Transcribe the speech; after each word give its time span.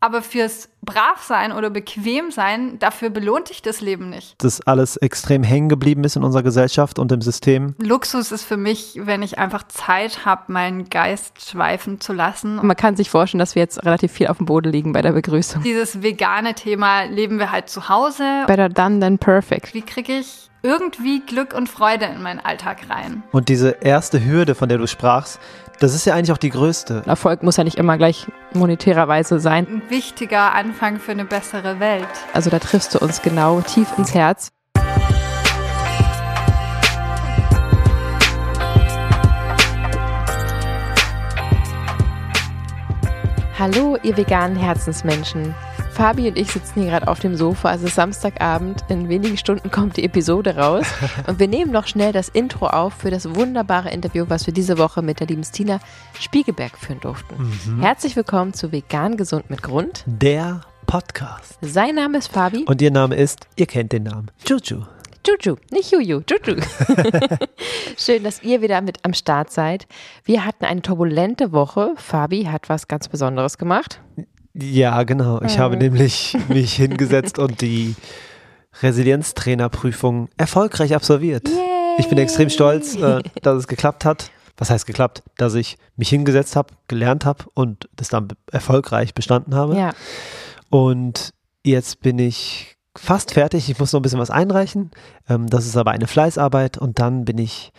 Aber 0.00 0.22
fürs 0.22 0.68
Bravsein 0.82 1.52
oder 1.52 1.70
Bequemsein, 1.70 2.78
dafür 2.78 3.10
belohnt 3.10 3.50
dich 3.50 3.62
das 3.62 3.80
Leben 3.80 4.10
nicht. 4.10 4.36
Das 4.38 4.60
alles 4.60 4.96
extrem 4.96 5.42
hängen 5.42 5.68
geblieben 5.68 6.04
ist 6.04 6.16
in 6.16 6.22
unserer 6.22 6.44
Gesellschaft 6.44 6.98
und 6.98 7.10
im 7.10 7.20
System. 7.20 7.74
Luxus 7.78 8.30
ist 8.30 8.44
für 8.44 8.56
mich, 8.56 9.00
wenn 9.02 9.22
ich 9.22 9.38
einfach 9.38 9.66
Zeit 9.66 10.24
habe, 10.24 10.52
meinen 10.52 10.88
Geist 10.88 11.50
schweifen 11.50 12.00
zu 12.00 12.12
lassen. 12.12 12.56
Man 12.64 12.76
kann 12.76 12.96
sich 12.96 13.10
vorstellen, 13.10 13.40
dass 13.40 13.56
wir 13.56 13.62
jetzt 13.62 13.84
relativ 13.84 14.12
viel 14.12 14.28
auf 14.28 14.36
dem 14.36 14.46
Boden 14.46 14.70
liegen 14.70 14.92
bei 14.92 15.02
der 15.02 15.12
Begrüßung. 15.12 15.62
Dieses 15.62 16.00
vegane 16.00 16.54
Thema 16.54 17.02
leben 17.02 17.38
wir 17.38 17.50
halt 17.50 17.68
zu 17.68 17.88
Hause. 17.88 18.44
Better 18.46 18.68
done 18.68 19.00
than 19.00 19.18
perfect. 19.18 19.74
Wie 19.74 19.82
kriege 19.82 20.12
ich 20.12 20.48
irgendwie 20.62 21.20
Glück 21.20 21.54
und 21.54 21.68
Freude 21.68 22.06
in 22.06 22.22
meinen 22.22 22.40
Alltag 22.40 22.90
rein? 22.90 23.22
Und 23.32 23.48
diese 23.48 23.76
erste 23.80 24.24
Hürde, 24.24 24.54
von 24.54 24.68
der 24.68 24.78
du 24.78 24.86
sprachst, 24.86 25.38
das 25.80 25.94
ist 25.94 26.04
ja 26.04 26.14
eigentlich 26.14 26.32
auch 26.32 26.38
die 26.38 26.50
größte. 26.50 27.02
Erfolg 27.06 27.42
muss 27.42 27.56
ja 27.56 27.64
nicht 27.64 27.78
immer 27.78 27.96
gleich 27.98 28.26
monetärerweise 28.52 29.38
sein. 29.40 29.66
Ein 29.66 29.82
wichtiger 29.90 30.54
Anfang 30.54 30.98
für 30.98 31.12
eine 31.12 31.24
bessere 31.24 31.80
Welt. 31.80 32.06
Also 32.32 32.50
da 32.50 32.58
triffst 32.58 32.94
du 32.94 32.98
uns 32.98 33.22
genau 33.22 33.60
tief 33.60 33.86
ins 33.96 34.14
Herz. 34.14 34.50
Hallo, 43.58 43.98
ihr 44.04 44.16
veganen 44.16 44.56
Herzensmenschen. 44.56 45.52
Fabi 45.98 46.28
und 46.28 46.38
ich 46.38 46.52
sitzen 46.52 46.82
hier 46.82 46.90
gerade 46.90 47.08
auf 47.08 47.18
dem 47.18 47.34
Sofa. 47.34 47.74
Es 47.74 47.82
ist 47.82 47.96
Samstagabend. 47.96 48.84
In 48.88 49.08
wenigen 49.08 49.36
Stunden 49.36 49.72
kommt 49.72 49.96
die 49.96 50.04
Episode 50.04 50.56
raus. 50.56 50.86
Und 51.26 51.40
wir 51.40 51.48
nehmen 51.48 51.72
noch 51.72 51.88
schnell 51.88 52.12
das 52.12 52.28
Intro 52.28 52.68
auf 52.68 52.94
für 52.94 53.10
das 53.10 53.34
wunderbare 53.34 53.90
Interview, 53.90 54.26
was 54.28 54.46
wir 54.46 54.54
diese 54.54 54.78
Woche 54.78 55.02
mit 55.02 55.18
der 55.18 55.26
lieben 55.26 55.42
Stina 55.42 55.80
Spiegelberg 56.20 56.78
führen 56.78 57.00
durften. 57.00 57.34
Mhm. 57.66 57.80
Herzlich 57.80 58.14
willkommen 58.14 58.54
zu 58.54 58.70
Vegan 58.70 59.16
Gesund 59.16 59.50
mit 59.50 59.60
Grund. 59.60 60.04
Der 60.06 60.60
Podcast. 60.86 61.58
Sein 61.62 61.96
Name 61.96 62.18
ist 62.18 62.28
Fabi. 62.28 62.64
Und 62.68 62.80
ihr 62.80 62.92
Name 62.92 63.16
ist, 63.16 63.48
ihr 63.56 63.66
kennt 63.66 63.90
den 63.90 64.04
Namen, 64.04 64.30
Juju. 64.46 64.84
Juju, 65.26 65.56
nicht 65.72 65.90
Juju, 65.90 66.22
Juju. 66.30 66.60
Schön, 67.98 68.22
dass 68.22 68.40
ihr 68.44 68.62
wieder 68.62 68.82
mit 68.82 69.04
am 69.04 69.14
Start 69.14 69.50
seid. 69.50 69.88
Wir 70.22 70.44
hatten 70.44 70.64
eine 70.64 70.80
turbulente 70.80 71.50
Woche. 71.50 71.94
Fabi 71.96 72.44
hat 72.44 72.68
was 72.68 72.86
ganz 72.86 73.08
Besonderes 73.08 73.58
gemacht. 73.58 74.00
Ja, 74.60 75.02
genau. 75.04 75.40
Ich 75.42 75.56
mhm. 75.56 75.60
habe 75.60 75.76
nämlich 75.76 76.36
mich 76.48 76.74
hingesetzt 76.74 77.38
und 77.38 77.60
die 77.60 77.94
Resilienztrainerprüfung 78.82 80.28
erfolgreich 80.36 80.94
absolviert. 80.94 81.48
Yay. 81.48 81.56
Ich 81.98 82.08
bin 82.08 82.18
extrem 82.18 82.48
stolz, 82.50 82.94
äh, 82.96 83.22
dass 83.42 83.56
es 83.56 83.68
geklappt 83.68 84.04
hat. 84.04 84.30
Was 84.56 84.70
heißt 84.70 84.86
geklappt? 84.86 85.22
Dass 85.36 85.54
ich 85.54 85.78
mich 85.96 86.08
hingesetzt 86.08 86.56
habe, 86.56 86.74
gelernt 86.88 87.24
habe 87.24 87.44
und 87.54 87.88
das 87.94 88.08
dann 88.08 88.28
erfolgreich 88.50 89.14
bestanden 89.14 89.54
habe. 89.54 89.76
Ja. 89.76 89.92
Und 90.70 91.32
jetzt 91.64 92.00
bin 92.00 92.18
ich 92.18 92.76
fast 92.96 93.32
fertig. 93.34 93.70
Ich 93.70 93.78
muss 93.78 93.92
noch 93.92 94.00
ein 94.00 94.02
bisschen 94.02 94.18
was 94.18 94.30
einreichen. 94.30 94.90
Ähm, 95.28 95.46
das 95.48 95.66
ist 95.66 95.76
aber 95.76 95.92
eine 95.92 96.08
Fleißarbeit 96.08 96.78
und 96.78 96.98
dann 96.98 97.24
bin 97.24 97.38
ich 97.38 97.72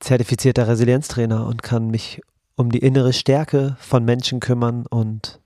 zertifizierter 0.00 0.68
Resilienztrainer 0.68 1.46
und 1.46 1.62
kann 1.62 1.90
mich 1.90 2.20
um 2.56 2.70
die 2.70 2.78
innere 2.78 3.12
Stärke 3.12 3.76
von 3.78 4.04
Menschen 4.04 4.40
kümmern 4.40 4.86
und 4.86 5.40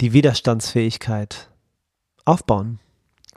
die 0.00 0.12
Widerstandsfähigkeit 0.12 1.48
aufbauen. 2.24 2.78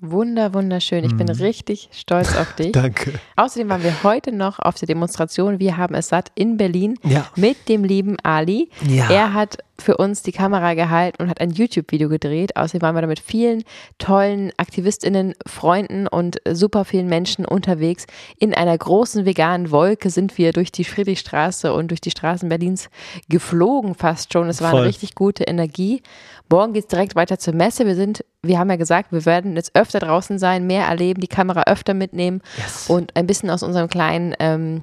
Wunder, 0.01 0.53
wunderschön. 0.53 1.03
Ich 1.03 1.15
bin 1.17 1.27
mhm. 1.27 1.41
richtig 1.41 1.89
stolz 1.91 2.35
auf 2.35 2.53
dich. 2.57 2.71
Danke. 2.71 3.13
Außerdem 3.35 3.69
waren 3.69 3.83
wir 3.83 4.03
heute 4.03 4.31
noch 4.31 4.59
auf 4.59 4.75
der 4.75 4.87
Demonstration 4.87 5.59
Wir 5.59 5.75
haben 5.75 5.93
es 5.93 6.07
satt 6.09 6.31
in 6.35 6.57
Berlin 6.57 6.95
ja. 7.03 7.27
mit 7.35 7.67
dem 7.67 7.83
lieben 7.83 8.17
Ali. 8.23 8.69
Ja. 8.87 9.09
Er 9.09 9.33
hat 9.33 9.57
für 9.77 9.97
uns 9.97 10.21
die 10.23 10.31
Kamera 10.31 10.73
gehalten 10.73 11.21
und 11.21 11.29
hat 11.29 11.41
ein 11.41 11.51
YouTube-Video 11.51 12.09
gedreht. 12.09 12.55
Außerdem 12.55 12.81
waren 12.81 12.95
wir 12.95 13.01
da 13.01 13.07
mit 13.07 13.19
vielen 13.19 13.63
tollen 13.97 14.51
AktivistInnen, 14.57 15.35
Freunden 15.45 16.07
und 16.07 16.41
super 16.49 16.85
vielen 16.85 17.07
Menschen 17.07 17.45
unterwegs. 17.45 18.05
In 18.37 18.53
einer 18.53 18.77
großen 18.77 19.25
veganen 19.25 19.71
Wolke 19.71 20.09
sind 20.09 20.37
wir 20.37 20.53
durch 20.53 20.71
die 20.71 20.83
Friedrichstraße 20.83 21.73
und 21.73 21.91
durch 21.91 22.01
die 22.01 22.11
Straßen 22.11 22.49
Berlins 22.49 22.89
geflogen 23.29 23.95
fast 23.95 24.33
schon. 24.33 24.49
Es 24.49 24.61
war 24.61 24.71
Voll. 24.71 24.81
eine 24.81 24.89
richtig 24.89 25.15
gute 25.15 25.43
Energie. 25.43 26.01
Morgen 26.49 26.73
geht 26.73 26.83
es 26.83 26.87
direkt 26.87 27.15
weiter 27.15 27.37
zur 27.37 27.53
Messe. 27.53 27.85
Wir 27.85 27.95
sind, 27.95 28.25
wir 28.41 28.57
haben 28.57 28.69
ja 28.69 28.75
gesagt, 28.75 29.11
wir 29.11 29.25
werden 29.25 29.55
jetzt 29.55 29.75
öfter 29.75 29.99
draußen 29.99 30.39
sein, 30.39 30.65
mehr 30.65 30.85
erleben, 30.85 31.21
die 31.21 31.27
Kamera 31.27 31.63
öfter 31.67 31.93
mitnehmen 31.93 32.41
yes. 32.57 32.89
und 32.89 33.15
ein 33.15 33.27
bisschen 33.27 33.49
aus 33.49 33.61
unserem 33.61 33.87
kleinen 33.87 34.35
ähm, 34.39 34.81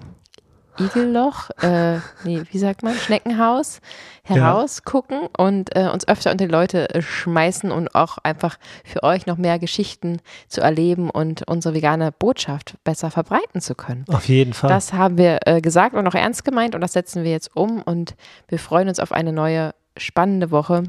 Igelloch, 0.79 1.51
äh, 1.63 1.97
nee, 2.25 2.43
wie 2.51 2.59
sagt 2.59 2.83
man, 2.83 2.95
Schneckenhaus 2.95 3.81
herausgucken 4.23 5.23
ja. 5.23 5.45
und 5.45 5.75
äh, 5.75 5.89
uns 5.89 6.07
öfter 6.07 6.31
unter 6.31 6.47
die 6.47 6.53
Leute 6.53 6.95
äh, 6.95 7.03
schmeißen 7.03 7.71
und 7.71 7.95
auch 7.95 8.19
einfach 8.19 8.59
für 8.85 9.03
euch 9.03 9.27
noch 9.27 9.37
mehr 9.37 9.59
Geschichten 9.59 10.21
zu 10.49 10.61
erleben 10.61 11.11
und 11.11 11.49
unsere 11.49 11.75
vegane 11.75 12.13
Botschaft 12.13 12.77
besser 12.85 13.11
verbreiten 13.11 13.61
zu 13.61 13.75
können. 13.75 14.05
Auf 14.09 14.29
jeden 14.29 14.53
Fall. 14.53 14.69
Das 14.69 14.93
haben 14.93 15.19
wir 15.19 15.41
äh, 15.47 15.61
gesagt 15.61 15.95
und 15.95 16.07
auch 16.07 16.15
ernst 16.15 16.45
gemeint 16.45 16.75
und 16.75 16.81
das 16.81 16.93
setzen 16.93 17.25
wir 17.25 17.31
jetzt 17.31 17.57
um 17.57 17.83
und 17.83 18.15
wir 18.49 18.59
freuen 18.59 18.89
uns 18.89 19.01
auf 19.01 19.13
eine 19.13 19.33
neue 19.33 19.75
spannende 19.97 20.51
Woche. 20.51 20.85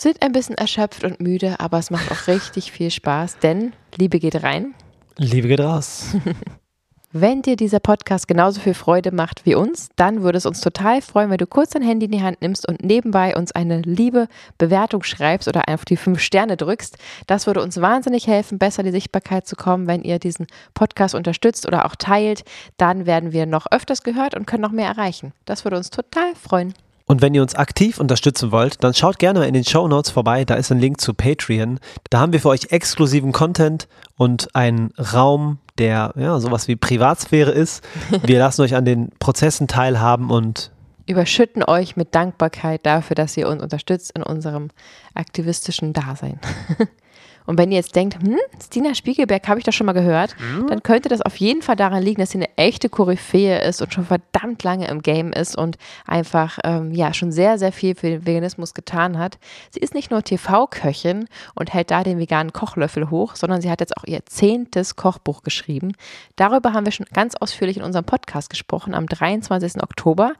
Sind 0.00 0.22
ein 0.22 0.30
bisschen 0.30 0.54
erschöpft 0.56 1.02
und 1.02 1.20
müde, 1.20 1.58
aber 1.58 1.76
es 1.76 1.90
macht 1.90 2.12
auch 2.12 2.28
richtig 2.28 2.70
viel 2.70 2.88
Spaß, 2.88 3.38
denn 3.40 3.72
Liebe 3.96 4.20
geht 4.20 4.44
rein. 4.44 4.72
Liebe 5.16 5.48
geht 5.48 5.58
raus. 5.58 6.14
Wenn 7.12 7.42
dir 7.42 7.56
dieser 7.56 7.80
Podcast 7.80 8.28
genauso 8.28 8.60
viel 8.60 8.74
Freude 8.74 9.10
macht 9.10 9.44
wie 9.44 9.56
uns, 9.56 9.88
dann 9.96 10.22
würde 10.22 10.38
es 10.38 10.46
uns 10.46 10.60
total 10.60 11.02
freuen, 11.02 11.30
wenn 11.30 11.38
du 11.38 11.48
kurz 11.48 11.70
dein 11.70 11.82
Handy 11.82 12.06
in 12.06 12.12
die 12.12 12.22
Hand 12.22 12.40
nimmst 12.42 12.68
und 12.68 12.84
nebenbei 12.84 13.34
uns 13.34 13.50
eine 13.50 13.82
liebe 13.82 14.28
Bewertung 14.56 15.02
schreibst 15.02 15.48
oder 15.48 15.64
auf 15.68 15.84
die 15.84 15.96
fünf 15.96 16.20
Sterne 16.20 16.56
drückst. 16.56 16.96
Das 17.26 17.48
würde 17.48 17.60
uns 17.60 17.80
wahnsinnig 17.80 18.28
helfen, 18.28 18.60
besser 18.60 18.82
in 18.82 18.86
die 18.86 18.92
Sichtbarkeit 18.92 19.48
zu 19.48 19.56
kommen, 19.56 19.88
wenn 19.88 20.04
ihr 20.04 20.20
diesen 20.20 20.46
Podcast 20.74 21.16
unterstützt 21.16 21.66
oder 21.66 21.84
auch 21.86 21.96
teilt. 21.96 22.44
Dann 22.76 23.04
werden 23.04 23.32
wir 23.32 23.46
noch 23.46 23.66
öfters 23.72 24.04
gehört 24.04 24.36
und 24.36 24.46
können 24.46 24.62
noch 24.62 24.70
mehr 24.70 24.86
erreichen. 24.86 25.32
Das 25.44 25.64
würde 25.64 25.76
uns 25.76 25.90
total 25.90 26.36
freuen. 26.36 26.72
Und 27.08 27.22
wenn 27.22 27.34
ihr 27.34 27.40
uns 27.40 27.54
aktiv 27.54 27.98
unterstützen 27.98 28.52
wollt, 28.52 28.84
dann 28.84 28.92
schaut 28.92 29.18
gerne 29.18 29.46
in 29.46 29.54
den 29.54 29.64
Show 29.64 29.88
Notes 29.88 30.10
vorbei. 30.10 30.44
Da 30.44 30.54
ist 30.54 30.70
ein 30.70 30.78
Link 30.78 31.00
zu 31.00 31.14
Patreon. 31.14 31.80
Da 32.10 32.20
haben 32.20 32.34
wir 32.34 32.40
für 32.40 32.50
euch 32.50 32.70
exklusiven 32.70 33.32
Content 33.32 33.88
und 34.18 34.54
einen 34.54 34.92
Raum, 34.98 35.58
der 35.78 36.12
ja 36.16 36.38
sowas 36.38 36.68
wie 36.68 36.76
Privatsphäre 36.76 37.50
ist. 37.50 37.82
Wir 38.22 38.38
lassen 38.38 38.60
euch 38.60 38.74
an 38.74 38.84
den 38.84 39.08
Prozessen 39.18 39.68
teilhaben 39.68 40.30
und 40.30 40.70
überschütten 41.06 41.64
euch 41.64 41.96
mit 41.96 42.14
Dankbarkeit 42.14 42.84
dafür, 42.84 43.14
dass 43.14 43.34
ihr 43.38 43.48
uns 43.48 43.62
unterstützt 43.62 44.12
in 44.14 44.22
unserem 44.22 44.68
aktivistischen 45.14 45.94
Dasein. 45.94 46.38
Und 47.48 47.56
wenn 47.56 47.72
ihr 47.72 47.78
jetzt 47.78 47.96
denkt, 47.96 48.22
hm, 48.22 48.36
Stina 48.62 48.94
Spiegelberg 48.94 49.48
habe 49.48 49.58
ich 49.58 49.64
doch 49.64 49.72
schon 49.72 49.86
mal 49.86 49.94
gehört, 49.94 50.36
mhm. 50.38 50.66
dann 50.66 50.82
könnte 50.82 51.08
das 51.08 51.22
auf 51.22 51.36
jeden 51.36 51.62
Fall 51.62 51.76
daran 51.76 52.02
liegen, 52.02 52.20
dass 52.20 52.32
sie 52.32 52.36
eine 52.36 52.54
echte 52.56 52.90
Koryphäe 52.90 53.62
ist 53.62 53.80
und 53.80 53.94
schon 53.94 54.04
verdammt 54.04 54.62
lange 54.64 54.86
im 54.88 55.00
Game 55.00 55.32
ist 55.32 55.56
und 55.56 55.78
einfach 56.06 56.58
ähm, 56.64 56.92
ja 56.92 57.14
schon 57.14 57.32
sehr, 57.32 57.58
sehr 57.58 57.72
viel 57.72 57.94
für 57.94 58.10
den 58.10 58.26
Veganismus 58.26 58.74
getan 58.74 59.18
hat. 59.18 59.38
Sie 59.70 59.80
ist 59.80 59.94
nicht 59.94 60.10
nur 60.10 60.22
TV-Köchin 60.22 61.26
und 61.54 61.72
hält 61.72 61.90
da 61.90 62.04
den 62.04 62.18
veganen 62.18 62.52
Kochlöffel 62.52 63.08
hoch, 63.08 63.34
sondern 63.34 63.62
sie 63.62 63.70
hat 63.70 63.80
jetzt 63.80 63.96
auch 63.96 64.04
ihr 64.04 64.20
zehntes 64.26 64.96
Kochbuch 64.96 65.42
geschrieben. 65.42 65.92
Darüber 66.36 66.74
haben 66.74 66.84
wir 66.84 66.92
schon 66.92 67.06
ganz 67.14 67.34
ausführlich 67.34 67.78
in 67.78 67.82
unserem 67.82 68.04
Podcast 68.04 68.50
gesprochen 68.50 68.92
am 68.92 69.06
23. 69.06 69.82
Oktober. 69.82 70.34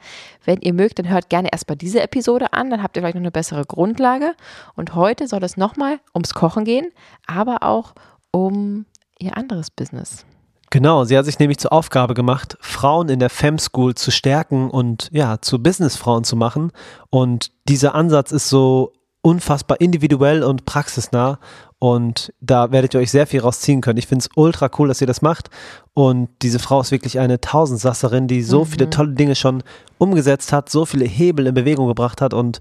Wenn 0.45 0.61
ihr 0.61 0.75
mögt, 0.75 0.99
dann 0.99 1.09
hört 1.09 1.31
gerne 1.31 1.49
erstmal 1.53 1.77
diese 1.79 2.03
Episode 2.03 2.53
an, 2.53 2.69
dann 2.69 2.83
habt 2.83 2.99
ihr 2.99 3.01
vielleicht 3.01 3.15
noch 3.15 3.23
eine 3.23 3.31
bessere 3.31 3.65
Grundlage. 3.65 4.35
Und 4.77 4.95
heute 4.95 5.27
soll 5.27 5.43
es 5.43 5.57
nochmal 5.57 6.01
ums 6.15 6.35
Kochen 6.35 6.67
gehen 6.67 6.93
aber 7.26 7.62
auch 7.62 7.94
um 8.31 8.86
ihr 9.19 9.36
anderes 9.36 9.70
Business. 9.70 10.25
Genau, 10.70 11.04
sie 11.04 11.16
hat 11.16 11.25
sich 11.25 11.38
nämlich 11.38 11.59
zur 11.59 11.72
Aufgabe 11.72 12.12
gemacht, 12.12 12.59
Frauen 12.60 13.09
in 13.09 13.20
der 13.20 13.31
Fem 13.31 13.59
School 13.59 13.94
zu 13.94 14.10
stärken 14.10 14.70
und 14.70 15.09
ja, 15.12 15.41
zu 15.41 15.62
Businessfrauen 15.62 16.25
zu 16.25 16.36
machen. 16.36 16.72
Und 17.09 17.53
dieser 17.69 17.94
Ansatz 17.94 18.32
ist 18.32 18.50
so 18.50 18.92
unfassbar 19.22 19.81
individuell 19.81 20.42
und 20.42 20.66
praxisnah. 20.66 21.39
Und 21.78 22.33
da 22.41 22.71
werdet 22.71 22.95
ihr 22.95 23.01
euch 23.01 23.10
sehr 23.10 23.27
viel 23.27 23.41
rausziehen 23.41 23.80
können. 23.80 23.98
Ich 23.98 24.06
finde 24.06 24.24
es 24.24 24.30
ultra 24.36 24.68
cool, 24.78 24.89
dass 24.89 25.01
ihr 25.01 25.06
das 25.06 25.22
macht. 25.22 25.48
Und 25.94 26.28
diese 26.42 26.59
Frau 26.59 26.80
ist 26.80 26.91
wirklich 26.91 27.18
eine 27.18 27.41
Tausendsasserin, 27.41 28.27
die 28.27 28.42
so 28.42 28.60
mhm. 28.60 28.66
viele 28.66 28.91
tolle 28.91 29.12
Dinge 29.12 29.36
schon 29.36 29.62
umgesetzt 29.97 30.53
hat, 30.53 30.68
so 30.68 30.84
viele 30.84 31.06
Hebel 31.06 31.47
in 31.47 31.54
Bewegung 31.54 31.89
gebracht 31.89 32.21
hat. 32.21 32.34
Und 32.34 32.60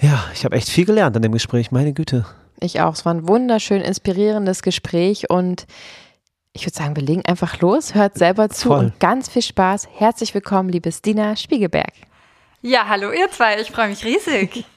ja, 0.00 0.24
ich 0.34 0.44
habe 0.44 0.56
echt 0.56 0.68
viel 0.68 0.86
gelernt 0.86 1.14
an 1.16 1.22
dem 1.22 1.32
Gespräch, 1.32 1.70
meine 1.70 1.92
Güte. 1.92 2.24
Ich 2.60 2.80
auch. 2.80 2.94
Es 2.94 3.04
war 3.04 3.14
ein 3.14 3.28
wunderschön 3.28 3.80
inspirierendes 3.80 4.62
Gespräch 4.62 5.30
und 5.30 5.66
ich 6.52 6.64
würde 6.64 6.76
sagen, 6.76 6.96
wir 6.96 7.02
legen 7.04 7.22
einfach 7.24 7.60
los. 7.60 7.94
Hört 7.94 8.18
selber 8.18 8.48
zu 8.50 8.68
Voll. 8.68 8.78
und 8.78 9.00
ganz 9.00 9.28
viel 9.28 9.42
Spaß. 9.42 9.88
Herzlich 9.94 10.34
willkommen, 10.34 10.68
liebe 10.68 10.90
Stina 10.90 11.36
Spiegelberg. 11.36 11.92
Ja, 12.62 12.88
hallo 12.88 13.12
ihr 13.12 13.30
zwei. 13.30 13.60
Ich 13.60 13.70
freue 13.70 13.88
mich 13.88 14.04
riesig. 14.04 14.64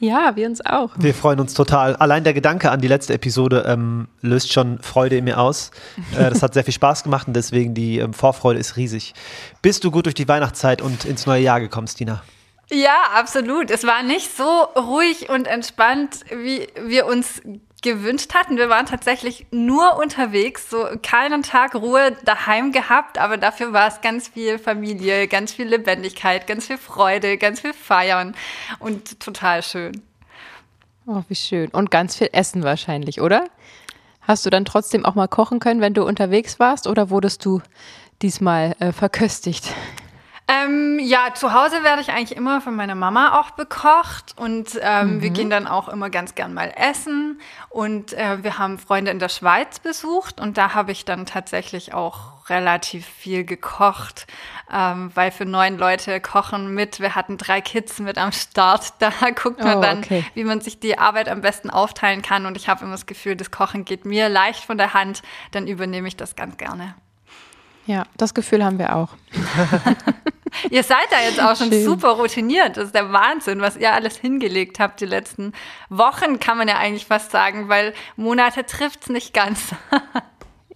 Ja, 0.00 0.34
wir 0.34 0.48
uns 0.48 0.60
auch. 0.66 0.90
Wir 0.96 1.14
freuen 1.14 1.38
uns 1.38 1.54
total. 1.54 1.94
Allein 1.96 2.24
der 2.24 2.34
Gedanke 2.34 2.70
an 2.70 2.80
die 2.80 2.88
letzte 2.88 3.14
Episode 3.14 3.64
ähm, 3.66 4.08
löst 4.20 4.52
schon 4.52 4.80
Freude 4.82 5.16
in 5.16 5.24
mir 5.24 5.38
aus. 5.38 5.70
Äh, 6.18 6.28
das 6.30 6.42
hat 6.42 6.52
sehr 6.52 6.64
viel 6.64 6.74
Spaß 6.74 7.04
gemacht 7.04 7.28
und 7.28 7.34
deswegen 7.34 7.74
die 7.74 8.00
ähm, 8.00 8.12
Vorfreude 8.12 8.58
ist 8.58 8.76
riesig. 8.76 9.14
Bist 9.62 9.84
du 9.84 9.92
gut 9.92 10.06
durch 10.06 10.16
die 10.16 10.26
Weihnachtszeit 10.28 10.82
und 10.82 11.04
ins 11.04 11.26
neue 11.26 11.42
Jahr 11.42 11.60
gekommen, 11.60 11.86
Stina? 11.86 12.22
Ja, 12.74 13.10
absolut. 13.14 13.70
Es 13.70 13.86
war 13.86 14.02
nicht 14.02 14.36
so 14.36 14.62
ruhig 14.76 15.28
und 15.28 15.46
entspannt, 15.46 16.24
wie 16.30 16.66
wir 16.76 17.06
uns 17.06 17.40
gewünscht 17.82 18.34
hatten. 18.34 18.56
Wir 18.56 18.68
waren 18.68 18.86
tatsächlich 18.86 19.46
nur 19.52 19.96
unterwegs, 19.96 20.70
so 20.70 20.84
keinen 21.00 21.44
Tag 21.44 21.76
Ruhe 21.76 22.16
daheim 22.24 22.72
gehabt, 22.72 23.18
aber 23.18 23.36
dafür 23.36 23.72
war 23.72 23.86
es 23.86 24.00
ganz 24.00 24.26
viel 24.26 24.58
Familie, 24.58 25.28
ganz 25.28 25.52
viel 25.52 25.68
Lebendigkeit, 25.68 26.48
ganz 26.48 26.66
viel 26.66 26.78
Freude, 26.78 27.38
ganz 27.38 27.60
viel 27.60 27.74
Feiern 27.74 28.34
und 28.80 29.20
total 29.20 29.62
schön. 29.62 30.02
Oh, 31.06 31.22
wie 31.28 31.36
schön. 31.36 31.68
Und 31.70 31.92
ganz 31.92 32.16
viel 32.16 32.30
Essen 32.32 32.64
wahrscheinlich, 32.64 33.20
oder? 33.20 33.44
Hast 34.22 34.46
du 34.46 34.50
dann 34.50 34.64
trotzdem 34.64 35.04
auch 35.04 35.14
mal 35.14 35.28
kochen 35.28 35.60
können, 35.60 35.80
wenn 35.80 35.94
du 35.94 36.04
unterwegs 36.04 36.58
warst, 36.58 36.88
oder 36.88 37.10
wurdest 37.10 37.44
du 37.44 37.60
diesmal 38.20 38.74
äh, 38.80 38.90
verköstigt? 38.90 39.72
Ähm, 40.46 40.98
ja, 40.98 41.32
zu 41.34 41.54
Hause 41.54 41.82
werde 41.84 42.02
ich 42.02 42.10
eigentlich 42.10 42.36
immer 42.36 42.60
von 42.60 42.76
meiner 42.76 42.94
Mama 42.94 43.40
auch 43.40 43.52
bekocht 43.52 44.34
und 44.36 44.78
ähm, 44.82 45.16
mhm. 45.16 45.22
wir 45.22 45.30
gehen 45.30 45.48
dann 45.48 45.66
auch 45.66 45.88
immer 45.88 46.10
ganz 46.10 46.34
gern 46.34 46.52
mal 46.52 46.70
essen 46.76 47.40
und 47.70 48.12
äh, 48.12 48.42
wir 48.42 48.58
haben 48.58 48.78
Freunde 48.78 49.10
in 49.10 49.18
der 49.18 49.30
Schweiz 49.30 49.78
besucht 49.78 50.42
und 50.42 50.58
da 50.58 50.74
habe 50.74 50.92
ich 50.92 51.06
dann 51.06 51.24
tatsächlich 51.24 51.94
auch 51.94 52.50
relativ 52.50 53.06
viel 53.06 53.44
gekocht, 53.44 54.26
ähm, 54.70 55.10
weil 55.14 55.30
für 55.30 55.46
neun 55.46 55.78
Leute 55.78 56.20
kochen 56.20 56.74
mit, 56.74 57.00
wir 57.00 57.14
hatten 57.14 57.38
drei 57.38 57.62
Kids 57.62 57.98
mit 58.00 58.18
am 58.18 58.32
Start, 58.32 58.92
da 58.98 59.12
guckt 59.34 59.64
man 59.64 59.78
oh, 59.78 59.80
dann, 59.80 59.98
okay. 60.00 60.26
wie 60.34 60.44
man 60.44 60.60
sich 60.60 60.78
die 60.78 60.98
Arbeit 60.98 61.30
am 61.30 61.40
besten 61.40 61.70
aufteilen 61.70 62.20
kann 62.20 62.44
und 62.44 62.58
ich 62.58 62.68
habe 62.68 62.84
immer 62.84 62.92
das 62.92 63.06
Gefühl, 63.06 63.34
das 63.34 63.50
Kochen 63.50 63.86
geht 63.86 64.04
mir 64.04 64.28
leicht 64.28 64.64
von 64.64 64.76
der 64.76 64.92
Hand, 64.92 65.22
dann 65.52 65.66
übernehme 65.66 66.06
ich 66.06 66.18
das 66.18 66.36
ganz 66.36 66.58
gerne. 66.58 66.94
Ja, 67.86 68.04
das 68.16 68.34
Gefühl 68.34 68.64
haben 68.64 68.78
wir 68.78 68.96
auch. 68.96 69.10
ihr 70.70 70.82
seid 70.82 71.06
da 71.10 71.20
jetzt 71.20 71.40
auch 71.40 71.56
schon 71.56 71.70
Schön. 71.70 71.84
super 71.84 72.10
routiniert. 72.10 72.76
Das 72.76 72.86
ist 72.86 72.94
der 72.94 73.12
Wahnsinn, 73.12 73.60
was 73.60 73.76
ihr 73.76 73.92
alles 73.92 74.16
hingelegt 74.16 74.78
habt 74.78 75.00
die 75.00 75.06
letzten 75.06 75.52
Wochen, 75.90 76.40
kann 76.40 76.56
man 76.56 76.68
ja 76.68 76.78
eigentlich 76.78 77.06
fast 77.06 77.30
sagen, 77.30 77.68
weil 77.68 77.92
Monate 78.16 78.64
trifft 78.64 79.02
es 79.02 79.08
nicht 79.08 79.34
ganz. 79.34 79.60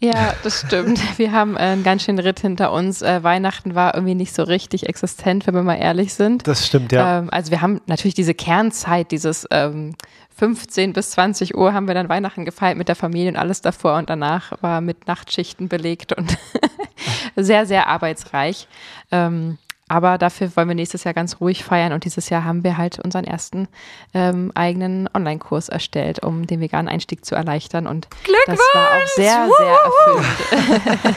Ja, 0.00 0.34
das 0.44 0.60
stimmt. 0.60 1.18
Wir 1.18 1.32
haben 1.32 1.56
einen 1.56 1.82
ganz 1.82 2.04
schönen 2.04 2.20
Ritt 2.20 2.38
hinter 2.38 2.70
uns. 2.70 3.02
Äh, 3.02 3.24
Weihnachten 3.24 3.74
war 3.74 3.94
irgendwie 3.94 4.14
nicht 4.14 4.32
so 4.32 4.44
richtig 4.44 4.88
existent, 4.88 5.46
wenn 5.46 5.54
wir 5.54 5.64
mal 5.64 5.74
ehrlich 5.74 6.14
sind. 6.14 6.46
Das 6.46 6.64
stimmt, 6.64 6.92
ja. 6.92 7.18
Ähm, 7.18 7.30
also 7.32 7.50
wir 7.50 7.60
haben 7.62 7.80
natürlich 7.86 8.14
diese 8.14 8.34
Kernzeit, 8.34 9.10
dieses 9.10 9.46
ähm, 9.50 9.96
15 10.38 10.92
bis 10.92 11.10
20 11.10 11.56
Uhr 11.56 11.74
haben 11.74 11.88
wir 11.88 11.94
dann 11.94 12.08
Weihnachten 12.08 12.44
gefeiert 12.44 12.78
mit 12.78 12.86
der 12.86 12.94
Familie 12.94 13.30
und 13.30 13.36
alles 13.36 13.60
davor 13.60 13.96
und 13.96 14.08
danach 14.08 14.52
war 14.62 14.80
mit 14.80 15.08
Nachtschichten 15.08 15.68
belegt 15.68 16.12
und 16.12 16.38
sehr, 17.36 17.66
sehr 17.66 17.88
arbeitsreich. 17.88 18.68
Ähm, 19.10 19.58
aber 19.88 20.18
dafür 20.18 20.54
wollen 20.54 20.68
wir 20.68 20.74
nächstes 20.74 21.04
Jahr 21.04 21.14
ganz 21.14 21.40
ruhig 21.40 21.64
feiern 21.64 21.92
und 21.92 22.04
dieses 22.04 22.28
Jahr 22.28 22.44
haben 22.44 22.62
wir 22.62 22.76
halt 22.76 22.98
unseren 22.98 23.24
ersten 23.24 23.68
ähm, 24.14 24.52
eigenen 24.54 25.08
Online-Kurs 25.12 25.68
erstellt, 25.68 26.22
um 26.22 26.46
den 26.46 26.60
veganen 26.60 26.88
Einstieg 26.88 27.24
zu 27.24 27.34
erleichtern. 27.34 27.86
Und 27.86 28.08
das 28.46 28.58
war 28.58 28.88
auch 28.88 29.06
sehr, 29.16 29.48
sehr 29.58 29.76
erfüllend. 29.84 31.16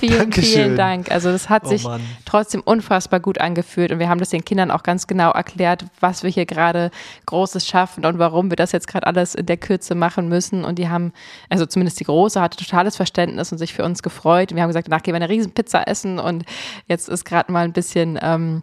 vielen, 0.00 0.18
Dankeschön. 0.18 0.52
vielen 0.52 0.76
Dank. 0.76 1.10
Also 1.10 1.32
das 1.32 1.48
hat 1.48 1.64
oh, 1.64 1.68
sich 1.68 1.84
Mann. 1.84 2.02
trotzdem 2.26 2.60
unfassbar 2.60 3.20
gut 3.20 3.40
angefühlt 3.40 3.90
und 3.90 3.98
wir 3.98 4.08
haben 4.08 4.20
das 4.20 4.30
den 4.30 4.44
Kindern 4.44 4.70
auch 4.70 4.82
ganz 4.82 5.06
genau 5.06 5.30
erklärt, 5.30 5.86
was 6.00 6.22
wir 6.22 6.30
hier 6.30 6.46
gerade 6.46 6.90
Großes 7.26 7.66
schaffen 7.66 8.04
und 8.04 8.18
warum 8.18 8.50
wir 8.50 8.56
das 8.56 8.72
jetzt 8.72 8.86
gerade 8.86 9.06
alles 9.06 9.34
in 9.34 9.46
der 9.46 9.56
Kürze 9.56 9.94
machen 9.94 10.28
müssen. 10.28 10.64
Und 10.64 10.78
die 10.78 10.88
haben, 10.88 11.12
also 11.48 11.64
zumindest 11.66 12.00
die 12.00 12.04
Große 12.04 12.40
hatte 12.40 12.58
totales 12.58 12.96
Verständnis 12.96 13.50
und 13.52 13.58
sich 13.58 13.72
für 13.72 13.84
uns 13.84 14.02
gefreut. 14.02 14.50
Und 14.50 14.56
wir 14.56 14.62
haben 14.62 14.70
gesagt, 14.70 14.88
danach 14.88 15.02
gehen 15.02 15.14
wir 15.14 15.16
eine 15.16 15.28
riesen 15.28 15.52
Pizza 15.52 15.88
essen 15.88 16.18
und 16.18 16.44
jetzt 16.86 17.08
ist 17.08 17.24
gerade 17.24 17.50
mal 17.50 17.64
ein 17.64 17.72
bisschen 17.72 18.09
bisschen 18.10 18.18
ähm, 18.22 18.62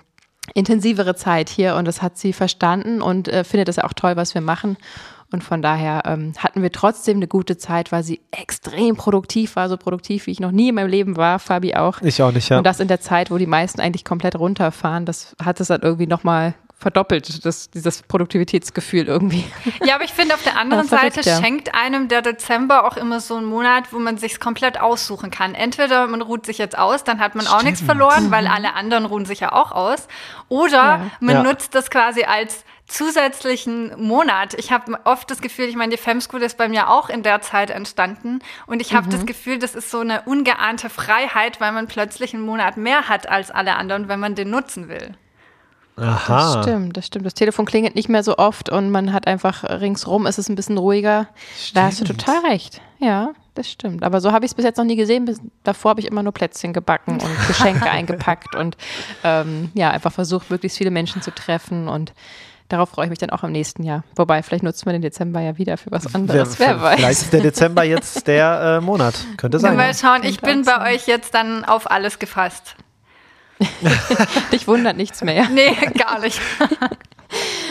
intensivere 0.53 1.15
Zeit 1.15 1.49
hier 1.49 1.75
und 1.75 1.85
das 1.85 2.01
hat 2.01 2.17
sie 2.17 2.33
verstanden 2.33 3.01
und 3.01 3.27
äh, 3.27 3.43
findet 3.43 3.69
es 3.69 3.79
auch 3.79 3.93
toll, 3.93 4.15
was 4.15 4.33
wir 4.33 4.41
machen. 4.41 4.77
Und 5.29 5.43
von 5.43 5.61
daher 5.61 6.03
ähm, 6.05 6.31
hatten 6.37 6.61
wir 6.61 6.71
trotzdem 6.71 7.17
eine 7.17 7.27
gute 7.27 7.57
Zeit, 7.57 7.91
weil 7.91 8.01
sie 8.01 8.21
extrem 8.31 8.95
produktiv 8.95 9.57
war, 9.57 9.67
so 9.67 9.75
produktiv, 9.75 10.25
wie 10.25 10.31
ich 10.31 10.39
noch 10.39 10.51
nie 10.51 10.69
in 10.69 10.75
meinem 10.75 10.89
Leben 10.89 11.17
war, 11.17 11.37
Fabi 11.39 11.75
auch. 11.75 12.01
Ich 12.01 12.21
auch 12.23 12.31
nicht, 12.31 12.47
ja. 12.47 12.59
Und 12.59 12.63
das 12.63 12.79
in 12.79 12.87
der 12.87 13.01
Zeit, 13.01 13.29
wo 13.29 13.37
die 13.37 13.45
meisten 13.45 13.81
eigentlich 13.81 14.05
komplett 14.05 14.39
runterfahren, 14.39 15.05
das 15.05 15.35
hat 15.43 15.59
es 15.59 15.67
dann 15.67 15.81
irgendwie 15.81 16.07
nochmal 16.07 16.53
verdoppelt, 16.79 17.43
das, 17.43 17.71
dieses 17.71 18.03
Produktivitätsgefühl 18.03 19.07
irgendwie. 19.07 19.45
Ja, 19.83 19.95
aber 19.95 20.03
ich 20.03 20.13
finde, 20.13 20.35
auf 20.35 20.43
der 20.43 20.57
anderen 20.59 20.87
ja, 20.87 20.97
Seite 20.97 21.21
ja. 21.21 21.41
schenkt 21.41 21.73
einem 21.73 22.07
der 22.07 22.21
Dezember 22.21 22.85
auch 22.85 22.97
immer 22.97 23.19
so 23.19 23.35
einen 23.35 23.47
Monat, 23.47 23.91
wo 23.91 23.99
man 23.99 24.17
sich 24.17 24.39
komplett 24.39 24.79
aussuchen 24.79 25.31
kann. 25.31 25.55
Entweder 25.55 26.05
man 26.07 26.21
ruht 26.21 26.45
sich 26.45 26.59
jetzt 26.59 26.77
aus, 26.77 27.03
dann 27.03 27.19
hat 27.19 27.33
man 27.33 27.45
Stimmt. 27.45 27.59
auch 27.59 27.63
nichts 27.63 27.81
verloren, 27.81 28.29
weil 28.29 28.47
alle 28.47 28.75
anderen 28.75 29.05
ruhen 29.05 29.25
sich 29.25 29.39
ja 29.39 29.53
auch 29.53 29.71
aus. 29.71 30.07
Oder 30.49 30.77
ja. 30.77 31.11
man 31.19 31.43
nutzt 31.43 31.73
das 31.73 31.89
quasi 31.89 32.23
als 32.23 32.63
zusätzlichen 32.85 33.99
Monat. 34.01 34.53
Ich 34.53 34.71
habe 34.71 34.99
oft 35.03 35.29
das 35.29 35.41
Gefühl, 35.41 35.65
ich 35.65 35.75
meine, 35.75 35.91
die 35.91 36.01
Fem 36.01 36.21
School 36.21 36.41
ist 36.41 36.57
bei 36.57 36.69
mir 36.69 36.89
auch 36.89 37.09
in 37.09 37.21
der 37.21 37.41
Zeit 37.41 37.69
entstanden 37.69 38.39
und 38.65 38.81
ich 38.81 38.93
habe 38.93 39.07
mhm. 39.07 39.11
das 39.11 39.25
Gefühl, 39.25 39.59
das 39.59 39.75
ist 39.75 39.91
so 39.91 39.99
eine 39.99 40.21
ungeahnte 40.21 40.89
Freiheit, 40.89 41.59
weil 41.59 41.73
man 41.73 41.87
plötzlich 41.87 42.33
einen 42.33 42.45
Monat 42.45 42.77
mehr 42.77 43.09
hat 43.09 43.27
als 43.27 43.51
alle 43.51 43.75
anderen, 43.75 44.07
wenn 44.07 44.19
man 44.19 44.35
den 44.35 44.49
nutzen 44.49 44.87
will. 44.87 45.15
Aha. 45.97 46.55
Das 46.55 46.63
stimmt, 46.63 46.97
das 46.97 47.07
stimmt. 47.07 47.25
Das 47.25 47.33
Telefon 47.33 47.65
klingelt 47.65 47.95
nicht 47.95 48.07
mehr 48.07 48.23
so 48.23 48.37
oft 48.37 48.69
und 48.69 48.91
man 48.91 49.13
hat 49.13 49.27
einfach 49.27 49.63
ringsrum, 49.63 50.27
ist 50.27 50.37
es 50.37 50.47
ein 50.47 50.55
bisschen 50.55 50.77
ruhiger. 50.77 51.27
Stimmt. 51.59 51.77
Da 51.77 51.83
hast 51.83 52.01
du 52.01 52.05
total 52.05 52.45
recht. 52.45 52.81
Ja, 52.99 53.33
das 53.55 53.69
stimmt. 53.69 54.03
Aber 54.03 54.21
so 54.21 54.31
habe 54.31 54.45
ich 54.45 54.51
es 54.51 54.55
bis 54.55 54.65
jetzt 54.65 54.77
noch 54.77 54.85
nie 54.85 54.95
gesehen. 54.95 55.25
Bis, 55.25 55.39
davor 55.63 55.89
habe 55.89 55.99
ich 55.99 56.07
immer 56.07 56.21
nur 56.21 56.33
Plätzchen 56.33 56.71
gebacken 56.71 57.13
und 57.13 57.37
Geschenke 57.47 57.89
eingepackt 57.89 58.55
und 58.55 58.77
ähm, 59.23 59.71
ja, 59.73 59.89
einfach 59.89 60.11
versucht, 60.11 60.51
möglichst 60.51 60.77
viele 60.77 60.91
Menschen 60.91 61.21
zu 61.21 61.31
treffen 61.31 61.87
und 61.87 62.13
Darauf 62.69 62.89
freue 62.89 63.05
ich 63.05 63.09
mich 63.09 63.19
dann 63.19 63.29
auch 63.29 63.43
im 63.43 63.53
nächsten 63.53 63.83
Jahr. 63.83 64.03
Wobei, 64.17 64.43
vielleicht 64.43 64.63
nutzen 64.63 64.85
wir 64.87 64.91
den 64.91 65.01
Dezember 65.01 65.39
ja 65.39 65.57
wieder 65.57 65.77
für 65.77 65.89
was 65.89 66.13
anderes. 66.13 66.59
Wer, 66.59 66.67
wer 66.67 66.81
weiß. 66.81 66.95
Vielleicht 66.97 67.21
ist 67.21 67.33
der 67.33 67.39
Dezember 67.39 67.83
jetzt 67.83 68.27
der 68.27 68.79
äh, 68.79 68.83
Monat. 68.83 69.15
Könnte 69.37 69.59
sein. 69.59 69.77
Mal 69.77 69.93
schauen, 69.95 70.23
ich 70.23 70.41
bin 70.41 70.63
bei 70.63 70.93
euch 70.93 71.07
jetzt 71.07 71.33
dann 71.33 71.63
auf 71.63 71.89
alles 71.89 72.19
gefasst. 72.19 72.75
Dich 74.51 74.67
wundert 74.67 74.97
nichts 74.97 75.23
mehr. 75.23 75.49
Nee, 75.49 75.75
gar 75.97 76.19
nicht. 76.19 76.41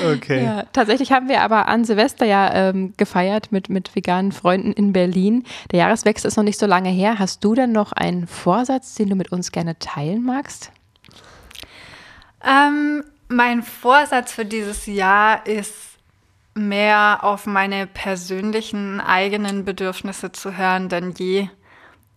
Okay. 0.05 0.45
Ja, 0.45 0.65
tatsächlich 0.75 1.13
haben 1.13 1.31
wir 1.31 1.41
aber 1.41 1.67
an 1.67 1.87
Silvester 1.87 2.27
ja 2.27 2.53
ähm, 2.53 2.93
gefeiert 2.99 3.53
mit, 3.53 3.71
mit 3.71 3.97
veganen 3.97 4.31
Freunden 4.31 4.73
in 4.73 4.93
Berlin. 4.93 5.45
Der 5.73 5.79
Jahreswechsel 5.79 6.29
ist 6.29 6.37
noch 6.37 6.45
nicht 6.45 6.59
so 6.59 6.67
lange 6.67 6.91
her. 6.91 7.19
Hast 7.19 7.43
du 7.43 7.55
denn 7.55 7.73
noch 7.73 7.93
einen 7.93 8.27
Vorsatz, 8.27 8.95
den 8.95 9.09
du 9.09 9.17
mit 9.17 9.33
uns 9.33 9.53
gerne 9.53 9.79
teilen 9.79 10.23
magst? 10.23 10.71
Ähm, 12.45 13.03
mein 13.29 13.63
Vorsatz 13.63 14.33
für 14.33 14.45
dieses 14.45 14.85
Jahr 14.85 15.47
ist 15.47 15.73
mehr 16.55 17.21
auf 17.23 17.47
meine 17.47 17.87
persönlichen 17.87 19.01
eigenen 19.01 19.65
Bedürfnisse 19.65 20.33
zu 20.33 20.57
hören 20.57 20.89
denn 20.89 21.13
je 21.17 21.49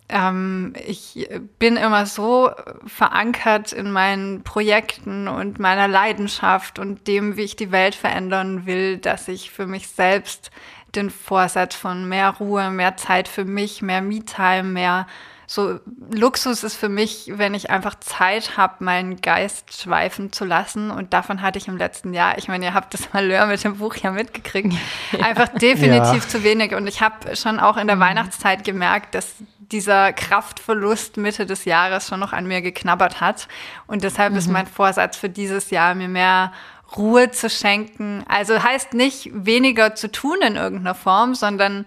ähm, 0.10 0.74
ich 0.86 1.30
bin 1.60 1.78
immer 1.78 2.06
so 2.06 2.52
verankert 2.86 3.72
in 3.72 3.92
meinen 3.92 4.44
Projekten 4.44 5.28
und 5.28 5.60
meiner 5.60 5.88
Leidenschaft 5.88 6.80
und 6.80 7.08
dem, 7.08 7.38
wie 7.38 7.44
ich 7.44 7.56
die 7.56 7.72
Welt 7.72 7.96
verändern 7.96 8.66
will, 8.66 8.98
dass 8.98 9.28
ich 9.28 9.52
für 9.52 9.68
mich 9.68 9.88
selbst 9.88 10.52
den 10.96 11.12
Vorsatz 11.12 11.76
von 11.76 12.10
mehr 12.10 12.32
Ruhe, 12.32 12.72
mehr 12.72 12.98
Zeit 12.98 13.28
für 13.28 13.46
mich, 13.46 13.82
mehr 13.82 14.02
Me-Time, 14.02 14.64
mehr 14.64 15.06
so 15.46 15.80
Luxus 16.12 16.64
ist 16.64 16.76
für 16.76 16.90
mich, 16.90 17.32
wenn 17.34 17.56
ich 17.56 17.72
einfach 17.72 17.96
Zeit 17.96 18.56
habe, 18.56 18.84
meinen 18.84 19.20
Geist 19.20 19.82
schweifen 19.82 20.32
zu 20.32 20.46
lassen. 20.46 20.92
Und 20.92 21.12
davon 21.12 21.42
hatte 21.42 21.58
ich 21.58 21.68
im 21.68 21.76
letzten 21.76 22.14
Jahr, 22.14 22.38
ich 22.38 22.48
meine, 22.48 22.66
ihr 22.66 22.74
habt 22.76 22.94
das 22.94 23.14
Malheur 23.14 23.48
mit 23.48 23.64
dem 23.64 23.78
Buch 23.78 23.96
ja 23.96 24.12
mitgekriegt, 24.12 24.76
einfach 25.24 25.48
definitiv 25.48 26.24
ja. 26.24 26.30
zu 26.30 26.44
wenig. 26.44 26.76
Und 26.76 26.86
ich 26.86 27.02
habe 27.02 27.36
schon 27.36 27.60
auch 27.60 27.78
in 27.78 27.88
der 27.88 27.96
mhm. 27.96 28.02
Weihnachtszeit 28.02 28.64
gemerkt, 28.64 29.16
dass 29.16 29.38
dieser 29.72 30.14
Kraftverlust 30.14 31.18
Mitte 31.18 31.46
des 31.46 31.66
Jahres 31.66 32.08
schon 32.08 32.20
noch 32.20 32.34
an 32.34 32.48
mir 32.48 32.62
geknabbert 32.62 33.22
hat. 33.22 33.48
Und 33.88 34.04
deshalb 34.04 34.34
mhm. 34.34 34.40
ist 34.40 34.48
mein 34.50 34.68
Vorsatz 34.68 35.18
für 35.18 35.30
dieses 35.30 35.70
Jahr, 35.70 35.96
mir 35.96 36.08
mehr 36.08 36.52
Ruhe 36.98 37.32
zu 37.32 37.50
schenken. 37.50 38.24
Also 38.28 38.64
heißt 38.64 38.94
nicht 38.94 39.30
weniger 39.34 39.96
zu 39.96 40.12
tun 40.12 40.38
in 40.42 40.56
irgendeiner 40.56 40.96
Form, 40.96 41.36
sondern 41.36 41.86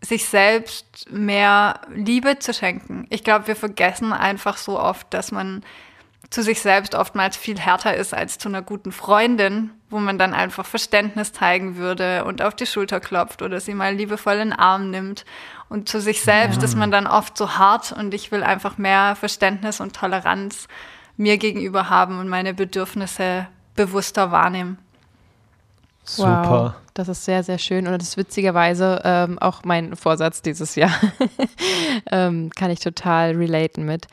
sich 0.00 0.26
selbst 0.26 1.10
mehr 1.10 1.80
Liebe 1.92 2.38
zu 2.38 2.54
schenken. 2.54 3.06
Ich 3.10 3.24
glaube, 3.24 3.48
wir 3.48 3.56
vergessen 3.56 4.12
einfach 4.12 4.56
so 4.56 4.78
oft, 4.78 5.12
dass 5.12 5.32
man 5.32 5.64
zu 6.30 6.42
sich 6.42 6.60
selbst 6.60 6.94
oftmals 6.94 7.36
viel 7.36 7.58
härter 7.58 7.94
ist 7.94 8.12
als 8.12 8.38
zu 8.38 8.48
einer 8.48 8.62
guten 8.62 8.92
Freundin, 8.92 9.70
wo 9.90 9.98
man 9.98 10.18
dann 10.18 10.34
einfach 10.34 10.66
Verständnis 10.66 11.32
zeigen 11.32 11.76
würde 11.76 12.24
und 12.24 12.42
auf 12.42 12.54
die 12.54 12.66
Schulter 12.66 13.00
klopft 13.00 13.42
oder 13.42 13.60
sie 13.60 13.74
mal 13.74 13.94
liebevoll 13.94 14.34
in 14.34 14.50
den 14.50 14.52
Arm 14.52 14.90
nimmt. 14.90 15.24
Und 15.68 15.88
zu 15.88 16.00
sich 16.00 16.22
selbst 16.22 16.58
ja. 16.58 16.64
ist 16.64 16.76
man 16.76 16.90
dann 16.90 17.06
oft 17.06 17.36
so 17.36 17.58
hart 17.58 17.92
und 17.92 18.14
ich 18.14 18.30
will 18.30 18.42
einfach 18.42 18.78
mehr 18.78 19.16
Verständnis 19.16 19.80
und 19.80 19.94
Toleranz 19.94 20.68
mir 21.16 21.38
gegenüber 21.38 21.90
haben 21.90 22.18
und 22.18 22.28
meine 22.28 22.54
Bedürfnisse 22.54 23.48
bewusster 23.74 24.30
wahrnehmen. 24.30 24.78
Super. 26.04 26.48
Wow, 26.48 26.72
das 26.94 27.08
ist 27.08 27.24
sehr, 27.24 27.42
sehr 27.42 27.58
schön. 27.58 27.86
Und 27.86 28.00
das 28.00 28.10
ist 28.10 28.16
witzigerweise 28.16 29.00
ähm, 29.04 29.38
auch 29.40 29.64
mein 29.64 29.96
Vorsatz 29.96 30.40
dieses 30.40 30.76
Jahr. 30.76 30.94
ähm, 32.10 32.50
kann 32.54 32.70
ich 32.70 32.78
total 32.78 33.32
relaten 33.32 33.84
mit. 33.84 34.06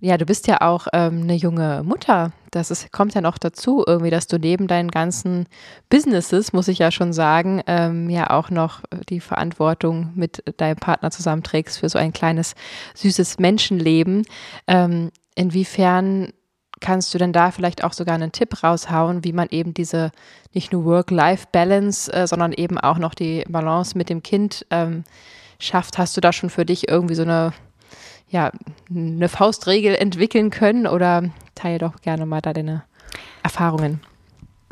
Ja, 0.00 0.18
du 0.18 0.26
bist 0.26 0.46
ja 0.46 0.60
auch 0.60 0.86
ähm, 0.92 1.22
eine 1.22 1.34
junge 1.34 1.82
Mutter. 1.82 2.32
Das 2.50 2.70
ist, 2.70 2.92
kommt 2.92 3.14
ja 3.14 3.20
noch 3.20 3.38
dazu, 3.38 3.82
irgendwie, 3.86 4.10
dass 4.10 4.26
du 4.26 4.38
neben 4.38 4.66
deinen 4.66 4.90
ganzen 4.90 5.46
Businesses, 5.88 6.52
muss 6.52 6.68
ich 6.68 6.78
ja 6.78 6.90
schon 6.90 7.12
sagen, 7.12 7.62
ähm, 7.66 8.10
ja 8.10 8.30
auch 8.30 8.50
noch 8.50 8.82
die 9.08 9.20
Verantwortung 9.20 10.12
mit 10.14 10.42
deinem 10.58 10.76
Partner 10.76 11.10
zusammenträgst 11.10 11.78
für 11.78 11.88
so 11.88 11.98
ein 11.98 12.12
kleines, 12.12 12.54
süßes 12.94 13.38
Menschenleben. 13.38 14.24
Ähm, 14.66 15.10
inwiefern 15.34 16.32
kannst 16.80 17.14
du 17.14 17.18
denn 17.18 17.32
da 17.32 17.50
vielleicht 17.50 17.82
auch 17.82 17.94
sogar 17.94 18.14
einen 18.14 18.32
Tipp 18.32 18.62
raushauen, 18.62 19.24
wie 19.24 19.32
man 19.32 19.48
eben 19.50 19.72
diese 19.72 20.12
nicht 20.52 20.72
nur 20.72 20.84
Work-Life-Balance, 20.84 22.12
äh, 22.12 22.26
sondern 22.26 22.52
eben 22.52 22.78
auch 22.78 22.98
noch 22.98 23.14
die 23.14 23.44
Balance 23.48 23.96
mit 23.96 24.10
dem 24.10 24.22
Kind 24.22 24.66
ähm, 24.70 25.04
schafft? 25.58 25.96
Hast 25.96 26.16
du 26.16 26.20
da 26.20 26.34
schon 26.34 26.50
für 26.50 26.66
dich 26.66 26.88
irgendwie 26.88 27.14
so 27.14 27.22
eine 27.22 27.54
ja, 28.28 28.50
eine 28.90 29.28
Faustregel 29.28 29.94
entwickeln 29.94 30.50
können 30.50 30.86
oder 30.86 31.30
teile 31.54 31.78
doch 31.78 32.00
gerne 32.00 32.26
mal 32.26 32.40
da 32.40 32.52
deine 32.52 32.84
Erfahrungen. 33.42 34.00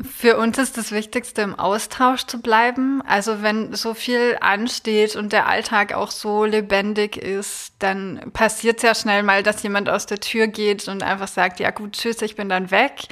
Für 0.03 0.37
uns 0.37 0.57
ist 0.57 0.77
das 0.77 0.91
Wichtigste, 0.91 1.41
im 1.41 1.57
Austausch 1.57 2.25
zu 2.25 2.41
bleiben. 2.41 3.01
Also 3.07 3.41
wenn 3.41 3.73
so 3.73 3.93
viel 3.93 4.37
ansteht 4.41 5.15
und 5.15 5.31
der 5.31 5.47
Alltag 5.47 5.93
auch 5.93 6.11
so 6.11 6.43
lebendig 6.43 7.15
ist, 7.15 7.73
dann 7.79 8.19
passiert 8.33 8.77
es 8.77 8.83
ja 8.83 8.93
schnell 8.93 9.23
mal, 9.23 9.41
dass 9.41 9.63
jemand 9.63 9.89
aus 9.89 10.05
der 10.05 10.19
Tür 10.19 10.47
geht 10.47 10.89
und 10.89 11.01
einfach 11.01 11.29
sagt, 11.29 11.61
ja 11.61 11.71
gut, 11.71 11.93
tschüss, 11.93 12.21
ich 12.21 12.35
bin 12.35 12.49
dann 12.49 12.71
weg. 12.71 13.07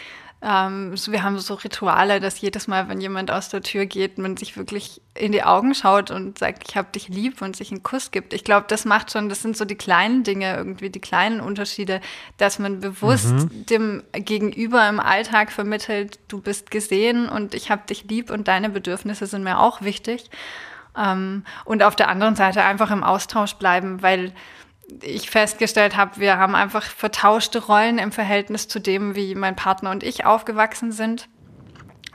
Ähm, 0.45 0.97
so, 0.97 1.13
wir 1.13 1.23
haben 1.23 1.39
so 1.39 1.53
Rituale, 1.53 2.19
dass 2.19 2.41
jedes 2.41 2.67
Mal, 2.67 2.89
wenn 2.89 3.00
jemand 3.00 3.31
aus 3.31 3.47
der 3.47 3.62
Tür 3.62 3.85
geht, 3.85 4.17
man 4.17 4.35
sich 4.35 4.57
wirklich 4.57 5.01
in 5.13 5.31
die 5.31 5.43
Augen 5.43 5.73
schaut 5.73 6.12
und 6.12 6.38
sagt, 6.38 6.65
ich 6.67 6.75
habe 6.75 6.89
dich 6.91 7.07
lieb 7.07 7.41
und 7.41 7.55
sich 7.55 7.71
einen 7.71 7.81
Kuss 7.81 8.12
gibt. 8.12 8.33
Ich 8.33 8.43
glaube, 8.43 8.65
das 8.67 8.83
macht 8.83 9.12
schon, 9.12 9.29
das 9.29 9.41
sind 9.41 9.55
so 9.55 9.63
die 9.63 9.75
kleinen 9.75 10.23
Dinge, 10.23 10.53
irgendwie 10.53 10.89
die 10.89 11.00
kleinen 11.00 11.39
Unterschiede, 11.39 12.01
dass 12.38 12.59
man 12.59 12.81
bewusst 12.81 13.31
mhm. 13.31 13.65
dem 13.67 14.03
Gegenüber 14.12 14.88
im 14.89 15.00
Alltag 15.00 15.50
vermittelt, 15.50 16.19
du 16.27 16.41
bist 16.41 16.71
gesehen 16.71 17.29
und 17.29 17.55
ich 17.55 17.71
habe 17.71 17.83
dich 17.88 18.03
lieb 18.09 18.29
und 18.29 18.50
deine 18.50 18.69
Bedürfnisse 18.69 19.27
sind 19.27 19.43
mir 19.43 19.62
auch 19.62 19.81
wichtig. 19.81 20.29
Ähm, 20.97 21.45
und 21.63 21.83
auf 21.83 21.95
der 21.95 22.09
anderen 22.09 22.35
Seite 22.35 22.63
einfach 22.63 22.91
im 22.91 23.03
Austausch 23.03 23.53
bleiben, 23.53 24.01
weil 24.01 24.33
ich 25.01 25.29
festgestellt 25.29 25.95
habe, 25.95 26.19
wir 26.19 26.38
haben 26.38 26.55
einfach 26.55 26.83
vertauschte 26.83 27.65
Rollen 27.65 27.97
im 27.97 28.12
Verhältnis 28.12 28.67
zu 28.67 28.79
dem, 28.79 29.15
wie 29.15 29.35
mein 29.35 29.55
Partner 29.55 29.91
und 29.91 30.03
ich 30.03 30.25
aufgewachsen 30.25 30.91
sind. 30.91 31.27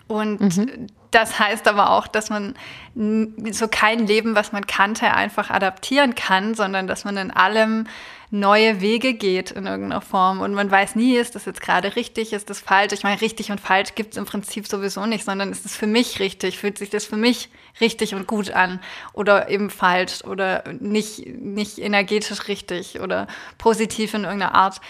Und 0.06 0.40
mhm. 0.40 0.86
das 1.10 1.38
heißt 1.38 1.68
aber 1.68 1.90
auch, 1.90 2.06
dass 2.06 2.30
man 2.30 2.54
so 2.94 3.68
kein 3.68 4.06
Leben, 4.06 4.34
was 4.34 4.52
man 4.52 4.66
kannte, 4.66 5.12
einfach 5.12 5.50
adaptieren 5.50 6.14
kann, 6.14 6.54
sondern 6.54 6.86
dass 6.86 7.04
man 7.04 7.16
in 7.16 7.30
allem 7.30 7.86
neue 8.30 8.80
Wege 8.80 9.14
geht 9.14 9.50
in 9.50 9.66
irgendeiner 9.66 10.00
Form. 10.00 10.40
Und 10.40 10.54
man 10.54 10.70
weiß 10.70 10.96
nie, 10.96 11.16
ist 11.16 11.34
das 11.34 11.44
jetzt 11.44 11.60
gerade 11.60 11.96
richtig, 11.96 12.32
ist 12.32 12.50
das 12.50 12.60
falsch. 12.60 12.92
Ich 12.92 13.02
meine, 13.02 13.20
richtig 13.20 13.50
und 13.50 13.60
falsch 13.60 13.94
gibt 13.94 14.12
es 14.12 14.16
im 14.18 14.24
Prinzip 14.24 14.66
sowieso 14.66 15.06
nicht, 15.06 15.24
sondern 15.24 15.50
ist 15.50 15.64
es 15.64 15.76
für 15.76 15.86
mich 15.86 16.20
richtig? 16.20 16.58
Fühlt 16.58 16.78
sich 16.78 16.90
das 16.90 17.04
für 17.04 17.16
mich 17.16 17.48
richtig 17.80 18.14
und 18.14 18.26
gut 18.26 18.50
an? 18.50 18.80
Oder 19.12 19.48
eben 19.48 19.70
falsch 19.70 20.22
oder 20.24 20.64
nicht, 20.80 21.26
nicht 21.26 21.78
energetisch 21.78 22.48
richtig 22.48 23.00
oder 23.00 23.26
positiv 23.56 24.14
in 24.14 24.24
irgendeiner 24.24 24.54
Art. 24.54 24.80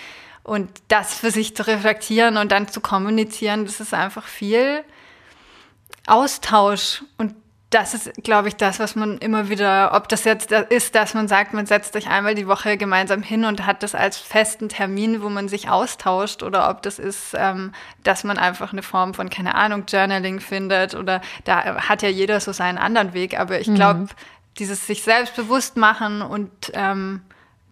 Und 0.43 0.71
das 0.89 1.15
für 1.15 1.31
sich 1.31 1.55
zu 1.55 1.67
reflektieren 1.67 2.39
und 2.39 2.51
dann 2.51 2.69
zu 2.69 2.81
kommunizieren, 2.81 3.67
das 3.67 3.81
ist 3.81 3.93
einfach 3.93 4.27
viel 4.27 4.83
Austausch 6.07 7.05
und 7.19 7.35
das 7.71 7.93
ist, 7.93 8.25
glaube 8.25 8.49
ich, 8.49 8.57
das, 8.57 8.79
was 8.79 8.97
man 8.97 9.19
immer 9.19 9.51
wieder, 9.51 9.93
ob 9.93 10.09
das 10.09 10.25
jetzt 10.25 10.53
ist, 10.53 10.95
dass 10.95 11.13
man 11.13 11.29
sagt, 11.29 11.53
man 11.53 11.67
setzt 11.67 11.93
sich 11.93 12.09
einmal 12.09 12.35
die 12.35 12.49
Woche 12.49 12.79
gemeinsam 12.79 13.23
hin 13.23 13.45
und 13.45 13.67
hat 13.67 13.83
das 13.83 13.95
als 13.95 14.17
festen 14.17 14.71
Termin, 14.71 15.21
wo 15.23 15.29
man 15.29 15.49
sich 15.49 15.69
austauscht, 15.69 16.43
oder 16.43 16.71
ob 16.71 16.81
das 16.83 16.99
ist, 16.99 17.35
ähm, 17.37 17.73
dass 18.05 18.25
man 18.25 18.39
einfach 18.39 18.73
eine 18.73 18.83
Form 18.83 19.13
von, 19.13 19.29
keine 19.29 19.55
Ahnung, 19.55 19.85
Journaling 19.87 20.41
findet, 20.41 20.95
oder 20.95 21.21
da 21.45 21.89
hat 21.89 22.01
ja 22.01 22.09
jeder 22.09 22.41
so 22.41 22.53
seinen 22.53 22.79
anderen 22.79 23.13
Weg, 23.13 23.39
aber 23.39 23.61
ich 23.61 23.73
glaube, 23.75 24.01
mhm. 24.01 24.09
dieses 24.59 24.87
sich 24.87 25.03
selbst 25.03 25.37
bewusst 25.37 25.77
machen 25.77 26.23
und 26.23 26.51
ähm, 26.73 27.21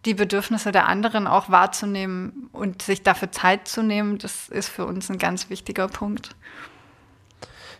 die 0.04 0.14
Bedürfnisse 0.14 0.72
der 0.72 0.88
anderen 0.88 1.26
auch 1.26 1.50
wahrzunehmen 1.50 2.50
und 2.52 2.82
sich 2.82 3.02
dafür 3.02 3.32
Zeit 3.32 3.66
zu 3.66 3.82
nehmen, 3.82 4.18
das 4.18 4.50
ist 4.50 4.68
für 4.68 4.84
uns 4.84 5.10
ein 5.10 5.18
ganz 5.18 5.48
wichtiger 5.48 5.88
Punkt. 5.88 6.36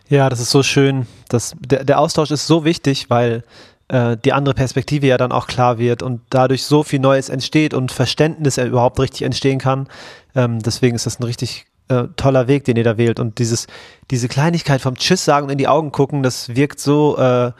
Ja, 0.09 0.29
das 0.29 0.39
ist 0.39 0.51
so 0.51 0.63
schön. 0.63 1.05
Das, 1.29 1.53
der, 1.59 1.83
der 1.83 1.99
Austausch 1.99 2.31
ist 2.31 2.47
so 2.47 2.63
wichtig, 2.63 3.09
weil 3.09 3.43
äh, 3.89 4.15
die 4.17 4.33
andere 4.33 4.55
Perspektive 4.55 5.07
ja 5.07 5.17
dann 5.17 5.31
auch 5.31 5.47
klar 5.47 5.77
wird 5.79 6.01
und 6.01 6.21
dadurch 6.29 6.63
so 6.63 6.83
viel 6.83 6.99
Neues 6.99 7.29
entsteht 7.29 7.73
und 7.73 7.91
Verständnis 7.91 8.57
überhaupt 8.57 8.99
richtig 8.99 9.23
entstehen 9.23 9.59
kann. 9.59 9.87
Ähm, 10.35 10.59
deswegen 10.59 10.95
ist 10.95 11.05
das 11.05 11.19
ein 11.19 11.23
richtig 11.23 11.65
äh, 11.89 12.05
toller 12.15 12.47
Weg, 12.47 12.63
den 12.63 12.77
ihr 12.77 12.83
da 12.83 12.97
wählt. 12.97 13.19
Und 13.19 13.39
dieses, 13.39 13.67
diese 14.09 14.27
Kleinigkeit 14.29 14.81
vom 14.81 14.95
Tschüss 14.95 15.25
sagen 15.25 15.45
und 15.45 15.51
in 15.51 15.57
die 15.57 15.67
Augen 15.67 15.91
gucken, 15.91 16.23
das 16.23 16.55
wirkt 16.55 16.79
so, 16.79 17.17
äh, 17.17 17.51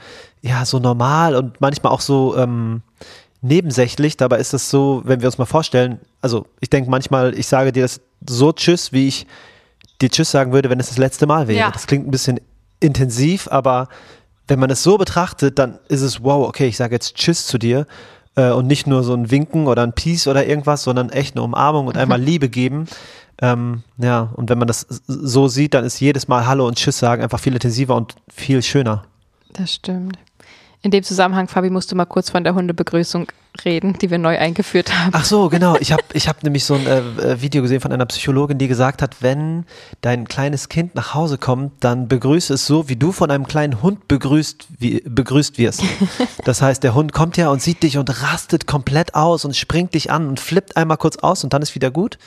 ja, 0.41 0.65
so 0.65 0.79
normal 0.79 1.35
und 1.35 1.59
manchmal 1.59 1.91
auch 1.91 2.01
so 2.01 2.37
ähm, 2.37 2.81
nebensächlich. 3.41 4.15
Dabei 4.15 4.37
ist 4.37 4.53
das 4.53 4.69
so, 4.69 5.01
wenn 5.03 5.19
wir 5.19 5.27
uns 5.27 5.37
mal 5.37 5.45
vorstellen, 5.45 5.99
also 6.21 6.45
ich 6.61 6.69
denke 6.69 6.89
manchmal, 6.89 7.37
ich 7.37 7.47
sage 7.47 7.73
dir 7.73 7.83
das 7.83 7.99
so 8.27 8.53
Tschüss, 8.53 8.93
wie 8.93 9.07
ich 9.07 9.27
dir 10.01 10.09
Tschüss 10.09 10.31
sagen 10.31 10.53
würde, 10.53 10.69
wenn 10.69 10.79
es 10.79 10.89
das 10.89 10.97
letzte 10.97 11.25
Mal 11.25 11.47
wäre. 11.47 11.59
Ja. 11.59 11.71
Das 11.71 11.87
klingt 11.87 12.07
ein 12.07 12.11
bisschen 12.11 12.39
intensiv, 12.79 13.47
aber 13.49 13.89
wenn 14.47 14.59
man 14.59 14.69
es 14.69 14.83
so 14.83 14.97
betrachtet, 14.97 15.59
dann 15.59 15.79
ist 15.89 16.01
es, 16.01 16.23
wow, 16.23 16.47
okay, 16.47 16.67
ich 16.67 16.77
sage 16.77 16.95
jetzt 16.95 17.15
Tschüss 17.15 17.47
zu 17.47 17.57
dir 17.57 17.85
äh, 18.35 18.51
und 18.51 18.67
nicht 18.67 18.87
nur 18.87 19.03
so 19.03 19.13
ein 19.13 19.29
Winken 19.29 19.67
oder 19.67 19.83
ein 19.83 19.93
Peace 19.93 20.27
oder 20.27 20.45
irgendwas, 20.45 20.83
sondern 20.83 21.09
echt 21.09 21.35
eine 21.35 21.43
Umarmung 21.43 21.87
und 21.87 21.95
mhm. 21.95 22.01
einmal 22.01 22.21
Liebe 22.21 22.49
geben. 22.49 22.85
Ähm, 23.41 23.83
ja, 23.97 24.31
und 24.35 24.49
wenn 24.49 24.57
man 24.57 24.67
das 24.67 24.87
so 25.07 25.47
sieht, 25.47 25.73
dann 25.73 25.85
ist 25.85 25.99
jedes 25.99 26.27
Mal 26.27 26.47
Hallo 26.47 26.67
und 26.67 26.77
Tschüss 26.77 26.97
sagen 26.97 27.21
einfach 27.21 27.39
viel 27.39 27.53
intensiver 27.53 27.95
und 27.95 28.15
viel 28.29 28.63
schöner. 28.63 29.03
Das 29.53 29.73
stimmt. 29.73 30.17
In 30.87 30.91
dem 30.91 31.03
Zusammenhang, 31.03 31.49
Fabi, 31.49 31.69
musst 31.69 31.91
du 31.91 31.97
mal 31.97 32.05
kurz 32.05 32.29
von 32.29 32.45
der 32.45 32.55
Hundebegrüßung 32.55 33.27
reden, 33.65 33.97
die 33.99 34.09
wir 34.09 34.19
neu 34.19 34.37
eingeführt 34.37 34.97
haben. 34.97 35.11
Ach 35.11 35.25
so, 35.25 35.49
genau. 35.49 35.75
Ich 35.81 35.91
habe 35.91 36.01
ich 36.13 36.29
hab 36.29 36.43
nämlich 36.43 36.63
so 36.63 36.75
ein 36.75 36.87
äh, 36.87 36.99
äh, 36.99 37.41
Video 37.41 37.61
gesehen 37.61 37.81
von 37.81 37.91
einer 37.91 38.05
Psychologin, 38.05 38.57
die 38.57 38.69
gesagt 38.69 39.01
hat, 39.01 39.17
wenn 39.19 39.65
dein 39.99 40.29
kleines 40.29 40.69
Kind 40.69 40.95
nach 40.95 41.13
Hause 41.13 41.37
kommt, 41.37 41.73
dann 41.81 42.07
begrüße 42.07 42.53
es 42.53 42.65
so, 42.65 42.87
wie 42.87 42.95
du 42.95 43.11
von 43.11 43.29
einem 43.31 43.45
kleinen 43.47 43.81
Hund 43.81 44.07
begrüßt, 44.07 44.65
wie, 44.79 45.01
begrüßt 45.01 45.57
wirst. 45.57 45.83
Das 46.45 46.61
heißt, 46.61 46.81
der 46.83 46.93
Hund 46.93 47.11
kommt 47.11 47.35
ja 47.35 47.49
und 47.49 47.61
sieht 47.61 47.83
dich 47.83 47.97
und 47.97 48.21
rastet 48.23 48.65
komplett 48.65 49.13
aus 49.13 49.43
und 49.43 49.57
springt 49.57 49.93
dich 49.93 50.09
an 50.09 50.29
und 50.29 50.39
flippt 50.39 50.77
einmal 50.77 50.95
kurz 50.95 51.17
aus 51.17 51.43
und 51.43 51.51
dann 51.51 51.61
ist 51.61 51.75
wieder 51.75 51.91
gut. 51.91 52.17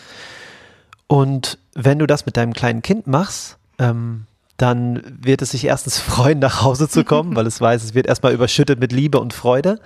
Und 1.07 1.57
wenn 1.73 1.99
du 1.99 2.07
das 2.07 2.27
mit 2.27 2.37
deinem 2.37 2.53
kleinen 2.53 2.83
Kind 2.83 3.07
machst, 3.07 3.57
ähm, 3.79 4.27
dann 4.61 5.03
wird 5.07 5.43
es 5.43 5.51
sich 5.51 5.65
erstens 5.65 5.99
freuen, 5.99 6.39
nach 6.39 6.63
Hause 6.63 6.89
zu 6.89 7.05
kommen, 7.05 7.37
weil 7.37 7.47
es 7.47 7.61
weiß, 7.61 7.83
es 7.83 7.95
wird 7.95 8.07
erstmal 8.07 8.33
überschüttet 8.33 8.81
mit 8.81 8.93
Liebe 8.93 9.19
und 9.21 9.33
Freude. 9.33 9.81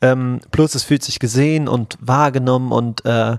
Ähm, 0.00 0.40
plus 0.50 0.74
es 0.74 0.84
fühlt 0.84 1.02
sich 1.02 1.18
gesehen 1.18 1.68
und 1.68 1.96
wahrgenommen 2.00 2.72
und 2.72 3.04
äh, 3.04 3.36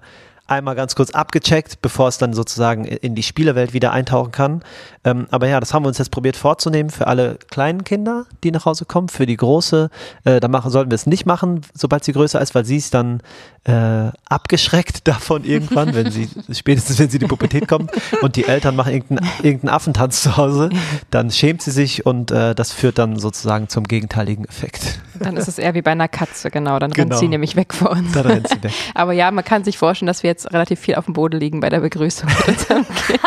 einmal 0.47 0.75
ganz 0.75 0.95
kurz 0.95 1.11
abgecheckt, 1.11 1.81
bevor 1.81 2.07
es 2.07 2.17
dann 2.17 2.33
sozusagen 2.33 2.85
in 2.85 3.15
die 3.15 3.23
Spielerwelt 3.23 3.73
wieder 3.73 3.91
eintauchen 3.91 4.31
kann. 4.31 4.63
Ähm, 5.03 5.27
aber 5.31 5.47
ja, 5.47 5.59
das 5.59 5.73
haben 5.73 5.83
wir 5.83 5.87
uns 5.87 5.97
jetzt 5.97 6.11
probiert 6.11 6.37
vorzunehmen 6.37 6.89
für 6.89 7.07
alle 7.07 7.37
kleinen 7.49 7.83
Kinder, 7.83 8.25
die 8.43 8.51
nach 8.51 8.65
Hause 8.65 8.85
kommen. 8.85 9.09
Für 9.09 9.25
die 9.25 9.37
große, 9.37 9.89
äh, 10.23 10.39
da 10.39 10.47
machen, 10.47 10.69
sollten 10.71 10.91
wir 10.91 10.95
es 10.95 11.07
nicht 11.07 11.25
machen, 11.25 11.61
sobald 11.73 12.03
sie 12.03 12.13
größer 12.13 12.39
ist, 12.41 12.53
weil 12.53 12.65
sie 12.65 12.77
ist 12.77 12.93
dann 12.93 13.21
äh, 13.63 14.11
abgeschreckt 14.25 15.07
davon 15.07 15.43
irgendwann, 15.43 15.95
wenn 15.95 16.11
sie, 16.11 16.29
spätestens 16.51 16.99
wenn 16.99 17.09
sie 17.09 17.17
in 17.17 17.21
die 17.21 17.27
Pubertät 17.27 17.67
kommt 17.67 17.91
und 18.21 18.35
die 18.35 18.45
Eltern 18.45 18.75
machen 18.75 18.93
irgendeinen, 18.93 19.29
irgendeinen 19.41 19.73
Affentanz 19.73 20.21
zu 20.21 20.37
Hause, 20.37 20.69
dann 21.09 21.31
schämt 21.31 21.61
sie 21.61 21.71
sich 21.71 22.05
und 22.05 22.31
äh, 22.31 22.53
das 22.53 22.71
führt 22.71 22.99
dann 22.99 23.17
sozusagen 23.17 23.67
zum 23.69 23.85
gegenteiligen 23.85 24.45
Effekt. 24.45 24.99
Dann 25.19 25.37
ist 25.37 25.47
es 25.47 25.57
eher 25.57 25.73
wie 25.73 25.81
bei 25.81 25.91
einer 25.91 26.07
Katze, 26.07 26.51
genau. 26.51 26.79
Dann 26.79 26.91
genau. 26.91 27.09
rennt 27.09 27.19
sie 27.19 27.27
nämlich 27.27 27.55
weg 27.55 27.73
vor 27.73 27.91
uns. 27.91 28.11
Dann 28.13 28.25
rennt 28.25 28.49
sie 28.49 28.63
weg. 28.63 28.71
Aber 28.93 29.13
ja, 29.13 29.31
man 29.31 29.43
kann 29.43 29.63
sich 29.63 29.77
vorstellen, 29.77 30.07
dass 30.07 30.23
wir 30.23 30.29
jetzt 30.29 30.51
relativ 30.53 30.79
viel 30.79 30.95
auf 30.95 31.05
dem 31.05 31.13
Boden 31.13 31.39
liegen 31.39 31.59
bei 31.59 31.69
der 31.69 31.79
Begrüßung 31.79 32.29
mit 32.29 32.47
unserem 32.47 32.85
Kind. 32.85 33.19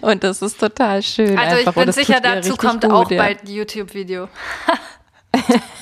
Und 0.00 0.24
das 0.24 0.42
ist 0.42 0.58
total 0.58 1.02
schön. 1.02 1.38
Also 1.38 1.56
einfach. 1.56 1.76
ich 1.76 1.84
bin 1.84 1.92
sicher, 1.92 2.20
dazu 2.20 2.56
kommt 2.56 2.82
gut, 2.82 2.92
auch 2.92 3.10
ja. 3.10 3.22
bald 3.22 3.44
ein 3.44 3.48
YouTube-Video. 3.48 4.28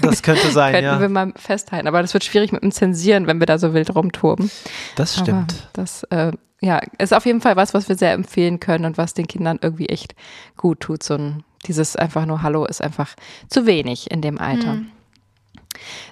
Das 0.01 0.23
könnte 0.23 0.51
sein, 0.51 0.73
Könnten 0.73 0.87
ja. 0.87 1.01
wir 1.01 1.09
mal 1.09 1.33
festhalten. 1.37 1.87
Aber 1.87 2.03
das 2.03 2.13
wird 2.15 2.25
schwierig 2.25 2.53
mit 2.53 2.63
dem 2.63 2.73
Zensieren, 2.73 3.27
wenn 3.27 3.41
wir 3.41 3.47
da 3.47 3.59
so 3.59 3.75
wild 3.75 3.95
rumtoben. 3.95 4.51
Das 4.97 5.15
stimmt. 5.15 5.53
Aber 5.53 5.71
das 5.75 6.03
äh, 6.05 6.33
ja, 6.61 6.81
ist 6.99 7.13
auf 7.13 7.27
jeden 7.27 7.41
Fall 7.41 7.57
was, 7.57 7.75
was 7.75 7.89
wir 7.89 7.97
sehr 7.97 8.13
empfehlen 8.13 8.61
können 8.61 8.85
und 8.85 8.99
was 8.99 9.15
den 9.15 9.27
Kindern 9.27 9.59
irgendwie 9.61 9.87
echt 9.87 10.15
gut 10.57 10.81
tut. 10.81 11.03
So 11.03 11.15
ein, 11.15 11.45
dieses 11.67 11.97
einfach 11.97 12.27
nur 12.27 12.43
Hallo 12.43 12.65
ist 12.65 12.81
einfach 12.83 13.15
zu 13.49 13.67
wenig 13.67 14.11
in 14.11 14.23
dem 14.23 14.39
Alter. 14.39 14.75
Mhm. 14.75 14.91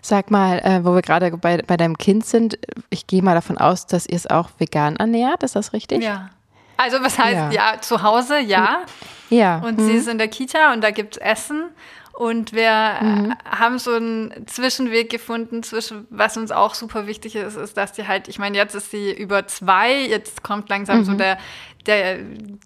Sag 0.01 0.31
mal, 0.31 0.59
äh, 0.59 0.85
wo 0.85 0.95
wir 0.95 1.03
gerade 1.03 1.31
bei, 1.37 1.59
bei 1.59 1.77
deinem 1.77 1.99
Kind 1.99 2.27
sind, 2.27 2.59
ich 2.91 3.07
gehe 3.07 3.23
mal 3.23 3.35
davon 3.35 3.59
aus, 3.59 3.87
dass 3.87 4.07
ihr 4.07 4.17
es 4.17 4.29
auch 4.29 4.51
vegan 4.59 4.97
ernährt, 4.97 5.43
ist 5.43 5.57
das 5.57 5.73
richtig? 5.73 6.03
Ja. 6.03 6.31
Also 6.77 7.03
was 7.03 7.19
heißt 7.19 7.53
ja, 7.55 7.73
ja 7.73 7.81
zu 7.81 8.03
Hause, 8.03 8.41
ja. 8.41 8.83
Ja. 9.31 9.59
Und 9.59 9.79
mhm. 9.79 9.87
sie 9.87 9.93
ist 9.93 10.09
in 10.09 10.19
der 10.19 10.29
Kita 10.29 10.73
und 10.73 10.83
da 10.83 10.91
gibt 10.91 11.17
es 11.17 11.23
Essen 11.23 11.71
Und 12.13 12.53
wir 12.53 12.99
mhm. 13.01 13.35
haben 13.45 13.79
so 13.79 13.95
einen 13.95 14.47
Zwischenweg 14.47 15.11
gefunden, 15.11 15.63
zwischen 15.63 16.07
was 16.11 16.37
uns 16.37 16.53
auch 16.53 16.75
super 16.75 17.07
wichtig 17.07 17.37
ist, 17.37 17.57
ist, 17.57 17.77
dass 17.77 17.93
die 17.93 18.07
halt, 18.07 18.29
ich 18.29 18.39
meine, 18.39 18.57
jetzt 18.57 18.75
ist 18.75 18.91
sie 18.91 19.13
über 19.13 19.47
zwei, 19.47 19.95
jetzt 19.95 20.43
kommt 20.43 20.69
langsam 20.69 20.99
mhm. 20.99 21.05
so 21.05 21.15
der, 21.15 21.39
der 21.87 22.19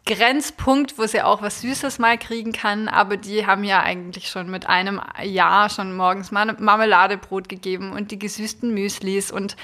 Grenzpunkt, 0.04 0.98
wo 0.98 1.06
sie 1.06 1.22
auch 1.22 1.42
was 1.42 1.60
Süßes 1.60 1.98
mal 1.98 2.18
kriegen 2.18 2.52
kann, 2.52 2.88
aber 2.88 3.16
die 3.16 3.46
haben 3.46 3.62
ja 3.64 3.82
eigentlich 3.82 4.28
schon 4.28 4.50
mit 4.50 4.68
einem 4.68 5.00
Jahr 5.22 5.70
schon 5.70 5.96
morgens 5.96 6.32
Marmeladebrot 6.32 7.48
gegeben 7.48 7.92
und 7.92 8.10
die 8.10 8.18
gesüßten 8.18 8.74
Müslis 8.74 9.30
und 9.30 9.56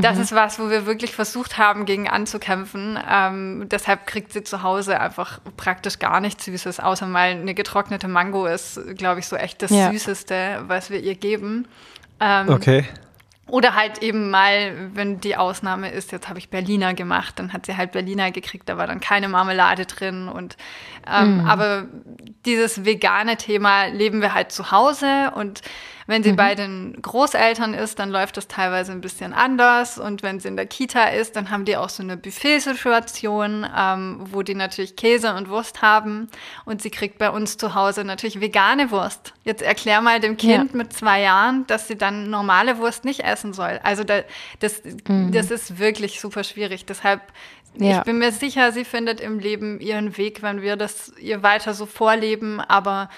das 0.00 0.16
mhm. 0.16 0.22
ist 0.22 0.34
was, 0.34 0.58
wo 0.58 0.70
wir 0.70 0.86
wirklich 0.86 1.12
versucht 1.12 1.58
haben, 1.58 1.84
gegen 1.84 2.08
anzukämpfen. 2.08 2.98
Ähm, 3.10 3.66
deshalb 3.70 4.06
kriegt 4.06 4.32
sie 4.32 4.42
zu 4.42 4.62
Hause 4.62 4.98
einfach 4.98 5.40
praktisch 5.58 5.98
gar 5.98 6.20
nichts 6.20 6.46
Süßes, 6.46 6.80
außer 6.80 7.06
mal 7.06 7.30
eine 7.30 7.52
getrocknete 7.52 8.08
Mango 8.08 8.46
ist, 8.46 8.80
glaube 8.96 9.20
ich, 9.20 9.28
so 9.28 9.36
echt 9.36 9.60
das 9.60 9.70
ja. 9.70 9.92
Süßeste, 9.92 10.64
was 10.66 10.88
wir 10.88 11.00
ihr 11.00 11.14
geben. 11.14 11.68
Ähm, 12.20 12.48
okay. 12.48 12.86
Oder 13.48 13.74
halt 13.74 14.02
eben 14.02 14.30
mal, 14.30 14.72
wenn 14.94 15.20
die 15.20 15.36
Ausnahme 15.36 15.90
ist, 15.90 16.10
jetzt 16.10 16.30
habe 16.30 16.38
ich 16.38 16.48
Berliner 16.48 16.94
gemacht, 16.94 17.38
dann 17.38 17.52
hat 17.52 17.66
sie 17.66 17.76
halt 17.76 17.92
Berliner 17.92 18.30
gekriegt, 18.30 18.66
da 18.70 18.78
war 18.78 18.86
dann 18.86 19.00
keine 19.00 19.28
Marmelade 19.28 19.84
drin. 19.84 20.28
Und 20.28 20.56
ähm, 21.06 21.42
mm. 21.42 21.46
aber 21.46 21.84
dieses 22.46 22.86
vegane 22.86 23.36
Thema 23.36 23.86
leben 23.88 24.22
wir 24.22 24.32
halt 24.32 24.52
zu 24.52 24.70
Hause 24.70 25.32
und 25.34 25.60
wenn 26.12 26.22
sie 26.22 26.32
mhm. 26.32 26.36
bei 26.36 26.54
den 26.54 26.98
Großeltern 27.00 27.72
ist, 27.72 27.98
dann 27.98 28.10
läuft 28.10 28.36
das 28.36 28.46
teilweise 28.46 28.92
ein 28.92 29.00
bisschen 29.00 29.32
anders. 29.32 29.98
Und 29.98 30.22
wenn 30.22 30.40
sie 30.40 30.48
in 30.48 30.56
der 30.56 30.66
Kita 30.66 31.04
ist, 31.04 31.36
dann 31.36 31.50
haben 31.50 31.64
die 31.64 31.78
auch 31.78 31.88
so 31.88 32.02
eine 32.02 32.18
Buffet-Situation, 32.18 33.66
ähm, 33.74 34.18
wo 34.30 34.42
die 34.42 34.54
natürlich 34.54 34.94
Käse 34.96 35.34
und 35.34 35.48
Wurst 35.48 35.80
haben. 35.80 36.28
Und 36.66 36.82
sie 36.82 36.90
kriegt 36.90 37.16
bei 37.16 37.30
uns 37.30 37.56
zu 37.56 37.74
Hause 37.74 38.04
natürlich 38.04 38.42
vegane 38.42 38.90
Wurst. 38.90 39.32
Jetzt 39.44 39.62
erklär 39.62 40.02
mal 40.02 40.20
dem 40.20 40.36
Kind 40.36 40.72
ja. 40.72 40.76
mit 40.76 40.92
zwei 40.92 41.22
Jahren, 41.22 41.66
dass 41.66 41.88
sie 41.88 41.96
dann 41.96 42.28
normale 42.28 42.76
Wurst 42.76 43.06
nicht 43.06 43.20
essen 43.20 43.54
soll. 43.54 43.80
Also 43.82 44.04
da, 44.04 44.20
das, 44.60 44.82
mhm. 45.08 45.32
das 45.32 45.50
ist 45.50 45.78
wirklich 45.78 46.20
super 46.20 46.44
schwierig. 46.44 46.84
Deshalb 46.84 47.22
ja. 47.78 48.00
Ich 48.00 48.04
bin 48.04 48.18
mir 48.18 48.32
sicher, 48.32 48.70
sie 48.70 48.84
findet 48.84 49.18
im 49.18 49.38
Leben 49.38 49.80
ihren 49.80 50.18
Weg, 50.18 50.42
wenn 50.42 50.60
wir 50.60 50.76
das 50.76 51.10
ihr 51.18 51.42
weiter 51.42 51.72
so 51.72 51.86
vorleben. 51.86 52.60
Aber 52.60 53.08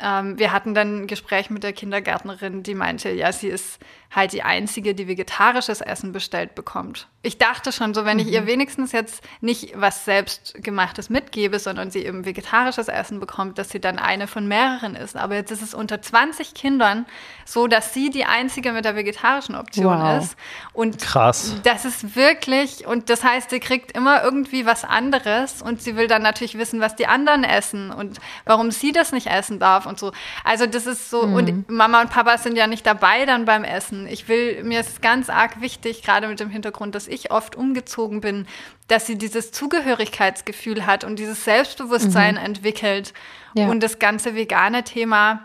ähm, 0.00 0.38
wir 0.38 0.52
hatten 0.52 0.74
dann 0.74 1.02
ein 1.02 1.06
Gespräch 1.06 1.50
mit 1.50 1.62
der 1.62 1.72
Kindergärtnerin, 1.72 2.62
die 2.62 2.74
meinte, 2.74 3.10
ja, 3.10 3.32
sie 3.32 3.48
ist 3.48 3.78
halt 4.14 4.32
die 4.32 4.42
einzige, 4.42 4.94
die 4.94 5.08
vegetarisches 5.08 5.80
Essen 5.80 6.12
bestellt 6.12 6.54
bekommt. 6.54 7.08
Ich 7.22 7.38
dachte 7.38 7.72
schon 7.72 7.94
so, 7.94 8.04
wenn 8.04 8.18
ich 8.18 8.28
ihr 8.28 8.42
mhm. 8.42 8.46
wenigstens 8.46 8.92
jetzt 8.92 9.24
nicht 9.40 9.72
was 9.74 10.04
selbstgemachtes 10.04 11.10
mitgebe, 11.10 11.58
sondern 11.58 11.90
sie 11.90 12.04
eben 12.04 12.24
vegetarisches 12.24 12.88
Essen 12.88 13.18
bekommt, 13.18 13.58
dass 13.58 13.70
sie 13.70 13.80
dann 13.80 13.98
eine 13.98 14.26
von 14.26 14.46
mehreren 14.46 14.94
ist. 14.94 15.16
Aber 15.16 15.34
jetzt 15.34 15.50
ist 15.50 15.62
es 15.62 15.74
unter 15.74 16.02
20 16.02 16.54
Kindern 16.54 17.06
so, 17.44 17.66
dass 17.66 17.94
sie 17.94 18.10
die 18.10 18.24
einzige 18.24 18.72
mit 18.72 18.84
der 18.84 18.94
vegetarischen 18.94 19.54
Option 19.54 19.98
wow. 19.98 20.22
ist. 20.22 20.36
Und 20.72 21.00
krass. 21.00 21.56
Das 21.64 21.84
ist 21.84 22.14
wirklich, 22.14 22.86
und 22.86 23.10
das 23.10 23.24
heißt, 23.24 23.50
sie 23.50 23.60
kriegt 23.60 23.92
immer 23.92 24.22
irgendwie 24.22 24.66
was 24.66 24.84
anderes 24.84 25.62
und 25.62 25.82
sie 25.82 25.96
will 25.96 26.08
dann 26.08 26.22
natürlich 26.22 26.58
wissen, 26.58 26.80
was 26.80 26.94
die 26.94 27.06
anderen 27.06 27.42
essen 27.42 27.90
und 27.90 28.18
warum 28.44 28.70
sie 28.70 28.92
das 28.92 29.12
nicht 29.12 29.26
essen 29.28 29.58
darf 29.58 29.86
und 29.86 29.98
so. 29.98 30.12
Also 30.44 30.66
das 30.66 30.86
ist 30.86 31.10
so, 31.10 31.26
mhm. 31.26 31.34
und 31.34 31.70
Mama 31.70 32.00
und 32.02 32.10
Papa 32.10 32.38
sind 32.38 32.56
ja 32.56 32.66
nicht 32.66 32.86
dabei 32.86 33.24
dann 33.24 33.44
beim 33.44 33.64
Essen. 33.64 34.03
Ich 34.06 34.28
will, 34.28 34.62
mir 34.64 34.80
ist 34.80 35.02
ganz 35.02 35.30
arg 35.30 35.60
wichtig, 35.60 36.02
gerade 36.02 36.28
mit 36.28 36.40
dem 36.40 36.50
Hintergrund, 36.50 36.94
dass 36.94 37.08
ich 37.08 37.30
oft 37.30 37.56
umgezogen 37.56 38.20
bin, 38.20 38.46
dass 38.88 39.06
sie 39.06 39.16
dieses 39.16 39.52
Zugehörigkeitsgefühl 39.52 40.86
hat 40.86 41.04
und 41.04 41.18
dieses 41.18 41.44
Selbstbewusstsein 41.44 42.34
mhm. 42.34 42.40
entwickelt. 42.40 43.14
Ja. 43.54 43.68
Und 43.68 43.82
das 43.82 43.98
ganze 43.98 44.34
vegane 44.34 44.84
Thema, 44.84 45.44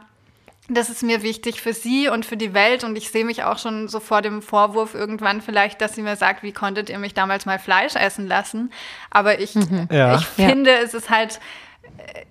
das 0.68 0.90
ist 0.90 1.04
mir 1.04 1.24
wichtig 1.24 1.62
für 1.62 1.74
sie 1.74 2.10
und 2.10 2.26
für 2.26 2.38
die 2.38 2.54
Welt. 2.54 2.84
Und 2.84 2.98
ich 2.98 3.10
sehe 3.10 3.26
mich 3.26 3.44
auch 3.44 3.58
schon 3.58 3.88
so 3.88 4.00
vor 4.00 4.22
dem 4.22 4.42
Vorwurf 4.42 4.94
irgendwann 4.94 5.42
vielleicht, 5.42 5.82
dass 5.82 5.96
sie 5.96 6.02
mir 6.02 6.16
sagt, 6.16 6.44
wie 6.44 6.52
konntet 6.52 6.90
ihr 6.90 7.00
mich 7.00 7.14
damals 7.14 7.46
mal 7.46 7.60
Fleisch 7.60 7.96
essen 7.96 8.28
lassen? 8.28 8.72
Aber 9.10 9.40
ich, 9.40 9.56
mhm. 9.56 9.88
ja. 9.92 10.18
ich 10.18 10.26
finde, 10.26 10.72
ja. 10.72 10.78
es 10.78 10.94
ist 10.94 11.10
halt 11.10 11.40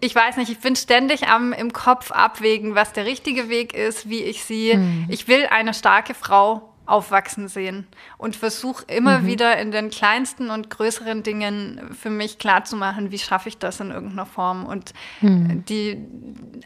ich 0.01 0.15
weiß 0.15 0.37
nicht, 0.37 0.51
ich 0.51 0.59
bin 0.59 0.77
ständig 0.77 1.29
am 1.29 1.53
im 1.53 1.73
Kopf 1.73 2.11
abwägen, 2.11 2.75
was 2.75 2.93
der 2.93 3.07
richtige 3.07 3.49
Weg 3.49 3.75
ist, 3.75 4.09
wie 4.09 4.23
ich 4.23 4.45
sie. 4.45 4.75
Mhm. 4.75 5.07
Ich 5.09 5.29
will 5.29 5.47
eine 5.47 5.75
starke 5.75 6.15
Frau 6.15 6.68
aufwachsen 6.89 7.49
sehen 7.49 7.87
und 8.17 8.35
versuche 8.35 8.85
immer 8.87 9.21
mhm. 9.21 9.27
wieder 9.27 9.59
in 9.59 9.71
den 9.71 9.91
kleinsten 9.91 10.51
und 10.51 10.71
größeren 10.71 11.23
Dingen 11.23 11.91
für 11.93 12.11
mich 12.11 12.39
klarzumachen, 12.39 13.11
wie 13.11 13.19
schaffe 13.19 13.51
ich 13.51 13.59
das 13.59 13.81
in 13.81 13.91
irgendeiner 13.91 14.27
Form. 14.27 14.65
Und 14.65 14.95
mhm. 15.21 15.65
die 15.67 15.99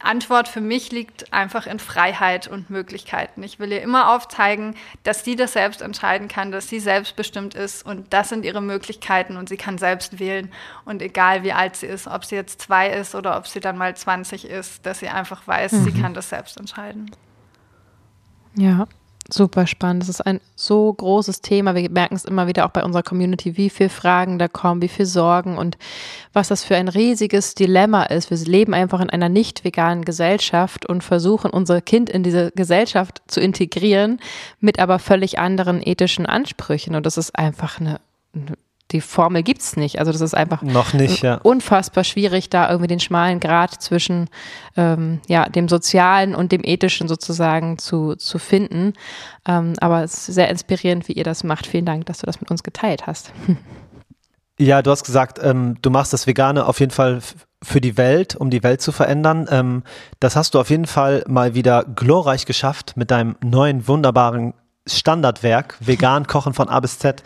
Antwort 0.01 0.47
für 0.47 0.61
mich 0.61 0.93
liegt 0.93 1.33
einfach 1.33 1.67
in 1.67 1.81
Freiheit 1.81 2.47
und 2.47 2.71
Möglichkeiten. 2.71 3.43
Ich 3.43 3.59
will 3.59 3.73
ihr 3.73 3.83
immer 3.83 4.15
aufzeigen, 4.15 4.77
dass 5.03 5.25
sie 5.25 5.35
das 5.35 5.55
selbst 5.55 5.83
entscheiden 5.83 6.29
kann, 6.29 6.53
dass 6.53 6.69
sie 6.69 6.79
selbstbestimmt 6.79 7.55
ist 7.55 7.85
und 7.85 8.13
das 8.13 8.29
sind 8.29 8.45
ihre 8.45 8.63
Möglichkeiten 8.63 9.37
und 9.37 9.49
sie 9.49 9.57
kann 9.57 9.77
selbst 9.77 10.21
wählen. 10.21 10.53
Und 10.85 11.03
egal 11.03 11.43
wie 11.43 11.53
alt 11.53 11.75
sie 11.77 11.87
ist, 11.87 12.07
ob 12.07 12.25
sie 12.25 12.37
jetzt 12.37 12.61
zwei 12.61 12.91
ist 12.91 13.17
oder 13.17 13.37
ob 13.37 13.49
sie 13.49 13.61
dann 13.61 13.77
mal 13.77 13.97
20 13.97 14.45
ist, 14.45 14.87
dass 14.87 15.01
sie 15.01 15.09
einfach 15.09 15.47
weiß, 15.47 15.73
mhm. 15.73 15.85
sie 15.85 16.01
kann 16.01 16.15
das 16.15 16.29
selbst 16.29 16.57
entscheiden. 16.59 17.11
Ja, 18.55 18.87
Super 19.33 19.67
spannend. 19.67 20.03
Das 20.03 20.11
ist 20.11 20.21
ein 20.21 20.41
so 20.57 20.93
großes 20.93 21.41
Thema. 21.41 21.75
Wir 21.75 21.89
merken 21.91 22.17
es 22.17 22.27
immer 22.27 22.49
wieder 22.49 22.67
auch 22.67 22.71
bei 22.71 22.85
unserer 22.85 23.03
Community, 23.03 23.57
wie 23.57 23.71
viele 23.71 23.89
Fragen 23.89 24.39
da 24.39 24.47
kommen, 24.47 24.83
wie 24.83 24.89
viele 24.89 25.07
Sorgen 25.07 25.57
und 25.57 25.79
was 26.35 26.49
das 26.49 26.65
für 26.65 26.77
ein 26.77 26.89
riesiges 26.89 27.55
Dilemma 27.55 28.03
ist. 28.03 28.31
Wir 28.31 28.37
leben 28.37 28.75
einfach 28.75 29.01
in 29.01 29.09
einer 29.09 29.31
nicht 29.31 29.65
veganen 29.65 30.05
Gesellschaft 30.05 30.85
und 30.85 31.03
versuchen, 31.03 31.51
unser 31.51 31.81
Kind 31.81 32.11
in 32.11 32.23
diese 32.23 32.53
Gesellschaft 32.53 33.23
zu 33.27 33.41
integrieren, 33.41 34.21
mit 34.61 34.79
aber 34.79 34.99
völlig 34.99 35.39
anderen 35.39 35.81
ethischen 35.83 36.27
Ansprüchen. 36.27 36.95
Und 36.95 37.07
das 37.07 37.17
ist 37.17 37.35
einfach 37.39 37.81
eine, 37.81 38.01
eine 38.35 38.59
die 38.93 39.01
Formel 39.01 39.43
gibt 39.43 39.63
es 39.63 39.77
nicht. 39.77 39.99
Also 39.99 40.13
das 40.13 40.21
ist 40.21 40.35
einfach 40.35 40.63
noch 40.63 40.93
nicht, 40.93 41.23
ja. 41.23 41.37
unfassbar 41.43 42.05
schwierig, 42.05 42.51
da 42.51 42.69
irgendwie 42.69 42.89
den 42.89 43.01
schmalen 43.01 43.41
Grad 43.41 43.83
zwischen 43.83 44.29
ähm, 44.77 45.21
ja, 45.29 45.49
dem 45.49 45.69
Sozialen 45.69 46.35
und 46.35 46.53
dem 46.53 46.63
Ethischen 46.65 47.09
sozusagen 47.09 47.79
zu, 47.79 48.15
zu 48.17 48.39
finden. 48.39 48.93
Ähm, 49.47 49.75
aber 49.81 50.05
es 50.05 50.29
ist 50.29 50.35
sehr 50.35 50.49
inspirierend, 50.49 51.09
wie 51.09 51.13
ihr 51.13 51.25
das 51.25 51.45
macht. 51.45 51.67
Vielen 51.67 51.87
Dank, 51.87 52.07
dass 52.07 52.19
du 52.19 52.27
das 52.27 52.41
mit 52.41 52.51
uns 52.51 52.63
geteilt 52.63 53.07
hast. 53.07 53.33
Ja, 54.59 54.81
du 54.81 54.93
hast 54.93 55.03
gesagt, 55.03 55.41
ähm, 55.43 55.77
du 55.83 55.91
machst 55.91 56.13
das 56.13 56.27
Vegane 56.27 56.67
auf 56.67 56.79
jeden 56.79 56.93
Fall 56.93 57.21
für 57.63 57.81
die 57.81 57.97
Welt, 57.97 58.37
um 58.37 58.51
die 58.51 58.63
Welt 58.63 58.81
zu 58.81 58.93
verändern. 58.93 59.49
Ähm, 59.51 59.83
das 60.21 60.37
hast 60.37 60.55
du 60.55 60.61
auf 60.61 60.71
jeden 60.71 60.87
Fall 60.87 61.25
mal 61.27 61.55
wieder 61.55 61.85
glorreich 61.85 62.47
geschafft 62.47 62.97
mit 62.97 63.11
deinem 63.11 63.37
neuen 63.43 63.89
wunderbaren 63.89 64.55
Standardwerk, 64.87 65.77
Vegan 65.81 66.27
Kochen 66.29 66.55
von 66.55 66.69
A 66.69 66.81
bis 66.81 66.99
Z. 66.99 67.23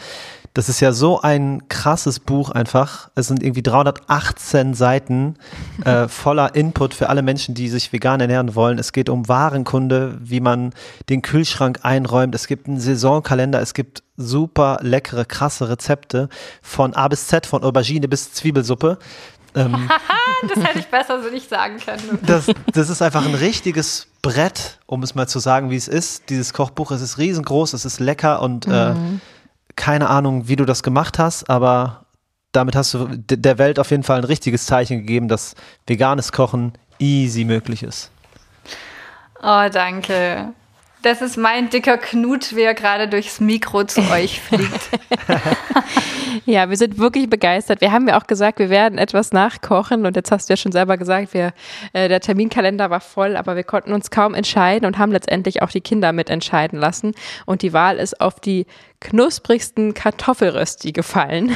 Das 0.57 0.71
ist 0.71 0.81
ja 0.81 0.93
so 0.93 1.21
ein 1.21 1.69
krasses 1.69 2.19
Buch 2.19 2.49
einfach. 2.49 3.11
Es 3.15 3.27
sind 3.27 3.43
irgendwie 3.43 3.63
318 3.63 4.73
Seiten 4.73 5.35
äh, 5.85 6.09
voller 6.09 6.55
Input 6.55 6.95
für 6.95 7.11
alle 7.11 7.21
Menschen, 7.21 7.55
die 7.55 7.69
sich 7.69 7.93
vegan 7.93 8.23
ernähren 8.23 8.55
wollen. 8.55 8.79
Es 8.79 8.93
geht 8.93 9.11
um 9.11 9.29
Warenkunde, 9.29 10.17
wie 10.19 10.41
man 10.41 10.73
den 11.11 11.21
Kühlschrank 11.21 11.81
einräumt. 11.83 12.35
Es 12.35 12.47
gibt 12.47 12.69
einen 12.69 12.81
Saisonkalender. 12.81 13.61
Es 13.61 13.75
gibt 13.75 14.03
super 14.17 14.79
leckere, 14.81 15.27
krasse 15.27 15.69
Rezepte 15.69 16.31
von 16.63 16.95
A 16.95 17.07
bis 17.09 17.27
Z, 17.27 17.45
von 17.45 17.63
Aubergine 17.63 18.09
bis 18.09 18.33
Zwiebelsuppe. 18.33 18.97
Ähm, 19.55 19.91
das 20.49 20.65
hätte 20.65 20.79
ich 20.79 20.87
besser 20.87 21.23
so 21.23 21.29
nicht 21.29 21.51
sagen 21.51 21.77
können. 21.85 22.19
Das, 22.23 22.47
das 22.73 22.89
ist 22.89 23.03
einfach 23.03 23.27
ein 23.27 23.35
richtiges 23.35 24.07
Brett, 24.23 24.79
um 24.87 25.03
es 25.03 25.15
mal 25.15 25.29
zu 25.29 25.39
sagen, 25.39 25.69
wie 25.69 25.77
es 25.77 25.87
ist. 25.87 26.31
Dieses 26.31 26.55
Kochbuch, 26.55 26.93
es 26.93 27.03
ist 27.03 27.19
riesengroß, 27.19 27.75
es 27.75 27.85
ist 27.85 28.01
lecker 28.01 28.41
und 28.41 28.67
äh, 28.67 28.95
mhm. 28.95 29.17
äh, 29.17 29.36
keine 29.77 30.09
Ahnung, 30.09 30.49
wie 30.49 30.57
du 30.57 30.65
das 30.65 30.83
gemacht 30.83 31.19
hast, 31.19 31.49
aber 31.49 32.07
damit 32.53 32.75
hast 32.75 32.95
du 32.95 33.09
der 33.17 33.59
Welt 33.59 33.79
auf 33.79 33.91
jeden 33.91 34.03
Fall 34.03 34.19
ein 34.19 34.25
richtiges 34.25 34.67
Zeichen 34.67 34.99
gegeben, 34.99 35.29
dass 35.29 35.55
veganes 35.87 36.33
Kochen 36.33 36.73
easy 36.99 37.45
möglich 37.45 37.83
ist. 37.83 38.11
Oh, 39.43 39.69
danke. 39.71 40.55
Das 41.03 41.23
ist 41.23 41.37
mein 41.37 41.71
dicker 41.71 41.99
Knut, 41.99 42.57
wie 42.57 42.63
er 42.63 42.75
gerade 42.75 43.07
durchs 43.07 43.39
Mikro 43.39 43.85
zu 43.85 44.01
euch 44.11 44.41
fliegt. 44.41 44.91
ja, 46.47 46.69
wir 46.69 46.77
sind 46.77 46.99
wirklich 46.99 47.31
begeistert. 47.31 47.81
Wir 47.81 47.93
haben 47.93 48.09
ja 48.09 48.19
auch 48.19 48.27
gesagt, 48.27 48.59
wir 48.59 48.71
werden 48.71 48.99
etwas 48.99 49.33
nachkochen 49.33 50.07
und 50.07 50.17
jetzt 50.17 50.33
hast 50.33 50.49
du 50.49 50.55
ja 50.55 50.57
schon 50.57 50.73
selber 50.73 50.97
gesagt, 50.97 51.35
wir, 51.35 51.53
äh, 51.93 52.09
der 52.09 52.21
Terminkalender 52.21 52.91
war 52.91 53.01
voll, 53.01 53.37
aber 53.37 53.55
wir 53.55 53.65
konnten 53.65 53.93
uns 53.93 54.11
kaum 54.11 54.35
entscheiden 54.35 54.87
und 54.87 54.99
haben 54.99 55.13
letztendlich 55.13 55.63
auch 55.63 55.71
die 55.71 55.83
Kinder 55.83 56.13
mitentscheiden 56.13 56.79
lassen. 56.79 57.15
Und 57.45 57.63
die 57.63 57.73
Wahl 57.73 57.99
ist 57.99 58.21
auf 58.21 58.41
die 58.41 58.67
knusprigsten 59.01 59.95
Kartoffelrösti 59.95 60.93
gefallen. 60.93 61.55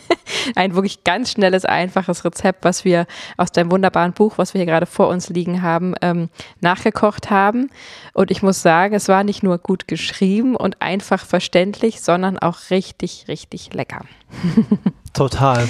Ein 0.56 0.74
wirklich 0.74 1.04
ganz 1.04 1.32
schnelles, 1.32 1.64
einfaches 1.64 2.24
Rezept, 2.24 2.64
was 2.64 2.84
wir 2.84 3.06
aus 3.36 3.52
deinem 3.52 3.70
wunderbaren 3.70 4.12
Buch, 4.12 4.38
was 4.38 4.54
wir 4.54 4.60
hier 4.60 4.66
gerade 4.66 4.86
vor 4.86 5.08
uns 5.08 5.28
liegen 5.28 5.62
haben, 5.62 5.94
ähm, 6.02 6.28
nachgekocht 6.60 7.30
haben. 7.30 7.70
Und 8.14 8.30
ich 8.30 8.42
muss 8.42 8.62
sagen, 8.62 8.94
es 8.94 9.08
war 9.08 9.24
nicht 9.24 9.42
nur 9.42 9.58
gut 9.58 9.88
geschrieben 9.88 10.56
und 10.56 10.80
einfach 10.80 11.24
verständlich, 11.24 12.00
sondern 12.00 12.38
auch 12.38 12.70
richtig, 12.70 13.26
richtig 13.28 13.72
lecker. 13.74 14.04
Total. 15.12 15.68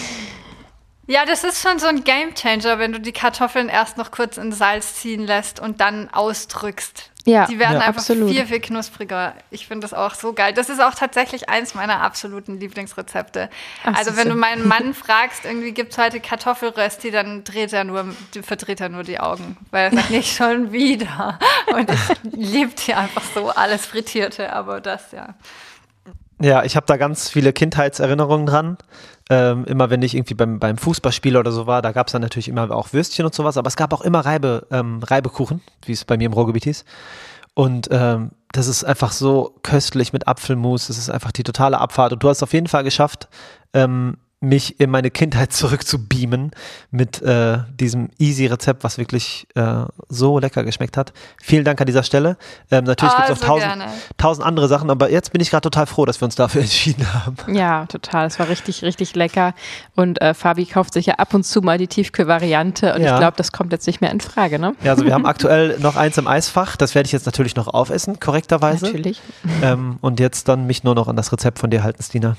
Ja, 1.06 1.24
das 1.26 1.44
ist 1.44 1.61
schon 1.61 1.78
so 1.78 1.88
ein 1.88 2.04
Gamechanger, 2.04 2.78
wenn 2.78 2.92
du 2.92 3.00
die 3.00 3.12
Kartoffeln 3.12 3.68
erst 3.68 3.98
noch 3.98 4.12
kurz 4.12 4.37
in 4.37 4.52
Salz 4.52 4.94
ziehen 4.94 5.26
lässt 5.26 5.61
und 5.61 5.80
dann 5.80 6.08
ausdrückst. 6.11 7.12
Ja, 7.24 7.46
die 7.46 7.58
werden 7.58 7.74
ja, 7.74 7.80
einfach 7.80 8.00
absolut. 8.00 8.30
viel, 8.30 8.46
viel 8.46 8.61
knuspriger. 8.61 9.35
Ich 9.50 9.68
finde 9.68 9.87
das 9.87 9.94
auch 9.94 10.14
so 10.14 10.32
geil. 10.32 10.52
Das 10.54 10.68
ist 10.68 10.80
auch 10.80 10.94
tatsächlich 10.94 11.48
eins 11.48 11.74
meiner 11.74 12.00
absoluten 12.00 12.58
Lieblingsrezepte. 12.58 13.48
Ach, 13.85 13.96
also 13.96 14.16
wenn 14.16 14.28
du 14.28 14.35
meinen 14.35 14.66
Mann 14.66 14.92
fragst, 14.92 15.44
irgendwie 15.44 15.72
gibt 15.72 15.92
es 15.92 15.98
heute 15.98 16.18
Kartoffelrösti, 16.18 17.12
dann 17.12 17.44
dreht 17.44 17.72
er 17.72 17.85
nur, 17.85 18.12
verdreht 18.42 18.80
er 18.80 18.88
nur 18.88 19.04
die 19.04 19.20
Augen. 19.20 19.56
Weil 19.70 19.90
er 19.90 19.96
sagt, 19.96 20.11
nicht 20.11 20.37
schon 20.37 20.72
wieder. 20.72 21.38
Und 21.72 21.90
ich 21.90 22.32
liebe 22.32 22.72
hier 22.78 22.98
einfach 22.98 23.22
so 23.35 23.50
alles 23.50 23.87
Frittierte, 23.87 24.52
aber 24.52 24.80
das 24.80 25.12
ja. 25.12 25.35
Ja, 26.40 26.64
ich 26.64 26.74
habe 26.74 26.87
da 26.87 26.96
ganz 26.96 27.28
viele 27.28 27.52
Kindheitserinnerungen 27.52 28.46
dran. 28.46 28.78
Ähm, 29.35 29.64
immer 29.64 29.88
wenn 29.88 30.03
ich 30.03 30.14
irgendwie 30.14 30.35
beim, 30.35 30.59
beim 30.59 30.77
Fußballspiel 30.77 31.38
oder 31.38 31.53
so 31.53 31.66
war, 31.66 31.81
da 31.81 31.92
gab 31.92 32.09
es 32.09 32.12
dann 32.12 32.21
natürlich 32.21 32.49
immer 32.49 32.71
auch 32.71 32.92
Würstchen 32.92 33.25
und 33.25 33.35
sowas, 33.35 33.57
aber 33.57 33.68
es 33.68 33.77
gab 33.77 33.95
auch 33.95 34.03
immer 34.03 34.21
Reibe, 34.21 34.66
ähm, 34.71 35.03
Reibekuchen, 35.03 35.62
wie 35.87 35.92
es 35.92 36.05
bei 36.05 36.18
mir 36.18 36.27
im 36.27 36.35
Ruhrgebiet 36.35 36.64
hieß. 36.64 36.85
Und 37.55 37.88
ähm, 37.90 38.33
das 38.53 38.66
ist 38.66 38.85
einfach 38.85 39.11
so 39.11 39.55
köstlich 39.62 40.12
mit 40.12 40.29
Apfelmus, 40.29 40.88
das 40.88 40.99
ist 40.99 41.09
einfach 41.09 41.33
die 41.33 41.45
totale 41.45 41.79
Abfahrt. 41.79 42.12
Und 42.12 42.23
du 42.23 42.29
hast 42.29 42.42
auf 42.42 42.53
jeden 42.53 42.66
Fall 42.66 42.85
geschafft, 42.85 43.29
ähm, 43.73 44.18
mich 44.42 44.81
in 44.81 44.90
meine 44.90 45.11
Kindheit 45.11 45.52
zurückzubeamen 45.52 46.50
mit 46.90 47.22
äh, 47.22 47.59
diesem 47.78 48.11
Easy-Rezept, 48.18 48.85
was 48.85 48.98
wirklich 48.98 49.46
äh, 49.55 49.85
so 50.09 50.38
lecker 50.38 50.64
geschmeckt 50.64 50.96
hat. 50.96 51.12
Vielen 51.40 51.64
Dank 51.64 51.81
an 51.81 51.87
dieser 51.87 52.02
Stelle. 52.02 52.37
Ähm, 52.70 52.85
natürlich 52.85 53.14
oh, 53.14 53.18
gibt 53.18 53.31
es 53.31 53.42
auch 53.42 53.46
tausend, 53.46 53.85
tausend 54.18 54.46
andere 54.46 54.68
Sachen, 54.68 54.90
aber 54.90 55.11
jetzt 55.11 55.33
bin 55.33 55.40
ich 55.40 55.50
gerade 55.50 55.62
total 55.62 55.87
froh, 55.87 56.05
dass 56.05 56.20
wir 56.20 56.26
uns 56.26 56.35
dafür 56.35 56.61
entschieden 56.62 57.07
haben. 57.14 57.37
Ja, 57.55 57.87
total. 57.87 58.26
Es 58.26 58.38
war 58.38 58.48
richtig, 58.48 58.83
richtig 58.83 59.14
lecker. 59.14 59.55
Und 59.94 60.20
äh, 60.20 60.35
Fabi 60.35 60.66
kauft 60.66 60.94
sich 60.94 61.07
ja 61.07 61.14
ab 61.14 61.35
und 61.35 61.44
zu 61.44 61.62
mal 61.62 61.78
die 61.78 61.87
Tiefkühlvariante 61.87 62.94
und 62.94 63.02
ja. 63.02 63.14
ich 63.14 63.18
glaube, 63.18 63.37
das 63.37 63.52
kommt 63.52 63.72
jetzt 63.72 63.87
nicht 63.87 64.00
mehr 64.00 64.11
in 64.11 64.20
Frage, 64.20 64.59
ne? 64.59 64.74
Ja, 64.83 64.92
also 64.92 65.05
wir 65.05 65.14
haben 65.14 65.26
aktuell 65.26 65.78
noch 65.78 65.96
eins 65.96 66.18
im 66.18 66.26
Eisfach. 66.26 66.76
Das 66.76 66.94
werde 66.94 67.07
ich 67.07 67.12
jetzt 67.12 67.26
natürlich 67.26 67.57
noch 67.57 67.68
aufessen, 67.68 68.18
korrekterweise. 68.20 68.87
Natürlich. 68.87 69.20
Ähm, 69.62 69.98
und 70.00 70.20
jetzt 70.20 70.48
dann 70.48 70.66
mich 70.66 70.85
nur 70.85 70.94
noch 70.94 71.09
an 71.09 71.16
das 71.16 71.33
Rezept 71.33 71.59
von 71.59 71.70
dir 71.70 71.83
halten, 71.83 72.02
Stina. 72.02 72.37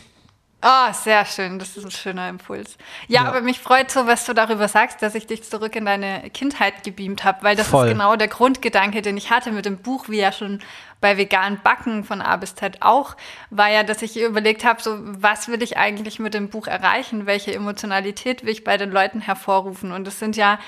Ah, 0.66 0.88
oh, 0.90 0.94
sehr 0.94 1.26
schön. 1.26 1.60
Das 1.60 1.76
ist 1.76 1.84
ein 1.84 1.92
schöner 1.92 2.30
Impuls. 2.30 2.78
Ja, 3.10 3.24
ja, 3.24 3.28
aber 3.28 3.42
mich 3.42 3.60
freut 3.60 3.92
so, 3.92 4.08
was 4.08 4.26
du 4.26 4.34
darüber 4.34 4.70
sagst, 4.70 5.02
dass 5.02 5.14
ich 5.14 5.28
dich 5.28 5.44
zurück 5.44 5.76
in 5.76 5.84
deine 5.84 6.30
Kindheit 6.30 6.86
gebeamt 6.86 7.26
habe, 7.26 7.44
weil 7.44 7.58
das 7.58 7.68
Voll. 7.68 7.88
ist 7.88 7.92
genau 7.92 8.16
der 8.16 8.30
Grundgedanke, 8.30 9.02
den 9.02 9.18
ich 9.18 9.30
hatte 9.30 9.52
mit 9.52 9.66
dem 9.66 9.80
Buch, 9.80 10.08
wie 10.08 10.22
ja 10.22 10.32
schon 10.32 10.62
bei 11.02 11.18
vegan 11.18 11.60
Backen 11.62 12.06
von 12.06 12.22
A 12.22 12.38
bis 12.38 12.56
Z 12.56 12.78
auch, 12.80 13.18
war 13.50 13.70
ja, 13.70 13.84
dass 13.84 14.02
ich 14.02 14.18
überlegt 14.22 14.64
habe, 14.64 14.82
so 14.82 15.00
was 15.02 15.50
will 15.50 15.62
ich 15.62 15.76
eigentlich 15.76 16.20
mit 16.20 16.34
dem 16.34 16.48
Buch 16.48 16.68
erreichen? 16.68 17.26
Welche 17.26 17.54
Emotionalität 17.54 18.44
will 18.44 18.54
ich 18.54 18.64
bei 18.64 18.78
den 18.78 18.90
Leuten 18.90 19.20
hervorrufen? 19.20 19.92
Und 19.92 20.08
es 20.08 20.18
sind 20.18 20.38
ja 20.38 20.60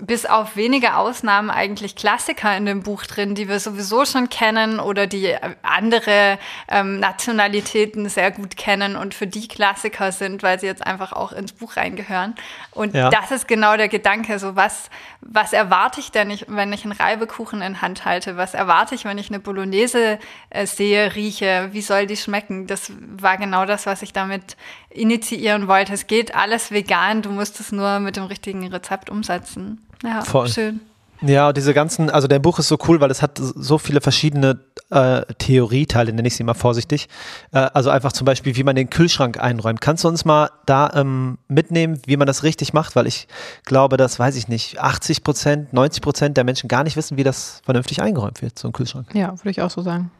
bis 0.00 0.26
auf 0.26 0.56
wenige 0.56 0.96
Ausnahmen 0.96 1.50
eigentlich 1.50 1.96
Klassiker 1.96 2.56
in 2.56 2.66
dem 2.66 2.82
Buch 2.82 3.04
drin, 3.04 3.34
die 3.34 3.48
wir 3.48 3.60
sowieso 3.60 4.04
schon 4.04 4.28
kennen 4.28 4.80
oder 4.80 5.06
die 5.06 5.36
andere 5.62 6.38
ähm, 6.68 6.98
Nationalitäten 6.98 8.08
sehr 8.08 8.30
gut 8.30 8.56
kennen 8.56 8.96
und 8.96 9.14
für 9.14 9.26
die 9.26 9.48
Klassiker 9.48 10.12
sind, 10.12 10.42
weil 10.42 10.58
sie 10.58 10.66
jetzt 10.66 10.86
einfach 10.86 11.12
auch 11.12 11.32
ins 11.32 11.52
Buch 11.52 11.76
reingehören. 11.76 12.34
Und 12.70 12.94
ja. 12.94 13.10
das 13.10 13.30
ist 13.30 13.46
genau 13.46 13.76
der 13.76 13.88
Gedanke, 13.88 14.38
so 14.38 14.56
was, 14.56 14.88
was 15.20 15.52
erwarte 15.52 16.00
ich 16.00 16.10
denn, 16.10 16.36
wenn 16.46 16.72
ich 16.72 16.84
einen 16.84 16.92
Reibekuchen 16.92 17.60
in 17.60 17.82
Hand 17.82 18.04
halte? 18.04 18.36
Was 18.36 18.54
erwarte 18.54 18.94
ich, 18.94 19.04
wenn 19.04 19.18
ich 19.18 19.28
eine 19.28 19.40
Bolognese 19.40 20.18
äh, 20.50 20.66
sehe, 20.66 21.14
rieche? 21.14 21.68
Wie 21.72 21.82
soll 21.82 22.06
die 22.06 22.16
schmecken? 22.16 22.66
Das 22.66 22.92
war 23.18 23.36
genau 23.36 23.66
das, 23.66 23.86
was 23.86 24.02
ich 24.02 24.12
damit 24.12 24.56
initiieren 24.90 25.68
wollte. 25.68 25.92
Es 25.92 26.06
geht 26.06 26.34
alles 26.34 26.70
vegan, 26.70 27.22
du 27.22 27.30
musst 27.30 27.60
es 27.60 27.72
nur 27.72 28.00
mit 28.00 28.16
dem 28.16 28.24
richtigen 28.24 28.66
Rezept 28.68 29.10
umsetzen. 29.10 29.81
Ja, 30.02 30.22
Voll. 30.22 30.48
schön. 30.48 30.80
Ja, 31.24 31.52
diese 31.52 31.72
ganzen, 31.72 32.10
also 32.10 32.26
der 32.26 32.40
Buch 32.40 32.58
ist 32.58 32.66
so 32.66 32.76
cool, 32.88 33.00
weil 33.00 33.10
es 33.10 33.22
hat 33.22 33.38
so 33.38 33.78
viele 33.78 34.00
verschiedene 34.00 34.58
äh, 34.90 35.22
Theorieteile, 35.38 36.12
nenne 36.12 36.26
ich 36.26 36.34
sie 36.34 36.42
mal 36.42 36.54
vorsichtig. 36.54 37.08
Äh, 37.52 37.58
also 37.58 37.90
einfach 37.90 38.12
zum 38.12 38.24
Beispiel, 38.24 38.56
wie 38.56 38.64
man 38.64 38.74
den 38.74 38.90
Kühlschrank 38.90 39.38
einräumt. 39.38 39.80
Kannst 39.80 40.02
du 40.02 40.08
uns 40.08 40.24
mal 40.24 40.50
da 40.66 40.90
ähm, 40.94 41.38
mitnehmen, 41.46 42.00
wie 42.06 42.16
man 42.16 42.26
das 42.26 42.42
richtig 42.42 42.72
macht? 42.72 42.96
Weil 42.96 43.06
ich 43.06 43.28
glaube, 43.64 43.96
dass, 43.96 44.18
weiß 44.18 44.34
ich 44.34 44.48
nicht, 44.48 44.80
80 44.80 45.22
Prozent, 45.22 45.72
90 45.72 46.02
Prozent 46.02 46.36
der 46.36 46.44
Menschen 46.44 46.68
gar 46.68 46.82
nicht 46.82 46.96
wissen, 46.96 47.16
wie 47.16 47.24
das 47.24 47.62
vernünftig 47.64 48.02
eingeräumt 48.02 48.42
wird, 48.42 48.58
so 48.58 48.68
ein 48.68 48.72
Kühlschrank. 48.72 49.06
Ja, 49.14 49.30
würde 49.30 49.50
ich 49.50 49.62
auch 49.62 49.70
so 49.70 49.82
sagen. 49.82 50.10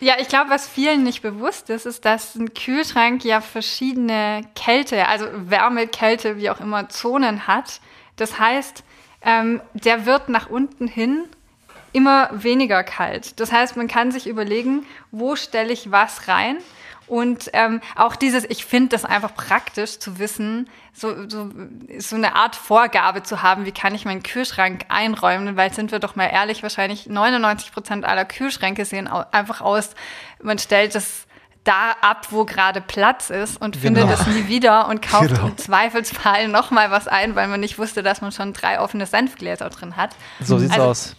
Ja, 0.00 0.14
ich 0.20 0.28
glaube, 0.28 0.50
was 0.50 0.68
vielen 0.68 1.04
nicht 1.04 1.22
bewusst 1.22 1.70
ist, 1.70 1.86
ist, 1.86 2.04
dass 2.04 2.34
ein 2.34 2.52
Kühlschrank 2.52 3.24
ja 3.24 3.40
verschiedene 3.40 4.42
Kälte, 4.54 5.08
also 5.08 5.24
Wärme, 5.32 5.86
Kälte, 5.86 6.36
wie 6.36 6.50
auch 6.50 6.60
immer, 6.60 6.90
Zonen 6.90 7.46
hat. 7.46 7.80
Das 8.16 8.38
heißt, 8.38 8.84
ähm, 9.22 9.60
der 9.74 10.06
wird 10.06 10.28
nach 10.28 10.48
unten 10.48 10.88
hin 10.88 11.24
immer 11.92 12.30
weniger 12.32 12.84
kalt. 12.84 13.40
Das 13.40 13.52
heißt, 13.52 13.76
man 13.76 13.88
kann 13.88 14.12
sich 14.12 14.26
überlegen, 14.26 14.84
wo 15.10 15.36
stelle 15.36 15.72
ich 15.72 15.90
was 15.90 16.28
rein 16.28 16.58
und 17.06 17.50
ähm, 17.52 17.80
auch 17.94 18.16
dieses, 18.16 18.44
ich 18.44 18.64
finde 18.64 18.88
das 18.88 19.04
einfach 19.04 19.34
praktisch 19.34 19.98
zu 19.98 20.18
wissen, 20.18 20.68
so, 20.92 21.28
so, 21.28 21.50
so 21.98 22.16
eine 22.16 22.34
Art 22.34 22.56
Vorgabe 22.56 23.22
zu 23.22 23.42
haben, 23.42 23.64
wie 23.64 23.72
kann 23.72 23.94
ich 23.94 24.04
meinen 24.04 24.24
Kühlschrank 24.24 24.86
einräumen, 24.88 25.56
weil 25.56 25.72
sind 25.72 25.92
wir 25.92 26.00
doch 26.00 26.16
mal 26.16 26.26
ehrlich, 26.26 26.62
wahrscheinlich 26.62 27.06
99 27.06 27.72
Prozent 27.72 28.04
aller 28.04 28.24
Kühlschränke 28.24 28.84
sehen 28.84 29.06
einfach 29.06 29.60
aus, 29.60 29.90
man 30.42 30.58
stellt 30.58 30.94
das 30.96 31.25
da 31.66 31.96
ab, 32.00 32.28
wo 32.30 32.44
gerade 32.44 32.80
Platz 32.80 33.30
ist 33.30 33.60
und 33.60 33.80
genau. 33.80 34.00
findet 34.00 34.20
es 34.20 34.26
nie 34.26 34.48
wieder 34.48 34.88
und 34.88 35.02
kauft 35.02 35.28
genau. 35.28 35.48
im 35.48 35.56
Zweifelsfall 35.58 36.48
nochmal 36.48 36.90
was 36.90 37.08
ein, 37.08 37.34
weil 37.34 37.48
man 37.48 37.60
nicht 37.60 37.78
wusste, 37.78 38.02
dass 38.02 38.20
man 38.20 38.32
schon 38.32 38.52
drei 38.52 38.80
offene 38.80 39.06
Senfgläser 39.06 39.68
drin 39.70 39.96
hat. 39.96 40.10
So 40.40 40.58
sieht's 40.58 40.72
also, 40.72 40.86
aus. 40.86 41.16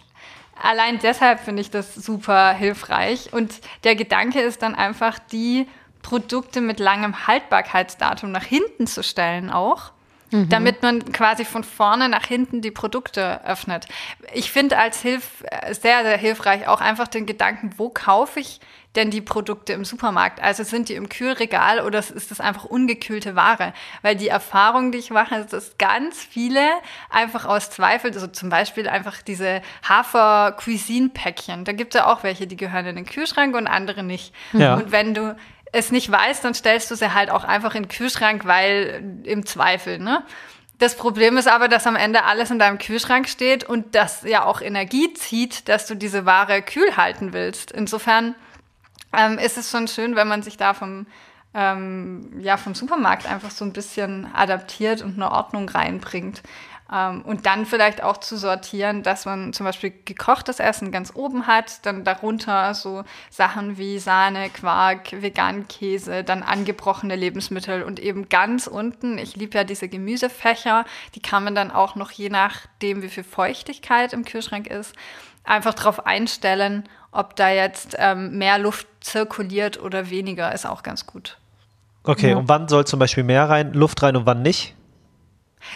Allein 0.60 0.98
deshalb 1.00 1.40
finde 1.40 1.62
ich 1.62 1.70
das 1.70 1.94
super 1.94 2.52
hilfreich. 2.52 3.32
Und 3.32 3.60
der 3.84 3.94
Gedanke 3.94 4.40
ist 4.40 4.62
dann 4.62 4.74
einfach, 4.74 5.18
die 5.30 5.68
Produkte 6.02 6.60
mit 6.60 6.80
langem 6.80 7.26
Haltbarkeitsdatum 7.26 8.32
nach 8.32 8.44
hinten 8.44 8.86
zu 8.86 9.02
stellen 9.02 9.50
auch. 9.50 9.92
Mhm. 10.30 10.50
damit 10.50 10.82
man 10.82 11.10
quasi 11.12 11.46
von 11.46 11.64
vorne 11.64 12.10
nach 12.10 12.26
hinten 12.26 12.60
die 12.60 12.70
Produkte 12.70 13.40
öffnet. 13.46 13.86
Ich 14.34 14.52
finde 14.52 14.76
als 14.76 15.00
Hilf 15.00 15.42
sehr, 15.70 16.02
sehr 16.02 16.18
hilfreich 16.18 16.68
auch 16.68 16.82
einfach 16.82 17.08
den 17.08 17.24
Gedanken, 17.24 17.72
wo 17.78 17.88
kaufe 17.88 18.40
ich 18.40 18.60
denn 18.96 19.10
die 19.10 19.20
Produkte 19.20 19.72
im 19.72 19.84
Supermarkt? 19.84 20.40
Also 20.40 20.64
sind 20.64 20.88
die 20.88 20.94
im 20.94 21.08
Kühlregal 21.08 21.80
oder 21.80 21.98
ist 21.98 22.30
das 22.30 22.40
einfach 22.40 22.64
ungekühlte 22.64 23.36
Ware? 23.36 23.72
Weil 24.02 24.16
die 24.16 24.28
Erfahrung, 24.28 24.92
die 24.92 24.98
ich 24.98 25.10
mache, 25.10 25.36
ist, 25.36 25.52
dass 25.52 25.78
ganz 25.78 26.22
viele 26.22 26.66
einfach 27.10 27.44
aus 27.44 27.70
Zweifel, 27.70 28.12
also 28.12 28.26
zum 28.26 28.48
Beispiel 28.48 28.88
einfach 28.88 29.22
diese 29.22 29.62
Hafer-Cuisine-Päckchen, 29.88 31.64
da 31.64 31.72
gibt 31.72 31.94
es 31.94 32.00
ja 32.00 32.06
auch 32.06 32.22
welche, 32.22 32.46
die 32.46 32.56
gehören 32.56 32.86
in 32.86 32.96
den 32.96 33.06
Kühlschrank 33.06 33.54
und 33.54 33.66
andere 33.66 34.02
nicht. 34.02 34.34
Ja. 34.52 34.74
Und 34.74 34.90
wenn 34.90 35.14
du 35.14 35.36
es 35.72 35.92
nicht 35.92 36.10
weißt, 36.10 36.44
dann 36.44 36.54
stellst 36.54 36.90
du 36.90 36.94
sie 36.94 37.12
halt 37.12 37.30
auch 37.30 37.44
einfach 37.44 37.74
in 37.74 37.84
den 37.84 37.88
Kühlschrank, 37.88 38.46
weil 38.46 39.20
im 39.24 39.44
Zweifel, 39.44 39.98
ne? 39.98 40.24
Das 40.78 40.96
Problem 40.96 41.36
ist 41.36 41.48
aber, 41.48 41.66
dass 41.66 41.88
am 41.88 41.96
Ende 41.96 42.22
alles 42.22 42.52
in 42.52 42.60
deinem 42.60 42.78
Kühlschrank 42.78 43.28
steht 43.28 43.64
und 43.64 43.96
das 43.96 44.22
ja 44.22 44.44
auch 44.44 44.60
Energie 44.60 45.12
zieht, 45.12 45.68
dass 45.68 45.86
du 45.86 45.96
diese 45.96 46.24
Ware 46.24 46.62
kühl 46.62 46.96
halten 46.96 47.32
willst. 47.32 47.72
Insofern 47.72 48.36
ähm, 49.16 49.38
ist 49.38 49.58
es 49.58 49.70
schon 49.70 49.88
schön, 49.88 50.16
wenn 50.16 50.28
man 50.28 50.42
sich 50.42 50.56
da 50.56 50.74
vom, 50.74 51.06
ähm, 51.54 52.30
ja, 52.40 52.56
vom 52.56 52.74
Supermarkt 52.74 53.26
einfach 53.26 53.50
so 53.50 53.64
ein 53.64 53.72
bisschen 53.72 54.28
adaptiert 54.34 55.02
und 55.02 55.14
eine 55.14 55.30
Ordnung 55.30 55.68
reinbringt. 55.68 56.42
Ähm, 56.90 57.22
und 57.22 57.44
dann 57.44 57.66
vielleicht 57.66 58.02
auch 58.02 58.16
zu 58.16 58.36
sortieren, 58.36 59.02
dass 59.02 59.26
man 59.26 59.52
zum 59.52 59.64
Beispiel 59.64 59.92
gekochtes 60.04 60.58
Essen 60.58 60.90
ganz 60.90 61.12
oben 61.14 61.46
hat, 61.46 61.84
dann 61.84 62.02
darunter 62.02 62.72
so 62.72 63.04
Sachen 63.30 63.76
wie 63.76 63.98
Sahne, 63.98 64.48
Quark, 64.48 65.20
veganen 65.22 65.68
Käse, 65.68 66.24
dann 66.24 66.42
angebrochene 66.42 67.14
Lebensmittel 67.14 67.82
und 67.82 68.00
eben 68.00 68.30
ganz 68.30 68.66
unten, 68.66 69.18
ich 69.18 69.36
liebe 69.36 69.58
ja 69.58 69.64
diese 69.64 69.88
Gemüsefächer, 69.88 70.86
die 71.14 71.20
kann 71.20 71.44
man 71.44 71.54
dann 71.54 71.70
auch 71.70 71.94
noch 71.94 72.10
je 72.10 72.30
nachdem, 72.30 73.02
wie 73.02 73.08
viel 73.08 73.24
Feuchtigkeit 73.24 74.14
im 74.14 74.24
Kühlschrank 74.24 74.66
ist, 74.66 74.94
einfach 75.48 75.74
darauf 75.74 76.06
einstellen, 76.06 76.88
ob 77.10 77.36
da 77.36 77.50
jetzt 77.50 77.96
ähm, 77.98 78.38
mehr 78.38 78.58
Luft 78.58 78.86
zirkuliert 79.00 79.80
oder 79.80 80.10
weniger, 80.10 80.52
ist 80.52 80.66
auch 80.66 80.82
ganz 80.82 81.06
gut. 81.06 81.38
Okay, 82.04 82.30
ja. 82.30 82.36
und 82.36 82.48
wann 82.48 82.68
soll 82.68 82.86
zum 82.86 82.98
Beispiel 82.98 83.24
mehr 83.24 83.48
rein, 83.48 83.72
Luft 83.72 84.02
rein 84.02 84.16
und 84.16 84.26
wann 84.26 84.42
nicht? 84.42 84.74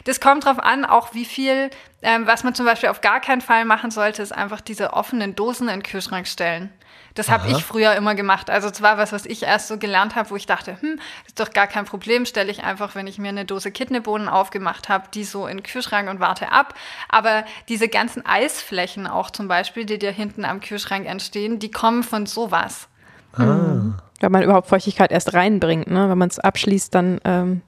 Das 0.05 0.21
kommt 0.21 0.47
darauf 0.47 0.59
an, 0.61 0.85
auch 0.85 1.15
wie 1.15 1.25
viel, 1.25 1.71
ähm, 2.03 2.27
was 2.27 2.45
man 2.45 2.55
zum 2.55 2.67
Beispiel 2.67 2.89
auf 2.89 3.01
gar 3.01 3.21
keinen 3.21 3.41
Fall 3.41 3.65
machen 3.65 3.91
sollte, 3.91 4.23
ist 4.23 4.33
einfach 4.33 4.61
diese 4.61 4.93
offenen 4.93 5.35
Dosen 5.35 5.69
in 5.69 5.81
den 5.81 5.83
Kühlschrank 5.83 6.27
stellen. 6.27 6.71
Das 7.15 7.31
habe 7.31 7.51
ich 7.51 7.65
früher 7.65 7.95
immer 7.95 8.15
gemacht. 8.15 8.51
Also 8.51 8.71
zwar 8.71 8.99
was, 8.99 9.13
was 9.13 9.27
ich 9.27 9.43
erst 9.43 9.69
so 9.69 9.79
gelernt 9.79 10.15
habe, 10.15 10.31
wo 10.31 10.37
ich 10.37 10.47
dachte, 10.47 10.81
hm, 10.81 10.99
ist 11.27 11.39
doch 11.39 11.51
gar 11.51 11.67
kein 11.67 11.85
Problem, 11.85 12.27
stelle 12.27 12.51
ich 12.51 12.65
einfach, 12.65 12.95
wenn 12.95 13.07
ich 13.07 13.19
mir 13.19 13.29
eine 13.29 13.45
Dose 13.45 13.71
Kidneybohnen 13.71 14.29
aufgemacht 14.29 14.89
habe, 14.89 15.09
die 15.13 15.25
so 15.25 15.47
in 15.47 15.59
den 15.59 15.63
Kühlschrank 15.63 16.09
und 16.09 16.21
warte 16.21 16.53
ab. 16.53 16.75
Aber 17.09 17.45
diese 17.69 17.89
ganzen 17.89 18.25
Eisflächen 18.25 19.07
auch 19.07 19.31
zum 19.31 19.49
Beispiel, 19.49 19.85
die 19.85 19.99
dir 19.99 20.13
hinten 20.13 20.45
am 20.45 20.61
Kühlschrank 20.61 21.07
entstehen, 21.07 21.59
die 21.59 21.71
kommen 21.71 22.03
von 22.03 22.27
sowas. 22.27 22.89
Ah. 23.35 23.99
Wenn 24.21 24.33
man 24.33 24.43
überhaupt 24.43 24.69
Feuchtigkeit 24.69 25.11
erst 25.11 25.35
reinbringt, 25.35 25.91
ne? 25.91 26.09
Wenn 26.09 26.19
man 26.19 26.29
es 26.29 26.39
abschließt, 26.39 26.95
dann 26.95 27.21
ähm, 27.25 27.63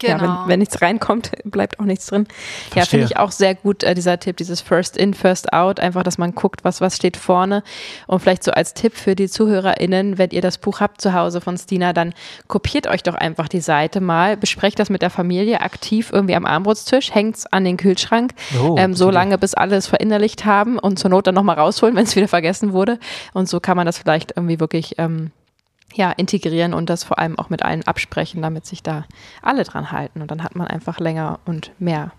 Genau. 0.00 0.12
Ja, 0.12 0.22
wenn, 0.22 0.48
wenn, 0.48 0.58
nichts 0.60 0.80
reinkommt, 0.80 1.32
bleibt 1.44 1.78
auch 1.78 1.84
nichts 1.84 2.06
drin. 2.06 2.26
Verstehe. 2.70 2.80
Ja, 2.80 2.86
finde 2.86 3.06
ich 3.06 3.16
auch 3.18 3.30
sehr 3.30 3.54
gut, 3.54 3.82
äh, 3.82 3.94
dieser 3.94 4.18
Tipp, 4.18 4.36
dieses 4.36 4.60
First 4.60 4.96
in, 4.96 5.14
First 5.14 5.52
out, 5.52 5.80
einfach, 5.80 6.02
dass 6.02 6.18
man 6.18 6.34
guckt, 6.34 6.64
was, 6.64 6.80
was 6.80 6.96
steht 6.96 7.16
vorne. 7.16 7.62
Und 8.06 8.20
vielleicht 8.20 8.42
so 8.42 8.52
als 8.52 8.74
Tipp 8.74 8.96
für 8.96 9.14
die 9.14 9.28
ZuhörerInnen, 9.28 10.18
wenn 10.18 10.30
ihr 10.30 10.42
das 10.42 10.58
Buch 10.58 10.80
habt 10.80 11.00
zu 11.00 11.14
Hause 11.14 11.40
von 11.40 11.56
Stina, 11.58 11.92
dann 11.92 12.14
kopiert 12.48 12.86
euch 12.86 13.02
doch 13.02 13.14
einfach 13.14 13.48
die 13.48 13.60
Seite 13.60 14.00
mal, 14.00 14.36
besprecht 14.36 14.78
das 14.78 14.90
mit 14.90 15.02
der 15.02 15.10
Familie 15.10 15.60
aktiv 15.60 16.10
irgendwie 16.12 16.34
am 16.34 16.46
Armbrutstisch, 16.46 17.14
hängt 17.14 17.36
es 17.36 17.46
an 17.46 17.64
den 17.64 17.76
Kühlschrank, 17.76 18.32
oh, 18.60 18.76
ähm, 18.78 18.94
so 18.94 19.10
lange, 19.10 19.38
bis 19.38 19.54
alle 19.54 19.76
es 19.76 19.86
verinnerlicht 19.86 20.44
haben 20.44 20.78
und 20.78 20.98
zur 20.98 21.10
Not 21.10 21.26
dann 21.26 21.34
nochmal 21.34 21.58
rausholen, 21.58 21.94
wenn 21.96 22.04
es 22.04 22.16
wieder 22.16 22.28
vergessen 22.28 22.72
wurde. 22.72 22.98
Und 23.32 23.48
so 23.48 23.60
kann 23.60 23.76
man 23.76 23.86
das 23.86 23.98
vielleicht 23.98 24.32
irgendwie 24.36 24.60
wirklich 24.60 24.94
ähm, 24.98 25.30
ja, 25.94 26.12
integrieren 26.12 26.74
und 26.74 26.90
das 26.90 27.04
vor 27.04 27.18
allem 27.18 27.38
auch 27.38 27.50
mit 27.50 27.62
allen 27.62 27.86
absprechen, 27.86 28.42
damit 28.42 28.66
sich 28.66 28.82
da 28.82 29.04
alle 29.42 29.64
dran 29.64 29.92
halten. 29.92 30.22
Und 30.22 30.30
dann 30.30 30.42
hat 30.42 30.56
man 30.56 30.66
einfach 30.66 30.98
länger 31.00 31.40
und 31.44 31.72
mehr 31.78 32.12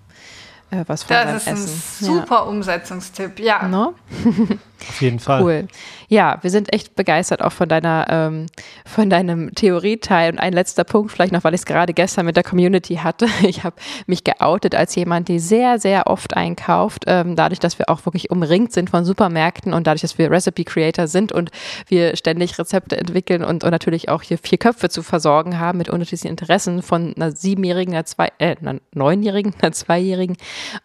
äh, 0.72 0.84
was 0.88 1.04
von 1.04 1.16
Das 1.16 1.44
ist 1.44 1.48
Essen. 1.48 1.64
ein 1.64 2.16
super 2.16 2.36
ja. 2.36 2.42
Umsetzungstipp, 2.42 3.40
ja. 3.40 3.68
No? 3.68 3.94
Auf 4.89 5.02
jeden 5.02 5.20
Fall. 5.20 5.44
Cool. 5.44 5.67
Ja, 6.08 6.39
wir 6.41 6.50
sind 6.50 6.74
echt 6.74 6.96
begeistert 6.96 7.41
auch 7.41 7.52
von 7.52 7.70
deiner, 7.70 8.08
ähm, 8.10 8.48
von 8.86 9.10
deinem 9.10 9.54
Theorieteil. 9.56 10.32
Und 10.32 10.39
ein 10.39 10.54
letzter 10.54 10.84
Punkt, 10.84 11.12
vielleicht 11.12 11.32
noch, 11.32 11.44
weil 11.44 11.54
ich 11.54 11.62
es 11.62 11.65
gerade 11.65 11.94
gestern 11.94 12.26
mit 12.26 12.36
der 12.36 12.44
Community 12.44 12.96
hatte. 12.96 13.28
Ich 13.52 13.63
habe 13.63 13.76
mich 14.08 14.24
geoutet 14.24 14.76
als 14.76 14.96
jemand, 14.96 15.28
die 15.28 15.39
sehr, 15.39 15.78
sehr 15.78 16.08
oft 16.08 16.38
einkauft. 16.38 17.04
Ähm, 17.08 17.36
dadurch, 17.36 17.60
dass 17.60 17.80
wir 17.80 17.89
auch 17.89 18.06
wirklich 18.06 18.30
umringt 18.30 18.72
sind 18.72 18.89
von 18.89 19.04
Supermärkten 19.04 19.74
und 19.74 19.88
dadurch, 19.88 20.02
dass 20.02 20.17
wir 20.17 20.32
Recipe 20.32 20.63
Creator 20.63 21.08
sind 21.08 21.32
und 21.32 21.50
wir 21.88 22.15
ständig 22.15 22.58
Rezepte 22.58 22.98
entwickeln 22.98 23.44
und, 23.44 23.63
und 23.63 23.72
natürlich 23.72 24.10
auch 24.10 24.22
hier 24.22 24.38
vier 24.38 24.58
Köpfe 24.58 24.89
zu 24.89 25.04
versorgen 25.04 25.60
haben 25.60 25.80
mit 25.80 25.89
unterschiedlichen 25.89 26.30
Interessen 26.30 26.82
von 26.82 27.13
einer 27.15 27.32
siebenjährigen, 27.32 27.94
einer 27.94 28.06
zwei, 28.06 28.30
äh, 28.38 28.56
einer 28.62 28.80
neunjährigen, 28.94 29.54
einer 29.62 29.72
zweijährigen 29.74 30.38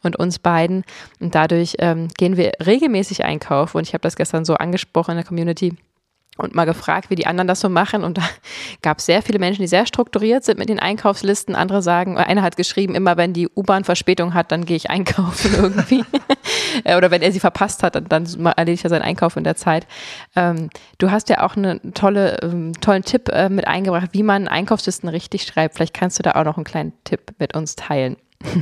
und 0.03 0.17
uns 0.17 0.39
beiden. 0.39 0.85
Und 1.21 1.35
dadurch 1.35 1.77
ähm, 1.79 2.09
gehen 2.17 2.37
wir 2.37 2.53
regelmäßig 2.65 3.25
einkaufen 3.25 3.79
und 3.79 3.86
ich 3.87 3.95
habe 3.95 4.03
das 4.03 4.17
gestern 4.17 4.45
so 4.45 4.55
angesprochen 4.55 5.13
in 5.13 5.17
der 5.19 5.27
Community 5.27 5.77
und 6.39 6.55
mal 6.55 6.67
gefragt, 6.67 7.09
wie 7.09 7.15
die 7.15 7.27
anderen 7.27 7.49
das 7.49 7.61
so 7.61 7.69
machen. 7.69 8.05
Und 8.05 8.19
da 8.19 8.23
gab 8.83 8.99
es 8.99 9.07
sehr 9.07 9.23
viele 9.23 9.39
Menschen, 9.39 9.63
die 9.63 9.69
sehr 9.69 9.87
strukturiert 9.87 10.45
sind 10.45 10.59
mit 10.59 10.69
den 10.69 10.79
Einkaufslisten. 10.79 11.55
Andere 11.55 11.83
sagen, 11.83 12.19
einer 12.19 12.43
hat 12.43 12.57
geschrieben, 12.57 12.95
immer 12.95 13.17
wenn 13.17 13.33
die 13.33 13.49
U-Bahn 13.49 13.85
Verspätung 13.85 14.35
hat, 14.35 14.53
dann 14.53 14.67
gehe 14.67 14.77
ich 14.77 14.91
einkaufen 14.91 15.55
irgendwie. 15.61 16.05
Äh, 16.85 16.97
oder 16.97 17.11
wenn 17.11 17.23
er 17.23 17.33
sie 17.33 17.41
verpasst 17.41 17.83
hat, 17.83 17.95
dann, 17.95 18.05
dann 18.05 18.47
erledigt 18.57 18.85
er 18.85 18.91
seinen 18.91 19.03
Einkauf 19.03 19.37
in 19.37 19.45
der 19.45 19.57
Zeit. 19.57 19.87
Ähm, 20.35 20.71
du 20.99 21.11
hast 21.11 21.29
ja 21.31 21.43
auch 21.43 21.57
einen 21.57 21.95
tolle, 21.95 22.39
ähm, 22.43 22.73
tollen 22.81 23.03
Tipp 23.03 23.29
äh, 23.31 23.49
mit 23.49 23.67
eingebracht, 23.67 24.09
wie 24.13 24.23
man 24.23 24.49
Einkaufslisten 24.49 25.09
richtig 25.09 25.45
schreibt. 25.45 25.77
Vielleicht 25.77 25.95
kannst 25.95 26.19
du 26.19 26.23
da 26.23 26.33
auch 26.33 26.45
noch 26.45 26.57
einen 26.57 26.65
kleinen 26.65 26.93
Tipp 27.05 27.33
mit 27.39 27.57
uns 27.57 27.77
teilen. 27.77 28.17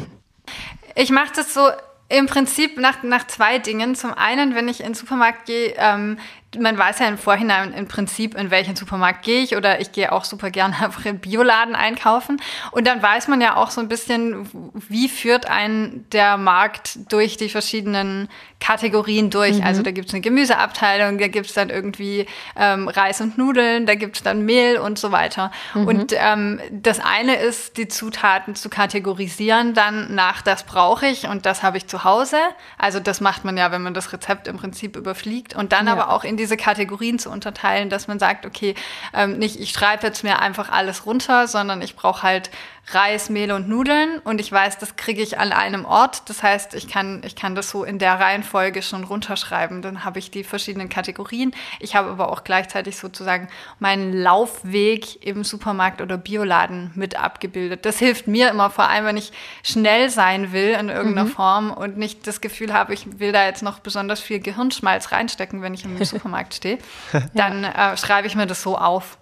Ich 0.97 1.11
mache 1.11 1.33
das 1.35 1.53
so 1.53 1.71
im 2.09 2.27
Prinzip 2.27 2.79
nach, 2.79 3.03
nach 3.03 3.27
zwei 3.27 3.59
Dingen. 3.59 3.95
Zum 3.95 4.13
einen, 4.13 4.55
wenn 4.55 4.69
ich 4.69 4.81
in 4.81 4.87
den 4.87 4.95
Supermarkt 4.95 5.47
gehe, 5.47 5.75
ähm, 5.77 6.19
man 6.59 6.77
weiß 6.77 6.99
ja 7.01 7.09
im 7.09 7.19
Vorhinein 7.19 7.73
im 7.73 7.89
Prinzip, 7.89 8.35
in 8.35 8.51
welchen 8.51 8.77
Supermarkt 8.77 9.25
gehe 9.25 9.43
ich 9.43 9.57
oder 9.57 9.81
ich 9.81 9.93
gehe 9.93 10.13
auch 10.13 10.25
super 10.25 10.51
gerne 10.51 10.75
einfach 10.83 11.05
in 11.05 11.19
Bioladen 11.19 11.75
einkaufen. 11.75 12.41
Und 12.71 12.87
dann 12.87 13.03
weiß 13.03 13.29
man 13.29 13.41
ja 13.41 13.57
auch 13.57 13.71
so 13.71 13.81
ein 13.81 13.89
bisschen, 13.89 14.49
wie 14.89 15.09
führt 15.09 15.49
ein 15.49 16.05
der 16.13 16.37
Markt 16.37 17.13
durch 17.13 17.37
die 17.37 17.49
verschiedenen 17.49 18.29
Kategorien 18.65 19.29
durch. 19.29 19.59
Mhm. 19.59 19.65
Also 19.65 19.83
da 19.83 19.91
gibt 19.91 20.09
es 20.09 20.15
eine 20.15 20.23
Gemüseabteilung, 20.23 21.19
da 21.19 21.29
gibt 21.29 21.47
es 21.47 21.53
dann 21.53 21.69
irgendwie 21.69 22.27
ähm, 22.57 22.89
Reis 22.89 23.21
und 23.21 23.37
Nudeln, 23.37 23.85
da 23.85 23.95
gibt 23.95 24.17
es 24.17 24.23
dann 24.23 24.47
Mehl 24.47 24.79
und 24.79 24.99
so 24.99 25.13
weiter. 25.13 25.51
Mhm. 25.75 25.87
Und 25.87 26.15
ähm, 26.17 26.61
das 26.71 26.99
eine 27.01 27.37
ist, 27.37 27.77
die 27.77 27.89
Zutaten 27.89 28.55
zu 28.55 28.71
kategorisieren, 28.71 29.75
dann 29.75 30.15
nach 30.15 30.41
das 30.41 30.65
brauche 30.65 31.07
ich 31.07 31.29
und 31.29 31.45
das 31.45 31.63
habe 31.63 31.77
ich 31.77 31.89
zu 31.89 32.05
Hause. 32.05 32.39
Also 32.79 33.01
das 33.01 33.21
macht 33.21 33.45
man 33.45 33.59
ja, 33.59 33.71
wenn 33.71 33.83
man 33.83 33.93
das 33.93 34.13
Rezept 34.15 34.49
im 34.49 34.57
Prinzip 34.57 34.97
überfliegt. 34.97 35.55
Und 35.55 35.73
dann 35.73 35.87
ja. 35.87 35.93
aber 35.93 36.11
auch 36.11 36.25
in 36.25 36.39
die 36.39 36.44
diese 36.45 36.59
Kategorien 36.59 37.19
zu 37.19 37.31
unterteilen, 37.31 37.89
dass 37.89 38.07
man 38.07 38.19
sagt, 38.19 38.45
okay, 38.45 38.75
ähm, 39.15 39.39
nicht 39.39 39.59
ich 39.59 39.71
schreibe 39.71 40.07
jetzt 40.07 40.25
mir 40.25 40.41
einfach 40.41 40.69
alles 40.69 41.07
runter, 41.07 41.49
sondern 41.49 41.81
ich 41.81 41.97
brauche 41.97 42.23
halt 42.23 42.51
Reis, 42.89 43.31
Mehl 43.31 43.51
und 43.51 43.69
Nudeln 43.69 44.19
und 44.25 44.41
ich 44.41 44.53
weiß, 44.53 44.79
das 44.79 44.97
kriege 44.97 45.23
ich 45.23 45.39
an 45.39 45.53
einem 45.53 45.87
Ort. 45.87 46.29
Das 46.29 46.43
heißt, 46.43 46.75
ich 46.75 46.87
kann, 46.87 47.23
ich 47.25 47.35
kann 47.35 47.55
das 47.55 47.71
so 47.71 47.83
in 47.83 47.99
der 47.99 48.21
Reihenfolge 48.21 48.83
schon 48.83 49.05
runterschreiben. 49.05 49.81
Dann 49.81 50.05
habe 50.05 50.19
ich 50.19 50.31
die 50.31 50.45
verschiedenen 50.45 50.91
Kategorien. 50.91 51.53
Ich 51.81 51.97
habe 51.97 52.11
aber 52.11 52.31
auch 52.31 52.45
gleichzeitig 52.45 52.99
sozusagen 52.99 53.49
meinen 53.79 54.13
Laufweg 54.13 55.25
im 55.25 55.45
Supermarkt 55.45 56.03
oder 56.03 56.19
Bioladen 56.19 56.91
mit 56.95 57.19
abgebildet. 57.19 57.87
Das 57.87 57.99
hilft 57.99 58.27
mir 58.27 58.51
immer, 58.51 58.69
vor 58.69 58.89
allem 58.89 59.07
wenn 59.07 59.17
ich 59.17 59.33
schnell 59.63 60.11
sein 60.11 60.53
will 60.53 60.77
in 60.79 60.91
irgendeiner 60.91 61.25
mhm. 61.25 61.33
Form 61.33 61.71
und 61.71 61.97
nicht 61.97 62.27
das 62.27 62.43
Gefühl 62.43 62.75
habe, 62.75 62.93
ich 62.93 63.19
will 63.19 63.33
da 63.33 63.47
jetzt 63.47 63.63
noch 63.63 63.79
besonders 63.79 64.21
viel 64.21 64.41
Gehirnschmalz 64.41 65.11
reinstecken, 65.11 65.63
wenn 65.63 65.73
ich 65.73 65.85
im 65.85 66.03
Supermarkt 66.05 66.55
stehe. 66.55 66.79
Dann 67.33 67.65
äh, 67.65 67.97
schreibe 67.97 68.27
ich 68.27 68.35
mir 68.35 68.47
das 68.47 68.63
so 68.63 68.77
auf. 68.77 69.17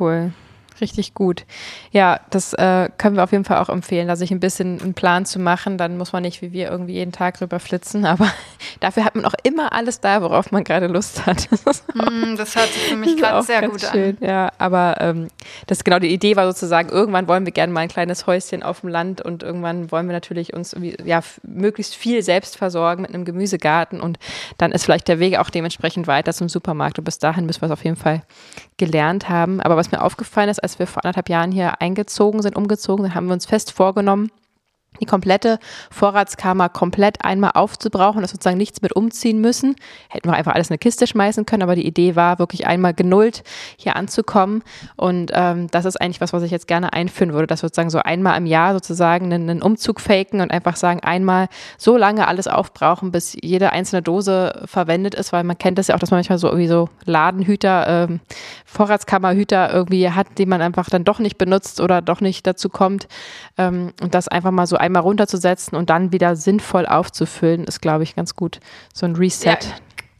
Cool. 0.00 0.32
Richtig 0.80 1.14
gut. 1.14 1.44
Ja, 1.92 2.20
das 2.30 2.52
äh, 2.54 2.88
können 2.98 3.14
wir 3.16 3.22
auf 3.22 3.30
jeden 3.30 3.44
Fall 3.44 3.58
auch 3.58 3.68
empfehlen, 3.68 4.08
da 4.08 4.16
sich 4.16 4.32
ein 4.32 4.40
bisschen 4.40 4.80
einen 4.80 4.94
Plan 4.94 5.24
zu 5.24 5.38
machen. 5.38 5.78
Dann 5.78 5.96
muss 5.96 6.12
man 6.12 6.22
nicht 6.22 6.42
wie 6.42 6.52
wir 6.52 6.68
irgendwie 6.68 6.94
jeden 6.94 7.12
Tag 7.12 7.40
rüberflitzen, 7.40 8.04
aber 8.06 8.28
dafür 8.80 9.04
hat 9.04 9.14
man 9.14 9.24
auch 9.24 9.34
immer 9.44 9.72
alles 9.72 10.00
da, 10.00 10.20
worauf 10.20 10.50
man 10.50 10.64
gerade 10.64 10.86
Lust 10.86 11.26
hat. 11.26 11.48
Mm, 11.94 12.36
das 12.36 12.56
hört 12.56 12.68
sich 12.68 12.82
für 12.82 12.96
mich 12.96 13.16
gerade 13.16 13.42
sehr 13.44 13.68
gut 13.68 13.80
schön. 13.80 14.16
an. 14.20 14.28
Ja, 14.28 14.52
aber 14.58 14.96
ähm, 15.00 15.28
das 15.68 15.84
genau 15.84 16.00
die 16.00 16.12
Idee 16.12 16.34
war 16.34 16.46
sozusagen, 16.46 16.88
irgendwann 16.88 17.28
wollen 17.28 17.44
wir 17.44 17.52
gerne 17.52 17.72
mal 17.72 17.82
ein 17.82 17.88
kleines 17.88 18.26
Häuschen 18.26 18.62
auf 18.64 18.80
dem 18.80 18.88
Land 18.88 19.20
und 19.20 19.42
irgendwann 19.42 19.92
wollen 19.92 20.06
wir 20.06 20.12
natürlich 20.12 20.54
uns 20.54 20.74
ja, 21.04 21.20
möglichst 21.42 21.94
viel 21.94 22.22
selbst 22.22 22.56
versorgen 22.56 23.02
mit 23.02 23.14
einem 23.14 23.24
Gemüsegarten 23.24 24.00
und 24.00 24.18
dann 24.58 24.72
ist 24.72 24.84
vielleicht 24.84 25.06
der 25.06 25.20
Weg 25.20 25.38
auch 25.38 25.50
dementsprechend 25.50 26.06
weiter 26.06 26.32
zum 26.32 26.48
Supermarkt 26.48 26.98
und 26.98 27.04
bis 27.04 27.18
dahin 27.18 27.46
müssen 27.46 27.62
wir 27.62 27.66
es 27.66 27.72
auf 27.72 27.84
jeden 27.84 27.96
Fall 27.96 28.22
gelernt 28.76 29.28
haben. 29.28 29.60
Aber 29.60 29.76
was 29.76 29.92
mir 29.92 30.02
aufgefallen 30.02 30.48
ist, 30.48 30.63
als 30.64 30.78
wir 30.78 30.86
vor 30.86 31.04
anderthalb 31.04 31.28
Jahren 31.28 31.52
hier 31.52 31.80
eingezogen 31.80 32.42
sind, 32.42 32.56
umgezogen 32.56 33.04
sind, 33.04 33.14
haben 33.14 33.26
wir 33.26 33.34
uns 33.34 33.46
fest 33.46 33.70
vorgenommen, 33.70 34.30
die 35.00 35.06
komplette 35.06 35.58
Vorratskammer 35.90 36.68
komplett 36.68 37.24
einmal 37.24 37.52
aufzubrauchen, 37.54 38.22
dass 38.22 38.30
sozusagen 38.30 38.56
nichts 38.56 38.80
mit 38.80 38.94
umziehen 38.94 39.40
müssen. 39.40 39.74
Hätten 40.08 40.28
wir 40.28 40.34
einfach 40.34 40.54
alles 40.54 40.68
in 40.68 40.74
eine 40.74 40.78
Kiste 40.78 41.06
schmeißen 41.06 41.46
können, 41.46 41.62
aber 41.62 41.74
die 41.74 41.86
Idee 41.86 42.16
war 42.16 42.38
wirklich 42.38 42.66
einmal 42.66 42.94
genullt 42.94 43.42
hier 43.76 43.96
anzukommen. 43.96 44.62
Und 44.96 45.32
ähm, 45.34 45.68
das 45.70 45.84
ist 45.84 46.00
eigentlich 46.00 46.20
was, 46.20 46.32
was 46.32 46.42
ich 46.42 46.50
jetzt 46.50 46.68
gerne 46.68 46.92
einführen 46.92 47.32
würde, 47.32 47.46
dass 47.46 47.60
sozusagen 47.60 47.90
so 47.90 47.98
einmal 47.98 48.38
im 48.38 48.46
Jahr 48.46 48.72
sozusagen 48.72 49.26
einen, 49.26 49.50
einen 49.50 49.62
Umzug 49.62 50.00
faken 50.00 50.40
und 50.40 50.50
einfach 50.50 50.76
sagen, 50.76 51.00
einmal 51.00 51.48
so 51.76 51.96
lange 51.96 52.28
alles 52.28 52.46
aufbrauchen, 52.46 53.10
bis 53.10 53.36
jede 53.40 53.72
einzelne 53.72 54.02
Dose 54.02 54.62
verwendet 54.66 55.14
ist, 55.14 55.32
weil 55.32 55.44
man 55.44 55.58
kennt 55.58 55.78
das 55.78 55.88
ja 55.88 55.96
auch, 55.96 55.98
dass 55.98 56.10
man 56.10 56.18
manchmal 56.18 56.38
so 56.38 56.48
irgendwie 56.48 56.68
so 56.68 56.88
Ladenhüter, 57.04 57.86
ähm, 58.08 58.20
Vorratskammerhüter 58.64 59.72
irgendwie 59.72 60.10
hat, 60.10 60.26
die 60.38 60.46
man 60.46 60.62
einfach 60.62 60.88
dann 60.88 61.04
doch 61.04 61.18
nicht 61.18 61.38
benutzt 61.38 61.80
oder 61.80 62.00
doch 62.02 62.20
nicht 62.20 62.46
dazu 62.46 62.68
kommt. 62.68 63.08
Ähm, 63.58 63.92
und 64.00 64.14
das 64.14 64.28
einfach 64.28 64.50
mal 64.50 64.66
so 64.66 64.76
einmal 64.84 65.02
runterzusetzen 65.02 65.76
und 65.76 65.88
dann 65.90 66.12
wieder 66.12 66.36
sinnvoll 66.36 66.86
aufzufüllen, 66.86 67.64
ist, 67.64 67.80
glaube 67.80 68.04
ich, 68.04 68.14
ganz 68.14 68.36
gut. 68.36 68.60
So 68.92 69.06
ein 69.06 69.16
Reset. 69.16 69.46
Ja. 69.46 69.58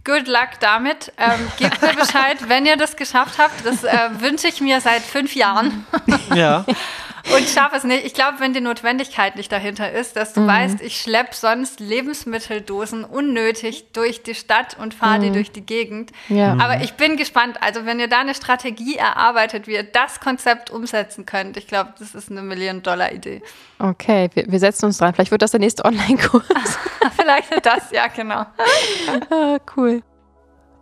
Good 0.05 0.27
luck 0.27 0.61
damit. 0.61 1.13
Ähm, 1.19 1.47
gebt 1.59 1.81
mir 1.83 1.95
Bescheid, 2.01 2.49
wenn 2.49 2.67
ihr 2.67 2.77
das 2.77 2.97
geschafft 2.97 3.39
habt. 3.39 3.65
Das 3.65 3.85
äh, 3.85 3.97
wünsche 4.21 4.49
ich 4.49 4.61
mir 4.61 4.81
seit 4.81 5.03
fünf 5.03 5.35
Jahren. 5.35 5.87
Ja. 6.35 6.65
und 7.33 7.49
schaffe 7.49 7.77
es 7.77 7.85
nicht. 7.85 8.05
Ich 8.05 8.15
glaube, 8.15 8.41
wenn 8.41 8.53
die 8.53 8.61
Notwendigkeit 8.61 9.37
nicht 9.37 9.51
dahinter 9.51 9.91
ist, 9.91 10.17
dass 10.17 10.33
du 10.33 10.41
mhm. 10.41 10.47
weißt, 10.49 10.81
ich 10.83 11.01
schleppe 11.01 11.35
sonst 11.35 11.81
Lebensmitteldosen 11.81 13.05
unnötig 13.05 13.93
durch 13.93 14.23
die 14.23 14.35
Stadt 14.35 14.77
und 14.79 14.95
fahre 14.95 15.19
mhm. 15.19 15.23
die 15.23 15.31
durch 15.33 15.53
die 15.53 15.65
Gegend. 15.65 16.13
Ja. 16.29 16.53
Aber 16.53 16.83
ich 16.83 16.95
bin 16.95 17.17
gespannt. 17.17 17.59
Also 17.63 17.87
wenn 17.87 17.99
ihr 18.01 18.09
da 18.09 18.21
eine 18.21 18.35
Strategie 18.35 18.97
erarbeitet, 18.97 19.67
wie 19.67 19.75
ihr 19.75 19.85
das 19.85 20.21
Konzept 20.21 20.71
umsetzen 20.71 21.27
könnt, 21.27 21.57
ich 21.57 21.67
glaube, 21.67 21.95
das 21.99 22.15
ist 22.15 22.31
eine 22.31 22.43
Million-Dollar-Idee. 22.43 23.43
Okay, 23.79 24.31
wir, 24.35 24.45
wir, 24.49 24.59
setzen 24.59 24.87
uns 24.87 24.99
dran. 24.99 25.15
Vielleicht 25.15 25.31
wird 25.31 25.43
das 25.43 25.51
der 25.51 25.61
nächste 25.61 25.85
Online-Kurs. 25.85 26.45
Vielleicht 27.17 27.67
das, 27.67 27.91
ja, 27.91 28.07
genau. 28.09 28.47
ah, 29.31 29.59
cool. 29.77 30.03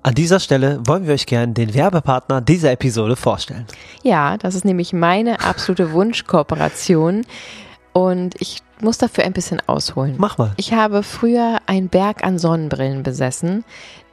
An 0.04 0.16
dieser 0.16 0.40
Stelle 0.40 0.80
wollen 0.84 1.06
wir 1.06 1.14
euch 1.14 1.26
gerne 1.26 1.52
den 1.52 1.74
Werbepartner 1.74 2.40
dieser 2.40 2.72
Episode 2.72 3.14
vorstellen. 3.14 3.66
Ja, 4.02 4.36
das 4.36 4.56
ist 4.56 4.64
nämlich 4.64 4.92
meine 4.92 5.40
absolute 5.44 5.92
Wunschkooperation 5.92 7.24
und 7.92 8.34
ich 8.40 8.58
muss 8.80 8.98
dafür 8.98 9.22
ein 9.22 9.32
bisschen 9.32 9.62
ausholen. 9.68 10.16
Mach 10.18 10.38
mal. 10.38 10.54
Ich 10.56 10.72
habe 10.72 11.04
früher 11.04 11.60
einen 11.66 11.88
Berg 11.88 12.24
an 12.24 12.40
Sonnenbrillen 12.40 13.04
besessen, 13.04 13.64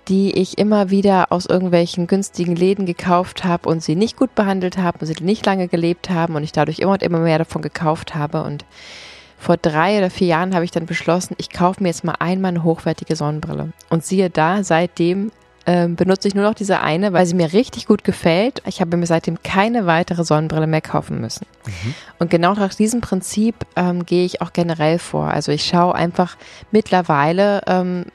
die 0.08 0.32
ich 0.38 0.60
immer 0.60 0.92
wieder 0.92 1.32
aus 1.32 1.48
irgendwelchen 1.48 2.06
günstigen 2.06 2.56
Läden 2.56 2.86
gekauft 2.86 3.44
habe 3.44 3.68
und 3.68 3.82
sie 3.82 3.96
nicht 3.96 4.16
gut 4.16 4.36
behandelt 4.36 4.78
habe 4.78 5.00
und 5.00 5.08
sie 5.08 5.24
nicht 5.24 5.44
lange 5.48 5.68
gelebt 5.68 6.12
haben 6.12 6.36
und 6.36 6.44
ich 6.44 6.52
dadurch 6.52 6.78
immer 6.78 6.94
und 6.94 7.04
immer 7.04 7.20
mehr 7.20 7.40
davon 7.40 7.64
gekauft 7.64 8.14
habe 8.14 8.44
und 8.44 8.64
vor 9.40 9.58
drei 9.58 9.98
oder 9.98 10.12
vier 10.12 10.28
Jahren 10.28 10.54
habe 10.54 10.66
ich 10.66 10.72
dann 10.72 10.86
beschlossen, 10.86 11.34
ich 11.40 11.50
kaufe 11.50 11.82
mir 11.82 11.90
jetzt 11.90 12.04
mal 12.04 12.16
einmal 12.20 12.50
eine 12.50 12.64
hochwertige 12.64 13.16
Sonnenbrille. 13.16 13.72
Und 13.90 14.06
siehe 14.06 14.30
da, 14.30 14.64
seitdem 14.64 15.32
ähm, 15.70 15.96
benutze 15.96 16.28
ich 16.28 16.34
nur 16.34 16.46
noch 16.46 16.56
diese 16.56 16.80
eine, 16.80 17.14
weil 17.14 17.28
sie 17.28 17.36
mir 17.36 17.54
richtig 17.54 17.86
gut 17.86 18.04
gefällt. 18.04 18.64
Ich 18.66 18.82
habe 18.82 18.98
mir 18.98 19.06
seitdem 19.06 19.44
keine 19.44 19.86
weitere 19.86 20.24
Sonnenbrille 20.24 20.66
mehr 20.66 20.82
kaufen 20.82 21.22
müssen. 21.22 21.46
Mhm. 21.68 21.94
Und 22.18 22.32
genau 22.32 22.56
nach 22.56 22.74
diesem 22.74 23.02
Prinzip 23.02 23.54
ähm, 23.76 24.04
gehe 24.04 24.26
ich 24.26 24.42
auch 24.42 24.52
generell 24.52 24.98
vor. 24.98 25.28
Also 25.28 25.52
ich 25.52 25.64
schaue 25.66 25.94
einfach 25.94 26.38
mittlerweile 26.72 27.62
ähm, 27.68 28.06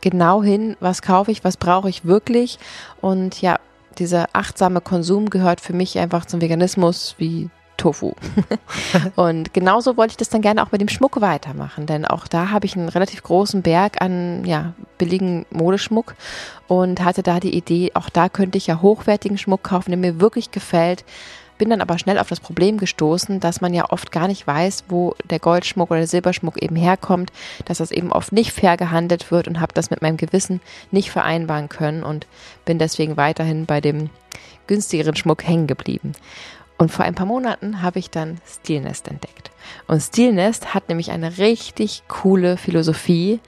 genau 0.00 0.42
hin, 0.42 0.74
was 0.80 1.02
kaufe 1.02 1.30
ich, 1.30 1.44
was 1.44 1.58
brauche 1.58 1.90
ich 1.90 2.06
wirklich. 2.06 2.58
Und 3.02 3.42
ja, 3.42 3.58
dieser 3.98 4.30
achtsame 4.32 4.80
Konsum 4.80 5.28
gehört 5.28 5.60
für 5.60 5.74
mich 5.74 5.98
einfach 5.98 6.24
zum 6.24 6.40
Veganismus 6.40 7.14
wie 7.18 7.50
Tofu. 7.76 8.12
und 9.16 9.52
genauso 9.52 9.96
wollte 9.96 10.12
ich 10.12 10.16
das 10.16 10.28
dann 10.28 10.42
gerne 10.42 10.62
auch 10.62 10.72
mit 10.72 10.80
dem 10.80 10.88
Schmuck 10.88 11.20
weitermachen, 11.20 11.86
denn 11.86 12.04
auch 12.04 12.26
da 12.26 12.50
habe 12.50 12.66
ich 12.66 12.76
einen 12.76 12.88
relativ 12.88 13.22
großen 13.22 13.62
Berg 13.62 14.00
an 14.00 14.44
ja, 14.44 14.72
billigen 14.98 15.46
Modeschmuck 15.50 16.14
und 16.68 17.04
hatte 17.04 17.22
da 17.22 17.40
die 17.40 17.54
Idee, 17.54 17.92
auch 17.94 18.10
da 18.10 18.28
könnte 18.28 18.58
ich 18.58 18.66
ja 18.66 18.80
hochwertigen 18.82 19.38
Schmuck 19.38 19.62
kaufen, 19.62 19.90
der 19.90 19.98
mir 19.98 20.20
wirklich 20.20 20.50
gefällt. 20.50 21.04
Bin 21.58 21.70
dann 21.70 21.80
aber 21.80 21.98
schnell 21.98 22.18
auf 22.18 22.28
das 22.28 22.40
Problem 22.40 22.76
gestoßen, 22.76 23.40
dass 23.40 23.62
man 23.62 23.72
ja 23.72 23.90
oft 23.90 24.12
gar 24.12 24.28
nicht 24.28 24.46
weiß, 24.46 24.84
wo 24.88 25.14
der 25.24 25.38
Goldschmuck 25.38 25.90
oder 25.90 26.00
der 26.00 26.06
Silberschmuck 26.06 26.62
eben 26.62 26.76
herkommt, 26.76 27.32
dass 27.64 27.78
das 27.78 27.92
eben 27.92 28.12
oft 28.12 28.30
nicht 28.32 28.52
fair 28.52 28.76
gehandelt 28.76 29.30
wird 29.30 29.48
und 29.48 29.58
habe 29.58 29.72
das 29.72 29.88
mit 29.88 30.02
meinem 30.02 30.18
Gewissen 30.18 30.60
nicht 30.90 31.10
vereinbaren 31.10 31.70
können 31.70 32.02
und 32.02 32.26
bin 32.66 32.78
deswegen 32.78 33.16
weiterhin 33.16 33.64
bei 33.64 33.80
dem 33.80 34.10
günstigeren 34.66 35.16
Schmuck 35.16 35.46
hängen 35.46 35.66
geblieben. 35.66 36.12
Und 36.78 36.90
vor 36.90 37.04
ein 37.04 37.14
paar 37.14 37.26
Monaten 37.26 37.82
habe 37.82 37.98
ich 37.98 38.10
dann 38.10 38.38
Stilnest 38.46 39.08
entdeckt. 39.08 39.50
Und 39.86 40.00
Stilnest 40.00 40.74
hat 40.74 40.88
nämlich 40.88 41.10
eine 41.10 41.38
richtig 41.38 42.02
coole 42.08 42.56
Philosophie, 42.56 43.40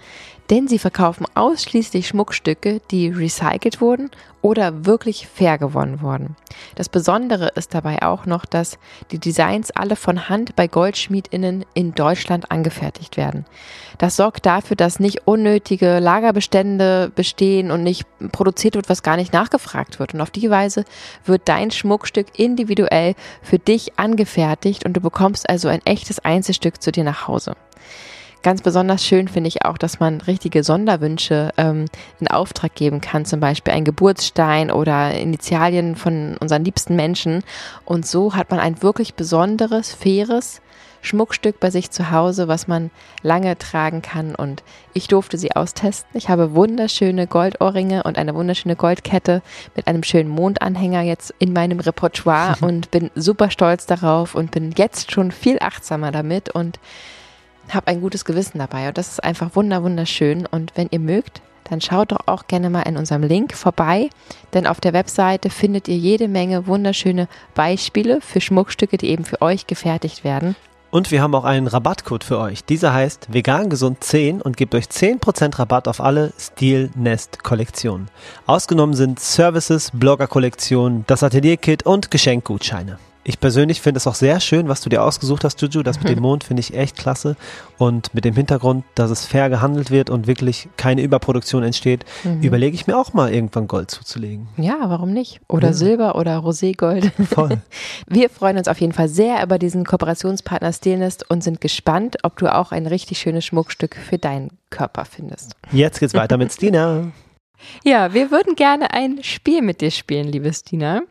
denn 0.50 0.68
sie 0.68 0.78
verkaufen 0.78 1.26
ausschließlich 1.34 2.08
Schmuckstücke, 2.08 2.80
die 2.90 3.08
recycelt 3.08 3.80
wurden 3.80 4.10
oder 4.40 4.86
wirklich 4.86 5.26
fair 5.26 5.58
gewonnen 5.58 6.00
wurden. 6.00 6.36
Das 6.76 6.88
Besondere 6.88 7.48
ist 7.56 7.74
dabei 7.74 8.02
auch 8.02 8.24
noch, 8.24 8.44
dass 8.44 8.78
die 9.10 9.18
Designs 9.18 9.70
alle 9.70 9.96
von 9.96 10.28
Hand 10.28 10.56
bei 10.56 10.68
Goldschmiedinnen 10.68 11.64
in 11.74 11.94
Deutschland 11.94 12.50
angefertigt 12.50 13.16
werden. 13.16 13.44
Das 13.98 14.16
sorgt 14.16 14.46
dafür, 14.46 14.76
dass 14.76 15.00
nicht 15.00 15.26
unnötige 15.26 15.98
Lagerbestände 15.98 17.10
bestehen 17.14 17.70
und 17.70 17.82
nicht 17.82 18.06
produziert 18.32 18.76
wird, 18.76 18.88
was 18.88 19.02
gar 19.02 19.16
nicht 19.16 19.32
nachgefragt 19.32 19.98
wird. 19.98 20.14
Und 20.14 20.20
auf 20.20 20.30
die 20.30 20.50
Weise 20.50 20.84
wird 21.24 21.42
dein 21.46 21.70
Schmuckstück 21.70 22.38
individuell 22.38 23.14
für 23.42 23.58
dich 23.58 23.98
angefertigt 23.98 24.86
und 24.86 24.94
du 24.94 25.00
bekommst 25.00 25.48
also 25.48 25.68
ein 25.68 25.84
echtes 25.84 26.20
Einzelstück 26.20 26.80
zu 26.80 26.92
dir 26.92 27.04
nach 27.04 27.26
Hause. 27.26 27.54
Ganz 28.42 28.62
besonders 28.62 29.04
schön 29.04 29.26
finde 29.26 29.48
ich 29.48 29.64
auch, 29.64 29.78
dass 29.78 29.98
man 29.98 30.20
richtige 30.20 30.62
Sonderwünsche 30.62 31.50
ähm, 31.56 31.86
in 32.20 32.28
Auftrag 32.28 32.74
geben 32.74 33.00
kann, 33.00 33.24
zum 33.24 33.40
Beispiel 33.40 33.74
ein 33.74 33.84
Geburtsstein 33.84 34.70
oder 34.70 35.12
Initialien 35.14 35.96
von 35.96 36.36
unseren 36.38 36.64
liebsten 36.64 36.94
Menschen. 36.94 37.42
Und 37.84 38.06
so 38.06 38.34
hat 38.34 38.50
man 38.50 38.60
ein 38.60 38.80
wirklich 38.80 39.14
besonderes, 39.14 39.92
faires 39.92 40.60
Schmuckstück 41.00 41.60
bei 41.60 41.70
sich 41.70 41.90
zu 41.90 42.10
Hause, 42.10 42.48
was 42.48 42.68
man 42.68 42.90
lange 43.22 43.56
tragen 43.58 44.02
kann. 44.02 44.34
Und 44.34 44.62
ich 44.94 45.08
durfte 45.08 45.38
sie 45.38 45.52
austesten. 45.52 46.16
Ich 46.16 46.28
habe 46.28 46.54
wunderschöne 46.54 47.26
Goldohrringe 47.26 48.02
und 48.04 48.18
eine 48.18 48.34
wunderschöne 48.34 48.76
Goldkette 48.76 49.42
mit 49.74 49.86
einem 49.86 50.02
schönen 50.02 50.28
Mondanhänger 50.28 51.02
jetzt 51.02 51.34
in 51.38 51.52
meinem 51.52 51.80
Repertoire 51.80 52.56
und 52.60 52.90
bin 52.90 53.10
super 53.14 53.50
stolz 53.50 53.86
darauf 53.86 54.34
und 54.34 54.50
bin 54.50 54.72
jetzt 54.76 55.10
schon 55.12 55.32
viel 55.32 55.58
achtsamer 55.60 56.12
damit 56.12 56.50
und 56.50 56.78
habe 57.74 57.88
ein 57.88 58.00
gutes 58.00 58.24
Gewissen 58.24 58.58
dabei. 58.58 58.88
Und 58.88 58.98
das 58.98 59.08
ist 59.08 59.24
einfach 59.24 59.54
wunder, 59.54 59.82
wunderschön. 59.82 60.46
Und 60.46 60.72
wenn 60.76 60.88
ihr 60.90 61.00
mögt, 61.00 61.42
dann 61.70 61.80
schaut 61.80 62.12
doch 62.12 62.26
auch 62.26 62.46
gerne 62.46 62.70
mal 62.70 62.82
in 62.82 62.96
unserem 62.96 63.22
Link 63.22 63.54
vorbei, 63.54 64.10
denn 64.54 64.66
auf 64.66 64.80
der 64.80 64.92
Webseite 64.92 65.50
findet 65.50 65.88
ihr 65.88 65.96
jede 65.96 66.28
Menge 66.28 66.66
wunderschöne 66.66 67.28
Beispiele 67.54 68.20
für 68.20 68.40
Schmuckstücke, 68.40 68.96
die 68.96 69.08
eben 69.08 69.24
für 69.24 69.42
euch 69.42 69.66
gefertigt 69.66 70.24
werden. 70.24 70.56
Und 70.90 71.10
wir 71.10 71.20
haben 71.20 71.34
auch 71.34 71.44
einen 71.44 71.66
Rabattcode 71.66 72.24
für 72.24 72.38
euch. 72.38 72.64
Dieser 72.64 72.94
heißt 72.94 73.30
vegan 73.30 73.68
gesund 73.68 74.02
10 74.02 74.40
und 74.40 74.56
gibt 74.56 74.74
euch 74.74 74.86
10% 74.86 75.58
Rabatt 75.58 75.86
auf 75.86 76.00
alle 76.00 76.32
Steel 76.38 76.88
Nest 76.94 77.44
Kollektionen. 77.44 78.08
Ausgenommen 78.46 78.94
sind 78.94 79.20
Services, 79.20 79.90
Blogger 79.92 80.26
Kollektionen, 80.26 81.04
das 81.06 81.22
Atelierkit 81.22 81.84
und 81.84 82.10
Geschenkgutscheine. 82.10 82.98
Ich 83.28 83.38
persönlich 83.40 83.82
finde 83.82 83.98
es 83.98 84.06
auch 84.06 84.14
sehr 84.14 84.40
schön, 84.40 84.68
was 84.68 84.80
du 84.80 84.88
dir 84.88 85.02
ausgesucht 85.02 85.44
hast, 85.44 85.60
Juju. 85.60 85.82
Das 85.82 85.98
mit 85.98 86.08
dem 86.08 86.18
Mond 86.22 86.44
finde 86.44 86.60
ich 86.60 86.72
echt 86.72 86.96
klasse. 86.96 87.36
Und 87.76 88.14
mit 88.14 88.24
dem 88.24 88.34
Hintergrund, 88.34 88.86
dass 88.94 89.10
es 89.10 89.26
fair 89.26 89.50
gehandelt 89.50 89.90
wird 89.90 90.08
und 90.08 90.26
wirklich 90.26 90.70
keine 90.78 91.02
Überproduktion 91.02 91.62
entsteht, 91.62 92.06
mhm. 92.24 92.40
überlege 92.40 92.74
ich 92.74 92.86
mir 92.86 92.96
auch 92.96 93.12
mal 93.12 93.30
irgendwann 93.30 93.68
Gold 93.68 93.90
zuzulegen. 93.90 94.48
Ja, 94.56 94.78
warum 94.84 95.12
nicht? 95.12 95.42
Oder 95.46 95.68
ja. 95.68 95.72
Silber 95.74 96.16
oder 96.16 96.38
Roségold. 96.38 97.12
Voll. 97.26 97.60
Wir 98.06 98.30
freuen 98.30 98.56
uns 98.56 98.66
auf 98.66 98.80
jeden 98.80 98.94
Fall 98.94 99.10
sehr 99.10 99.42
über 99.42 99.58
diesen 99.58 99.84
Kooperationspartner 99.84 100.72
Stilnest 100.72 101.30
und 101.30 101.44
sind 101.44 101.60
gespannt, 101.60 102.16
ob 102.22 102.38
du 102.38 102.50
auch 102.50 102.72
ein 102.72 102.86
richtig 102.86 103.18
schönes 103.18 103.44
Schmuckstück 103.44 103.96
für 103.96 104.16
deinen 104.16 104.52
Körper 104.70 105.04
findest. 105.04 105.52
Jetzt 105.70 106.00
geht's 106.00 106.14
weiter 106.14 106.38
mit 106.38 106.50
Stina. 106.50 107.12
Ja, 107.84 108.14
wir 108.14 108.30
würden 108.30 108.54
gerne 108.54 108.92
ein 108.92 109.22
Spiel 109.22 109.62
mit 109.62 109.80
dir 109.80 109.90
spielen, 109.90 110.28
liebe 110.28 110.52
Stina. 110.52 111.02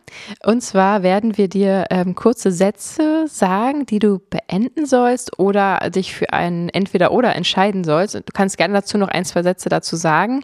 Und 0.44 0.62
zwar 0.62 1.04
werden 1.04 1.38
wir 1.38 1.48
dir 1.48 1.86
ähm, 1.90 2.16
kurze 2.16 2.52
Sätze 2.52 3.28
sagen, 3.28 3.86
die 3.86 4.00
du 4.00 4.20
beenden 4.20 4.86
sollst 4.86 5.40
oder 5.40 5.90
dich 5.90 6.16
für 6.16 6.32
ein 6.34 6.70
Entweder-Oder 6.70 7.36
entscheiden 7.36 7.84
sollst. 7.84 8.16
Du 8.16 8.22
kannst 8.34 8.58
gerne 8.58 8.74
dazu 8.74 8.98
noch 8.98 9.10
ein, 9.10 9.26
zwei 9.26 9.44
Sätze 9.44 9.70
dazu 9.70 9.96
sagen. 9.96 10.44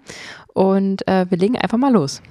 Und 0.53 1.07
äh, 1.07 1.25
wir 1.29 1.37
legen 1.37 1.57
einfach 1.57 1.77
mal 1.77 1.91
los. 1.91 2.21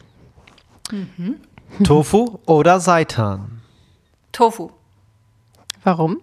Mhm. 0.90 1.36
Tofu 1.84 2.38
oder 2.46 2.80
Seitan? 2.80 3.62
Tofu. 4.32 4.70
Warum? 5.84 6.20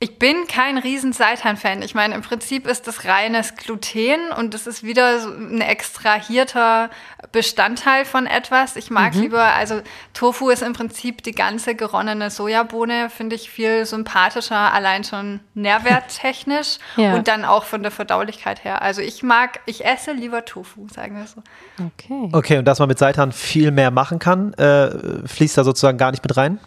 Ich 0.00 0.20
bin 0.20 0.46
kein 0.46 0.78
riesen 0.78 1.12
Seitan-Fan. 1.12 1.82
Ich 1.82 1.92
meine, 1.92 2.14
im 2.14 2.22
Prinzip 2.22 2.68
ist 2.68 2.86
das 2.86 3.04
reines 3.04 3.56
Gluten 3.56 4.30
und 4.38 4.54
das 4.54 4.68
ist 4.68 4.84
wieder 4.84 5.18
so 5.18 5.28
ein 5.28 5.60
extrahierter 5.60 6.90
Bestandteil 7.32 8.04
von 8.04 8.26
etwas. 8.26 8.76
Ich 8.76 8.90
mag 8.90 9.16
mhm. 9.16 9.22
lieber, 9.22 9.42
also 9.42 9.82
Tofu 10.14 10.50
ist 10.50 10.62
im 10.62 10.72
Prinzip 10.72 11.24
die 11.24 11.32
ganze 11.32 11.74
geronnene 11.74 12.30
Sojabohne, 12.30 13.10
finde 13.10 13.34
ich 13.34 13.50
viel 13.50 13.86
sympathischer, 13.86 14.72
allein 14.72 15.02
schon 15.02 15.40
nährwerttechnisch 15.54 16.78
ja. 16.96 17.14
und 17.14 17.26
dann 17.26 17.44
auch 17.44 17.64
von 17.64 17.82
der 17.82 17.90
Verdaulichkeit 17.90 18.62
her. 18.62 18.82
Also 18.82 19.00
ich 19.00 19.24
mag, 19.24 19.58
ich 19.66 19.84
esse 19.84 20.12
lieber 20.12 20.44
Tofu, 20.44 20.86
sagen 20.94 21.16
wir 21.16 21.26
so. 21.26 21.42
Okay. 21.84 22.28
Okay, 22.30 22.58
und 22.58 22.66
dass 22.66 22.78
man 22.78 22.86
mit 22.88 23.00
Seitan 23.00 23.32
viel 23.32 23.72
mehr 23.72 23.90
machen 23.90 24.20
kann, 24.20 24.54
äh, 24.54 25.26
fließt 25.26 25.58
da 25.58 25.64
sozusagen 25.64 25.98
gar 25.98 26.12
nicht 26.12 26.22
mit 26.22 26.36
rein? 26.36 26.60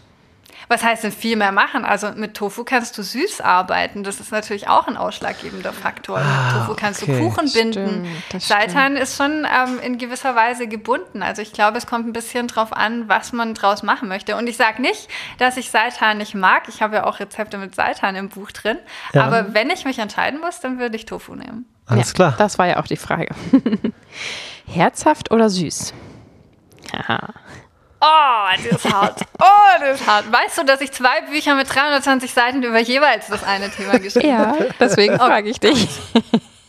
Was 0.67 0.83
heißt 0.83 1.03
denn 1.03 1.11
viel 1.11 1.35
mehr 1.35 1.51
machen? 1.51 1.85
Also 1.85 2.11
mit 2.15 2.35
Tofu 2.35 2.63
kannst 2.63 2.97
du 2.97 3.03
süß 3.03 3.41
arbeiten. 3.41 4.03
Das 4.03 4.19
ist 4.19 4.31
natürlich 4.31 4.67
auch 4.67 4.87
ein 4.87 4.97
ausschlaggebender 4.97 5.73
Faktor. 5.73 6.19
Ah, 6.19 6.21
mit 6.21 6.61
Tofu 6.61 6.75
kannst 6.79 7.03
okay. 7.03 7.19
du 7.19 7.29
Kuchen 7.29 7.47
stimmt, 7.47 7.75
binden. 7.75 8.07
Seitan 8.39 8.95
ist 8.95 9.17
schon 9.17 9.45
ähm, 9.45 9.79
in 9.83 9.97
gewisser 9.97 10.35
Weise 10.35 10.67
gebunden. 10.67 11.23
Also 11.23 11.41
ich 11.41 11.53
glaube, 11.53 11.77
es 11.77 11.87
kommt 11.87 12.07
ein 12.07 12.13
bisschen 12.13 12.47
drauf 12.47 12.73
an, 12.73 13.09
was 13.09 13.33
man 13.33 13.53
draus 13.53 13.83
machen 13.83 14.07
möchte. 14.07 14.35
Und 14.35 14.47
ich 14.47 14.57
sage 14.57 14.81
nicht, 14.81 15.09
dass 15.37 15.57
ich 15.57 15.71
Seitan 15.71 16.17
nicht 16.17 16.35
mag. 16.35 16.63
Ich 16.67 16.81
habe 16.81 16.97
ja 16.97 17.05
auch 17.05 17.19
Rezepte 17.19 17.57
mit 17.57 17.75
Seitan 17.75 18.15
im 18.15 18.29
Buch 18.29 18.51
drin. 18.51 18.77
Ja. 19.13 19.25
Aber 19.25 19.53
wenn 19.53 19.69
ich 19.69 19.85
mich 19.85 19.99
entscheiden 19.99 20.39
muss, 20.39 20.59
dann 20.59 20.79
würde 20.79 20.95
ich 20.95 21.05
Tofu 21.05 21.35
nehmen. 21.35 21.65
Alles 21.85 22.09
ja, 22.09 22.13
klar. 22.13 22.35
Das 22.37 22.57
war 22.57 22.67
ja 22.67 22.79
auch 22.79 22.87
die 22.87 22.97
Frage. 22.97 23.33
Herzhaft 24.65 25.31
oder 25.31 25.49
süß? 25.49 25.93
Ja. 26.93 27.29
Oh, 28.01 28.55
das 28.57 28.65
ist 28.65 28.93
hart. 28.93 29.21
Oh, 29.39 29.79
das 29.79 30.01
ist 30.01 30.07
hart. 30.07 30.31
Weißt 30.31 30.57
du, 30.57 30.65
dass 30.65 30.81
ich 30.81 30.91
zwei 30.91 31.21
Bücher 31.29 31.55
mit 31.55 31.73
320 31.73 32.33
Seiten 32.33 32.63
über 32.63 32.79
jeweils 32.79 33.27
das 33.27 33.43
eine 33.43 33.69
Thema 33.69 33.99
geschrieben 33.99 34.37
habe? 34.37 34.65
Ja, 34.65 34.69
deswegen 34.79 35.15
oh. 35.15 35.19
frage 35.19 35.49
ich 35.49 35.59
dich. 35.59 35.87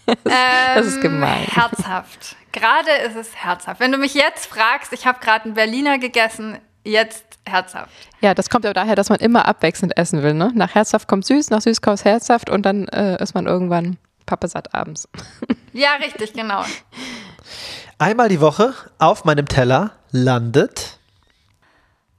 Das, 0.06 0.16
ähm, 0.26 0.32
das 0.74 0.86
ist 0.86 1.00
gemein. 1.00 1.44
Herzhaft. 1.44 2.36
Gerade 2.52 2.90
ist 3.06 3.16
es 3.16 3.34
herzhaft. 3.34 3.80
Wenn 3.80 3.92
du 3.92 3.98
mich 3.98 4.14
jetzt 4.14 4.46
fragst, 4.46 4.92
ich 4.92 5.06
habe 5.06 5.20
gerade 5.20 5.46
einen 5.46 5.54
Berliner 5.54 5.98
gegessen, 5.98 6.58
jetzt 6.84 7.24
herzhaft. 7.46 7.92
Ja, 8.20 8.34
das 8.34 8.50
kommt 8.50 8.64
ja 8.64 8.72
daher, 8.72 8.94
dass 8.94 9.08
man 9.08 9.18
immer 9.20 9.46
abwechselnd 9.46 9.96
essen 9.96 10.22
will. 10.22 10.34
Ne? 10.34 10.52
Nach 10.54 10.74
herzhaft 10.74 11.08
kommt 11.08 11.24
süß, 11.24 11.50
nach 11.50 11.62
süß 11.62 11.80
kommt 11.80 12.04
herzhaft 12.04 12.50
und 12.50 12.66
dann 12.66 12.88
äh, 12.88 13.22
ist 13.22 13.34
man 13.34 13.46
irgendwann 13.46 13.96
pappesatt 14.26 14.74
abends. 14.74 15.08
Ja, 15.74 15.94
richtig, 15.94 16.34
genau. 16.34 16.66
Einmal 17.98 18.28
die 18.28 18.42
Woche 18.42 18.74
auf 18.98 19.24
meinem 19.24 19.48
Teller 19.48 19.92
landet 20.10 20.98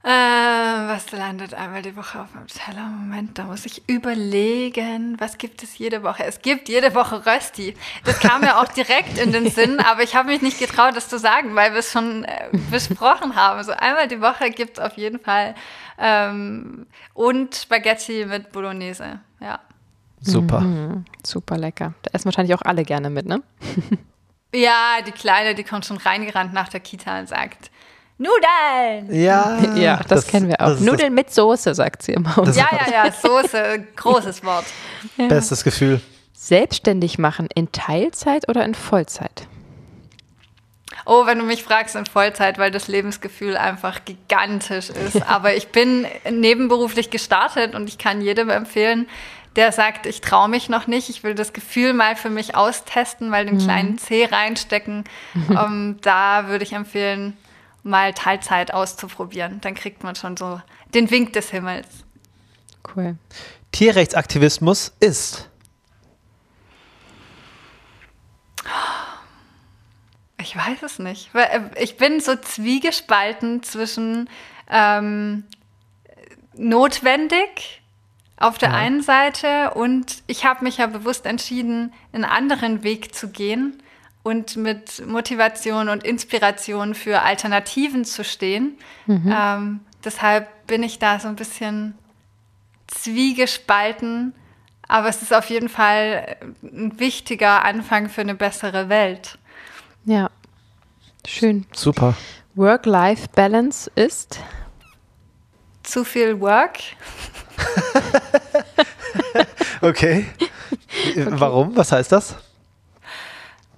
äh, 0.04 0.08
was 0.08 1.12
landet 1.12 1.54
einmal 1.54 1.80
die 1.80 1.96
Woche 1.96 2.20
auf 2.20 2.34
meinem 2.34 2.46
Teller? 2.46 2.82
Moment, 2.82 3.38
da 3.38 3.44
muss 3.44 3.64
ich 3.64 3.88
überlegen, 3.88 5.18
was 5.18 5.38
gibt 5.38 5.62
es 5.62 5.78
jede 5.78 6.02
Woche? 6.02 6.24
Es 6.24 6.42
gibt 6.42 6.68
jede 6.68 6.94
Woche 6.94 7.24
Rösti. 7.24 7.74
Das 8.04 8.20
kam 8.20 8.42
mir 8.42 8.58
auch 8.58 8.68
direkt 8.68 9.16
in 9.16 9.32
den 9.32 9.48
Sinn, 9.48 9.80
aber 9.80 10.02
ich 10.02 10.14
habe 10.14 10.28
mich 10.28 10.42
nicht 10.42 10.58
getraut, 10.58 10.94
das 10.94 11.08
zu 11.08 11.18
sagen, 11.18 11.54
weil 11.56 11.72
wir 11.72 11.78
es 11.78 11.90
schon 11.90 12.24
äh, 12.24 12.50
besprochen 12.70 13.34
haben. 13.34 13.64
So 13.64 13.72
einmal 13.72 14.06
die 14.06 14.20
Woche 14.20 14.50
gibt 14.50 14.76
es 14.76 14.84
auf 14.84 14.98
jeden 14.98 15.20
Fall 15.20 15.54
ähm, 15.98 16.86
und 17.14 17.54
Spaghetti 17.54 18.26
mit 18.26 18.52
Bolognese. 18.52 19.20
Ja. 19.40 19.60
Super. 20.20 20.60
Mhm, 20.60 21.06
super 21.24 21.56
lecker. 21.56 21.94
Da 22.02 22.10
essen 22.12 22.26
wahrscheinlich 22.26 22.54
auch 22.54 22.62
alle 22.62 22.84
gerne 22.84 23.08
mit, 23.08 23.24
ne? 23.26 23.42
Ja, 24.54 25.02
die 25.04 25.10
Kleine, 25.10 25.56
die 25.56 25.64
kommt 25.64 25.84
schon 25.84 25.96
reingerannt 25.96 26.52
nach 26.52 26.68
der 26.68 26.78
Kita 26.78 27.18
und 27.18 27.28
sagt, 27.28 27.70
Nudeln! 28.16 29.12
Ja, 29.12 29.58
ja 29.74 29.96
das, 29.96 30.06
das 30.06 30.26
kennen 30.28 30.48
wir 30.48 30.60
auch. 30.60 30.78
Nudeln 30.78 31.14
mit 31.14 31.32
Soße, 31.34 31.74
sagt 31.74 32.02
sie 32.02 32.12
immer. 32.12 32.34
Ja, 32.54 32.68
ja, 32.70 33.06
ja, 33.06 33.12
Soße, 33.12 33.86
großes 33.96 34.44
Wort. 34.44 34.64
Ja. 35.16 35.26
Bestes 35.26 35.64
Gefühl. 35.64 36.00
Selbstständig 36.32 37.18
machen 37.18 37.48
in 37.54 37.72
Teilzeit 37.72 38.48
oder 38.48 38.64
in 38.64 38.74
Vollzeit? 38.74 39.48
Oh, 41.06 41.26
wenn 41.26 41.38
du 41.38 41.44
mich 41.44 41.64
fragst, 41.64 41.96
in 41.96 42.06
Vollzeit, 42.06 42.56
weil 42.58 42.70
das 42.70 42.86
Lebensgefühl 42.86 43.56
einfach 43.56 44.04
gigantisch 44.04 44.90
ist. 44.90 45.22
Aber 45.28 45.56
ich 45.56 45.68
bin 45.68 46.06
nebenberuflich 46.30 47.10
gestartet 47.10 47.74
und 47.74 47.88
ich 47.88 47.98
kann 47.98 48.20
jedem 48.20 48.48
empfehlen, 48.48 49.08
der 49.56 49.72
sagt, 49.72 50.06
ich 50.06 50.20
traue 50.20 50.48
mich 50.48 50.68
noch 50.68 50.86
nicht, 50.86 51.08
ich 51.08 51.22
will 51.22 51.34
das 51.34 51.52
Gefühl 51.52 51.92
mal 51.92 52.16
für 52.16 52.30
mich 52.30 52.56
austesten, 52.56 53.28
mal 53.28 53.46
den 53.46 53.56
mhm. 53.56 53.60
kleinen 53.60 53.98
C 53.98 54.24
reinstecken. 54.24 55.04
Um, 55.48 55.56
ähm, 55.56 55.98
da 56.00 56.48
würde 56.48 56.64
ich 56.64 56.72
empfehlen, 56.72 57.36
mal 57.84 58.12
Teilzeit 58.14 58.74
auszuprobieren. 58.74 59.60
Dann 59.60 59.74
kriegt 59.74 60.02
man 60.02 60.16
schon 60.16 60.36
so 60.36 60.60
den 60.92 61.10
Wink 61.10 61.34
des 61.34 61.50
Himmels. 61.50 61.86
Cool. 62.94 63.16
Tierrechtsaktivismus 63.70 64.92
ist. 65.00 65.48
Ich 70.40 70.56
weiß 70.56 70.82
es 70.82 70.98
nicht. 70.98 71.34
Äh, 71.34 71.60
ich 71.80 71.96
bin 71.96 72.20
so 72.20 72.36
zwiegespalten 72.36 73.62
zwischen 73.62 74.28
ähm, 74.68 75.44
notwendig 76.56 77.82
auf 78.36 78.58
der 78.58 78.70
ja. 78.70 78.74
einen 78.76 79.02
Seite 79.02 79.72
und 79.74 80.22
ich 80.26 80.44
habe 80.44 80.64
mich 80.64 80.78
ja 80.78 80.86
bewusst 80.86 81.26
entschieden, 81.26 81.92
einen 82.12 82.24
anderen 82.24 82.82
Weg 82.82 83.14
zu 83.14 83.28
gehen 83.28 83.82
und 84.24 84.56
mit 84.56 85.06
Motivation 85.06 85.88
und 85.88 86.02
Inspiration 86.02 86.94
für 86.94 87.22
Alternativen 87.22 88.04
zu 88.04 88.24
stehen. 88.24 88.76
Mhm. 89.06 89.32
Ähm, 89.32 89.80
deshalb 90.02 90.66
bin 90.66 90.82
ich 90.82 90.98
da 90.98 91.20
so 91.20 91.28
ein 91.28 91.36
bisschen 91.36 91.96
zwiegespalten, 92.86 94.34
aber 94.88 95.08
es 95.08 95.20
ist 95.20 95.32
auf 95.32 95.50
jeden 95.50 95.68
Fall 95.68 96.36
ein 96.62 96.98
wichtiger 96.98 97.64
Anfang 97.64 98.08
für 98.08 98.22
eine 98.22 98.34
bessere 98.34 98.88
Welt. 98.88 99.38
Ja, 100.06 100.30
schön. 101.26 101.66
Super. 101.72 102.16
Work-Life-Balance 102.54 103.90
ist 103.94 104.40
zu 105.82 106.02
viel 106.02 106.40
Work. 106.40 106.78
okay. 109.82 110.26
okay. 111.10 111.26
Warum? 111.28 111.76
Was 111.76 111.92
heißt 111.92 112.12
das? 112.12 112.36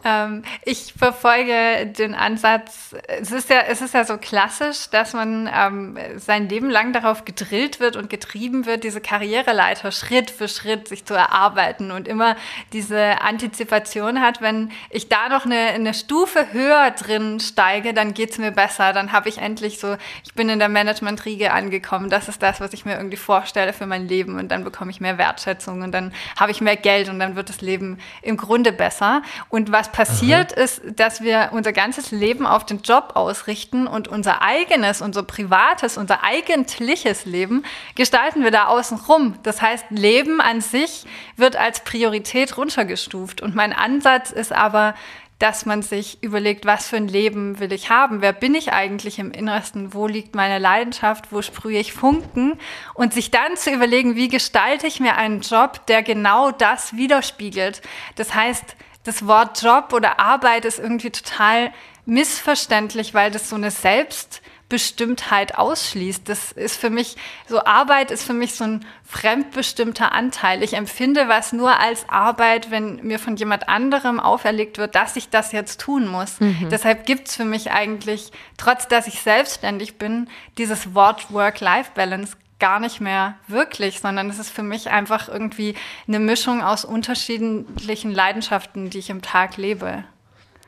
Ähm, 0.06 0.42
ich 0.64 0.94
verfolge 0.96 1.86
den 1.86 2.14
Ansatz, 2.14 2.94
es 3.08 3.32
ist 3.32 3.50
ja, 3.50 3.62
es 3.68 3.80
ist 3.82 3.92
ja 3.92 4.04
so 4.04 4.18
klassisch, 4.18 4.88
dass 4.90 5.14
man 5.14 5.50
ähm, 5.52 5.98
sein 6.16 6.48
Leben 6.48 6.70
lang 6.70 6.92
darauf 6.92 7.24
gedrillt 7.24 7.80
wird 7.80 7.96
und 7.96 8.08
getrieben 8.08 8.66
wird, 8.66 8.84
diese 8.84 9.00
Karriereleiter 9.00 9.90
Schritt 9.90 10.30
für 10.30 10.46
Schritt 10.46 10.86
sich 10.86 11.04
zu 11.04 11.14
erarbeiten 11.14 11.90
und 11.90 12.06
immer 12.06 12.36
diese 12.72 13.20
Antizipation 13.20 14.20
hat, 14.20 14.40
wenn 14.40 14.70
ich 14.90 15.08
da 15.08 15.28
noch 15.28 15.44
eine, 15.44 15.56
eine 15.56 15.92
Stufe 15.92 16.52
höher 16.52 16.92
drin 16.92 17.40
steige, 17.40 17.92
dann 17.92 18.14
geht 18.14 18.30
es 18.30 18.38
mir 18.38 18.52
besser, 18.52 18.92
dann 18.92 19.10
habe 19.10 19.28
ich 19.28 19.38
endlich 19.38 19.80
so, 19.80 19.96
ich 20.24 20.34
bin 20.34 20.48
in 20.48 20.60
der 20.60 20.68
Management-Riege 20.68 21.52
angekommen, 21.52 22.10
das 22.10 22.28
ist 22.28 22.42
das, 22.44 22.60
was 22.60 22.72
ich 22.72 22.84
mir 22.84 22.94
irgendwie 22.94 23.16
vorstelle 23.16 23.72
für 23.72 23.86
mein 23.86 24.06
Leben 24.06 24.38
und 24.38 24.52
dann 24.52 24.62
bekomme 24.62 24.92
ich 24.92 25.00
mehr 25.00 25.18
Wertschätzung 25.18 25.82
und 25.82 25.90
dann 25.90 26.12
habe 26.38 26.52
ich 26.52 26.60
mehr 26.60 26.76
Geld 26.76 27.08
und 27.08 27.18
dann 27.18 27.34
wird 27.34 27.48
das 27.48 27.60
Leben 27.60 27.98
im 28.22 28.36
Grunde 28.36 28.70
besser. 28.70 29.22
Und 29.48 29.72
was 29.72 29.90
passiert, 29.96 30.52
Aha. 30.52 30.62
ist, 30.62 30.82
dass 30.96 31.22
wir 31.22 31.50
unser 31.52 31.72
ganzes 31.72 32.10
Leben 32.10 32.44
auf 32.46 32.66
den 32.66 32.82
Job 32.82 33.12
ausrichten 33.14 33.86
und 33.86 34.08
unser 34.08 34.42
eigenes, 34.42 35.00
unser 35.00 35.22
privates, 35.22 35.96
unser 35.96 36.22
eigentliches 36.22 37.24
Leben 37.24 37.64
gestalten 37.94 38.44
wir 38.44 38.50
da 38.50 38.66
außen 38.66 38.98
rum. 39.08 39.38
Das 39.42 39.62
heißt, 39.62 39.86
Leben 39.88 40.42
an 40.42 40.60
sich 40.60 41.06
wird 41.36 41.56
als 41.56 41.80
Priorität 41.80 42.58
runtergestuft. 42.58 43.40
Und 43.40 43.54
mein 43.54 43.72
Ansatz 43.72 44.32
ist 44.32 44.52
aber, 44.52 44.94
dass 45.38 45.64
man 45.64 45.80
sich 45.80 46.22
überlegt, 46.22 46.66
was 46.66 46.88
für 46.88 46.96
ein 46.96 47.08
Leben 47.08 47.58
will 47.58 47.72
ich 47.72 47.88
haben? 47.88 48.20
Wer 48.20 48.34
bin 48.34 48.54
ich 48.54 48.74
eigentlich 48.74 49.18
im 49.18 49.30
Innersten? 49.30 49.94
Wo 49.94 50.06
liegt 50.06 50.34
meine 50.34 50.58
Leidenschaft? 50.58 51.32
Wo 51.32 51.40
sprühe 51.40 51.78
ich 51.78 51.94
Funken? 51.94 52.58
Und 52.92 53.14
sich 53.14 53.30
dann 53.30 53.56
zu 53.56 53.70
überlegen, 53.70 54.14
wie 54.14 54.28
gestalte 54.28 54.86
ich 54.86 55.00
mir 55.00 55.16
einen 55.16 55.40
Job, 55.40 55.86
der 55.86 56.02
genau 56.02 56.50
das 56.50 56.96
widerspiegelt? 56.96 57.80
Das 58.16 58.34
heißt, 58.34 58.76
das 59.06 59.26
Wort 59.26 59.62
Job 59.62 59.92
oder 59.92 60.18
Arbeit 60.18 60.64
ist 60.64 60.78
irgendwie 60.78 61.10
total 61.10 61.72
missverständlich, 62.06 63.14
weil 63.14 63.30
das 63.30 63.48
so 63.48 63.56
eine 63.56 63.70
Selbstbestimmtheit 63.70 65.58
ausschließt. 65.58 66.28
Das 66.28 66.52
ist 66.52 66.76
für 66.76 66.90
mich, 66.90 67.16
so 67.48 67.64
Arbeit 67.64 68.10
ist 68.10 68.24
für 68.24 68.32
mich 68.32 68.54
so 68.54 68.64
ein 68.64 68.86
fremdbestimmter 69.04 70.12
Anteil. 70.12 70.62
Ich 70.62 70.74
empfinde 70.74 71.28
was 71.28 71.52
nur 71.52 71.78
als 71.78 72.08
Arbeit, 72.08 72.70
wenn 72.70 72.96
mir 73.02 73.18
von 73.18 73.36
jemand 73.36 73.68
anderem 73.68 74.18
auferlegt 74.18 74.78
wird, 74.78 74.94
dass 74.94 75.16
ich 75.16 75.28
das 75.28 75.52
jetzt 75.52 75.80
tun 75.80 76.08
muss. 76.08 76.40
Mhm. 76.40 76.68
Deshalb 76.70 77.06
gibt 77.06 77.28
es 77.28 77.36
für 77.36 77.44
mich 77.44 77.70
eigentlich, 77.70 78.32
trotz 78.56 78.88
dass 78.88 79.06
ich 79.06 79.20
selbstständig 79.20 79.98
bin, 79.98 80.28
dieses 80.58 80.94
Wort 80.94 81.32
Work-Life-Balance 81.32 82.36
gar 82.58 82.80
nicht 82.80 83.00
mehr 83.00 83.34
wirklich, 83.48 84.00
sondern 84.00 84.30
es 84.30 84.38
ist 84.38 84.50
für 84.50 84.62
mich 84.62 84.90
einfach 84.90 85.28
irgendwie 85.28 85.74
eine 86.08 86.18
Mischung 86.18 86.62
aus 86.62 86.84
unterschiedlichen 86.84 88.12
Leidenschaften, 88.12 88.90
die 88.90 88.98
ich 88.98 89.10
im 89.10 89.22
Tag 89.22 89.56
lebe. 89.56 90.04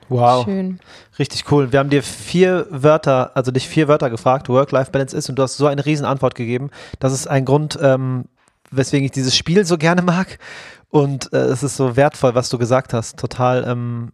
Wow. 0.09 0.45
Schön. 0.45 0.80
Richtig 1.18 1.51
cool. 1.51 1.72
Wir 1.72 1.78
haben 1.78 1.91
dir 1.91 2.03
vier 2.03 2.66
Wörter, 2.70 3.32
also 3.34 3.51
dich 3.51 3.68
vier 3.68 3.89
Wörter 3.89 4.11
gefragt, 4.11 4.49
Work-Life-Balance 4.49 5.16
ist, 5.16 5.28
und 5.28 5.36
du 5.36 5.43
hast 5.43 5.57
so 5.57 5.66
eine 5.66 5.84
riesen 5.84 6.07
Antwort 6.07 6.34
gegeben. 6.34 6.70
Das 6.99 7.12
ist 7.12 7.26
ein 7.26 7.45
Grund, 7.45 7.78
ähm, 7.82 8.24
weswegen 8.70 9.05
ich 9.05 9.12
dieses 9.12 9.36
Spiel 9.36 9.64
so 9.64 9.76
gerne 9.76 10.03
mag. 10.03 10.39
Und 10.91 11.32
äh, 11.32 11.36
es 11.36 11.62
ist 11.62 11.76
so 11.76 11.97
wertvoll, 11.97 12.34
was 12.34 12.49
du 12.49 12.59
gesagt 12.59 12.95
hast. 12.95 13.18
Total, 13.18 13.64
ähm, 13.68 14.12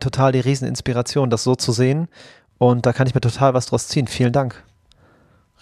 total 0.00 0.32
die 0.32 0.40
Rieseninspiration, 0.40 1.30
das 1.30 1.44
so 1.44 1.54
zu 1.54 1.70
sehen. 1.70 2.08
Und 2.58 2.86
da 2.86 2.92
kann 2.92 3.06
ich 3.06 3.14
mir 3.14 3.20
total 3.20 3.54
was 3.54 3.66
draus 3.66 3.86
ziehen. 3.86 4.08
Vielen 4.08 4.32
Dank. 4.32 4.64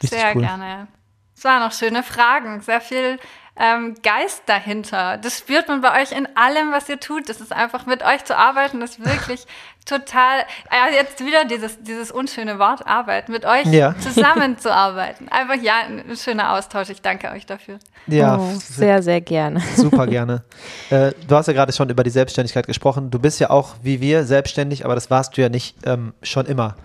Richtig 0.03 0.19
Sehr 0.19 0.35
cool. 0.35 0.43
gerne. 0.43 0.89
Es 1.37 1.45
waren 1.45 1.61
noch 1.61 1.73
schöne 1.73 2.03
Fragen, 2.03 2.63
sehr 2.63 2.81
viel 2.81 3.19
ähm, 3.59 3.95
Geist 4.03 4.43
dahinter. 4.47 5.19
Das 5.19 5.39
spürt 5.39 5.69
man 5.69 5.81
bei 5.81 6.03
euch 6.03 6.13
in 6.13 6.27
allem, 6.35 6.73
was 6.73 6.89
ihr 6.89 6.99
tut. 6.99 7.29
Das 7.29 7.41
ist 7.41 7.53
einfach 7.53 7.87
mit 7.87 8.03
euch 8.03 8.25
zu 8.25 8.37
arbeiten, 8.37 8.81
das 8.81 8.93
ist 8.93 9.05
wirklich 9.05 9.47
total, 9.85 10.41
äh, 10.71 10.95
jetzt 10.95 11.25
wieder 11.25 11.45
dieses, 11.45 11.83
dieses 11.83 12.11
unschöne 12.11 12.59
Wort 12.59 12.87
arbeiten, 12.87 13.33
mit 13.33 13.45
euch 13.45 13.67
ja. 13.67 13.95
zusammenzuarbeiten. 13.99 15.29
Einfach 15.29 15.63
ja, 15.63 15.75
ein 15.87 16.17
schöner 16.17 16.55
Austausch. 16.55 16.91
Ich 16.91 17.03
danke 17.03 17.31
euch 17.31 17.47
dafür. 17.47 17.79
Ja, 18.07 18.39
oh, 18.39 18.55
sehr, 18.59 19.03
sehr 19.03 19.21
gerne. 19.21 19.61
Super 19.77 20.07
gerne. 20.07 20.43
äh, 20.91 21.13
du 21.27 21.37
hast 21.37 21.47
ja 21.47 21.53
gerade 21.53 21.73
schon 21.73 21.89
über 21.89 22.03
die 22.03 22.11
Selbstständigkeit 22.11 22.67
gesprochen. 22.67 23.11
Du 23.11 23.19
bist 23.19 23.41
ja 23.41 23.51
auch 23.51 23.75
wie 23.83 24.01
wir 24.01 24.25
selbstständig, 24.25 24.85
aber 24.85 24.95
das 24.95 25.11
warst 25.11 25.37
du 25.37 25.43
ja 25.43 25.49
nicht 25.49 25.77
ähm, 25.85 26.15
schon 26.23 26.47
immer. 26.47 26.77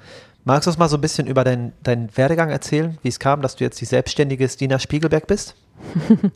Magst 0.44 0.66
du 0.66 0.72
uns 0.72 0.78
mal 0.80 0.90
so 0.90 0.98
ein 0.98 1.02
bisschen 1.02 1.28
über 1.28 1.44
deinen 1.44 1.74
dein 1.84 2.16
Werdegang 2.18 2.50
erzählen, 2.50 2.98
wie 3.04 3.10
es 3.10 3.20
kam, 3.20 3.42
dass 3.42 3.56
du 3.56 3.64
jetzt 3.64 3.80
die 3.80 3.86
selbstständige 3.86 4.50
Stina 4.50 4.80
Spiegelberg 4.80 5.28
bist? 5.28 5.56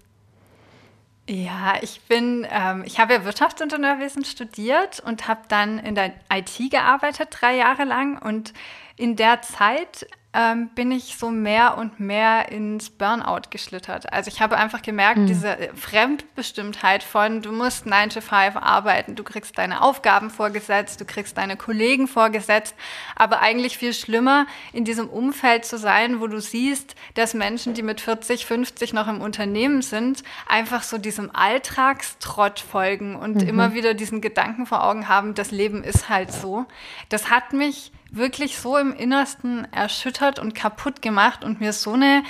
ja, 1.30 1.74
ich 1.82 2.01
bin, 2.01 2.45
ähm, 2.51 2.84
ich 2.86 2.99
habe 2.99 3.14
ja 3.14 3.26
Wirtschaftsingenieurwesen 3.26 4.24
studiert 4.24 4.99
und 4.99 5.28
habe 5.28 5.41
dann 5.47 5.80
in 5.80 5.95
der 5.95 6.14
IT 6.32 6.70
gearbeitet, 6.70 7.30
drei 7.32 7.56
Jahre 7.56 7.84
lang. 7.84 8.22
Und 8.22 8.53
in 8.95 9.16
der 9.16 9.41
Zeit 9.41 10.08
ähm, 10.36 10.69
bin 10.75 10.91
ich 10.91 11.15
so 11.17 11.31
mehr 11.31 11.77
und 11.77 11.99
mehr 11.99 12.51
ins 12.51 12.89
Burnout 12.89 13.49
geschlittert. 13.49 14.11
Also 14.11 14.27
ich 14.27 14.41
habe 14.41 14.57
einfach 14.57 14.81
gemerkt, 14.81 15.19
mhm. 15.19 15.27
diese 15.27 15.57
Fremdbestimmtheit 15.75 17.03
von, 17.03 17.41
du 17.41 17.53
musst 17.53 17.86
9 17.86 18.09
to 18.09 18.21
5 18.21 18.57
arbeiten, 18.57 19.15
du 19.15 19.23
kriegst 19.23 19.57
deine 19.57 19.81
Aufgaben 19.81 20.29
vorgesetzt, 20.29 20.99
du 20.99 21.05
kriegst 21.05 21.38
deine 21.38 21.55
Kollegen 21.55 22.09
vorgesetzt, 22.09 22.75
aber 23.15 23.41
eigentlich 23.41 23.77
viel 23.77 23.93
schlimmer, 23.93 24.45
in 24.73 24.83
diesem 24.83 25.09
Umfeld 25.09 25.63
zu 25.63 25.77
sein, 25.77 26.19
wo 26.19 26.27
du 26.27 26.41
siehst, 26.41 26.95
dass 27.13 27.33
Menschen, 27.33 27.73
die 27.73 27.83
mit 27.83 28.01
40, 28.01 28.45
50 28.45 28.91
noch 28.91 29.07
im 29.07 29.21
Unternehmen 29.21 29.81
sind, 29.81 30.23
einfach 30.49 30.83
so 30.83 30.97
diesem 30.97 31.33
Alltagstrott 31.33 32.59
folgen 32.59 33.15
und 33.15 33.36
mhm. 33.36 33.47
immer 33.47 33.73
wieder 33.73 33.93
diesen 33.93 34.19
Gedanken 34.19 34.65
vor 34.65 34.83
Augen 34.83 35.07
haben, 35.07 35.33
das 35.33 35.51
Leben 35.51 35.83
ist 35.83 36.09
halt 36.09 36.33
so. 36.33 36.65
Das 37.07 37.29
hat 37.29 37.53
mich 37.53 37.93
wirklich 38.16 38.57
so 38.57 38.78
im 38.78 38.93
Innersten 38.93 39.68
erschüttert 39.72 40.39
und 40.39 40.55
kaputt 40.55 41.01
gemacht 41.01 41.43
und 41.43 41.59
mir 41.59 41.74
so 41.74 41.93
eine 41.93 42.24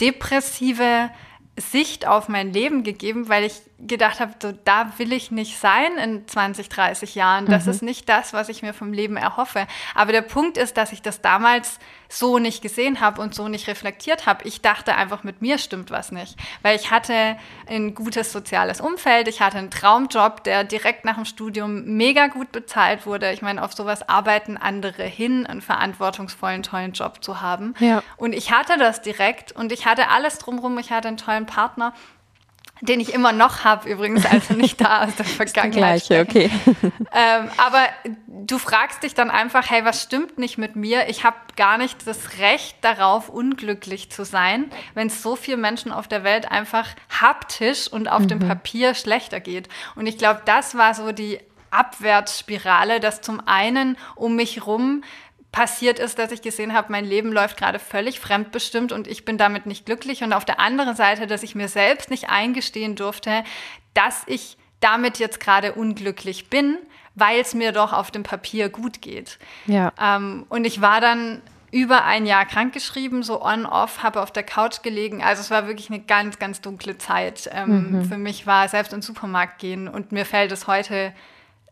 depressive 0.00 1.10
Sicht 1.56 2.06
auf 2.06 2.28
mein 2.28 2.52
Leben 2.52 2.82
gegeben, 2.82 3.28
weil 3.28 3.44
ich 3.44 3.60
gedacht 3.80 4.18
habe, 4.18 4.32
so, 4.42 4.52
da 4.64 4.92
will 4.98 5.12
ich 5.12 5.30
nicht 5.30 5.58
sein 5.58 5.96
in 5.98 6.26
20, 6.26 6.68
30 6.68 7.14
Jahren. 7.14 7.46
Das 7.46 7.66
mhm. 7.66 7.70
ist 7.70 7.82
nicht 7.82 8.08
das, 8.08 8.32
was 8.32 8.48
ich 8.48 8.62
mir 8.62 8.74
vom 8.74 8.92
Leben 8.92 9.16
erhoffe. 9.16 9.66
Aber 9.94 10.10
der 10.10 10.22
Punkt 10.22 10.56
ist, 10.56 10.76
dass 10.76 10.92
ich 10.92 11.00
das 11.00 11.20
damals 11.20 11.78
so 12.08 12.38
nicht 12.38 12.62
gesehen 12.62 13.00
habe 13.00 13.20
und 13.20 13.34
so 13.34 13.46
nicht 13.48 13.68
reflektiert 13.68 14.26
habe. 14.26 14.48
Ich 14.48 14.62
dachte 14.62 14.96
einfach, 14.96 15.22
mit 15.22 15.42
mir 15.42 15.58
stimmt 15.58 15.90
was 15.90 16.10
nicht. 16.10 16.36
Weil 16.62 16.74
ich 16.74 16.90
hatte 16.90 17.36
ein 17.68 17.94
gutes 17.94 18.32
soziales 18.32 18.80
Umfeld, 18.80 19.28
ich 19.28 19.40
hatte 19.40 19.58
einen 19.58 19.70
Traumjob, 19.70 20.42
der 20.42 20.64
direkt 20.64 21.04
nach 21.04 21.16
dem 21.16 21.26
Studium 21.26 21.84
mega 21.84 22.26
gut 22.26 22.50
bezahlt 22.50 23.06
wurde. 23.06 23.30
Ich 23.32 23.42
meine, 23.42 23.62
auf 23.62 23.74
sowas 23.74 24.08
arbeiten 24.08 24.56
andere 24.56 25.04
hin, 25.04 25.46
einen 25.46 25.60
verantwortungsvollen, 25.60 26.62
tollen 26.62 26.92
Job 26.92 27.22
zu 27.22 27.40
haben. 27.40 27.74
Ja. 27.78 28.02
Und 28.16 28.32
ich 28.32 28.50
hatte 28.50 28.76
das 28.78 29.02
direkt 29.02 29.52
und 29.52 29.70
ich 29.70 29.86
hatte 29.86 30.08
alles 30.08 30.38
drumherum. 30.38 30.78
Ich 30.78 30.90
hatte 30.90 31.08
einen 31.08 31.16
tollen 31.18 31.46
Partner 31.46 31.92
den 32.80 33.00
ich 33.00 33.12
immer 33.12 33.32
noch 33.32 33.64
habe 33.64 33.88
übrigens, 33.88 34.24
also 34.26 34.54
nicht 34.54 34.80
da 34.80 35.04
aus 35.04 35.14
der 35.16 35.24
Vergangenheit. 35.24 36.04
Gleiche, 36.06 36.20
okay. 36.20 36.50
Ähm, 37.10 37.48
aber 37.56 37.86
du 38.26 38.58
fragst 38.58 39.02
dich 39.02 39.14
dann 39.14 39.30
einfach, 39.30 39.70
hey, 39.70 39.84
was 39.84 40.02
stimmt 40.02 40.38
nicht 40.38 40.58
mit 40.58 40.76
mir? 40.76 41.08
Ich 41.08 41.24
habe 41.24 41.36
gar 41.56 41.78
nicht 41.78 42.06
das 42.06 42.38
Recht 42.38 42.76
darauf, 42.82 43.28
unglücklich 43.28 44.10
zu 44.10 44.24
sein, 44.24 44.70
wenn 44.94 45.08
es 45.08 45.22
so 45.22 45.34
vielen 45.34 45.60
Menschen 45.60 45.90
auf 45.90 46.06
der 46.06 46.22
Welt 46.22 46.50
einfach 46.50 46.86
haptisch 47.20 47.88
und 47.88 48.08
auf 48.08 48.20
mhm. 48.20 48.28
dem 48.28 48.38
Papier 48.40 48.94
schlechter 48.94 49.40
geht. 49.40 49.68
Und 49.96 50.06
ich 50.06 50.18
glaube, 50.18 50.42
das 50.44 50.76
war 50.76 50.94
so 50.94 51.12
die 51.12 51.40
Abwärtsspirale, 51.70 53.00
dass 53.00 53.20
zum 53.20 53.40
einen 53.46 53.96
um 54.14 54.36
mich 54.36 54.66
rum 54.66 55.02
passiert 55.52 55.98
ist, 55.98 56.18
dass 56.18 56.30
ich 56.30 56.42
gesehen 56.42 56.74
habe, 56.74 56.92
mein 56.92 57.04
Leben 57.04 57.32
läuft 57.32 57.56
gerade 57.56 57.78
völlig 57.78 58.20
fremdbestimmt 58.20 58.92
und 58.92 59.06
ich 59.06 59.24
bin 59.24 59.38
damit 59.38 59.66
nicht 59.66 59.86
glücklich. 59.86 60.22
Und 60.22 60.32
auf 60.32 60.44
der 60.44 60.60
anderen 60.60 60.94
Seite, 60.94 61.26
dass 61.26 61.42
ich 61.42 61.54
mir 61.54 61.68
selbst 61.68 62.10
nicht 62.10 62.28
eingestehen 62.28 62.96
durfte, 62.96 63.44
dass 63.94 64.22
ich 64.26 64.58
damit 64.80 65.18
jetzt 65.18 65.40
gerade 65.40 65.72
unglücklich 65.72 66.50
bin, 66.50 66.78
weil 67.14 67.40
es 67.40 67.54
mir 67.54 67.72
doch 67.72 67.92
auf 67.92 68.10
dem 68.10 68.22
Papier 68.22 68.68
gut 68.68 69.02
geht. 69.02 69.38
Ja. 69.66 69.92
Ähm, 70.00 70.46
und 70.48 70.64
ich 70.64 70.80
war 70.80 71.00
dann 71.00 71.42
über 71.70 72.04
ein 72.04 72.24
Jahr 72.24 72.46
krankgeschrieben, 72.46 73.22
so 73.22 73.42
on-off, 73.42 74.02
habe 74.02 74.22
auf 74.22 74.30
der 74.30 74.42
Couch 74.42 74.82
gelegen. 74.82 75.22
Also 75.22 75.40
es 75.40 75.50
war 75.50 75.66
wirklich 75.66 75.90
eine 75.90 76.00
ganz, 76.00 76.38
ganz 76.38 76.60
dunkle 76.60 76.96
Zeit. 76.96 77.50
Ähm, 77.52 77.92
mhm. 77.92 78.04
Für 78.04 78.16
mich 78.16 78.46
war 78.46 78.68
selbst 78.68 78.92
in 78.92 78.98
den 78.98 79.02
Supermarkt 79.02 79.58
gehen 79.58 79.88
und 79.88 80.12
mir 80.12 80.24
fällt 80.24 80.52
es 80.52 80.66
heute 80.66 81.12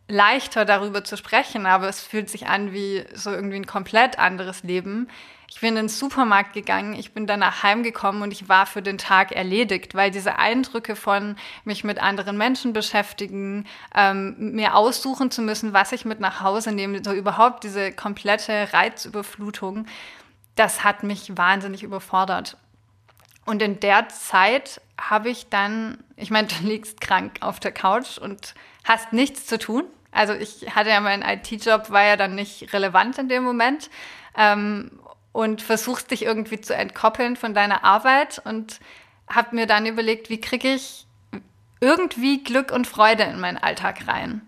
leichter 0.09 0.65
darüber 0.65 1.05
zu 1.05 1.17
sprechen, 1.17 1.67
aber 1.67 1.89
es 1.89 2.01
fühlt 2.01 2.31
sich 2.31 2.47
an 2.47 2.73
wie 2.73 3.05
so 3.15 3.31
irgendwie 3.31 3.57
ein 3.57 3.67
komplett 3.67 4.19
anderes 4.19 4.63
Leben. 4.63 5.09
Ich 5.49 5.61
bin 5.61 5.71
in 5.71 5.75
den 5.77 5.89
Supermarkt 5.89 6.53
gegangen, 6.53 6.95
ich 6.95 7.13
bin 7.13 7.27
danach 7.27 7.63
heimgekommen 7.63 8.23
und 8.23 8.33
ich 8.33 8.49
war 8.49 8.67
für 8.67 8.83
den 8.83 8.99
Tag 8.99 9.33
erledigt, 9.33 9.95
weil 9.95 10.11
diese 10.11 10.39
Eindrücke 10.39 10.97
von 10.97 11.37
mich 11.65 11.85
mit 11.85 12.01
anderen 12.03 12.37
Menschen 12.37 12.73
beschäftigen, 12.73 13.67
ähm, 13.95 14.53
mir 14.55 14.75
aussuchen 14.75 15.31
zu 15.31 15.43
müssen, 15.43 15.73
was 15.73 15.93
ich 15.93 16.05
mit 16.05 16.21
nach 16.21 16.41
Hause 16.41 16.73
nehme, 16.73 17.03
so 17.05 17.13
überhaupt 17.13 17.65
diese 17.65 17.93
komplette 17.93 18.73
Reizüberflutung, 18.73 19.87
das 20.57 20.85
hat 20.85 21.05
mich 21.05 21.37
wahnsinnig 21.37 21.83
überfordert. 21.83 22.57
Und 23.45 23.63
in 23.63 23.79
der 23.79 24.09
Zeit 24.09 24.81
habe 25.01 25.31
ich 25.31 25.49
dann, 25.49 26.03
ich 26.17 26.31
meine, 26.31 26.49
du 26.49 26.67
liegst 26.67 27.01
krank 27.01 27.39
auf 27.41 27.61
der 27.61 27.73
Couch 27.73 28.19
und 28.19 28.55
hast 28.85 29.13
nichts 29.13 29.47
zu 29.47 29.59
tun. 29.59 29.85
Also 30.17 30.33
ich 30.33 30.75
hatte 30.75 30.91
ja 30.91 31.01
meinen 31.01 31.23
IT-Job, 31.23 31.91
war 31.91 32.03
ja 32.03 32.17
dann 32.17 32.35
nicht 32.35 32.73
relevant 32.73 33.19
in 33.19 33.29
dem 33.29 33.45
Moment. 33.45 33.91
Ähm, 34.37 34.91
und 35.37 35.61
versuchst 35.61 36.11
dich 36.13 36.25
irgendwie 36.25 36.63
zu 36.63 36.75
entkoppeln 36.75 37.37
von 37.37 37.53
deiner 37.53 37.85
Arbeit 37.85 38.41
und 38.43 38.81
habe 39.29 39.55
mir 39.55 39.67
dann 39.67 39.85
überlegt, 39.85 40.31
wie 40.31 40.41
kriege 40.41 40.73
ich 40.73 41.07
irgendwie 41.79 42.43
Glück 42.43 42.73
und 42.73 42.87
Freude 42.87 43.25
in 43.25 43.39
meinen 43.39 43.59
Alltag 43.59 44.09
rein. 44.09 44.41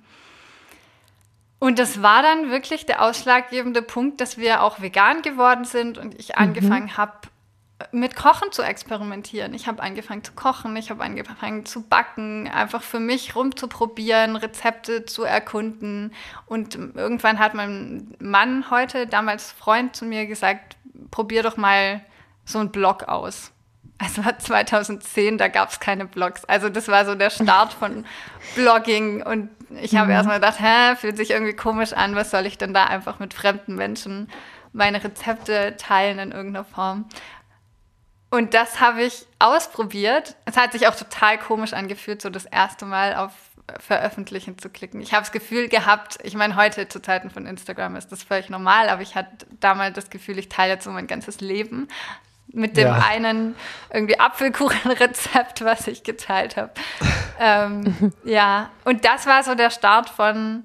Und 1.59 1.79
das 1.79 2.03
war 2.03 2.23
dann 2.23 2.51
wirklich 2.51 2.87
der 2.87 3.03
ausschlaggebende 3.03 3.83
Punkt, 3.83 4.21
dass 4.23 4.39
wir 4.39 4.63
auch 4.63 4.81
vegan 4.81 5.21
geworden 5.21 5.67
sind 5.67 5.99
und 5.99 6.19
ich 6.19 6.29
mhm. 6.29 6.35
angefangen 6.37 6.97
habe, 6.97 7.29
mit 7.93 8.17
Kochen 8.17 8.51
zu 8.51 8.63
experimentieren. 8.63 9.55
Ich 9.55 9.69
habe 9.69 9.83
angefangen 9.83 10.25
zu 10.25 10.33
kochen, 10.33 10.77
ich 10.77 10.91
habe 10.91 11.03
angefangen 11.03 11.65
zu 11.65 11.83
backen, 11.83 12.49
einfach 12.49 12.83
für 12.83 12.99
mich 12.99 13.37
rumzuprobieren, 13.37 14.37
Rezepte 14.37 15.05
zu 15.05 15.23
erkunden. 15.23 16.13
Und 16.47 16.75
irgendwann 16.75 17.39
hat 17.39 17.55
mein 17.55 18.17
Mann 18.19 18.71
heute, 18.71 19.07
damals 19.07 19.53
Freund, 19.53 19.95
zu 19.95 20.05
mir 20.05 20.27
gesagt, 20.27 20.77
probier 21.11 21.45
doch 21.45 21.57
mal 21.57 22.01
so 22.45 22.59
einen 22.59 22.73
Blog 22.73 23.05
aus. 23.05 23.53
Es 24.05 24.25
war 24.25 24.39
2010, 24.39 25.39
da 25.39 25.49
gab 25.49 25.71
es 25.71 25.81
keine 25.81 26.07
Blogs. 26.07 26.45
Also 26.45 26.69
das 26.69 26.89
war 26.89 27.05
so 27.05 27.15
der 27.15 27.31
Start 27.31 27.73
von 27.73 28.05
Blogging. 28.57 29.23
Und 29.23 29.51
ich 29.81 29.95
habe 29.97 30.07
mhm. 30.07 30.13
erstmal 30.13 30.41
gedacht, 30.41 30.61
hä, 30.61 30.97
fühlt 30.97 31.17
sich 31.17 31.31
irgendwie 31.31 31.55
komisch 31.55 31.93
an, 31.93 32.17
was 32.17 32.31
soll 32.33 32.47
ich 32.47 32.59
denn 32.59 32.75
da 32.75 32.85
einfach 32.85 33.21
mit 33.21 33.35
fremden 33.35 33.77
Menschen 33.77 34.29
meine 34.73 35.03
Rezepte 35.03 35.77
teilen 35.79 36.19
in 36.19 36.33
irgendeiner 36.33 36.65
Form. 36.65 37.07
Und 38.31 38.55
das 38.55 38.81
habe 38.81 39.03
ich 39.03 39.27
ausprobiert. 39.39 40.37
Es 40.45 40.57
hat 40.57 40.73
sich 40.73 40.87
auch 40.87 40.95
total 40.95 41.39
komisch 41.39 41.73
angefühlt, 41.73 42.21
so 42.21 42.31
das 42.31 42.45
erste 42.45 42.85
Mal 42.85 43.15
auf 43.15 43.33
Veröffentlichen 43.81 44.59
zu 44.59 44.71
klicken. 44.71 45.01
Ich 45.01 45.13
habe 45.13 45.23
das 45.23 45.33
Gefühl 45.33 45.69
gehabt, 45.69 46.19
ich 46.23 46.35
meine, 46.35 46.57
heute 46.57 46.89
zu 46.89 47.01
Zeiten 47.01 47.31
von 47.31 47.47
Instagram 47.47 47.97
ist 47.97 48.11
das 48.11 48.23
völlig 48.23 48.49
normal, 48.49 48.89
aber 48.89 49.03
ich 49.03 49.15
hatte 49.15 49.47
damals 49.61 49.95
das 49.95 50.11
Gefühl, 50.11 50.39
ich 50.39 50.49
teile 50.49 50.75
jetzt 50.75 50.85
so 50.85 50.91
mein 50.91 51.07
ganzes 51.07 51.41
Leben 51.41 51.89
mit 52.51 52.79
dem 52.79 52.87
ja. 52.87 53.05
einen 53.07 53.55
irgendwie 53.93 54.19
Apfelkuchenrezept, 54.19 55.65
was 55.65 55.87
ich 55.87 56.03
geteilt 56.03 56.57
habe. 56.57 56.73
ähm, 57.39 58.13
ja, 58.25 58.71
und 58.85 59.05
das 59.05 59.27
war 59.27 59.45
so 59.45 59.55
der 59.55 59.71
Start 59.71 60.09
von 60.09 60.65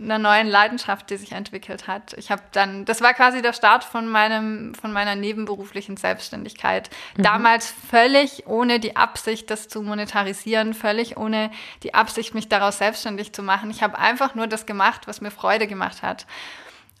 einer 0.00 0.18
neuen 0.18 0.46
Leidenschaft, 0.46 1.10
die 1.10 1.16
sich 1.16 1.32
entwickelt 1.32 1.86
hat. 1.86 2.14
Ich 2.14 2.30
habe 2.30 2.42
dann, 2.52 2.84
das 2.84 3.00
war 3.00 3.14
quasi 3.14 3.42
der 3.42 3.52
Start 3.52 3.84
von 3.84 4.06
meinem, 4.08 4.74
von 4.74 4.92
meiner 4.92 5.16
nebenberuflichen 5.16 5.96
Selbstständigkeit. 5.96 6.90
Mhm. 7.16 7.22
Damals 7.22 7.74
völlig 7.90 8.46
ohne 8.46 8.80
die 8.80 8.96
Absicht, 8.96 9.50
das 9.50 9.68
zu 9.68 9.82
monetarisieren, 9.82 10.74
völlig 10.74 11.16
ohne 11.16 11.50
die 11.82 11.94
Absicht, 11.94 12.34
mich 12.34 12.48
daraus 12.48 12.78
selbstständig 12.78 13.32
zu 13.32 13.42
machen. 13.42 13.70
Ich 13.70 13.82
habe 13.82 13.98
einfach 13.98 14.34
nur 14.34 14.46
das 14.46 14.66
gemacht, 14.66 15.06
was 15.06 15.20
mir 15.20 15.30
Freude 15.30 15.66
gemacht 15.66 16.02
hat. 16.02 16.26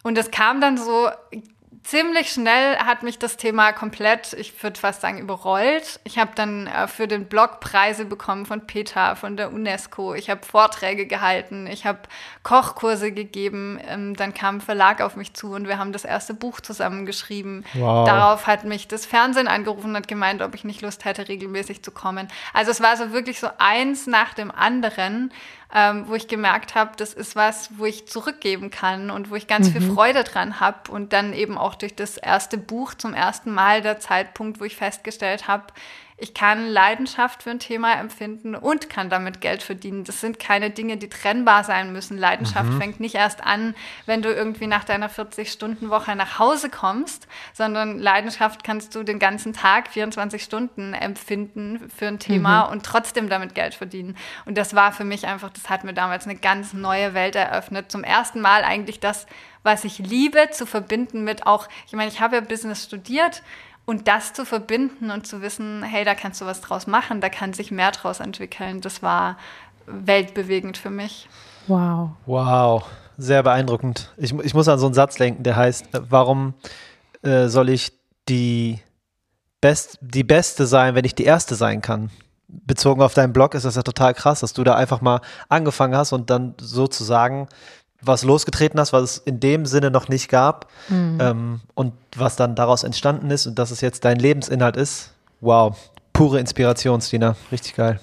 Und 0.02 0.18
es 0.18 0.30
kam 0.30 0.60
dann 0.60 0.76
so 0.76 1.08
ziemlich 1.82 2.30
schnell 2.30 2.76
hat 2.78 3.02
mich 3.02 3.18
das 3.18 3.36
Thema 3.36 3.72
komplett, 3.72 4.34
ich 4.34 4.62
würde 4.62 4.78
fast 4.78 5.00
sagen, 5.00 5.18
überrollt. 5.18 6.00
Ich 6.04 6.18
habe 6.18 6.32
dann 6.34 6.66
äh, 6.66 6.86
für 6.86 7.08
den 7.08 7.26
Blog 7.26 7.60
Preise 7.60 8.04
bekommen 8.04 8.46
von 8.46 8.66
PETA, 8.66 9.14
von 9.14 9.36
der 9.36 9.52
UNESCO. 9.52 10.14
Ich 10.14 10.28
habe 10.28 10.44
Vorträge 10.44 11.06
gehalten, 11.06 11.66
ich 11.66 11.86
habe 11.86 12.00
Kochkurse 12.42 13.12
gegeben. 13.12 13.80
Ähm, 13.86 14.14
dann 14.16 14.34
kam 14.34 14.56
ein 14.56 14.60
Verlag 14.60 15.00
auf 15.00 15.16
mich 15.16 15.34
zu 15.34 15.52
und 15.52 15.66
wir 15.66 15.78
haben 15.78 15.92
das 15.92 16.04
erste 16.04 16.34
Buch 16.34 16.60
zusammengeschrieben. 16.60 17.64
Wow. 17.74 18.06
Darauf 18.06 18.46
hat 18.46 18.64
mich 18.64 18.88
das 18.88 19.06
Fernsehen 19.06 19.48
angerufen 19.48 19.90
und 19.90 19.96
hat 19.96 20.08
gemeint, 20.08 20.42
ob 20.42 20.54
ich 20.54 20.64
nicht 20.64 20.82
Lust 20.82 21.04
hätte, 21.04 21.28
regelmäßig 21.28 21.82
zu 21.82 21.90
kommen. 21.90 22.28
Also 22.52 22.70
es 22.70 22.80
war 22.80 22.96
so 22.96 23.12
wirklich 23.12 23.40
so 23.40 23.48
eins 23.58 24.06
nach 24.06 24.34
dem 24.34 24.50
anderen 24.50 25.32
ähm, 25.74 26.04
wo 26.08 26.14
ich 26.14 26.28
gemerkt 26.28 26.74
habe, 26.74 26.92
das 26.96 27.12
ist 27.12 27.36
was, 27.36 27.70
wo 27.76 27.84
ich 27.84 28.08
zurückgeben 28.08 28.70
kann 28.70 29.10
und 29.10 29.30
wo 29.30 29.34
ich 29.34 29.46
ganz 29.46 29.68
mhm. 29.68 29.72
viel 29.72 29.94
Freude 29.94 30.24
dran 30.24 30.60
habe. 30.60 30.90
Und 30.90 31.12
dann 31.12 31.32
eben 31.32 31.58
auch 31.58 31.74
durch 31.74 31.94
das 31.94 32.16
erste 32.16 32.56
Buch 32.56 32.94
zum 32.94 33.12
ersten 33.12 33.52
Mal 33.52 33.82
der 33.82 34.00
Zeitpunkt, 34.00 34.60
wo 34.60 34.64
ich 34.64 34.76
festgestellt 34.76 35.46
habe, 35.46 35.64
ich 36.20 36.34
kann 36.34 36.66
Leidenschaft 36.66 37.44
für 37.44 37.50
ein 37.50 37.60
Thema 37.60 37.94
empfinden 37.94 38.56
und 38.56 38.90
kann 38.90 39.08
damit 39.08 39.40
Geld 39.40 39.62
verdienen. 39.62 40.02
Das 40.02 40.20
sind 40.20 40.40
keine 40.40 40.70
Dinge, 40.70 40.96
die 40.96 41.08
trennbar 41.08 41.62
sein 41.62 41.92
müssen. 41.92 42.18
Leidenschaft 42.18 42.70
mhm. 42.70 42.80
fängt 42.80 43.00
nicht 43.00 43.14
erst 43.14 43.44
an, 43.44 43.76
wenn 44.04 44.20
du 44.20 44.32
irgendwie 44.32 44.66
nach 44.66 44.82
deiner 44.82 45.08
40-Stunden-Woche 45.08 46.16
nach 46.16 46.40
Hause 46.40 46.70
kommst, 46.70 47.28
sondern 47.52 48.00
Leidenschaft 48.00 48.64
kannst 48.64 48.96
du 48.96 49.04
den 49.04 49.20
ganzen 49.20 49.52
Tag, 49.52 49.88
24 49.88 50.42
Stunden 50.42 50.92
empfinden 50.92 51.88
für 51.96 52.08
ein 52.08 52.18
Thema 52.18 52.66
mhm. 52.66 52.72
und 52.72 52.84
trotzdem 52.84 53.28
damit 53.28 53.54
Geld 53.54 53.74
verdienen. 53.74 54.16
Und 54.44 54.58
das 54.58 54.74
war 54.74 54.90
für 54.90 55.04
mich 55.04 55.24
einfach, 55.24 55.50
das 55.50 55.70
hat 55.70 55.84
mir 55.84 55.94
damals 55.94 56.24
eine 56.24 56.36
ganz 56.36 56.72
neue 56.72 57.14
Welt 57.14 57.36
eröffnet. 57.36 57.92
Zum 57.92 58.02
ersten 58.02 58.40
Mal 58.40 58.64
eigentlich 58.64 58.98
das, 58.98 59.26
was 59.62 59.84
ich 59.84 59.98
liebe, 59.98 60.50
zu 60.50 60.66
verbinden 60.66 61.22
mit 61.22 61.46
auch, 61.46 61.68
ich 61.86 61.92
meine, 61.92 62.10
ich 62.10 62.20
habe 62.20 62.36
ja 62.36 62.40
Business 62.40 62.84
studiert 62.84 63.42
und 63.88 64.06
das 64.06 64.34
zu 64.34 64.44
verbinden 64.44 65.10
und 65.10 65.26
zu 65.26 65.40
wissen, 65.40 65.82
hey, 65.82 66.04
da 66.04 66.14
kannst 66.14 66.42
du 66.42 66.44
was 66.44 66.60
draus 66.60 66.86
machen, 66.86 67.22
da 67.22 67.30
kann 67.30 67.54
sich 67.54 67.70
mehr 67.70 67.90
draus 67.90 68.20
entwickeln, 68.20 68.82
das 68.82 69.02
war 69.02 69.38
weltbewegend 69.86 70.76
für 70.76 70.90
mich. 70.90 71.26
Wow. 71.68 72.10
Wow, 72.26 72.84
sehr 73.16 73.42
beeindruckend. 73.42 74.12
Ich, 74.18 74.34
ich 74.40 74.52
muss 74.52 74.68
an 74.68 74.78
so 74.78 74.84
einen 74.84 74.94
Satz 74.94 75.14
denken, 75.14 75.42
der 75.42 75.56
heißt, 75.56 75.94
äh, 75.94 76.00
warum 76.10 76.52
äh, 77.22 77.48
soll 77.48 77.70
ich 77.70 77.92
die, 78.28 78.78
Best, 79.62 79.98
die 80.02 80.22
Beste 80.22 80.66
sein, 80.66 80.94
wenn 80.94 81.06
ich 81.06 81.14
die 81.14 81.24
Erste 81.24 81.54
sein 81.54 81.80
kann? 81.80 82.10
Bezogen 82.46 83.00
auf 83.00 83.14
deinen 83.14 83.32
Blog 83.32 83.54
ist 83.54 83.64
das 83.64 83.76
ja 83.76 83.82
total 83.82 84.12
krass, 84.12 84.40
dass 84.40 84.52
du 84.52 84.64
da 84.64 84.74
einfach 84.74 85.00
mal 85.00 85.22
angefangen 85.48 85.96
hast 85.96 86.12
und 86.12 86.28
dann 86.28 86.54
sozusagen 86.60 87.48
was 88.00 88.22
losgetreten 88.22 88.78
hast, 88.78 88.92
was 88.92 89.02
es 89.02 89.18
in 89.18 89.40
dem 89.40 89.66
Sinne 89.66 89.90
noch 89.90 90.08
nicht 90.08 90.28
gab 90.28 90.70
mhm. 90.88 91.18
ähm, 91.20 91.60
und 91.74 91.94
was 92.16 92.36
dann 92.36 92.54
daraus 92.54 92.84
entstanden 92.84 93.30
ist 93.30 93.46
und 93.46 93.58
dass 93.58 93.70
es 93.70 93.80
jetzt 93.80 94.04
dein 94.04 94.18
Lebensinhalt 94.18 94.76
ist. 94.76 95.12
Wow, 95.40 95.76
pure 96.12 96.38
Inspiration, 96.38 97.00
Stina. 97.00 97.36
Richtig 97.50 97.74
geil. 97.74 98.00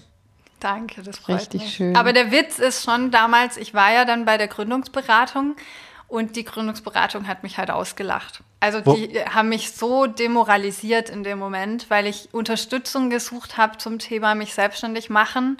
Danke, 0.59 1.03
das 1.03 1.19
freut 1.19 1.37
Richtig 1.37 1.61
mich. 1.61 1.75
schön. 1.75 1.95
Aber 1.95 2.13
der 2.13 2.31
Witz 2.31 2.59
ist 2.59 2.83
schon 2.83 3.11
damals, 3.11 3.57
ich 3.57 3.73
war 3.73 3.91
ja 3.93 4.05
dann 4.05 4.25
bei 4.25 4.37
der 4.37 4.47
Gründungsberatung 4.47 5.55
und 6.07 6.35
die 6.35 6.43
Gründungsberatung 6.43 7.27
hat 7.27 7.43
mich 7.43 7.57
halt 7.57 7.71
ausgelacht. 7.71 8.41
Also 8.59 8.79
die 8.79 9.13
Wo? 9.13 9.33
haben 9.33 9.49
mich 9.49 9.73
so 9.73 10.07
demoralisiert 10.07 11.09
in 11.09 11.23
dem 11.23 11.39
Moment, 11.39 11.89
weil 11.89 12.07
ich 12.07 12.29
Unterstützung 12.33 13.09
gesucht 13.09 13.57
habe 13.57 13.77
zum 13.77 13.99
Thema 13.99 14.33
mich 14.33 14.53
selbstständig 14.53 15.09
machen 15.09 15.57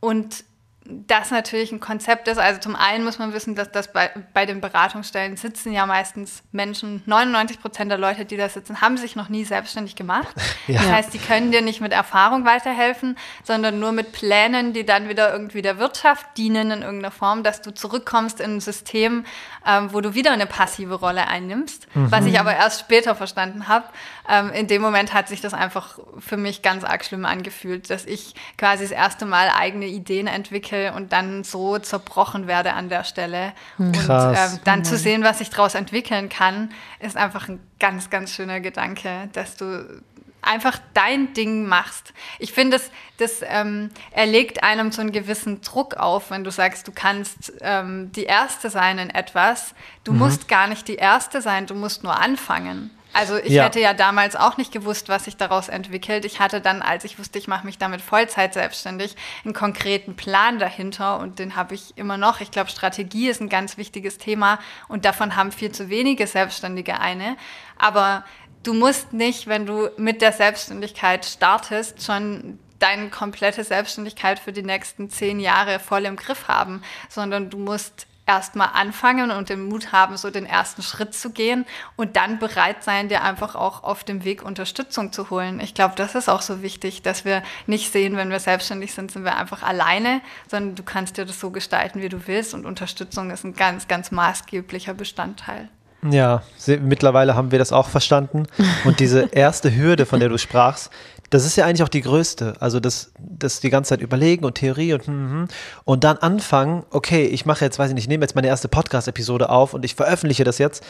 und 0.00 0.44
das 0.88 1.30
natürlich 1.30 1.72
ein 1.72 1.80
Konzept 1.80 2.28
ist. 2.28 2.38
Also 2.38 2.60
zum 2.60 2.76
einen 2.76 3.04
muss 3.04 3.18
man 3.18 3.32
wissen, 3.32 3.54
dass 3.54 3.70
das 3.70 3.92
bei, 3.92 4.10
bei 4.32 4.46
den 4.46 4.60
Beratungsstellen 4.60 5.36
sitzen 5.36 5.72
ja 5.72 5.86
meistens 5.86 6.42
Menschen, 6.52 7.02
99 7.06 7.60
Prozent 7.60 7.90
der 7.90 7.98
Leute, 7.98 8.24
die 8.24 8.36
da 8.36 8.48
sitzen, 8.48 8.80
haben 8.80 8.96
sich 8.96 9.16
noch 9.16 9.28
nie 9.28 9.44
selbstständig 9.44 9.96
gemacht. 9.96 10.28
Ja. 10.68 10.80
Das 10.82 10.90
heißt, 10.90 11.14
die 11.14 11.18
können 11.18 11.52
dir 11.52 11.62
nicht 11.62 11.80
mit 11.80 11.92
Erfahrung 11.92 12.44
weiterhelfen, 12.44 13.16
sondern 13.44 13.78
nur 13.78 13.92
mit 13.92 14.10
Plänen, 14.10 14.72
die 14.72 14.84
dann 14.84 15.08
wieder 15.08 15.32
irgendwie 15.32 15.62
der 15.62 15.78
Wirtschaft 15.78 16.26
dienen 16.36 16.72
in 16.72 16.82
irgendeiner 16.82 17.12
Form, 17.12 17.44
dass 17.44 17.62
du 17.62 17.72
zurückkommst 17.72 18.40
in 18.40 18.56
ein 18.56 18.60
System, 18.60 19.24
ähm, 19.64 19.92
wo 19.92 20.00
du 20.00 20.14
wieder 20.14 20.32
eine 20.32 20.46
passive 20.46 20.94
Rolle 20.94 21.28
einnimmst, 21.28 21.86
mhm. 21.94 22.10
was 22.10 22.26
ich 22.26 22.40
aber 22.40 22.56
erst 22.56 22.80
später 22.80 23.14
verstanden 23.14 23.68
habe. 23.68 23.86
Ähm, 24.28 24.50
in 24.50 24.66
dem 24.66 24.82
Moment 24.82 25.14
hat 25.14 25.28
sich 25.28 25.40
das 25.40 25.54
einfach 25.54 25.98
für 26.18 26.36
mich 26.36 26.62
ganz 26.62 26.84
arg 26.84 27.04
schlimm 27.04 27.24
angefühlt, 27.24 27.90
dass 27.90 28.04
ich 28.04 28.34
quasi 28.58 28.84
das 28.84 28.92
erste 28.92 29.26
Mal 29.26 29.50
eigene 29.56 29.86
Ideen 29.86 30.26
entwickle 30.26 30.92
und 30.92 31.12
dann 31.12 31.44
so 31.44 31.78
zerbrochen 31.78 32.46
werde 32.46 32.72
an 32.72 32.88
der 32.88 33.04
Stelle. 33.04 33.52
Krass. 33.92 34.52
Und 34.52 34.54
ähm, 34.54 34.60
dann 34.64 34.78
mhm. 34.80 34.84
zu 34.84 34.96
sehen, 34.96 35.22
was 35.22 35.38
sich 35.38 35.50
daraus 35.50 35.74
entwickeln 35.74 36.28
kann, 36.28 36.70
ist 37.00 37.16
einfach 37.16 37.48
ein 37.48 37.60
ganz, 37.78 38.10
ganz 38.10 38.32
schöner 38.32 38.60
Gedanke, 38.60 39.28
dass 39.32 39.56
du 39.56 40.02
einfach 40.46 40.78
dein 40.94 41.34
Ding 41.34 41.66
machst. 41.66 42.12
Ich 42.38 42.52
finde, 42.52 42.78
das, 42.78 42.90
das 43.18 43.46
ähm, 43.48 43.90
erlegt 44.12 44.62
einem 44.62 44.92
so 44.92 45.00
einen 45.00 45.12
gewissen 45.12 45.60
Druck 45.60 45.94
auf, 45.94 46.30
wenn 46.30 46.44
du 46.44 46.50
sagst, 46.50 46.86
du 46.88 46.92
kannst 46.92 47.52
ähm, 47.60 48.12
die 48.12 48.24
Erste 48.24 48.70
sein 48.70 48.98
in 48.98 49.10
etwas. 49.10 49.74
Du 50.04 50.12
mhm. 50.12 50.18
musst 50.18 50.48
gar 50.48 50.68
nicht 50.68 50.88
die 50.88 50.96
Erste 50.96 51.42
sein, 51.42 51.66
du 51.66 51.74
musst 51.74 52.04
nur 52.04 52.18
anfangen. 52.18 52.95
Also 53.16 53.38
ich 53.38 53.52
ja. 53.52 53.64
hätte 53.64 53.80
ja 53.80 53.94
damals 53.94 54.36
auch 54.36 54.58
nicht 54.58 54.72
gewusst, 54.72 55.08
was 55.08 55.24
sich 55.24 55.38
daraus 55.38 55.68
entwickelt. 55.68 56.26
Ich 56.26 56.38
hatte 56.38 56.60
dann, 56.60 56.82
als 56.82 57.04
ich 57.04 57.18
wusste, 57.18 57.38
ich 57.38 57.48
mache 57.48 57.64
mich 57.64 57.78
damit 57.78 58.02
Vollzeit 58.02 58.52
selbstständig, 58.52 59.16
einen 59.44 59.54
konkreten 59.54 60.16
Plan 60.16 60.58
dahinter 60.58 61.18
und 61.18 61.38
den 61.38 61.56
habe 61.56 61.74
ich 61.74 61.96
immer 61.96 62.18
noch. 62.18 62.40
Ich 62.42 62.50
glaube, 62.50 62.70
Strategie 62.70 63.28
ist 63.28 63.40
ein 63.40 63.48
ganz 63.48 63.78
wichtiges 63.78 64.18
Thema 64.18 64.58
und 64.88 65.06
davon 65.06 65.34
haben 65.34 65.50
viel 65.50 65.72
zu 65.72 65.88
wenige 65.88 66.26
Selbstständige 66.26 67.00
eine. 67.00 67.38
Aber 67.78 68.22
du 68.62 68.74
musst 68.74 69.14
nicht, 69.14 69.46
wenn 69.46 69.64
du 69.64 69.88
mit 69.96 70.20
der 70.20 70.32
Selbstständigkeit 70.32 71.24
startest, 71.24 72.04
schon 72.04 72.58
deine 72.78 73.08
komplette 73.08 73.64
Selbstständigkeit 73.64 74.38
für 74.38 74.52
die 74.52 74.62
nächsten 74.62 75.08
zehn 75.08 75.40
Jahre 75.40 75.78
voll 75.78 76.04
im 76.04 76.16
Griff 76.16 76.48
haben, 76.48 76.82
sondern 77.08 77.48
du 77.48 77.56
musst 77.56 78.06
erstmal 78.26 78.70
anfangen 78.74 79.30
und 79.30 79.48
den 79.48 79.68
Mut 79.68 79.92
haben, 79.92 80.16
so 80.16 80.30
den 80.30 80.46
ersten 80.46 80.82
Schritt 80.82 81.14
zu 81.14 81.30
gehen 81.30 81.64
und 81.94 82.16
dann 82.16 82.38
bereit 82.38 82.82
sein, 82.82 83.08
dir 83.08 83.22
einfach 83.22 83.54
auch 83.54 83.84
auf 83.84 84.02
dem 84.02 84.24
Weg 84.24 84.42
Unterstützung 84.42 85.12
zu 85.12 85.30
holen. 85.30 85.60
Ich 85.60 85.74
glaube, 85.74 85.94
das 85.96 86.14
ist 86.14 86.28
auch 86.28 86.42
so 86.42 86.60
wichtig, 86.60 87.02
dass 87.02 87.24
wir 87.24 87.42
nicht 87.66 87.92
sehen, 87.92 88.16
wenn 88.16 88.30
wir 88.30 88.40
selbstständig 88.40 88.92
sind, 88.94 89.12
sind 89.12 89.24
wir 89.24 89.36
einfach 89.36 89.62
alleine, 89.62 90.20
sondern 90.48 90.74
du 90.74 90.82
kannst 90.82 91.16
dir 91.16 91.24
das 91.24 91.38
so 91.38 91.50
gestalten, 91.50 92.02
wie 92.02 92.08
du 92.08 92.26
willst 92.26 92.52
und 92.52 92.66
Unterstützung 92.66 93.30
ist 93.30 93.44
ein 93.44 93.54
ganz, 93.54 93.86
ganz 93.86 94.10
maßgeblicher 94.10 94.94
Bestandteil. 94.94 95.68
Ja, 96.10 96.42
mittlerweile 96.80 97.34
haben 97.34 97.50
wir 97.50 97.58
das 97.58 97.72
auch 97.72 97.88
verstanden. 97.88 98.46
Und 98.84 99.00
diese 99.00 99.28
erste 99.32 99.74
Hürde, 99.74 100.06
von 100.06 100.20
der 100.20 100.28
du 100.28 100.38
sprachst, 100.38 100.90
das 101.30 101.44
ist 101.44 101.56
ja 101.56 101.64
eigentlich 101.64 101.82
auch 101.82 101.88
die 101.88 102.02
größte. 102.02 102.54
Also 102.60 102.80
das, 102.80 103.12
das 103.18 103.60
die 103.60 103.70
ganze 103.70 103.90
Zeit 103.90 104.00
überlegen 104.00 104.44
und 104.44 104.54
Theorie 104.54 104.94
und 104.94 105.06
hm, 105.06 105.14
hm, 105.14 105.30
hm. 105.30 105.48
und 105.84 106.04
dann 106.04 106.18
anfangen, 106.18 106.84
okay, 106.90 107.24
ich 107.26 107.46
mache 107.46 107.64
jetzt, 107.64 107.78
weiß 107.78 107.90
ich 107.90 107.94
nicht, 107.94 108.04
ich 108.04 108.08
nehme 108.08 108.24
jetzt 108.24 108.34
meine 108.34 108.48
erste 108.48 108.68
Podcast-Episode 108.68 109.50
auf 109.50 109.74
und 109.74 109.84
ich 109.84 109.94
veröffentliche 109.94 110.44
das 110.44 110.58
jetzt. 110.58 110.84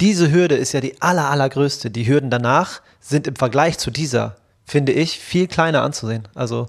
Diese 0.00 0.30
Hürde 0.30 0.54
ist 0.54 0.72
ja 0.72 0.80
die 0.80 1.00
aller, 1.02 1.28
allergrößte. 1.30 1.90
Die 1.90 2.06
Hürden 2.06 2.30
danach 2.30 2.80
sind 3.00 3.26
im 3.26 3.36
Vergleich 3.36 3.78
zu 3.78 3.90
dieser, 3.90 4.36
finde 4.64 4.92
ich, 4.92 5.18
viel 5.18 5.46
kleiner 5.46 5.82
anzusehen. 5.82 6.28
Also 6.34 6.68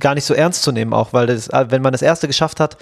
gar 0.00 0.14
nicht 0.14 0.24
so 0.24 0.32
ernst 0.32 0.62
zu 0.62 0.72
nehmen 0.72 0.94
auch, 0.94 1.12
weil 1.12 1.26
das, 1.26 1.50
wenn 1.50 1.82
man 1.82 1.92
das 1.92 2.02
erste 2.02 2.26
geschafft 2.26 2.60
hat, 2.60 2.78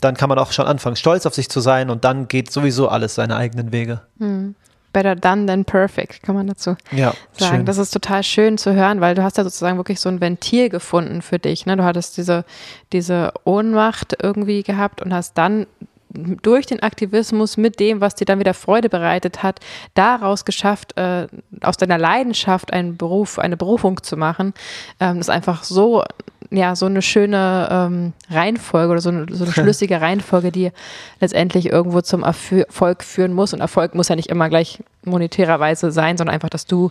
dann 0.00 0.16
kann 0.16 0.28
man 0.28 0.38
auch 0.38 0.52
schon 0.52 0.66
anfangen, 0.66 0.96
stolz 0.96 1.26
auf 1.26 1.34
sich 1.34 1.48
zu 1.48 1.60
sein 1.60 1.90
und 1.90 2.04
dann 2.04 2.28
geht 2.28 2.50
sowieso 2.50 2.88
alles 2.88 3.14
seine 3.14 3.36
eigenen 3.36 3.72
Wege. 3.72 4.02
Hm 4.18 4.54
better 4.92 5.14
done 5.14 5.46
than 5.46 5.64
perfect, 5.64 6.22
kann 6.22 6.34
man 6.34 6.46
dazu 6.46 6.76
ja, 6.90 7.12
sagen. 7.32 7.56
Schön. 7.56 7.66
Das 7.66 7.78
ist 7.78 7.90
total 7.90 8.22
schön 8.22 8.58
zu 8.58 8.74
hören, 8.74 9.00
weil 9.00 9.14
du 9.14 9.22
hast 9.22 9.38
ja 9.38 9.44
sozusagen 9.44 9.76
wirklich 9.76 10.00
so 10.00 10.08
ein 10.08 10.20
Ventil 10.20 10.68
gefunden 10.68 11.22
für 11.22 11.38
dich. 11.38 11.66
Ne? 11.66 11.76
Du 11.76 11.84
hattest 11.84 12.16
diese, 12.16 12.44
diese 12.92 13.32
Ohnmacht 13.44 14.16
irgendwie 14.22 14.62
gehabt 14.62 15.02
und 15.02 15.14
hast 15.14 15.38
dann 15.38 15.66
durch 16.12 16.66
den 16.66 16.82
Aktivismus 16.82 17.56
mit 17.56 17.78
dem, 17.78 18.00
was 18.00 18.14
dir 18.14 18.24
dann 18.24 18.40
wieder 18.40 18.54
Freude 18.54 18.88
bereitet 18.88 19.42
hat, 19.42 19.60
daraus 19.94 20.44
geschafft, 20.44 20.96
äh, 20.98 21.28
aus 21.60 21.76
deiner 21.76 21.98
Leidenschaft 21.98 22.72
einen 22.72 22.96
Beruf, 22.96 23.38
eine 23.38 23.56
Berufung 23.56 24.02
zu 24.02 24.16
machen. 24.16 24.52
Ähm, 24.98 25.18
das 25.18 25.28
ist 25.28 25.30
einfach 25.30 25.62
so 25.62 26.02
ja, 26.50 26.74
so 26.74 26.86
eine 26.86 27.00
schöne 27.00 27.68
ähm, 27.70 28.12
Reihenfolge 28.28 28.92
oder 28.92 29.00
so 29.00 29.10
eine, 29.10 29.26
so 29.30 29.44
eine 29.44 29.52
schlüssige 29.54 30.00
Reihenfolge, 30.00 30.50
die 30.50 30.72
letztendlich 31.20 31.66
irgendwo 31.66 32.00
zum 32.00 32.24
Erfolg 32.24 33.04
führen 33.04 33.32
muss. 33.32 33.52
Und 33.52 33.60
Erfolg 33.60 33.94
muss 33.94 34.08
ja 34.08 34.16
nicht 34.16 34.30
immer 34.30 34.48
gleich 34.48 34.82
monetärerweise 35.04 35.92
sein, 35.92 36.16
sondern 36.16 36.34
einfach, 36.34 36.50
dass 36.50 36.66
du 36.66 36.90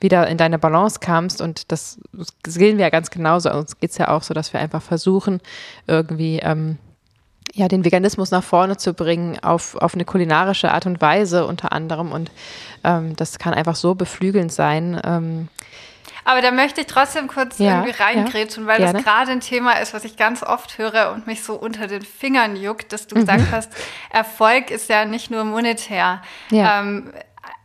wieder 0.00 0.26
in 0.26 0.38
deine 0.38 0.58
Balance 0.58 0.98
kamst. 1.00 1.40
Und 1.40 1.70
das, 1.70 1.98
das 2.42 2.54
sehen 2.54 2.78
wir 2.78 2.84
ja 2.84 2.90
ganz 2.90 3.10
genauso. 3.10 3.50
Uns 3.52 3.78
geht 3.78 3.90
es 3.90 3.98
ja 3.98 4.08
auch 4.08 4.22
so, 4.22 4.34
dass 4.34 4.52
wir 4.52 4.60
einfach 4.60 4.82
versuchen, 4.82 5.40
irgendwie 5.86 6.40
ähm, 6.40 6.78
ja, 7.54 7.68
den 7.68 7.84
Veganismus 7.84 8.30
nach 8.30 8.44
vorne 8.44 8.76
zu 8.76 8.92
bringen 8.92 9.38
auf, 9.40 9.76
auf 9.76 9.94
eine 9.94 10.04
kulinarische 10.04 10.72
Art 10.72 10.84
und 10.86 11.00
Weise 11.00 11.46
unter 11.46 11.72
anderem. 11.72 12.12
Und 12.12 12.30
ähm, 12.84 13.16
das 13.16 13.38
kann 13.38 13.54
einfach 13.54 13.76
so 13.76 13.94
beflügelnd 13.94 14.52
sein. 14.52 15.00
Ähm, 15.04 15.48
aber 16.26 16.42
da 16.42 16.50
möchte 16.50 16.80
ich 16.80 16.88
trotzdem 16.88 17.28
kurz 17.28 17.58
ja, 17.58 17.78
irgendwie 17.78 18.02
reingrätschen, 18.02 18.64
ja, 18.64 18.68
weil 18.68 18.78
gerne. 18.78 18.94
das 18.94 19.04
gerade 19.04 19.30
ein 19.30 19.40
Thema 19.40 19.74
ist, 19.74 19.94
was 19.94 20.04
ich 20.04 20.16
ganz 20.16 20.42
oft 20.42 20.76
höre 20.76 21.12
und 21.12 21.28
mich 21.28 21.44
so 21.44 21.54
unter 21.54 21.86
den 21.86 22.02
Fingern 22.02 22.56
juckt, 22.56 22.92
dass 22.92 23.06
du 23.06 23.14
mhm. 23.14 23.20
gesagt 23.20 23.44
hast, 23.52 23.72
Erfolg 24.10 24.72
ist 24.72 24.88
ja 24.88 25.04
nicht 25.04 25.30
nur 25.30 25.44
monetär. 25.44 26.20
Ja. 26.50 26.80
Ähm, 26.80 27.12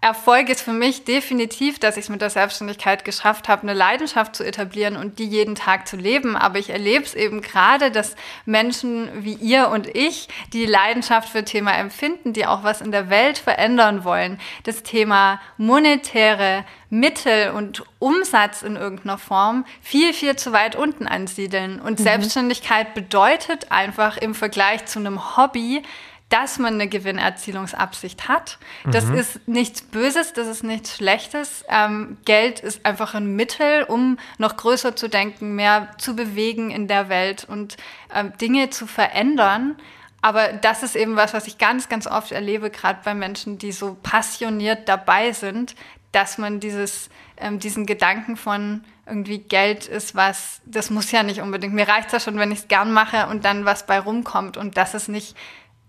Erfolg 0.03 0.49
ist 0.49 0.61
für 0.61 0.73
mich 0.73 1.03
definitiv, 1.03 1.77
dass 1.77 1.95
ich 1.95 2.05
es 2.05 2.09
mit 2.09 2.21
der 2.21 2.31
Selbstständigkeit 2.31 3.05
geschafft 3.05 3.47
habe, 3.47 3.61
eine 3.61 3.75
Leidenschaft 3.75 4.35
zu 4.35 4.43
etablieren 4.43 4.97
und 4.97 5.19
die 5.19 5.27
jeden 5.27 5.53
Tag 5.53 5.87
zu 5.87 5.95
leben. 5.95 6.35
Aber 6.35 6.57
ich 6.57 6.71
erlebe 6.71 7.05
es 7.05 7.13
eben 7.13 7.41
gerade, 7.41 7.91
dass 7.91 8.15
Menschen 8.47 9.09
wie 9.23 9.35
ihr 9.35 9.69
und 9.69 9.95
ich 9.95 10.27
die 10.53 10.65
Leidenschaft 10.65 11.29
für 11.29 11.45
Thema 11.45 11.77
empfinden, 11.77 12.33
die 12.33 12.47
auch 12.47 12.63
was 12.63 12.81
in 12.81 12.91
der 12.91 13.11
Welt 13.11 13.37
verändern 13.37 14.03
wollen, 14.03 14.39
das 14.63 14.81
Thema 14.81 15.39
monetäre 15.57 16.65
Mittel 16.89 17.51
und 17.51 17.83
Umsatz 17.99 18.63
in 18.63 18.77
irgendeiner 18.77 19.19
Form 19.19 19.65
viel, 19.81 20.13
viel 20.13 20.35
zu 20.35 20.51
weit 20.51 20.75
unten 20.75 21.07
ansiedeln. 21.07 21.79
Und 21.79 21.99
mhm. 21.99 22.03
Selbstständigkeit 22.03 22.95
bedeutet 22.95 23.71
einfach 23.71 24.17
im 24.17 24.33
Vergleich 24.33 24.87
zu 24.87 24.97
einem 24.97 25.37
Hobby, 25.37 25.83
dass 26.31 26.59
man 26.59 26.75
eine 26.75 26.87
Gewinnerzielungsabsicht 26.87 28.29
hat. 28.29 28.57
Das 28.85 29.05
mhm. 29.05 29.15
ist 29.15 29.47
nichts 29.49 29.81
Böses, 29.81 30.31
das 30.31 30.47
ist 30.47 30.63
nichts 30.63 30.95
Schlechtes. 30.95 31.65
Ähm, 31.67 32.17
Geld 32.23 32.61
ist 32.61 32.85
einfach 32.85 33.13
ein 33.13 33.35
Mittel, 33.35 33.83
um 33.83 34.17
noch 34.37 34.55
größer 34.55 34.95
zu 34.95 35.09
denken, 35.09 35.55
mehr 35.55 35.89
zu 35.97 36.15
bewegen 36.15 36.71
in 36.71 36.87
der 36.87 37.09
Welt 37.09 37.45
und 37.49 37.75
ähm, 38.15 38.31
Dinge 38.39 38.69
zu 38.69 38.87
verändern. 38.87 39.75
Aber 40.21 40.53
das 40.53 40.83
ist 40.83 40.95
eben 40.95 41.17
was, 41.17 41.33
was 41.33 41.47
ich 41.47 41.57
ganz, 41.57 41.89
ganz 41.89 42.07
oft 42.07 42.31
erlebe, 42.31 42.69
gerade 42.69 42.99
bei 43.03 43.13
Menschen, 43.13 43.57
die 43.57 43.73
so 43.73 43.97
passioniert 44.01 44.87
dabei 44.87 45.33
sind, 45.33 45.75
dass 46.13 46.37
man 46.37 46.61
dieses, 46.61 47.09
ähm, 47.37 47.59
diesen 47.59 47.85
Gedanken 47.85 48.37
von 48.37 48.85
irgendwie 49.05 49.39
Geld 49.39 49.87
ist 49.87 50.15
was, 50.15 50.61
das 50.65 50.89
muss 50.89 51.11
ja 51.11 51.23
nicht 51.23 51.41
unbedingt. 51.41 51.73
Mir 51.73 51.87
reicht 51.87 52.07
es 52.07 52.13
ja 52.13 52.19
schon, 52.21 52.37
wenn 52.37 52.51
ich 52.51 52.59
es 52.59 52.67
gern 52.69 52.93
mache 52.93 53.27
und 53.27 53.43
dann 53.43 53.65
was 53.65 53.85
bei 53.85 53.99
rumkommt. 53.99 54.55
Und 54.55 54.77
das 54.77 54.93
ist 54.93 55.09
nicht 55.09 55.35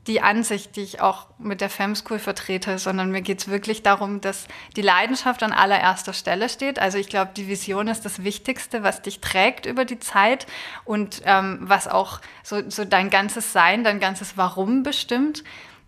die 0.08 0.20
Ansicht, 0.20 0.74
die 0.74 0.80
ich 0.80 1.00
auch 1.00 1.26
mit 1.38 1.60
der 1.60 1.70
Fem 1.70 1.94
School 1.94 2.18
vertrete, 2.18 2.78
sondern 2.78 3.12
mir 3.12 3.22
geht 3.22 3.40
es 3.40 3.48
wirklich 3.48 3.84
darum, 3.84 4.20
dass 4.20 4.48
die 4.74 4.82
Leidenschaft 4.82 5.44
an 5.44 5.52
allererster 5.52 6.12
Stelle 6.12 6.48
steht. 6.48 6.80
Also 6.80 6.98
ich 6.98 7.08
glaube, 7.08 7.30
die 7.36 7.46
Vision 7.46 7.86
ist 7.86 8.04
das 8.04 8.24
Wichtigste, 8.24 8.82
was 8.82 9.02
dich 9.02 9.20
trägt 9.20 9.64
über 9.64 9.84
die 9.84 10.00
Zeit 10.00 10.46
und 10.84 11.22
ähm, 11.24 11.58
was 11.62 11.86
auch 11.86 12.20
so, 12.42 12.68
so 12.68 12.84
dein 12.84 13.10
ganzes 13.10 13.52
Sein, 13.52 13.84
dein 13.84 14.00
ganzes 14.00 14.36
Warum 14.36 14.82
bestimmt. 14.82 15.44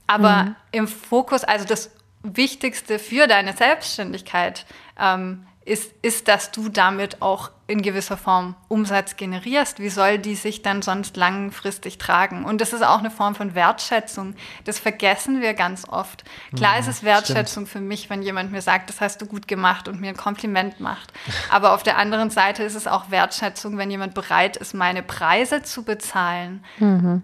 Aber 0.07 0.45
mhm. 0.45 0.57
im 0.71 0.89
Fokus, 0.89 1.43
also 1.43 1.65
das 1.65 1.91
Wichtigste 2.23 3.01
für 3.01 3.27
deine 3.27 3.53
Selbstständigkeit 3.53 4.65
ähm, 4.99 5.45
ist, 5.65 5.93
ist, 6.03 6.29
dass 6.29 6.53
du 6.53 6.69
damit 6.69 7.21
auch 7.21 7.51
in 7.67 7.81
gewisser 7.81 8.17
Form 8.17 8.55
Umsatz 8.69 9.17
generierst, 9.17 9.79
wie 9.79 9.89
soll 9.89 10.19
die 10.19 10.35
sich 10.35 10.61
dann 10.61 10.83
sonst 10.83 11.17
langfristig 11.17 11.97
tragen? 11.97 12.45
Und 12.45 12.61
das 12.61 12.75
ist 12.75 12.85
auch 12.85 12.99
eine 12.99 13.11
Form 13.11 13.35
von 13.35 13.55
Wertschätzung. 13.55 14.35
Das 14.65 14.79
vergessen 14.79 15.41
wir 15.41 15.55
ganz 15.55 15.89
oft. 15.89 16.25
Klar 16.55 16.79
ist 16.79 16.89
es 16.89 17.03
Wertschätzung 17.03 17.65
stimmt. 17.65 17.69
für 17.69 17.81
mich, 17.81 18.11
wenn 18.11 18.23
jemand 18.23 18.53
mir 18.53 18.61
sagt, 18.61 18.91
das 18.91 19.01
hast 19.01 19.23
du 19.23 19.27
gut 19.27 19.49
gemacht 19.49 19.89
und 19.89 20.01
mir 20.01 20.09
ein 20.09 20.17
Kompliment 20.17 20.81
macht. 20.81 21.13
Aber 21.51 21.73
auf 21.73 21.83
der 21.83 21.97
anderen 21.97 22.29
Seite 22.29 22.63
ist 22.63 22.75
es 22.75 22.87
auch 22.87 23.11
Wertschätzung, 23.11 23.79
wenn 23.79 23.91
jemand 23.91 24.13
bereit 24.13 24.59
ist, 24.59 24.75
meine 24.75 25.03
Preise 25.03 25.63
zu 25.63 25.85
bezahlen. 25.85 26.63
Mhm. 26.79 27.23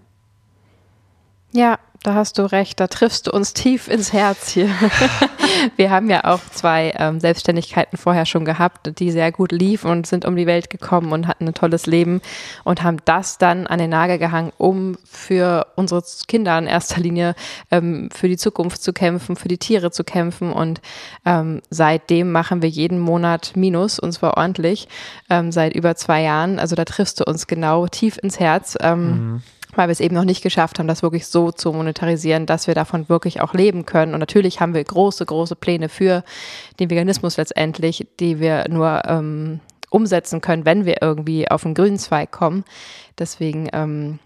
Ja, 1.51 1.77
da 2.03 2.15
hast 2.15 2.39
du 2.39 2.51
recht, 2.51 2.79
da 2.79 2.87
triffst 2.87 3.27
du 3.27 3.31
uns 3.31 3.53
tief 3.53 3.87
ins 3.87 4.11
Herz 4.11 4.49
hier. 4.49 4.69
Wir 5.75 5.91
haben 5.91 6.09
ja 6.09 6.23
auch 6.23 6.39
zwei 6.51 6.93
ähm, 6.97 7.19
Selbstständigkeiten 7.19 7.95
vorher 7.95 8.25
schon 8.25 8.43
gehabt, 8.43 8.99
die 8.99 9.11
sehr 9.11 9.31
gut 9.31 9.51
liefen 9.51 9.91
und 9.91 10.07
sind 10.07 10.25
um 10.25 10.35
die 10.35 10.47
Welt 10.47 10.71
gekommen 10.71 11.11
und 11.11 11.27
hatten 11.27 11.47
ein 11.47 11.53
tolles 11.53 11.85
Leben 11.85 12.21
und 12.63 12.81
haben 12.81 12.97
das 13.05 13.37
dann 13.37 13.67
an 13.67 13.77
den 13.77 13.91
Nagel 13.91 14.17
gehangen, 14.17 14.51
um 14.57 14.97
für 15.05 15.67
unsere 15.75 16.01
Kinder 16.27 16.57
in 16.57 16.65
erster 16.65 16.99
Linie 16.99 17.35
ähm, 17.69 18.09
für 18.11 18.27
die 18.27 18.37
Zukunft 18.37 18.81
zu 18.81 18.93
kämpfen, 18.93 19.35
für 19.35 19.47
die 19.47 19.59
Tiere 19.59 19.91
zu 19.91 20.03
kämpfen. 20.03 20.51
Und 20.51 20.81
ähm, 21.23 21.61
seitdem 21.69 22.31
machen 22.31 22.63
wir 22.63 22.69
jeden 22.69 22.99
Monat 22.99 23.51
Minus 23.55 23.99
und 23.99 24.11
zwar 24.11 24.37
ordentlich, 24.37 24.87
ähm, 25.29 25.51
seit 25.51 25.75
über 25.75 25.95
zwei 25.95 26.23
Jahren. 26.23 26.57
Also 26.57 26.75
da 26.75 26.83
triffst 26.83 27.19
du 27.19 27.25
uns 27.25 27.45
genau 27.45 27.85
tief 27.85 28.17
ins 28.17 28.39
Herz. 28.39 28.75
Ähm, 28.81 29.33
mhm 29.33 29.43
weil 29.75 29.87
wir 29.87 29.93
es 29.93 29.99
eben 29.99 30.15
noch 30.15 30.25
nicht 30.25 30.43
geschafft 30.43 30.79
haben, 30.79 30.87
das 30.87 31.03
wirklich 31.03 31.27
so 31.27 31.51
zu 31.51 31.71
monetarisieren, 31.71 32.45
dass 32.45 32.67
wir 32.67 32.75
davon 32.75 33.09
wirklich 33.09 33.41
auch 33.41 33.53
leben 33.53 33.85
können. 33.85 34.13
Und 34.13 34.19
natürlich 34.19 34.59
haben 34.59 34.73
wir 34.73 34.83
große, 34.83 35.25
große 35.25 35.55
Pläne 35.55 35.89
für 35.89 36.23
den 36.79 36.89
Veganismus 36.89 37.37
letztendlich, 37.37 38.07
die 38.19 38.39
wir 38.39 38.67
nur 38.69 39.03
ähm, 39.05 39.59
umsetzen 39.89 40.41
können, 40.41 40.65
wenn 40.65 40.85
wir 40.85 41.01
irgendwie 41.01 41.49
auf 41.49 41.63
den 41.63 41.73
grünen 41.73 41.99
Zweig 41.99 42.31
kommen. 42.31 42.63
Deswegen, 43.19 43.69
ähm, 43.73 44.19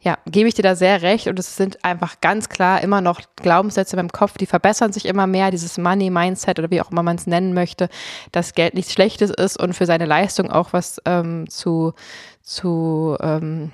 ja, 0.00 0.18
gebe 0.26 0.48
ich 0.48 0.54
dir 0.54 0.62
da 0.62 0.74
sehr 0.74 1.00
recht. 1.02 1.28
Und 1.28 1.38
es 1.38 1.56
sind 1.56 1.84
einfach 1.84 2.20
ganz 2.20 2.48
klar 2.48 2.82
immer 2.82 3.00
noch 3.00 3.20
Glaubenssätze 3.36 3.96
meinem 3.96 4.10
Kopf, 4.10 4.36
die 4.36 4.46
verbessern 4.46 4.92
sich 4.92 5.06
immer 5.06 5.28
mehr. 5.28 5.52
Dieses 5.52 5.78
Money-Mindset 5.78 6.58
oder 6.58 6.70
wie 6.70 6.80
auch 6.80 6.90
immer 6.90 7.04
man 7.04 7.16
es 7.16 7.28
nennen 7.28 7.54
möchte, 7.54 7.88
dass 8.32 8.54
Geld 8.54 8.74
nichts 8.74 8.92
Schlechtes 8.92 9.30
ist 9.30 9.60
und 9.60 9.74
für 9.74 9.86
seine 9.86 10.06
Leistung 10.06 10.50
auch 10.50 10.72
was 10.72 11.00
ähm, 11.06 11.48
zu, 11.48 11.94
zu 12.42 13.16
ähm, 13.20 13.70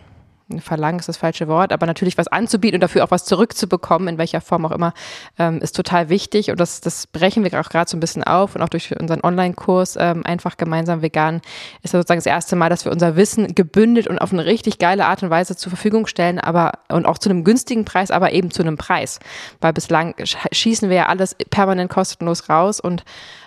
verlangen 0.61 0.99
ist 0.99 1.09
das 1.09 1.19
falsche 1.19 1.49
Wort, 1.49 1.73
aber 1.73 1.87
natürlich 1.87 2.17
was 2.17 2.29
anzubieten 2.29 2.77
und 2.77 2.81
dafür 2.81 3.05
auch 3.05 3.11
was 3.11 3.25
zurückzubekommen, 3.25 4.09
in 4.09 4.19
welcher 4.19 4.41
Form 4.41 4.65
auch 4.65 4.71
immer, 4.71 4.95
ähm, 5.39 5.59
ist 5.61 5.77
total 5.77 6.09
wichtig. 6.09 6.51
Und 6.51 6.59
das, 6.59 6.81
das 6.81 7.07
brechen 7.07 7.45
wir 7.45 7.61
auch 7.61 7.69
gerade 7.69 7.91
so 7.91 7.97
ein 7.97 8.01
bisschen 8.01 8.25
auf 8.25 8.55
und 8.55 8.63
auch 8.63 8.69
durch 8.69 8.99
unseren 8.99 9.21
Online-Kurs 9.23 9.97
ähm, 10.01 10.25
einfach 10.25 10.57
gemeinsam 10.57 11.03
vegan 11.03 11.43
ist 11.83 11.93
sozusagen 11.93 12.19
das 12.19 12.27
erste 12.27 12.57
Mal, 12.57 12.71
dass 12.71 12.85
wir 12.85 12.93
unser 12.93 13.17
Wissen 13.17 13.55
gebündelt 13.55 14.07
und 14.07 14.19
auf 14.19 14.33
eine 14.33 14.45
richtig 14.47 14.79
geile 14.79 15.07
Art 15.07 15.23
und 15.23 15.31
Weise 15.31 15.57
zur 15.57 15.71
Verfügung 15.71 16.07
stellen, 16.07 16.39
aber 16.39 16.73
und 16.89 17.07
auch 17.07 17.19
zu 17.19 17.29
einem 17.29 17.45
günstigen 17.45 17.85
Preis, 17.85 18.11
aber 18.11 18.33
eben 18.33 18.51
zu 18.51 18.63
einem 18.63 18.77
Preis. 18.77 19.21
Weil 19.61 19.73
bislang 19.73 20.15
schießen 20.25 20.89
wir 20.89 20.97
ja 20.97 21.07
alles 21.07 21.37
permanent 21.51 21.91
kostenlos 21.91 22.49
raus 22.49 22.81
und 22.81 23.05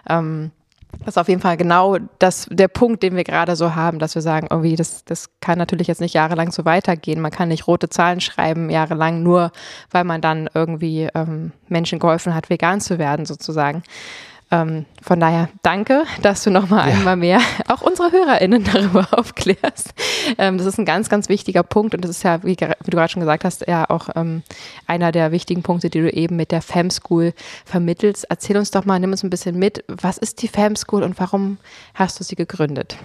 ähm, 0.09 0.51
das 0.99 1.15
ist 1.15 1.17
auf 1.17 1.29
jeden 1.29 1.41
Fall 1.41 1.57
genau 1.57 1.97
das, 2.19 2.47
der 2.51 2.67
Punkt, 2.67 3.01
den 3.01 3.15
wir 3.15 3.23
gerade 3.23 3.55
so 3.55 3.75
haben, 3.75 3.99
dass 3.99 4.15
wir 4.15 4.21
sagen, 4.21 4.47
irgendwie, 4.49 4.75
das, 4.75 5.03
das 5.05 5.29
kann 5.39 5.57
natürlich 5.57 5.87
jetzt 5.87 6.01
nicht 6.01 6.13
jahrelang 6.13 6.51
so 6.51 6.65
weitergehen. 6.65 7.21
Man 7.21 7.31
kann 7.31 7.49
nicht 7.49 7.67
rote 7.67 7.89
Zahlen 7.89 8.21
schreiben, 8.21 8.69
jahrelang, 8.69 9.23
nur 9.23 9.51
weil 9.89 10.03
man 10.03 10.21
dann 10.21 10.49
irgendwie 10.53 11.09
ähm, 11.15 11.53
Menschen 11.67 11.99
geholfen 11.99 12.35
hat, 12.35 12.49
vegan 12.49 12.81
zu 12.81 12.99
werden, 12.99 13.25
sozusagen. 13.25 13.83
Ähm, 14.51 14.85
von 15.01 15.19
daher 15.19 15.47
danke, 15.63 16.03
dass 16.21 16.43
du 16.43 16.51
nochmal 16.51 16.89
ja. 16.89 16.95
einmal 16.95 17.15
mehr 17.15 17.39
auch 17.67 17.81
unsere 17.81 18.11
HörerInnen 18.11 18.65
darüber 18.65 19.07
aufklärst. 19.17 19.93
Ähm, 20.37 20.57
das 20.57 20.67
ist 20.67 20.77
ein 20.77 20.85
ganz, 20.85 21.09
ganz 21.09 21.29
wichtiger 21.29 21.63
Punkt 21.63 21.95
und 21.95 22.03
das 22.03 22.11
ist 22.11 22.23
ja, 22.23 22.43
wie, 22.43 22.57
wie 22.57 22.91
du 22.91 22.97
gerade 22.97 23.11
schon 23.11 23.21
gesagt 23.21 23.45
hast, 23.45 23.65
ja 23.67 23.89
auch 23.89 24.09
ähm, 24.15 24.43
einer 24.87 25.13
der 25.13 25.31
wichtigen 25.31 25.63
Punkte, 25.63 25.89
die 25.89 26.01
du 26.01 26.11
eben 26.11 26.35
mit 26.35 26.51
der 26.51 26.61
Fem 26.61 26.89
School 26.91 27.33
vermittelst. 27.65 28.25
Erzähl 28.29 28.57
uns 28.57 28.71
doch 28.71 28.85
mal, 28.85 28.99
nimm 28.99 29.11
uns 29.11 29.23
ein 29.23 29.29
bisschen 29.29 29.57
mit. 29.57 29.85
Was 29.87 30.17
ist 30.17 30.41
die 30.41 30.49
Fem 30.49 30.75
School 30.75 31.03
und 31.03 31.17
warum 31.19 31.57
hast 31.93 32.19
du 32.19 32.23
sie 32.25 32.35
gegründet? 32.35 32.97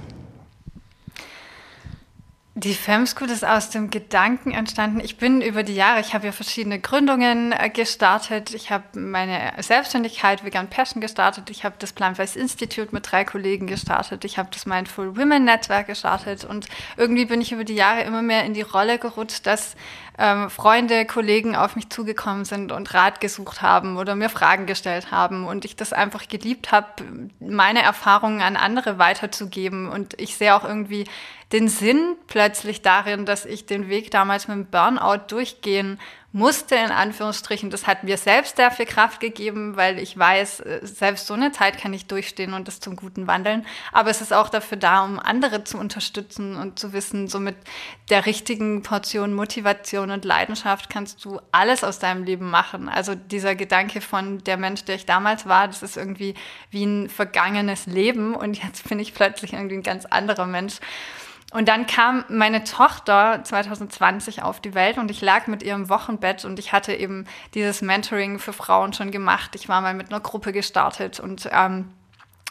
Die 2.59 2.73
Femschool 2.73 3.29
ist 3.29 3.45
aus 3.45 3.69
dem 3.69 3.91
Gedanken 3.91 4.53
entstanden. 4.53 4.99
Ich 5.01 5.19
bin 5.19 5.43
über 5.43 5.63
die 5.63 5.75
Jahre, 5.75 6.01
ich 6.01 6.15
habe 6.15 6.25
ja 6.25 6.33
verschiedene 6.33 6.81
Gründungen 6.81 7.53
äh, 7.53 7.69
gestartet. 7.69 8.55
Ich 8.55 8.71
habe 8.71 8.99
meine 8.99 9.53
Selbstständigkeit 9.59 10.43
Vegan 10.43 10.71
Passion 10.71 11.03
gestartet. 11.03 11.51
Ich 11.51 11.65
habe 11.65 11.75
das 11.79 11.93
Plant-Weiß 11.93 12.35
Institute 12.35 12.95
mit 12.95 13.13
drei 13.13 13.27
Kollegen 13.27 13.67
gestartet. 13.67 14.25
Ich 14.25 14.39
habe 14.39 14.49
das 14.51 14.65
Mindful 14.65 15.19
Women 15.19 15.45
Netzwerk 15.45 15.89
gestartet. 15.89 16.47
Und 16.47 16.67
irgendwie 16.97 17.27
bin 17.27 17.43
ich 17.43 17.53
über 17.53 17.65
die 17.65 17.75
Jahre 17.75 18.05
immer 18.05 18.23
mehr 18.23 18.45
in 18.45 18.55
die 18.55 18.63
Rolle 18.63 18.99
gerutscht, 18.99 19.47
dass 19.47 19.77
ähm, 20.19 20.49
Freunde, 20.51 21.05
Kollegen 21.05 21.57
auf 21.57 21.77
mich 21.77 21.91
zugekommen 21.91 22.45
sind 22.45 22.73
und 22.73 22.93
Rat 22.95 23.21
gesucht 23.21 23.63
haben 23.63 23.97
oder 23.97 24.15
mir 24.15 24.29
Fragen 24.29 24.67
gestellt 24.67 25.11
haben 25.11 25.47
und 25.47 25.65
ich 25.65 25.77
das 25.77 25.93
einfach 25.93 26.27
geliebt 26.29 26.73
habe, 26.73 27.05
meine 27.39 27.83
Erfahrungen 27.83 28.41
an 28.41 28.57
andere 28.57 28.99
weiterzugeben. 28.99 29.89
Und 29.89 30.19
ich 30.21 30.37
sehe 30.37 30.55
auch 30.55 30.65
irgendwie 30.65 31.05
den 31.53 31.69
Sinn 31.69 32.17
plötzlich 32.27 32.83
darin, 32.83 33.27
dass 33.27 33.45
ich 33.45 33.67
den 33.67 33.89
Weg 33.89 34.11
damals 34.11 34.49
mit 34.49 34.57
dem 34.57 34.67
Burnout 34.67 35.27
durchgehen 35.29 35.99
musste, 36.37 36.75
in 36.75 36.91
Anführungsstrichen. 36.91 37.71
Das 37.71 37.87
hat 37.87 38.05
mir 38.05 38.19
selbst 38.19 38.61
viel 38.77 38.85
Kraft 38.85 39.21
gegeben, 39.21 39.75
weil 39.77 39.99
ich 39.99 40.17
weiß, 40.19 40.61
äh, 40.61 40.81
selbst 40.83 41.27
so 41.27 41.35
eine 41.35 41.51
Zeit 41.51 41.79
kann 41.79 41.95
ich 41.95 42.07
durchstehen 42.07 42.53
und 42.53 42.69
das 42.69 42.79
zum 42.79 42.95
Guten 42.95 43.27
wandeln. 43.27 43.65
Aber 43.91 44.11
es 44.11 44.21
ist 44.21 44.35
auch 44.35 44.51
dafür 44.51 44.77
da, 44.77 45.03
um 45.03 45.19
andere 45.19 45.65
zu 45.65 45.79
unterstützen 45.79 46.57
und 46.57 46.79
zu 46.79 46.93
wissen, 46.93 47.27
so 47.27 47.41
mit 47.41 47.57
der 48.11 48.27
richtigen 48.27 48.83
Portion 48.83 49.33
Motivation 49.33 50.11
und 50.11 50.27
Leidenschaft 50.27 50.91
kannst 50.91 51.25
du 51.25 51.41
alles 51.53 51.83
aus 51.83 51.99
deinem 51.99 52.25
Leben 52.25 52.51
machen. 52.51 52.91
Also 52.91 53.15
dieser 53.15 53.55
Gedanke 53.55 54.03
von 54.03 54.45
der 54.45 54.59
Mensch, 54.59 54.85
der 54.85 54.97
ich 54.97 55.07
damals 55.07 55.47
war, 55.47 55.67
das 55.67 55.83
ist 55.83 55.97
irgendwie 55.97 56.35
wie 56.71 56.85
ein 56.85 57.09
vergangenes 57.09 57.87
Leben 57.87 58.35
und 58.35 58.63
jetzt 58.63 58.87
bin 58.89 58.99
ich 58.99 59.15
plötzlich 59.15 59.55
irgendwie 59.55 59.77
ein 59.77 59.83
ganz 59.83 60.05
anderer 60.05 60.47
Mensch. 60.47 60.81
Und 61.53 61.69
dann 61.69 61.87
kam 61.87 62.25
meine 62.29 62.65
Tochter 62.65 63.41
2020 63.45 64.43
auf 64.43 64.61
die 64.61 64.75
Welt 64.75 64.99
und 64.99 65.11
ich 65.11 65.21
lag 65.21 65.47
mit 65.47 65.63
ihrem 65.63 65.89
Wochenbett 65.89 66.45
und 66.45 66.59
ich 66.59 66.73
hatte 66.73 66.93
eben 66.93 67.25
dieses 67.55 67.83
Mentoring 67.83 68.41
für 68.41 68.53
Frauen 68.53 68.93
schon 68.93 69.13
gemacht. 69.13 69.55
Ich 69.55 69.69
war 69.69 69.81
mal 69.81 69.95
mit 69.95 70.11
einer 70.11 70.21
Gruppe 70.21 70.53
gestartet 70.53 71.21
und 71.21 71.49
ähm, 71.53 71.93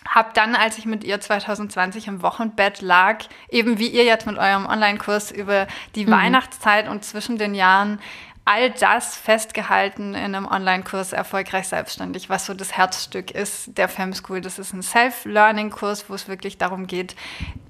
habe 0.07 0.29
dann, 0.33 0.55
als 0.55 0.77
ich 0.77 0.85
mit 0.85 1.03
ihr 1.03 1.19
2020 1.19 2.07
im 2.07 2.21
Wochenbett 2.21 2.81
lag, 2.81 3.25
eben 3.49 3.79
wie 3.79 3.87
ihr 3.87 4.03
jetzt 4.03 4.27
mit 4.27 4.37
eurem 4.37 4.65
Online-Kurs 4.65 5.31
über 5.31 5.67
die 5.95 6.05
mhm. 6.05 6.11
Weihnachtszeit 6.11 6.87
und 6.87 7.03
zwischen 7.03 7.37
den 7.37 7.53
Jahren 7.53 7.99
all 8.47 8.69
das 8.69 9.17
festgehalten 9.17 10.13
in 10.13 10.35
einem 10.35 10.45
Online-Kurs 10.45 11.13
Erfolgreich 11.13 11.67
Selbstständig, 11.67 12.29
was 12.29 12.45
so 12.45 12.53
das 12.53 12.77
Herzstück 12.77 13.31
ist 13.31 13.75
der 13.75 13.89
Fem 13.89 14.13
School. 14.13 14.39
Das 14.39 14.59
ist 14.59 14.71
ein 14.71 14.83
Self-Learning-Kurs, 14.83 16.09
wo 16.09 16.13
es 16.13 16.27
wirklich 16.27 16.59
darum 16.59 16.85
geht, 16.85 17.15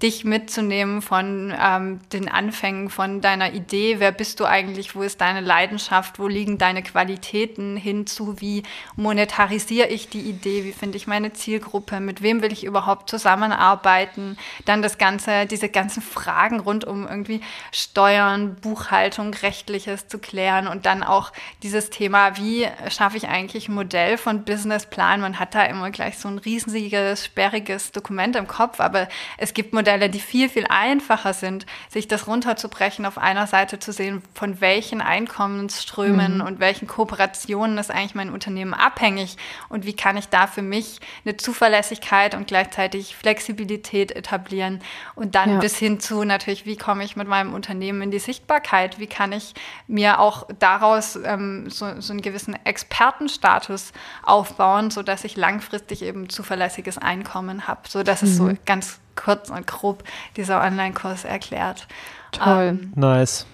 dich 0.03 0.25
mitzunehmen 0.25 1.01
von 1.01 1.53
ähm, 1.57 2.01
den 2.11 2.27
Anfängen, 2.27 2.89
von 2.89 3.21
deiner 3.21 3.53
Idee. 3.53 4.01
Wer 4.01 4.11
bist 4.11 4.41
du 4.41 4.45
eigentlich? 4.45 4.95
Wo 4.95 5.01
ist 5.01 5.21
deine 5.21 5.39
Leidenschaft? 5.39 6.19
Wo 6.19 6.27
liegen 6.27 6.57
deine 6.57 6.83
Qualitäten 6.83 7.77
hinzu? 7.77 8.41
Wie 8.41 8.63
monetarisiere 8.97 9.87
ich 9.87 10.09
die 10.09 10.29
Idee? 10.29 10.65
Wie 10.65 10.73
finde 10.73 10.97
ich 10.97 11.07
meine 11.07 11.31
Zielgruppe? 11.31 12.01
Mit 12.01 12.21
wem 12.21 12.41
will 12.41 12.51
ich 12.51 12.65
überhaupt 12.65 13.09
zusammenarbeiten? 13.09 14.37
Dann 14.65 14.81
das 14.81 14.97
Ganze, 14.97 15.45
diese 15.45 15.69
ganzen 15.69 16.01
Fragen 16.01 16.59
rund 16.59 16.83
um 16.83 17.07
irgendwie 17.07 17.39
Steuern, 17.71 18.55
Buchhaltung, 18.55 19.33
Rechtliches 19.33 20.09
zu 20.09 20.19
klären 20.19 20.64
kann 20.65 20.71
und 20.71 20.85
dann 20.85 21.03
auch 21.03 21.31
dieses 21.63 21.89
Thema, 21.89 22.37
wie 22.37 22.67
schaffe 22.89 23.17
ich 23.17 23.27
eigentlich 23.27 23.69
ein 23.69 23.73
Modell 23.73 24.17
von 24.17 24.43
Businessplan? 24.43 25.21
Man 25.21 25.39
hat 25.39 25.55
da 25.55 25.63
immer 25.63 25.91
gleich 25.91 26.17
so 26.17 26.27
ein 26.27 26.37
riesiges, 26.37 27.25
sperriges 27.25 27.91
Dokument 27.91 28.35
im 28.35 28.47
Kopf, 28.47 28.79
aber 28.79 29.07
es 29.37 29.53
gibt 29.53 29.73
Modelle, 29.73 30.09
die 30.09 30.19
viel, 30.19 30.49
viel 30.49 30.65
einfacher 30.69 31.33
sind, 31.33 31.65
sich 31.89 32.07
das 32.07 32.27
runterzubrechen, 32.27 33.05
auf 33.05 33.17
einer 33.17 33.47
Seite 33.47 33.79
zu 33.79 33.91
sehen, 33.91 34.21
von 34.33 34.61
welchen 34.61 35.01
Einkommensströmen 35.01 36.35
mhm. 36.35 36.45
und 36.45 36.59
welchen 36.59 36.87
Kooperationen 36.87 37.77
ist 37.77 37.91
eigentlich 37.91 38.15
mein 38.15 38.31
Unternehmen 38.31 38.73
abhängig 38.73 39.37
und 39.69 39.85
wie 39.85 39.95
kann 39.95 40.17
ich 40.17 40.29
da 40.29 40.47
für 40.47 40.61
mich 40.61 40.99
eine 41.25 41.37
Zuverlässigkeit 41.37 42.35
und 42.35 42.47
gleichzeitig 42.47 43.15
Flexibilität 43.15 44.11
etablieren 44.11 44.81
und 45.15 45.35
dann 45.35 45.51
ja. 45.51 45.59
bis 45.59 45.77
hin 45.77 45.99
zu 45.99 46.23
natürlich, 46.23 46.65
wie 46.65 46.77
komme 46.77 47.03
ich 47.03 47.15
mit 47.15 47.27
meinem 47.27 47.53
Unternehmen 47.53 48.01
in 48.01 48.11
die 48.11 48.19
Sichtbarkeit? 48.19 48.99
Wie 48.99 49.07
kann 49.07 49.31
ich 49.31 49.53
mir 49.87 50.19
auch 50.19 50.47
daraus 50.59 51.17
ähm, 51.23 51.69
so, 51.69 51.99
so 51.99 52.13
einen 52.13 52.21
gewissen 52.21 52.55
Expertenstatus 52.65 53.91
aufbauen, 54.23 54.91
sodass 54.91 55.23
ich 55.23 55.35
langfristig 55.35 56.01
eben 56.03 56.29
zuverlässiges 56.29 56.97
Einkommen 56.97 57.67
habe. 57.67 57.81
So, 57.87 58.03
das 58.03 58.21
mhm. 58.21 58.27
ist 58.27 58.37
so 58.37 58.43
mhm. 58.43 58.57
ganz 58.65 58.99
kurz 59.15 59.49
und 59.49 59.67
grob 59.67 60.03
dieser 60.35 60.61
Online-Kurs 60.61 61.25
erklärt. 61.25 61.87
Toll. 62.31 62.79
Ähm, 62.79 62.93
nice. 62.95 63.45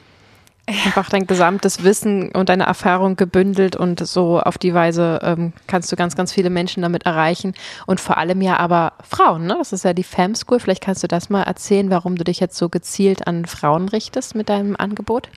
Einfach 0.67 1.09
dein 1.09 1.27
gesamtes 1.27 1.83
Wissen 1.83 2.31
und 2.31 2.47
deine 2.49 2.63
Erfahrung 2.63 3.15
gebündelt 3.15 3.75
und 3.75 4.05
so 4.05 4.39
auf 4.39 4.57
die 4.57 4.73
Weise 4.73 5.19
ähm, 5.23 5.53
kannst 5.67 5.91
du 5.91 5.95
ganz, 5.95 6.15
ganz 6.15 6.31
viele 6.31 6.49
Menschen 6.49 6.83
damit 6.83 7.05
erreichen 7.05 7.53
und 7.87 7.99
vor 7.99 8.17
allem 8.17 8.41
ja 8.41 8.57
aber 8.57 8.93
Frauen, 9.07 9.47
ne? 9.47 9.55
Das 9.57 9.73
ist 9.73 9.83
ja 9.83 9.93
die 9.93 10.03
Fam 10.03 10.35
School. 10.35 10.59
Vielleicht 10.59 10.83
kannst 10.83 11.03
du 11.03 11.07
das 11.07 11.29
mal 11.29 11.43
erzählen, 11.43 11.89
warum 11.89 12.15
du 12.15 12.23
dich 12.23 12.39
jetzt 12.39 12.57
so 12.57 12.69
gezielt 12.69 13.27
an 13.27 13.45
Frauen 13.45 13.89
richtest 13.89 14.35
mit 14.35 14.49
deinem 14.49 14.75
Angebot? 14.77 15.29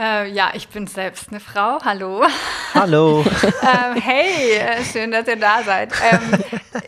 Äh, 0.00 0.30
ja, 0.30 0.52
ich 0.54 0.68
bin 0.68 0.86
selbst 0.86 1.28
eine 1.28 1.38
Frau. 1.38 1.78
Hallo. 1.84 2.24
Hallo. 2.72 3.24
ähm, 3.44 4.00
hey, 4.00 4.54
äh, 4.54 4.84
schön, 4.84 5.10
dass 5.10 5.28
ihr 5.28 5.36
da 5.36 5.62
seid. 5.62 5.92
Ähm, 6.10 6.20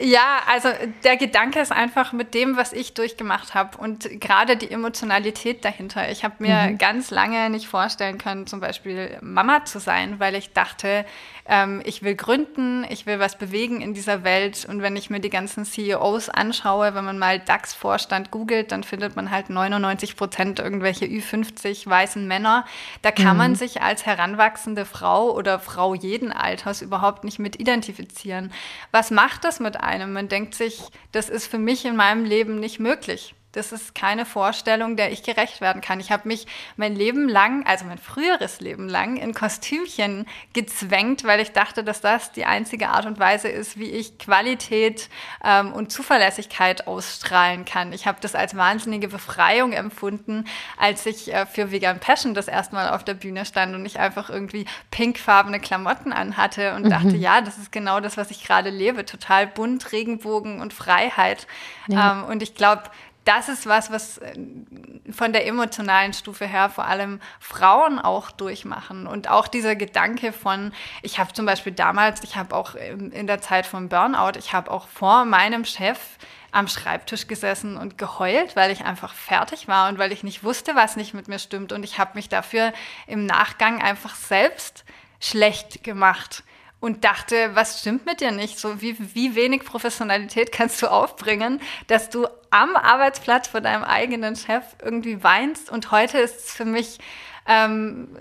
ja, 0.01 0.41
also 0.51 0.71
der 1.05 1.19
Gedanke 1.19 1.61
ist 1.61 1.71
einfach 1.71 2.15
mit 2.15 2.33
dem, 2.33 2.57
was 2.57 2.73
ich 2.73 2.95
durchgemacht 2.95 3.55
habe 3.55 3.77
und 3.77 4.09
gerade 4.21 4.57
die 4.57 4.71
Emotionalität 4.71 5.67
dahinter. 5.67 6.11
Ich 6.11 6.25
habe 6.25 6.37
mir 6.39 6.71
mhm. 6.71 6.79
ganz 6.79 7.11
lange 7.11 7.51
nicht 7.51 7.67
vorstellen 7.67 8.17
können, 8.17 8.47
zum 8.47 8.61
Beispiel 8.61 9.19
Mama 9.21 9.67
zu 9.67 9.81
sein, 9.81 10.19
weil 10.19 10.35
ich 10.35 10.55
dachte, 10.55 11.05
ähm, 11.47 11.83
ich 11.85 12.03
will 12.03 12.15
gründen, 12.15 12.87
ich 12.89 13.07
will 13.07 13.19
was 13.19 13.37
bewegen 13.37 13.81
in 13.81 13.93
dieser 13.93 14.25
Welt. 14.25 14.67
Und 14.69 14.81
wenn 14.81 14.97
ich 14.97 15.11
mir 15.11 15.21
die 15.21 15.31
ganzen 15.31 15.65
CEOs 15.65 16.31
anschaue, 16.31 16.95
wenn 16.95 17.05
man 17.05 17.19
mal 17.19 17.39
DAX-Vorstand 17.39 18.31
googelt, 18.31 18.73
dann 18.73 18.83
findet 18.83 19.15
man 19.17 19.31
halt 19.31 19.51
99 19.51 20.17
Prozent 20.17 20.59
irgendwelche 20.59 21.05
Ü50 21.05 21.89
weißen 21.89 22.27
Männer. 22.27 22.65
Da 23.03 23.11
kann 23.11 23.33
mhm. 23.33 23.39
man 23.39 23.55
sich 23.57 23.83
als 23.83 24.07
heranwachsende 24.07 24.87
Frau 24.87 25.33
oder 25.33 25.59
Frau 25.59 25.95
jeden 25.95 26.33
Alters 26.33 26.81
überhaupt 26.81 27.25
nicht 27.25 27.39
mit 27.39 27.61
identifizieren. 27.61 28.53
Was 28.91 29.11
macht 29.11 29.45
das 29.45 29.61
mit 29.61 29.81
einem? 29.81 30.13
Man 30.13 30.29
denkt 30.29 30.55
sich, 30.55 30.83
das 31.13 31.29
ist 31.29 31.47
für 31.47 31.59
mich 31.59 31.85
in 31.85 31.97
meinem 31.97 32.25
Leben 32.25 32.59
nicht 32.59 32.81
möglich. 32.81 33.35
Das 33.55 33.71
ist 33.71 33.95
keine 33.95 34.27
Vorstellung, 34.27 34.97
der 34.97 35.13
ich 35.13 35.23
gerecht 35.23 35.61
werden 35.61 35.81
kann. 35.81 36.01
Ich 36.01 36.11
habe 36.11 36.27
mich 36.27 36.47
mein 36.77 36.97
Leben 36.97 37.29
lang, 37.29 37.65
also 37.67 37.85
mein 37.85 37.99
früheres 37.99 38.61
Leben 38.61 38.89
lang, 38.89 39.17
in 39.17 39.33
Kostümchen 39.33 40.27
gezwängt, 40.53 41.23
weil 41.23 41.39
ich 41.39 41.53
dachte, 41.53 41.85
dass 41.85 42.01
das 42.01 42.33
die 42.33 42.47
einzige 42.47 42.89
Art 42.89 43.07
und 43.07 43.21
Weise 43.21 43.49
ist, 43.49 43.79
wie 43.79 43.91
ich 43.91 44.19
Qualität 44.19 45.09
ähm, 45.45 45.73
und 45.73 45.93
Zuverlässigkeit 45.93 46.89
ausstrahlen 46.89 47.65
kann. 47.65 47.93
Ich 47.93 48.09
habe 48.09 48.19
das 48.21 48.35
als 48.35 48.57
wahnsinnige 48.57 49.07
Befreiung 49.07 49.73
empfunden, 49.73 50.47
als 50.77 51.07
ich 51.07 51.33
äh, 51.33 51.47
für 51.47 51.71
Vegan 51.71 52.01
Passion 52.01 52.35
das 52.35 52.49
erste 52.49 52.75
Mal 52.75 52.91
auf 52.91 53.05
der 53.05 53.15
Bühne 53.15 53.45
stand 53.45 53.75
und 53.77 53.87
ich 53.87 54.01
einfach 54.01 54.31
irgendwie 54.31 54.67
pinkfarbene 54.91 55.61
Klamotten 55.61 56.13
anhatte 56.13 56.75
und 56.75 56.87
mhm. 56.87 56.91
dachte, 56.91 57.17
ja, 57.17 57.41
das 57.41 57.59
ist 57.59 57.71
genau 57.71 58.01
das, 58.01 58.17
was 58.17 58.33
ich 58.33 58.45
gerade 58.45 58.71
lebe. 58.71 59.05
Total 59.05 59.47
bunt, 59.47 59.93
Regenbogen 59.93 60.61
und 60.61 60.73
Freiheit. 60.73 61.47
Ja. 61.87 62.13
Ähm, 62.13 62.25
und 62.25 62.43
ich 62.43 62.55
glaube, 62.55 62.83
das 63.25 63.49
ist 63.49 63.67
was, 63.67 63.91
was 63.91 64.19
äh, 64.19 64.35
von 65.11 65.33
der 65.33 65.47
emotionalen 65.47 66.13
Stufe 66.13 66.47
her 66.47 66.69
vor 66.69 66.85
allem 66.85 67.21
Frauen 67.41 67.99
auch 67.99 68.31
durchmachen. 68.31 69.07
Und 69.07 69.29
auch 69.29 69.49
dieser 69.49 69.77
Gedanke 69.77 70.33
von, 70.33 70.73
ich 71.03 71.19
habe 71.19 71.33
zum 71.33 71.47
Beispiel 71.47 71.73
damals, 71.73 72.23
ich 72.23 72.37
habe 72.37 72.55
auch 72.55 72.75
in 72.75 73.27
der 73.27 73.41
Zeit 73.41 73.67
vom 73.67 73.89
Burnout, 73.89 74.39
ich 74.39 74.53
habe 74.53 74.71
auch 74.71 74.89
vor 74.89 75.25
meinem 75.25 75.65
Chef 75.65 75.99
am 76.53 76.69
Schreibtisch 76.69 77.27
gesessen 77.27 77.77
und 77.77 77.99
geheult, 77.99 78.55
weil 78.55 78.71
ich 78.71 78.85
einfach 78.85 79.13
fertig 79.13 79.67
war 79.67 79.89
und 79.89 79.99
weil 79.99 80.13
ich 80.13 80.23
nicht 80.23 80.45
wusste, 80.45 80.77
was 80.77 80.97
nicht 80.97 81.13
mit 81.13 81.27
mir 81.27 81.41
stimmt. 81.41 81.73
Und 81.73 81.83
ich 81.83 81.99
habe 81.99 82.13
mich 82.15 82.29
dafür 82.29 82.73
im 83.07 83.27
Nachgang 83.27 83.83
einfach 83.83 84.15
selbst 84.15 84.85
schlecht 85.19 85.83
gemacht 85.83 86.45
und 86.85 87.03
dachte, 87.03 87.53
was 87.55 87.81
stimmt 87.81 88.05
mit 88.05 88.21
dir 88.21 88.31
nicht? 88.31 88.59
So 88.59 88.83
wie, 88.83 88.95
wie 89.15 89.35
wenig 89.35 89.65
Professionalität 89.65 90.53
kannst 90.53 90.83
du 90.83 90.89
aufbringen, 90.89 91.63
dass 91.87 92.11
du 92.11 92.27
am 92.51 92.77
Arbeitsplatz 92.77 93.49
vor 93.49 93.63
deinem 93.63 93.85
eigenen 93.85 94.37
Chef 94.37 94.63
irgendwie 94.83 95.23
weinst. 95.23 95.71
Und 95.71 95.91
heute 95.93 96.19
ist 96.19 96.41
es 96.41 96.53
für 96.53 96.67
mich 96.67 96.99
ähm, 97.49 98.19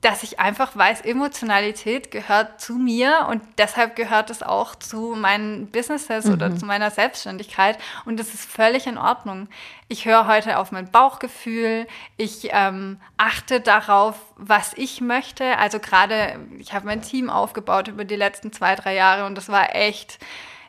dass 0.00 0.22
ich 0.22 0.40
einfach 0.40 0.74
weiß, 0.74 1.02
Emotionalität 1.02 2.10
gehört 2.10 2.60
zu 2.60 2.74
mir 2.74 3.26
und 3.28 3.42
deshalb 3.58 3.96
gehört 3.96 4.30
es 4.30 4.42
auch 4.42 4.74
zu 4.74 5.14
meinen 5.14 5.66
Businesses 5.66 6.24
mhm. 6.24 6.32
oder 6.32 6.56
zu 6.56 6.64
meiner 6.64 6.90
Selbstständigkeit 6.90 7.78
und 8.06 8.18
das 8.18 8.32
ist 8.32 8.50
völlig 8.50 8.86
in 8.86 8.96
Ordnung. 8.96 9.48
Ich 9.88 10.06
höre 10.06 10.26
heute 10.26 10.58
auf 10.58 10.72
mein 10.72 10.90
Bauchgefühl, 10.90 11.86
ich 12.16 12.48
ähm, 12.52 12.98
achte 13.18 13.60
darauf, 13.60 14.16
was 14.36 14.72
ich 14.74 15.00
möchte. 15.00 15.58
Also 15.58 15.80
gerade, 15.80 16.38
ich 16.58 16.72
habe 16.72 16.86
mein 16.86 17.02
Team 17.02 17.28
aufgebaut 17.28 17.88
über 17.88 18.04
die 18.04 18.16
letzten 18.16 18.52
zwei, 18.52 18.76
drei 18.76 18.94
Jahre 18.94 19.26
und 19.26 19.34
das 19.34 19.48
war 19.48 19.74
echt 19.74 20.18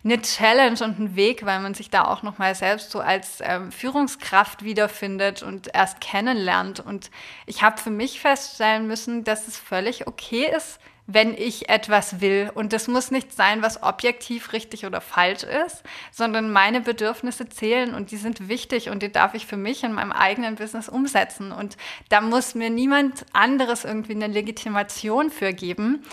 eine 0.03 0.21
Challenge 0.21 0.83
und 0.83 0.99
ein 0.99 1.15
Weg, 1.15 1.45
weil 1.45 1.59
man 1.59 1.73
sich 1.73 1.89
da 1.89 2.05
auch 2.05 2.23
nochmal 2.23 2.55
selbst 2.55 2.91
so 2.91 2.99
als 2.99 3.39
ähm, 3.41 3.71
Führungskraft 3.71 4.63
wiederfindet 4.63 5.43
und 5.43 5.69
erst 5.73 6.01
kennenlernt. 6.01 6.79
Und 6.79 7.11
ich 7.45 7.61
habe 7.61 7.79
für 7.79 7.91
mich 7.91 8.19
feststellen 8.19 8.87
müssen, 8.87 9.23
dass 9.23 9.47
es 9.47 9.57
völlig 9.57 10.07
okay 10.07 10.49
ist, 10.55 10.79
wenn 11.07 11.33
ich 11.33 11.69
etwas 11.69 12.21
will. 12.21 12.51
Und 12.53 12.73
das 12.73 12.87
muss 12.87 13.11
nicht 13.11 13.33
sein, 13.33 13.61
was 13.61 13.83
objektiv 13.83 14.53
richtig 14.53 14.85
oder 14.85 15.01
falsch 15.01 15.43
ist, 15.43 15.83
sondern 16.11 16.51
meine 16.51 16.81
Bedürfnisse 16.81 17.49
zählen 17.49 17.93
und 17.93 18.11
die 18.11 18.17
sind 18.17 18.47
wichtig 18.47 18.89
und 18.89 19.03
die 19.03 19.11
darf 19.11 19.33
ich 19.33 19.45
für 19.45 19.57
mich 19.57 19.83
in 19.83 19.93
meinem 19.93 20.11
eigenen 20.11 20.55
Business 20.55 20.89
umsetzen. 20.89 21.51
Und 21.51 21.77
da 22.09 22.21
muss 22.21 22.55
mir 22.55 22.69
niemand 22.69 23.25
anderes 23.33 23.85
irgendwie 23.85 24.15
eine 24.15 24.27
Legitimation 24.27 25.29
für 25.29 25.53
geben. 25.53 26.03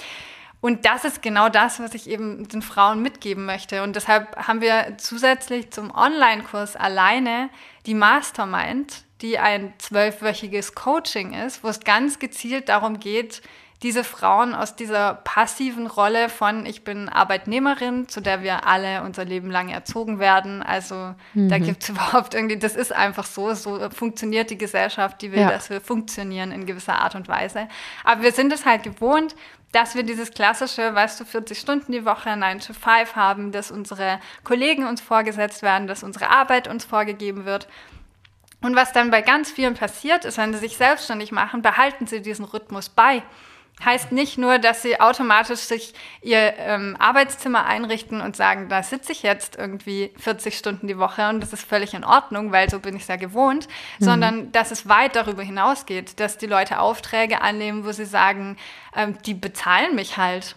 Und 0.60 0.84
das 0.84 1.04
ist 1.04 1.22
genau 1.22 1.48
das, 1.48 1.78
was 1.78 1.94
ich 1.94 2.08
eben 2.08 2.48
den 2.48 2.62
Frauen 2.62 3.00
mitgeben 3.00 3.44
möchte. 3.44 3.82
Und 3.82 3.94
deshalb 3.94 4.36
haben 4.36 4.60
wir 4.60 4.96
zusätzlich 4.98 5.70
zum 5.70 5.94
Online-Kurs 5.94 6.74
alleine 6.74 7.48
die 7.86 7.94
Mastermind, 7.94 9.04
die 9.22 9.38
ein 9.38 9.72
zwölfwöchiges 9.78 10.74
Coaching 10.74 11.32
ist, 11.32 11.62
wo 11.62 11.68
es 11.68 11.80
ganz 11.80 12.18
gezielt 12.18 12.68
darum 12.68 12.98
geht, 12.98 13.42
diese 13.82 14.02
Frauen 14.02 14.54
aus 14.54 14.74
dieser 14.74 15.14
passiven 15.14 15.86
Rolle 15.86 16.28
von 16.28 16.66
ich 16.66 16.82
bin 16.82 17.08
Arbeitnehmerin, 17.08 18.08
zu 18.08 18.20
der 18.20 18.42
wir 18.42 18.66
alle 18.66 19.02
unser 19.04 19.24
Leben 19.24 19.52
lang 19.52 19.68
erzogen 19.68 20.18
werden. 20.18 20.64
Also 20.64 21.14
mhm. 21.34 21.48
da 21.48 21.58
gibt 21.58 21.84
es 21.84 21.88
überhaupt 21.90 22.34
irgendwie, 22.34 22.58
das 22.58 22.74
ist 22.74 22.92
einfach 22.92 23.24
so, 23.24 23.54
so 23.54 23.88
funktioniert 23.90 24.50
die 24.50 24.58
Gesellschaft, 24.58 25.22
die 25.22 25.30
will, 25.30 25.40
ja. 25.40 25.50
dass 25.50 25.70
wir 25.70 25.80
funktionieren 25.80 26.50
in 26.50 26.66
gewisser 26.66 27.00
Art 27.00 27.14
und 27.14 27.28
Weise. 27.28 27.68
Aber 28.02 28.22
wir 28.22 28.32
sind 28.32 28.52
es 28.52 28.66
halt 28.66 28.82
gewohnt, 28.82 29.36
dass 29.72 29.94
wir 29.94 30.02
dieses 30.02 30.30
klassische, 30.30 30.94
weißt 30.94 31.20
du, 31.20 31.24
40 31.24 31.58
Stunden 31.58 31.92
die 31.92 32.04
Woche, 32.04 32.36
9 32.36 32.60
to 32.60 32.72
5 32.72 33.16
haben, 33.16 33.52
dass 33.52 33.70
unsere 33.70 34.20
Kollegen 34.44 34.86
uns 34.86 35.00
vorgesetzt 35.00 35.62
werden, 35.62 35.86
dass 35.86 36.02
unsere 36.02 36.30
Arbeit 36.30 36.68
uns 36.68 36.84
vorgegeben 36.84 37.44
wird. 37.44 37.68
Und 38.60 38.74
was 38.74 38.92
dann 38.92 39.10
bei 39.10 39.22
ganz 39.22 39.52
vielen 39.52 39.74
passiert 39.74 40.24
ist, 40.24 40.38
wenn 40.38 40.52
sie 40.52 40.58
sich 40.58 40.76
selbstständig 40.76 41.32
machen, 41.32 41.62
behalten 41.62 42.06
sie 42.06 42.22
diesen 42.22 42.44
Rhythmus 42.44 42.88
bei 42.88 43.22
heißt 43.84 44.12
nicht 44.12 44.38
nur, 44.38 44.58
dass 44.58 44.82
sie 44.82 45.00
automatisch 45.00 45.60
sich 45.60 45.94
ihr 46.20 46.54
ähm, 46.58 46.96
Arbeitszimmer 46.98 47.64
einrichten 47.64 48.20
und 48.20 48.36
sagen, 48.36 48.68
da 48.68 48.82
sitze 48.82 49.12
ich 49.12 49.22
jetzt 49.22 49.56
irgendwie 49.56 50.12
40 50.18 50.58
Stunden 50.58 50.86
die 50.88 50.98
Woche 50.98 51.28
und 51.28 51.40
das 51.40 51.52
ist 51.52 51.66
völlig 51.66 51.94
in 51.94 52.04
Ordnung, 52.04 52.52
weil 52.52 52.68
so 52.68 52.80
bin 52.80 52.96
ich 52.96 53.02
es 53.02 53.08
ja 53.08 53.16
gewohnt, 53.16 53.68
mhm. 53.98 54.04
sondern 54.04 54.52
dass 54.52 54.70
es 54.70 54.88
weit 54.88 55.16
darüber 55.16 55.42
hinausgeht, 55.42 56.20
dass 56.20 56.38
die 56.38 56.46
Leute 56.46 56.80
Aufträge 56.80 57.40
annehmen, 57.40 57.84
wo 57.84 57.92
sie 57.92 58.04
sagen, 58.04 58.56
ähm, 58.94 59.16
die 59.24 59.34
bezahlen 59.34 59.94
mich 59.94 60.16
halt 60.16 60.56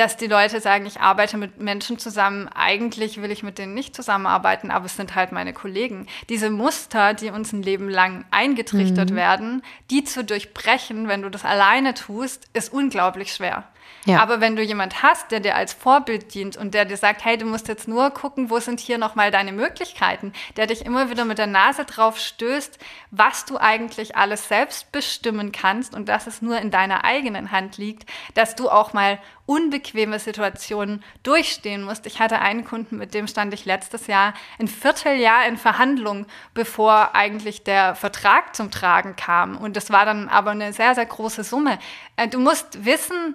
dass 0.00 0.16
die 0.16 0.28
Leute 0.28 0.60
sagen, 0.60 0.86
ich 0.86 1.00
arbeite 1.00 1.36
mit 1.36 1.60
Menschen 1.60 1.98
zusammen, 1.98 2.48
eigentlich 2.48 3.20
will 3.20 3.30
ich 3.30 3.42
mit 3.42 3.58
denen 3.58 3.74
nicht 3.74 3.94
zusammenarbeiten, 3.94 4.70
aber 4.70 4.86
es 4.86 4.96
sind 4.96 5.14
halt 5.14 5.30
meine 5.30 5.52
Kollegen. 5.52 6.06
Diese 6.30 6.48
Muster, 6.48 7.12
die 7.12 7.28
uns 7.28 7.52
ein 7.52 7.62
Leben 7.62 7.90
lang 7.90 8.24
eingetrichtert 8.30 9.10
mhm. 9.10 9.16
werden, 9.16 9.62
die 9.90 10.02
zu 10.02 10.24
durchbrechen, 10.24 11.06
wenn 11.06 11.20
du 11.20 11.28
das 11.28 11.44
alleine 11.44 11.92
tust, 11.92 12.48
ist 12.54 12.72
unglaublich 12.72 13.34
schwer. 13.34 13.64
Ja. 14.06 14.22
Aber 14.22 14.40
wenn 14.40 14.56
du 14.56 14.62
jemand 14.62 15.02
hast, 15.02 15.30
der 15.30 15.40
dir 15.40 15.56
als 15.56 15.72
Vorbild 15.72 16.32
dient 16.34 16.56
und 16.56 16.72
der 16.72 16.84
dir 16.84 16.96
sagt, 16.96 17.24
hey, 17.24 17.36
du 17.36 17.44
musst 17.44 17.68
jetzt 17.68 17.86
nur 17.86 18.10
gucken, 18.10 18.48
wo 18.48 18.58
sind 18.58 18.80
hier 18.80 18.98
nochmal 18.98 19.30
deine 19.30 19.52
Möglichkeiten, 19.52 20.32
der 20.56 20.66
dich 20.66 20.86
immer 20.86 21.10
wieder 21.10 21.24
mit 21.24 21.38
der 21.38 21.46
Nase 21.46 21.84
drauf 21.84 22.18
stößt, 22.18 22.78
was 23.10 23.44
du 23.44 23.58
eigentlich 23.58 24.16
alles 24.16 24.48
selbst 24.48 24.90
bestimmen 24.92 25.52
kannst 25.52 25.94
und 25.94 26.08
dass 26.08 26.26
es 26.26 26.40
nur 26.40 26.58
in 26.58 26.70
deiner 26.70 27.04
eigenen 27.04 27.50
Hand 27.50 27.76
liegt, 27.76 28.08
dass 28.34 28.56
du 28.56 28.70
auch 28.70 28.92
mal 28.92 29.18
unbequeme 29.50 30.20
Situationen 30.20 31.02
durchstehen 31.24 31.82
musst. 31.82 32.06
Ich 32.06 32.20
hatte 32.20 32.38
einen 32.38 32.64
Kunden, 32.64 32.98
mit 32.98 33.14
dem 33.14 33.26
stand 33.26 33.52
ich 33.52 33.64
letztes 33.64 34.06
Jahr 34.06 34.32
ein 34.60 34.68
Vierteljahr 34.68 35.44
in 35.48 35.56
Verhandlungen, 35.56 36.26
bevor 36.54 37.16
eigentlich 37.16 37.64
der 37.64 37.96
Vertrag 37.96 38.54
zum 38.54 38.70
Tragen 38.70 39.16
kam. 39.16 39.56
Und 39.56 39.76
das 39.76 39.90
war 39.90 40.04
dann 40.04 40.28
aber 40.28 40.52
eine 40.52 40.72
sehr, 40.72 40.94
sehr 40.94 41.06
große 41.06 41.42
Summe. 41.42 41.80
Äh, 42.14 42.28
du 42.28 42.38
musst 42.38 42.84
wissen, 42.84 43.34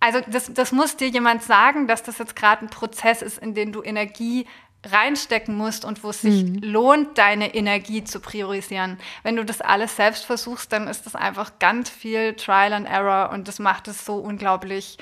also 0.00 0.20
das, 0.26 0.52
das 0.52 0.72
muss 0.72 0.96
dir 0.96 1.08
jemand 1.08 1.42
sagen, 1.42 1.86
dass 1.86 2.02
das 2.02 2.18
jetzt 2.18 2.36
gerade 2.36 2.64
ein 2.64 2.70
Prozess 2.70 3.22
ist, 3.22 3.38
in 3.38 3.54
den 3.54 3.72
du 3.72 3.82
Energie 3.82 4.46
reinstecken 4.84 5.56
musst 5.56 5.84
und 5.84 6.04
wo 6.04 6.10
es 6.10 6.20
sich 6.20 6.44
mhm. 6.44 6.58
lohnt, 6.62 7.18
deine 7.18 7.54
Energie 7.54 8.04
zu 8.04 8.20
priorisieren. 8.20 8.98
Wenn 9.22 9.36
du 9.36 9.44
das 9.44 9.60
alles 9.60 9.96
selbst 9.96 10.24
versuchst, 10.24 10.72
dann 10.72 10.86
ist 10.86 11.06
das 11.06 11.14
einfach 11.14 11.58
ganz 11.58 11.90
viel 11.90 12.34
Trial 12.34 12.72
and 12.72 12.86
Error 12.86 13.30
und 13.32 13.48
das 13.48 13.58
macht 13.58 13.88
es 13.88 14.04
so 14.04 14.16
unglaublich 14.16 14.98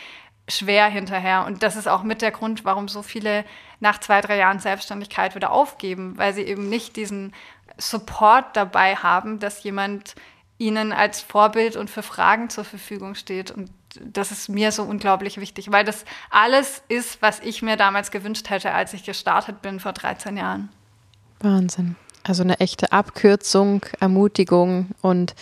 schwer 0.49 0.89
hinterher. 0.89 1.45
Und 1.47 1.63
das 1.63 1.77
ist 1.77 1.89
auch 1.89 2.03
mit 2.03 2.23
der 2.23 2.31
Grund, 2.31 2.65
warum 2.65 2.89
so 2.89 3.03
viele 3.03 3.45
nach 3.81 3.99
zwei, 3.99 4.21
drei 4.21 4.37
Jahren 4.37 4.59
Selbstständigkeit 4.59 5.35
wieder 5.35 5.53
aufgeben, 5.53 6.17
weil 6.17 6.35
sie 6.35 6.43
eben 6.43 6.69
nicht 6.69 6.97
diesen 6.97 7.33
Support 7.79 8.57
dabei 8.57 8.97
haben, 8.97 9.39
dass 9.41 9.63
jemand 9.63 10.15
ihnen 10.59 10.93
als 10.93 11.21
Vorbild 11.21 11.77
und 11.77 11.91
für 11.91 12.03
Fragen 12.03 12.49
zur 12.49 12.65
Verfügung 12.65 13.15
steht. 13.15 13.51
Und 13.51 13.71
das 14.03 14.31
ist 14.31 14.49
mir 14.49 14.73
so 14.73 14.83
unglaublich 14.83 15.39
wichtig, 15.39 15.71
weil 15.71 15.85
das 15.85 16.05
alles 16.31 16.83
ist, 16.89 17.23
was 17.23 17.41
ich 17.41 17.63
mir 17.63 17.77
damals 17.77 18.11
gewünscht 18.11 18.51
hätte, 18.51 18.73
als 18.73 18.93
ich 18.95 19.05
gestartet 19.05 19.63
bin 19.63 19.81
vor 19.81 19.93
13 19.93 20.37
Jahren. 20.37 20.69
Wahnsinn. 21.41 21.97
Also 22.25 22.43
eine 22.43 22.59
echte 22.59 22.91
Abkürzung, 22.91 23.85
Ermutigung 24.01 24.89
und 25.03 25.35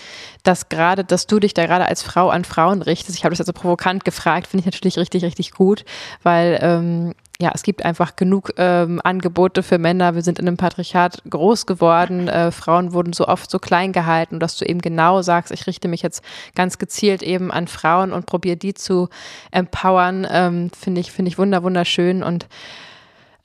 das 0.42 0.68
gerade, 0.68 1.04
dass 1.04 1.28
du 1.28 1.38
dich 1.38 1.54
da 1.54 1.64
gerade 1.66 1.86
als 1.86 2.02
Frau 2.02 2.28
an 2.28 2.44
Frauen 2.44 2.82
richtest. 2.82 3.16
Ich 3.16 3.24
habe 3.24 3.30
das 3.30 3.38
jetzt 3.38 3.46
so 3.46 3.52
provokant 3.52 4.04
gefragt, 4.04 4.48
finde 4.48 4.62
ich 4.62 4.66
natürlich 4.66 4.98
richtig, 4.98 5.24
richtig 5.24 5.52
gut, 5.52 5.84
weil 6.24 6.58
ähm, 6.60 7.14
ja, 7.40 7.50
es 7.54 7.62
gibt 7.62 7.84
einfach 7.84 8.16
genug 8.16 8.52
ähm, 8.56 9.00
Angebote 9.02 9.62
für 9.62 9.78
Männer. 9.78 10.14
Wir 10.14 10.22
sind 10.22 10.38
in 10.38 10.46
einem 10.46 10.56
Patriarchat 10.56 11.22
groß 11.28 11.66
geworden. 11.66 12.28
Äh, 12.28 12.50
Frauen 12.50 12.92
wurden 12.92 13.12
so 13.12 13.26
oft 13.26 13.50
so 13.50 13.58
klein 13.58 13.92
gehalten, 13.92 14.38
dass 14.38 14.56
du 14.56 14.64
eben 14.64 14.80
genau 14.80 15.22
sagst, 15.22 15.52
ich 15.52 15.66
richte 15.66 15.88
mich 15.88 16.02
jetzt 16.02 16.22
ganz 16.54 16.78
gezielt 16.78 17.22
eben 17.22 17.50
an 17.50 17.68
Frauen 17.68 18.12
und 18.12 18.26
probiere 18.26 18.56
die 18.56 18.74
zu 18.74 19.08
empowern. 19.50 20.26
Ähm, 20.30 20.70
finde 20.78 21.00
ich, 21.00 21.10
finde 21.10 21.30
ich 21.30 21.38
wunder, 21.38 21.62
wunderschön 21.62 22.22
und 22.22 22.46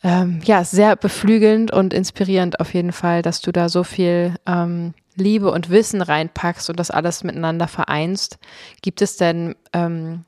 ähm, 0.04 0.42
ja, 0.44 0.64
sehr 0.64 0.96
beflügelnd 0.96 1.72
und 1.72 1.94
inspirierend 1.94 2.60
auf 2.60 2.74
jeden 2.74 2.92
Fall, 2.92 3.22
dass 3.22 3.42
du 3.42 3.52
da 3.52 3.68
so 3.70 3.84
viel 3.84 4.36
ähm, 4.46 4.94
Liebe 5.16 5.52
und 5.52 5.70
Wissen 5.70 6.02
reinpackst 6.02 6.70
und 6.70 6.80
das 6.80 6.92
alles 6.92 7.24
miteinander 7.24 7.68
vereinst. 7.68 8.38
Gibt 8.82 9.02
es 9.02 9.18
denn 9.18 9.56
ähm, 9.74 10.26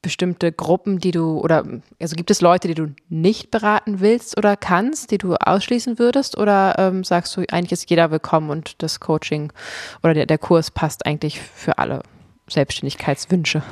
bestimmte 0.00 0.50
Gruppen, 0.50 0.98
die 0.98 1.10
du 1.10 1.38
oder 1.40 1.64
also 2.00 2.16
gibt 2.16 2.30
es 2.30 2.40
Leute, 2.40 2.68
die 2.68 2.74
du 2.74 2.94
nicht 3.10 3.50
beraten 3.50 4.00
willst 4.00 4.38
oder 4.38 4.56
kannst, 4.56 5.10
die 5.10 5.18
du 5.18 5.34
ausschließen 5.34 5.98
würdest 5.98 6.38
oder 6.38 6.76
ähm, 6.78 7.04
sagst 7.04 7.36
du, 7.36 7.44
eigentlich 7.50 7.72
ist 7.72 7.90
jeder 7.90 8.10
willkommen 8.10 8.48
und 8.48 8.82
das 8.82 9.00
Coaching 9.00 9.52
oder 10.02 10.14
der, 10.14 10.24
der 10.24 10.38
Kurs 10.38 10.70
passt 10.70 11.04
eigentlich 11.04 11.40
für 11.40 11.76
alle 11.76 12.02
Selbstständigkeitswünsche? 12.48 13.62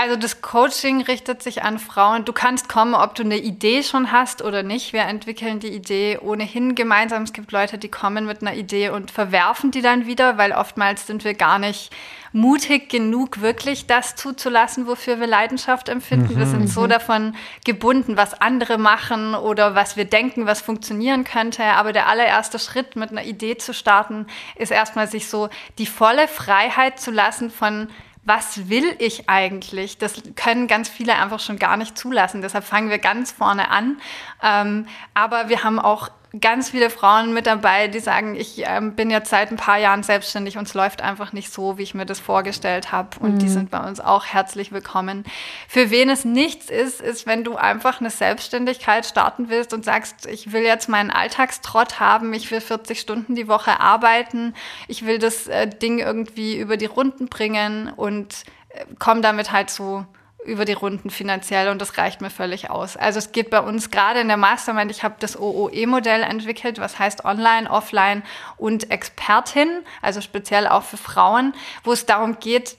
Also 0.00 0.16
das 0.16 0.40
Coaching 0.40 1.02
richtet 1.02 1.42
sich 1.42 1.62
an 1.62 1.78
Frauen. 1.78 2.24
Du 2.24 2.32
kannst 2.32 2.70
kommen, 2.70 2.94
ob 2.94 3.14
du 3.16 3.22
eine 3.22 3.36
Idee 3.36 3.82
schon 3.82 4.12
hast 4.12 4.40
oder 4.40 4.62
nicht. 4.62 4.94
Wir 4.94 5.02
entwickeln 5.02 5.60
die 5.60 5.68
Idee 5.68 6.18
ohnehin 6.22 6.74
gemeinsam. 6.74 7.24
Es 7.24 7.34
gibt 7.34 7.52
Leute, 7.52 7.76
die 7.76 7.90
kommen 7.90 8.24
mit 8.24 8.40
einer 8.40 8.54
Idee 8.54 8.88
und 8.88 9.10
verwerfen 9.10 9.72
die 9.72 9.82
dann 9.82 10.06
wieder, 10.06 10.38
weil 10.38 10.52
oftmals 10.52 11.06
sind 11.06 11.22
wir 11.24 11.34
gar 11.34 11.58
nicht 11.58 11.90
mutig 12.32 12.88
genug, 12.88 13.42
wirklich 13.42 13.88
das 13.88 14.16
zuzulassen, 14.16 14.86
wofür 14.86 15.20
wir 15.20 15.26
Leidenschaft 15.26 15.90
empfinden. 15.90 16.32
Mhm. 16.32 16.38
Wir 16.38 16.46
sind 16.46 16.68
so 16.70 16.82
mhm. 16.82 16.88
davon 16.88 17.36
gebunden, 17.66 18.16
was 18.16 18.40
andere 18.40 18.78
machen 18.78 19.34
oder 19.34 19.74
was 19.74 19.98
wir 19.98 20.06
denken, 20.06 20.46
was 20.46 20.62
funktionieren 20.62 21.24
könnte. 21.24 21.62
Aber 21.62 21.92
der 21.92 22.08
allererste 22.08 22.58
Schritt, 22.58 22.96
mit 22.96 23.10
einer 23.10 23.24
Idee 23.24 23.58
zu 23.58 23.74
starten, 23.74 24.26
ist 24.56 24.72
erstmal 24.72 25.08
sich 25.08 25.28
so 25.28 25.50
die 25.76 25.84
volle 25.84 26.26
Freiheit 26.26 26.98
zu 26.98 27.10
lassen 27.10 27.50
von 27.50 27.88
was 28.22 28.68
will 28.68 28.94
ich 28.98 29.28
eigentlich? 29.28 29.98
Das 29.98 30.22
können 30.36 30.66
ganz 30.68 30.88
viele 30.88 31.16
einfach 31.16 31.40
schon 31.40 31.58
gar 31.58 31.76
nicht 31.76 31.96
zulassen. 31.96 32.42
Deshalb 32.42 32.64
fangen 32.64 32.90
wir 32.90 32.98
ganz 32.98 33.32
vorne 33.32 33.70
an. 33.70 34.00
Ähm, 34.42 34.86
aber 35.14 35.48
wir 35.48 35.64
haben 35.64 35.78
auch 35.78 36.10
ganz 36.38 36.70
viele 36.70 36.90
Frauen 36.90 37.32
mit 37.32 37.46
dabei, 37.46 37.88
die 37.88 37.98
sagen, 37.98 38.36
ich 38.36 38.62
ähm, 38.64 38.94
bin 38.94 39.10
jetzt 39.10 39.30
seit 39.30 39.50
ein 39.50 39.56
paar 39.56 39.78
Jahren 39.78 40.04
selbstständig 40.04 40.58
und 40.58 40.68
es 40.68 40.74
läuft 40.74 41.02
einfach 41.02 41.32
nicht 41.32 41.52
so, 41.52 41.76
wie 41.76 41.82
ich 41.82 41.94
mir 41.94 42.06
das 42.06 42.20
vorgestellt 42.20 42.92
habe. 42.92 43.18
Und 43.18 43.34
mhm. 43.34 43.38
die 43.40 43.48
sind 43.48 43.70
bei 43.70 43.80
uns 43.80 43.98
auch 43.98 44.26
herzlich 44.26 44.70
willkommen. 44.70 45.24
Für 45.66 45.90
wen 45.90 46.08
es 46.08 46.24
nichts 46.24 46.70
ist, 46.70 47.00
ist, 47.00 47.26
wenn 47.26 47.42
du 47.42 47.56
einfach 47.56 48.00
eine 48.00 48.10
Selbstständigkeit 48.10 49.06
starten 49.06 49.48
willst 49.48 49.74
und 49.74 49.84
sagst, 49.84 50.26
ich 50.26 50.52
will 50.52 50.62
jetzt 50.62 50.88
meinen 50.88 51.10
Alltagstrott 51.10 51.98
haben, 51.98 52.32
ich 52.32 52.50
will 52.50 52.60
40 52.60 53.00
Stunden 53.00 53.34
die 53.34 53.48
Woche 53.48 53.80
arbeiten, 53.80 54.54
ich 54.86 55.04
will 55.04 55.18
das 55.18 55.48
äh, 55.48 55.66
Ding 55.66 55.98
irgendwie 55.98 56.58
über 56.58 56.76
die 56.76 56.86
Runden 56.86 57.26
bringen 57.26 57.92
und 57.94 58.44
äh, 58.68 58.84
komme 59.00 59.20
damit 59.20 59.50
halt 59.50 59.70
so 59.70 60.06
über 60.44 60.64
die 60.64 60.72
Runden 60.72 61.10
finanziell 61.10 61.68
und 61.68 61.80
das 61.80 61.98
reicht 61.98 62.20
mir 62.20 62.30
völlig 62.30 62.70
aus. 62.70 62.96
Also 62.96 63.18
es 63.18 63.32
geht 63.32 63.50
bei 63.50 63.60
uns 63.60 63.90
gerade 63.90 64.20
in 64.20 64.28
der 64.28 64.36
Mastermind, 64.36 64.90
ich 64.90 65.02
habe 65.02 65.16
das 65.18 65.38
OOE-Modell 65.38 66.22
entwickelt, 66.22 66.78
was 66.78 66.98
heißt 66.98 67.24
Online, 67.24 67.70
Offline 67.70 68.22
und 68.56 68.90
Expertin, 68.90 69.68
also 70.02 70.20
speziell 70.20 70.66
auch 70.66 70.82
für 70.82 70.96
Frauen, 70.96 71.54
wo 71.84 71.92
es 71.92 72.06
darum 72.06 72.38
geht, 72.40 72.76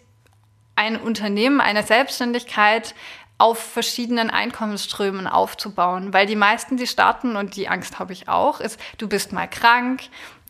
ein 0.75 0.97
Unternehmen, 0.97 1.61
eine 1.61 1.83
Selbstständigkeit 1.83 2.95
auf 3.37 3.57
verschiedenen 3.57 4.29
Einkommensströmen 4.29 5.27
aufzubauen. 5.27 6.13
Weil 6.13 6.27
die 6.27 6.35
meisten, 6.35 6.77
die 6.77 6.85
starten, 6.85 7.35
und 7.35 7.55
die 7.55 7.67
Angst 7.67 7.97
habe 7.97 8.13
ich 8.13 8.29
auch, 8.29 8.59
ist, 8.59 8.79
du 8.99 9.09
bist 9.09 9.33
mal 9.33 9.47
krank, 9.47 10.03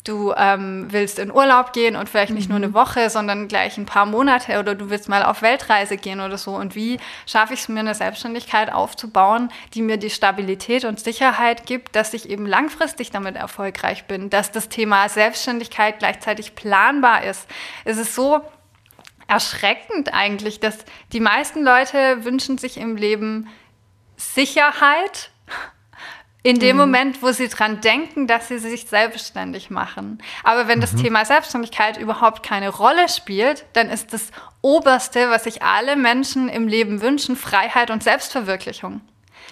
du 0.04 0.34
ähm, 0.36 0.88
willst 0.90 1.20
in 1.20 1.32
Urlaub 1.32 1.74
gehen 1.74 1.96
und 1.96 2.10
vielleicht 2.10 2.34
nicht 2.34 2.50
nur 2.50 2.58
eine 2.58 2.70
mhm. 2.70 2.74
Woche, 2.74 3.10
sondern 3.10 3.48
gleich 3.48 3.78
ein 3.78 3.86
paar 3.86 4.06
Monate 4.06 4.60
oder 4.60 4.76
du 4.76 4.90
willst 4.90 5.10
mal 5.10 5.24
auf 5.24 5.42
Weltreise 5.42 5.98
gehen 5.98 6.22
oder 6.22 6.38
so. 6.38 6.56
Und 6.56 6.76
wie 6.76 7.00
schaffe 7.26 7.54
ich 7.54 7.62
es 7.62 7.70
mir, 7.70 7.82
eine 7.82 7.96
Selbstständigkeit 7.96 8.72
aufzubauen, 8.72 9.52
die 9.74 9.82
mir 9.82 9.98
die 9.98 10.10
Stabilität 10.10 10.86
und 10.86 11.00
Sicherheit 11.00 11.66
gibt, 11.66 11.96
dass 11.96 12.14
ich 12.14 12.30
eben 12.30 12.46
langfristig 12.46 13.12
damit 13.12 13.36
erfolgreich 13.36 14.06
bin, 14.06 14.30
dass 14.30 14.52
das 14.52 14.70
Thema 14.70 15.08
Selbstständigkeit 15.10 16.00
gleichzeitig 16.00 16.56
planbar 16.56 17.24
ist. 17.24 17.48
Es 17.86 17.98
ist 17.98 18.16
so 18.16 18.42
erschreckend 19.28 20.14
eigentlich, 20.14 20.60
dass 20.60 20.80
die 21.14 21.20
meisten 21.20 21.64
Leute 21.64 22.26
wünschen 22.26 22.58
sich 22.58 22.78
im 22.78 22.98
Leben 22.98 23.48
Sicherheit 24.18 25.31
in 26.44 26.60
dem 26.60 26.76
mhm. 26.76 26.82
Moment, 26.82 27.22
wo 27.22 27.32
sie 27.32 27.48
dran 27.48 27.82
denken, 27.82 28.26
dass 28.26 28.48
sie 28.48 28.58
sich 28.58 28.88
selbstständig 28.88 29.70
machen. 29.70 30.22
Aber 30.44 30.68
wenn 30.68 30.80
mhm. 30.80 30.82
das 30.82 30.96
Thema 30.96 31.24
Selbstständigkeit 31.24 31.98
überhaupt 31.98 32.44
keine 32.44 32.70
Rolle 32.70 33.10
spielt, 33.10 33.66
dann 33.74 33.90
ist 33.90 34.14
das 34.14 34.32
Oberste, 34.62 35.30
was 35.30 35.44
sich 35.44 35.62
alle 35.62 35.96
Menschen 35.96 36.50
im 36.50 36.68
Leben 36.68 37.02
wünschen, 37.02 37.36
Freiheit 37.36 37.92
und 37.92 38.04
Selbstverwirklichung. 38.04 39.02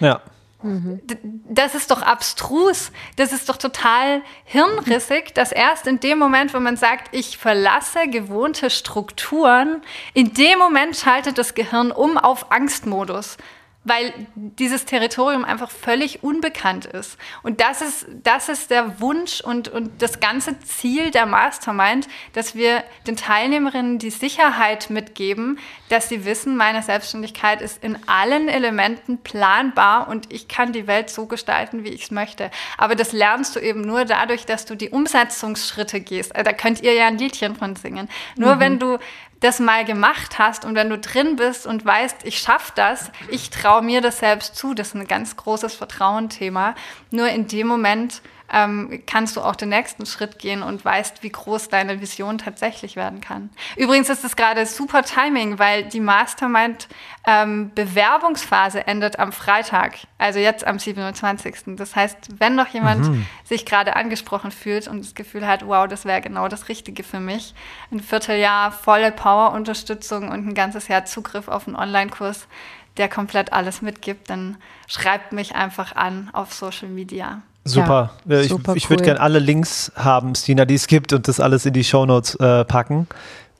Ja. 0.00 0.20
Mhm. 0.62 1.00
Das 1.48 1.74
ist 1.74 1.90
doch 1.90 2.02
abstrus. 2.02 2.90
Das 3.16 3.32
ist 3.32 3.48
doch 3.48 3.56
total 3.56 4.22
hirnrissig, 4.44 5.32
dass 5.34 5.52
erst 5.52 5.86
in 5.86 6.00
dem 6.00 6.18
Moment, 6.18 6.52
wo 6.54 6.60
man 6.60 6.76
sagt, 6.76 7.14
ich 7.14 7.38
verlasse 7.38 8.08
gewohnte 8.08 8.68
Strukturen, 8.68 9.82
in 10.12 10.34
dem 10.34 10.58
Moment 10.58 10.96
schaltet 10.96 11.38
das 11.38 11.54
Gehirn 11.54 11.92
um 11.92 12.18
auf 12.18 12.50
Angstmodus 12.50 13.38
weil 13.82 14.12
dieses 14.34 14.84
Territorium 14.84 15.42
einfach 15.44 15.70
völlig 15.70 16.22
unbekannt 16.22 16.84
ist. 16.84 17.16
Und 17.42 17.60
das 17.60 17.80
ist, 17.80 18.06
das 18.22 18.50
ist 18.50 18.70
der 18.70 19.00
Wunsch 19.00 19.40
und, 19.40 19.68
und 19.68 20.02
das 20.02 20.20
ganze 20.20 20.60
Ziel 20.60 21.10
der 21.10 21.24
Mastermind, 21.24 22.06
dass 22.34 22.54
wir 22.54 22.84
den 23.06 23.16
Teilnehmerinnen 23.16 23.98
die 23.98 24.10
Sicherheit 24.10 24.90
mitgeben, 24.90 25.58
dass 25.88 26.10
sie 26.10 26.26
wissen, 26.26 26.58
meine 26.58 26.82
Selbstständigkeit 26.82 27.62
ist 27.62 27.82
in 27.82 27.96
allen 28.06 28.48
Elementen 28.48 29.18
planbar 29.18 30.08
und 30.08 30.30
ich 30.30 30.46
kann 30.46 30.72
die 30.72 30.86
Welt 30.86 31.08
so 31.08 31.24
gestalten, 31.24 31.82
wie 31.82 31.88
ich 31.88 32.02
es 32.02 32.10
möchte. 32.10 32.50
Aber 32.76 32.94
das 32.94 33.12
lernst 33.12 33.56
du 33.56 33.60
eben 33.60 33.80
nur 33.80 34.04
dadurch, 34.04 34.44
dass 34.44 34.66
du 34.66 34.74
die 34.74 34.90
Umsetzungsschritte 34.90 36.00
gehst. 36.00 36.32
Da 36.36 36.52
könnt 36.52 36.82
ihr 36.82 36.92
ja 36.92 37.06
ein 37.06 37.16
Liedchen 37.16 37.56
von 37.56 37.76
singen. 37.76 38.10
Nur 38.36 38.56
mhm. 38.56 38.60
wenn 38.60 38.78
du 38.78 38.98
das 39.40 39.58
mal 39.58 39.84
gemacht 39.84 40.38
hast 40.38 40.64
und 40.64 40.74
wenn 40.74 40.90
du 40.90 40.98
drin 40.98 41.36
bist 41.36 41.66
und 41.66 41.84
weißt, 41.84 42.18
ich 42.24 42.38
schaffe 42.38 42.72
das, 42.74 43.10
ich 43.30 43.50
traue 43.50 43.82
mir 43.82 44.02
das 44.02 44.18
selbst 44.18 44.54
zu, 44.54 44.74
das 44.74 44.88
ist 44.88 44.94
ein 44.94 45.08
ganz 45.08 45.36
großes 45.36 45.74
Vertrauenthema. 45.74 46.74
Nur 47.10 47.28
in 47.30 47.48
dem 47.48 47.66
Moment 47.66 48.20
ähm, 48.52 49.02
kannst 49.06 49.36
du 49.36 49.42
auch 49.42 49.54
den 49.54 49.68
nächsten 49.68 50.06
Schritt 50.06 50.38
gehen 50.38 50.62
und 50.62 50.84
weißt, 50.84 51.22
wie 51.22 51.30
groß 51.30 51.68
deine 51.68 52.00
Vision 52.00 52.38
tatsächlich 52.38 52.96
werden 52.96 53.20
kann. 53.20 53.50
Übrigens 53.76 54.08
ist 54.08 54.24
es 54.24 54.36
gerade 54.36 54.66
super 54.66 55.02
Timing, 55.02 55.58
weil 55.58 55.84
die 55.84 56.00
Mastermind 56.00 56.88
ähm, 57.26 57.70
Bewerbungsphase 57.74 58.86
endet 58.86 59.18
am 59.18 59.32
Freitag, 59.32 59.98
also 60.18 60.38
jetzt 60.38 60.66
am 60.66 60.78
27. 60.78 61.76
Das 61.76 61.94
heißt, 61.94 62.40
wenn 62.40 62.54
noch 62.56 62.68
jemand 62.68 63.08
mhm. 63.08 63.26
sich 63.44 63.64
gerade 63.66 63.94
angesprochen 63.94 64.50
fühlt 64.50 64.88
und 64.88 65.04
das 65.04 65.14
Gefühl 65.14 65.46
hat, 65.46 65.66
wow, 65.66 65.86
das 65.86 66.04
wäre 66.04 66.20
genau 66.20 66.48
das 66.48 66.68
Richtige 66.68 67.04
für 67.04 67.20
mich, 67.20 67.54
ein 67.92 68.00
Vierteljahr 68.00 68.72
volle 68.72 69.12
Power-Unterstützung 69.12 70.28
und 70.28 70.48
ein 70.48 70.54
ganzes 70.54 70.88
Jahr 70.88 71.04
Zugriff 71.04 71.48
auf 71.48 71.66
einen 71.66 71.76
Online-Kurs, 71.76 72.48
der 72.96 73.08
komplett 73.08 73.52
alles 73.52 73.82
mitgibt, 73.82 74.28
dann 74.28 74.56
schreibt 74.88 75.32
mich 75.32 75.54
einfach 75.54 75.94
an 75.94 76.30
auf 76.32 76.52
Social 76.52 76.88
Media. 76.88 77.42
Super. 77.64 78.12
Ja, 78.26 78.40
ich, 78.40 78.48
super 78.48 78.74
ich 78.74 78.88
würde 78.88 79.04
gerne 79.04 79.20
alle 79.20 79.38
Links 79.38 79.92
haben, 79.94 80.34
Stina, 80.34 80.64
die 80.64 80.74
es 80.74 80.86
gibt 80.86 81.12
und 81.12 81.28
das 81.28 81.40
alles 81.40 81.66
in 81.66 81.72
die 81.72 81.84
Shownotes 81.84 82.34
äh, 82.36 82.64
packen, 82.64 83.06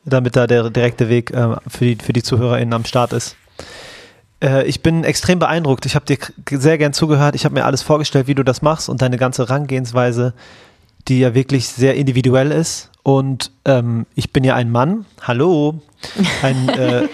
damit 0.05 0.37
da 0.37 0.47
der 0.47 0.71
direkte 0.71 1.09
Weg 1.09 1.31
äh, 1.33 1.57
für, 1.69 1.85
die, 1.85 1.97
für 1.97 2.13
die 2.13 2.23
ZuhörerInnen 2.23 2.73
am 2.73 2.85
Start 2.85 3.13
ist. 3.13 3.37
Äh, 4.43 4.65
ich 4.65 4.83
bin 4.83 5.05
extrem 5.05 5.39
beeindruckt. 5.39 5.87
Ich 5.87 5.95
habe 5.95 6.07
dir 6.07 6.19
sehr 6.51 6.79
gern 6.79 6.93
zugehört. 6.93 7.35
Ich 7.35 7.45
habe 7.45 7.55
mir 7.55 7.65
alles 7.65 7.83
vorgestellt, 7.83 8.27
wie 8.27 8.35
du 8.35 8.43
das 8.43 8.63
machst 8.63 8.89
und 8.89 9.03
deine 9.03 9.19
ganze 9.19 9.47
Herangehensweise, 9.47 10.35
die 11.09 11.21
ja 11.21 11.35
wirklich 11.35 11.69
sehr 11.69 11.95
individuell 11.95 12.53
ist. 12.53 12.91
Und 13.03 13.51
ähm, 13.65 14.07
ich 14.15 14.33
bin 14.33 14.45
ja 14.45 14.55
ein 14.55 14.71
Mann. 14.71 15.07
Hallo. 15.23 15.81
Ein 16.43 16.69
äh, 16.69 17.09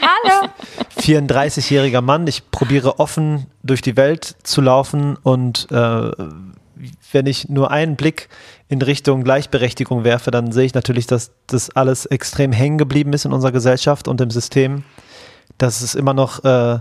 34-jähriger 0.98 2.00
Mann. 2.00 2.26
Ich 2.26 2.50
probiere 2.50 2.98
offen 2.98 3.46
durch 3.62 3.82
die 3.82 3.96
Welt 3.96 4.36
zu 4.42 4.60
laufen 4.60 5.16
und 5.22 5.68
äh, 5.70 6.10
wenn 7.12 7.26
ich 7.26 7.48
nur 7.48 7.70
einen 7.70 7.96
Blick 7.96 8.28
in 8.68 8.82
Richtung 8.82 9.24
Gleichberechtigung 9.24 10.04
werfe, 10.04 10.30
dann 10.30 10.52
sehe 10.52 10.66
ich 10.66 10.74
natürlich, 10.74 11.06
dass 11.06 11.32
das 11.46 11.70
alles 11.70 12.06
extrem 12.06 12.52
hängen 12.52 12.78
geblieben 12.78 13.12
ist 13.12 13.24
in 13.24 13.32
unserer 13.32 13.52
Gesellschaft 13.52 14.08
und 14.08 14.20
im 14.20 14.30
System, 14.30 14.84
dass 15.58 15.80
es 15.80 15.94
immer 15.94 16.14
noch 16.14 16.44
äh, 16.44 16.80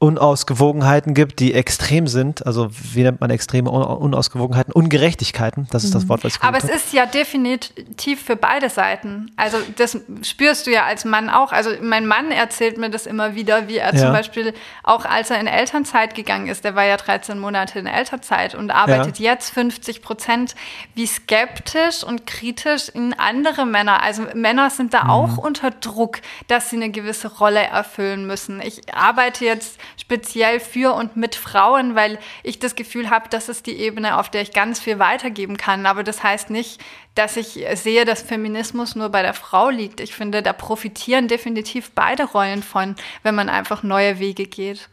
Unausgewogenheiten 0.00 1.12
gibt, 1.12 1.40
die 1.40 1.52
extrem 1.52 2.06
sind. 2.06 2.46
Also 2.46 2.70
wie 2.70 3.02
nennt 3.02 3.20
man 3.20 3.28
extreme 3.28 3.70
Unausgewogenheiten? 3.70 4.72
Ungerechtigkeiten, 4.72 5.68
das 5.70 5.84
ist 5.84 5.94
das 5.94 6.04
mhm. 6.04 6.08
Wort, 6.08 6.24
was 6.24 6.36
ich 6.36 6.42
Aber 6.42 6.56
es 6.56 6.64
habe. 6.64 6.72
ist 6.72 6.94
ja 6.94 7.04
definitiv 7.04 8.22
für 8.22 8.34
beide 8.34 8.70
Seiten. 8.70 9.30
Also 9.36 9.58
das 9.76 9.98
spürst 10.22 10.66
du 10.66 10.70
ja 10.70 10.84
als 10.84 11.04
Mann 11.04 11.28
auch. 11.28 11.52
Also 11.52 11.68
mein 11.82 12.06
Mann 12.06 12.30
erzählt 12.30 12.78
mir 12.78 12.88
das 12.88 13.04
immer 13.04 13.34
wieder, 13.34 13.68
wie 13.68 13.76
er 13.76 13.94
ja. 13.94 14.00
zum 14.00 14.12
Beispiel 14.12 14.54
auch 14.84 15.04
als 15.04 15.28
er 15.28 15.38
in 15.38 15.46
Elternzeit 15.46 16.14
gegangen 16.14 16.46
ist, 16.46 16.64
der 16.64 16.74
war 16.74 16.84
ja 16.84 16.96
13 16.96 17.38
Monate 17.38 17.78
in 17.78 17.86
Elternzeit 17.86 18.54
und 18.54 18.70
arbeitet 18.70 19.18
ja. 19.18 19.32
jetzt 19.32 19.50
50 19.50 20.00
Prozent, 20.00 20.54
wie 20.94 21.06
skeptisch 21.06 22.02
und 22.02 22.26
kritisch 22.26 22.88
in 22.88 23.12
andere 23.18 23.66
Männer. 23.66 24.02
Also 24.02 24.22
Männer 24.32 24.70
sind 24.70 24.94
da 24.94 25.04
mhm. 25.04 25.10
auch 25.10 25.36
unter 25.36 25.70
Druck, 25.70 26.20
dass 26.48 26.70
sie 26.70 26.76
eine 26.76 26.88
gewisse 26.90 27.28
Rolle 27.36 27.60
erfüllen 27.60 28.26
müssen. 28.26 28.62
Ich 28.62 28.94
arbeite 28.94 29.44
jetzt 29.44 29.78
speziell 29.96 30.60
für 30.60 30.94
und 30.94 31.16
mit 31.16 31.34
Frauen, 31.34 31.94
weil 31.94 32.18
ich 32.42 32.58
das 32.58 32.74
Gefühl 32.74 33.10
habe, 33.10 33.28
das 33.30 33.48
ist 33.48 33.66
die 33.66 33.76
Ebene, 33.76 34.18
auf 34.18 34.28
der 34.28 34.42
ich 34.42 34.52
ganz 34.52 34.80
viel 34.80 34.98
weitergeben 34.98 35.56
kann. 35.56 35.86
Aber 35.86 36.02
das 36.02 36.22
heißt 36.22 36.50
nicht, 36.50 36.80
dass 37.14 37.36
ich 37.36 37.64
sehe, 37.74 38.04
dass 38.04 38.22
Feminismus 38.22 38.94
nur 38.94 39.08
bei 39.08 39.22
der 39.22 39.34
Frau 39.34 39.68
liegt. 39.68 40.00
Ich 40.00 40.14
finde, 40.14 40.42
da 40.42 40.52
profitieren 40.52 41.28
definitiv 41.28 41.90
beide 41.94 42.24
Rollen 42.24 42.62
von, 42.62 42.94
wenn 43.22 43.34
man 43.34 43.48
einfach 43.48 43.82
neue 43.82 44.18
Wege 44.18 44.44
geht. 44.44 44.88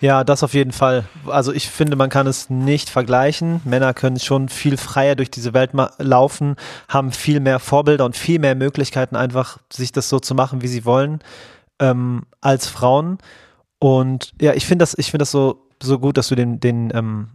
Ja, 0.00 0.22
das 0.22 0.44
auf 0.44 0.54
jeden 0.54 0.72
Fall. 0.72 1.04
Also 1.26 1.52
ich 1.52 1.68
finde, 1.68 1.96
man 1.96 2.08
kann 2.08 2.28
es 2.28 2.50
nicht 2.50 2.88
vergleichen. 2.88 3.60
Männer 3.64 3.94
können 3.94 4.20
schon 4.20 4.48
viel 4.48 4.76
freier 4.76 5.16
durch 5.16 5.30
diese 5.30 5.54
Welt 5.54 5.72
laufen, 5.98 6.54
haben 6.88 7.10
viel 7.10 7.40
mehr 7.40 7.58
Vorbilder 7.58 8.04
und 8.04 8.16
viel 8.16 8.38
mehr 8.38 8.54
Möglichkeiten, 8.54 9.16
einfach 9.16 9.58
sich 9.72 9.90
das 9.90 10.08
so 10.08 10.20
zu 10.20 10.36
machen, 10.36 10.62
wie 10.62 10.68
sie 10.68 10.84
wollen, 10.84 11.18
ähm, 11.80 12.22
als 12.40 12.68
Frauen. 12.68 13.18
Und 13.78 14.32
ja, 14.40 14.54
ich 14.54 14.66
finde 14.66 14.82
das, 14.82 14.96
ich 14.98 15.10
finde 15.10 15.22
das 15.22 15.30
so, 15.30 15.66
so 15.82 15.98
gut, 15.98 16.16
dass 16.16 16.28
du 16.28 16.34
den, 16.34 16.60
den, 16.60 16.90
ähm, 16.94 17.28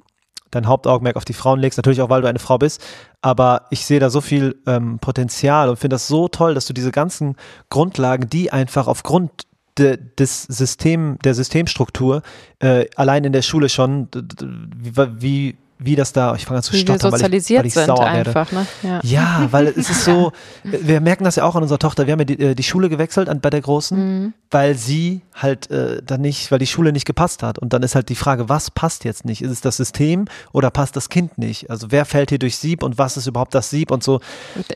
dein 0.52 0.68
Hauptaugenmerk 0.68 1.16
auf 1.16 1.26
die 1.26 1.34
Frauen 1.34 1.60
legst, 1.60 1.78
natürlich 1.78 2.02
auch, 2.02 2.10
weil 2.10 2.22
du 2.22 2.28
eine 2.28 2.40
Frau 2.40 2.58
bist, 2.58 2.84
aber 3.22 3.66
ich 3.72 3.86
sehe 3.86 4.00
da 4.00 4.10
so 4.10 4.22
viel 4.22 4.62
ähm, 4.68 5.00
Potenzial 5.00 5.70
und 5.70 5.78
finde 5.78 5.96
das 5.96 6.08
so 6.08 6.28
toll, 6.28 6.54
dass 6.54 6.66
du 6.66 6.74
diese 6.74 6.92
ganzen 6.92 7.36
Grundlagen, 7.70 8.30
die 8.30 8.52
einfach 8.52 8.88
aufgrund 8.88 9.32
de, 9.78 9.98
des 10.20 10.44
System, 10.44 11.18
der 11.24 11.34
Systemstruktur 11.34 12.22
äh, 12.60 12.86
allein 12.96 13.24
in 13.24 13.34
der 13.34 13.42
Schule 13.42 13.70
schon, 13.70 14.10
wie, 14.14 14.96
wie 15.22 15.58
wie 15.80 15.96
das 15.96 16.14
da, 16.14 16.36
ich 16.36 16.46
fange 16.46 16.58
an 16.58 16.64
zu 16.64 16.76
stottern, 16.76 17.12
weil 17.12 17.34
ich, 17.34 17.50
weil 17.50 17.66
ich 17.66 17.74
sauer 17.74 18.06
einfach, 18.06 18.52
werde. 18.52 18.68
Ne? 18.84 19.02
Ja. 19.04 19.42
ja. 19.42 19.48
weil 19.52 19.68
es 19.68 19.90
ist 19.90 20.06
so, 20.06 20.32
wir 20.64 21.02
merken 21.02 21.24
das 21.24 21.36
ja 21.36 21.44
auch 21.44 21.56
an 21.56 21.64
unserer 21.64 21.80
Tochter, 21.80 22.08
wir 22.08 22.14
haben 22.14 22.20
ja 22.20 22.26
die, 22.26 22.40
äh, 22.40 22.56
die 22.56 22.64
Schule 22.64 22.90
gewechselt 22.90 23.30
an, 23.30 23.42
bei 23.42 23.50
der 23.50 23.62
Großen, 23.62 23.98
mhm. 23.98 24.34
weil 24.52 24.76
sie 24.76 25.22
halt 25.36 25.70
äh, 25.72 26.02
dann 26.04 26.22
nicht, 26.22 26.52
weil 26.52 26.60
die 26.60 26.68
Schule 26.68 26.94
nicht 26.94 27.06
gepasst 27.06 27.44
hat. 27.44 27.60
Und 27.60 27.74
dann 27.74 27.84
ist 27.84 27.96
halt 27.96 28.10
die 28.10 28.16
Frage, 28.16 28.50
was 28.50 28.72
passt 28.72 29.04
jetzt 29.04 29.26
nicht? 29.26 29.42
Ist 29.42 29.52
es 29.52 29.62
das 29.62 29.78
System 29.78 30.26
oder 30.52 30.72
passt 30.72 30.96
das 30.96 31.10
Kind 31.10 31.38
nicht? 31.38 31.70
Also 31.70 31.92
wer 31.92 32.06
fällt 32.06 32.30
hier 32.30 32.40
durch 32.40 32.58
Sieb 32.58 32.84
und 32.84 32.98
was 32.98 33.18
ist 33.18 33.28
überhaupt 33.28 33.56
das 33.56 33.70
Sieb 33.70 33.92
und 33.92 34.04
so? 34.04 34.20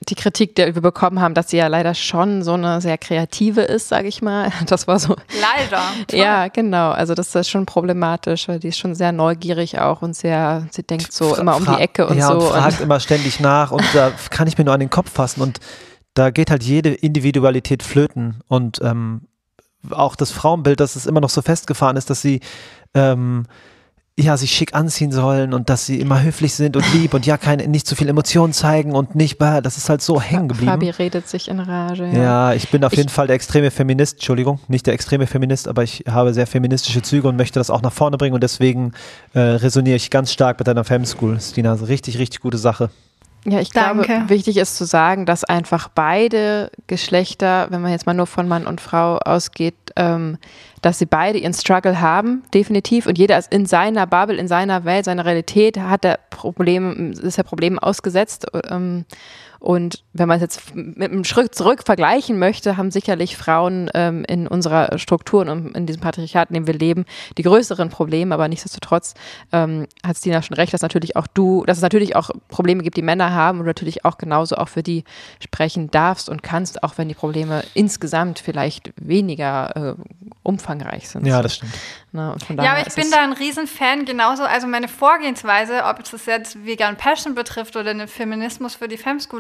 Die 0.09 0.15
Kritik, 0.15 0.55
die 0.55 0.75
wir 0.75 0.81
bekommen 0.81 1.21
haben, 1.21 1.33
dass 1.33 1.49
sie 1.49 1.57
ja 1.57 1.67
leider 1.67 1.93
schon 1.93 2.43
so 2.43 2.53
eine 2.53 2.81
sehr 2.81 2.97
kreative 2.97 3.61
ist, 3.61 3.87
sage 3.87 4.07
ich 4.07 4.21
mal. 4.21 4.51
Das 4.67 4.85
war 4.85 4.99
so. 4.99 5.15
Leider. 5.39 5.81
Toll. 6.07 6.19
Ja, 6.19 6.47
genau. 6.49 6.89
Also 6.89 7.13
das 7.13 7.33
ist 7.33 7.49
schon 7.49 7.65
problematisch, 7.65 8.49
weil 8.49 8.59
die 8.59 8.67
ist 8.67 8.77
schon 8.77 8.95
sehr 8.95 9.13
neugierig 9.13 9.79
auch 9.79 10.01
und 10.01 10.13
sehr, 10.13 10.67
sie 10.71 10.83
denkt 10.89 11.11
so 11.11 11.35
immer 11.35 11.55
um 11.55 11.65
die 11.65 11.81
Ecke 11.81 12.07
und 12.07 12.17
ja, 12.17 12.27
so. 12.27 12.39
Und 12.39 12.49
fragt 12.49 12.79
und 12.79 12.83
immer 12.83 12.99
ständig 12.99 13.39
nach 13.39 13.71
und 13.71 13.83
da 13.93 14.11
kann 14.29 14.47
ich 14.47 14.57
mir 14.57 14.63
nur 14.63 14.73
an 14.73 14.79
den 14.79 14.89
Kopf 14.89 15.11
fassen 15.11 15.41
und 15.41 15.59
da 16.13 16.31
geht 16.31 16.49
halt 16.49 16.63
jede 16.63 16.93
Individualität 16.93 17.83
flöten 17.83 18.41
und 18.47 18.79
ähm, 18.81 19.27
auch 19.91 20.15
das 20.15 20.31
Frauenbild, 20.31 20.79
dass 20.79 20.95
es 20.95 21.05
immer 21.05 21.21
noch 21.21 21.29
so 21.29 21.41
festgefahren 21.41 21.97
ist, 21.97 22.09
dass 22.09 22.21
sie 22.21 22.41
ähm, 22.93 23.45
ja, 24.20 24.36
sich 24.36 24.51
schick 24.51 24.74
anziehen 24.74 25.11
sollen 25.11 25.53
und 25.53 25.70
dass 25.70 25.86
sie 25.86 25.99
immer 25.99 26.24
höflich 26.24 26.55
sind 26.55 26.76
und 26.76 26.91
lieb 26.93 27.13
und 27.13 27.28
ja, 27.28 27.38
keine, 27.38 27.68
nicht 27.68 27.86
zu 27.86 27.95
viel 27.95 28.09
Emotionen 28.09 28.51
zeigen 28.51 28.93
und 28.93 29.13
nicht, 29.13 29.39
das 29.39 29.78
ist 29.78 29.89
halt 29.89 30.01
so 30.01 30.20
hängen 30.20 30.47
geblieben. 30.47 30.72
Fabi 30.72 30.89
redet 30.89 31.28
sich 31.28 31.47
in 31.47 31.59
Rage. 31.59 32.07
Ja, 32.07 32.24
ja 32.24 32.53
ich 32.53 32.70
bin 32.70 32.84
auf 32.84 32.93
ich, 32.93 32.97
jeden 32.97 33.09
Fall 33.09 33.28
der 33.28 33.36
extreme 33.36 33.70
Feminist, 33.70 34.15
Entschuldigung, 34.15 34.59
nicht 34.68 34.88
der 34.88 34.95
extreme 34.95 35.28
Feminist, 35.28 35.68
aber 35.68 35.84
ich 35.84 36.03
habe 36.09 36.34
sehr 36.34 36.47
feministische 36.47 37.03
Züge 37.03 37.28
und 37.28 37.36
möchte 37.36 37.59
das 37.59 37.70
auch 37.70 37.84
nach 37.84 37.93
vorne 37.93 38.18
bringen 38.18 38.34
und 38.34 38.41
deswegen 38.41 38.93
äh, 39.34 39.39
resoniere 39.39 39.97
ich 39.97 40.09
ganz 40.09 40.32
stark 40.32 40.57
mit 40.57 40.68
deiner 40.68 40.84
Femschool, 40.84 41.39
Stina. 41.39 41.72
Also 41.72 41.86
richtig, 41.86 42.18
richtig 42.18 42.41
gute 42.41 42.57
Sache. 42.57 42.89
Ja, 43.45 43.61
ich 43.61 43.70
Danke. 43.70 44.03
glaube, 44.03 44.30
wichtig 44.30 44.57
ist 44.57 44.78
zu 44.78 44.86
sagen, 44.86 45.26
dass 45.26 45.43
einfach 45.43 45.88
beide 45.93 46.70
Geschlechter, 46.88 47.68
wenn 47.70 47.82
man 47.82 47.91
jetzt 47.91 48.05
mal 48.05 48.13
nur 48.13 48.28
von 48.28 48.47
Mann 48.47 48.68
und 48.68 48.82
Frau 48.82 49.18
ausgeht, 49.20 49.76
ähm, 49.95 50.38
dass 50.82 50.99
sie 50.99 51.05
beide 51.05 51.39
ihren 51.39 51.53
Struggle 51.53 51.99
haben, 52.01 52.43
definitiv. 52.53 53.07
Und 53.07 53.17
jeder 53.17 53.38
ist 53.38 53.51
in 53.51 53.65
seiner 53.65 54.05
Bubble, 54.07 54.38
in 54.38 54.47
seiner 54.47 54.86
Welt, 54.86 55.05
seiner 55.05 55.25
Realität, 55.25 55.78
hat 55.78 56.05
er 56.05 56.19
Probleme, 56.30 57.11
ist 57.11 57.38
er 57.38 57.43
Problemen 57.43 57.80
ausgesetzt. 57.80 58.45
Ähm, 58.69 59.05
und 59.59 60.03
wenn 60.13 60.27
man 60.27 60.37
es 60.37 60.41
jetzt 60.41 60.75
mit 60.75 61.11
einem 61.11 61.23
Schritt 61.23 61.55
zurück 61.55 61.83
vergleichen 61.85 62.39
möchte, 62.39 62.77
haben 62.77 62.91
sicherlich 62.91 63.37
Frauen 63.37 63.89
ähm, 63.93 64.23
in 64.27 64.47
unserer 64.47 64.97
Struktur 64.97 65.41
und 65.41 65.75
in 65.75 65.85
diesem 65.85 66.01
Patriarchat, 66.01 66.49
in 66.49 66.55
dem 66.55 66.67
wir 66.67 66.73
leben, 66.73 67.05
die 67.37 67.43
größeren 67.43 67.89
Probleme. 67.89 68.33
Aber 68.33 68.47
nichtsdestotrotz 68.47 69.13
ähm, 69.51 69.87
hat 70.05 70.17
Stina 70.17 70.41
schon 70.41 70.55
recht, 70.55 70.73
dass 70.73 70.81
natürlich 70.81 71.15
auch 71.15 71.27
du, 71.27 71.63
dass 71.65 71.77
es 71.77 71.83
natürlich 71.83 72.15
auch 72.15 72.29
Probleme 72.47 72.83
gibt, 72.83 72.97
die 72.97 73.01
Männer 73.01 73.33
haben 73.33 73.59
und 73.59 73.65
natürlich 73.65 74.05
auch 74.05 74.17
genauso 74.17 74.55
auch 74.57 74.69
für 74.69 74.83
die 74.83 75.03
sprechen 75.43 75.89
darfst 75.91 76.29
und 76.29 76.43
kannst, 76.43 76.83
auch 76.83 76.97
wenn 76.97 77.07
die 77.07 77.15
Probleme 77.15 77.63
insgesamt 77.73 78.39
vielleicht 78.39 78.93
weniger 78.97 79.97
äh, 79.97 80.01
umfangreich 80.43 81.09
sind. 81.09 81.25
Ja, 81.25 81.41
das 81.41 81.55
stimmt. 81.55 81.73
Na, 82.13 82.35
ja, 82.49 82.71
aber 82.71 82.87
ich 82.87 82.95
bin 82.95 83.11
da 83.11 83.21
ein 83.21 83.33
Riesenfan, 83.33 84.05
genauso, 84.05 84.43
also 84.43 84.65
meine 84.65 84.87
Vorgehensweise, 84.87 85.83
ob 85.83 85.99
es 85.99 86.11
das 86.11 86.25
jetzt 86.25 86.65
Vegan 86.65 86.95
Passion 86.95 87.35
betrifft 87.35 87.75
oder 87.75 87.93
den 87.93 88.07
Feminismus 88.07 88.75
für 88.75 88.87
die 88.87 88.97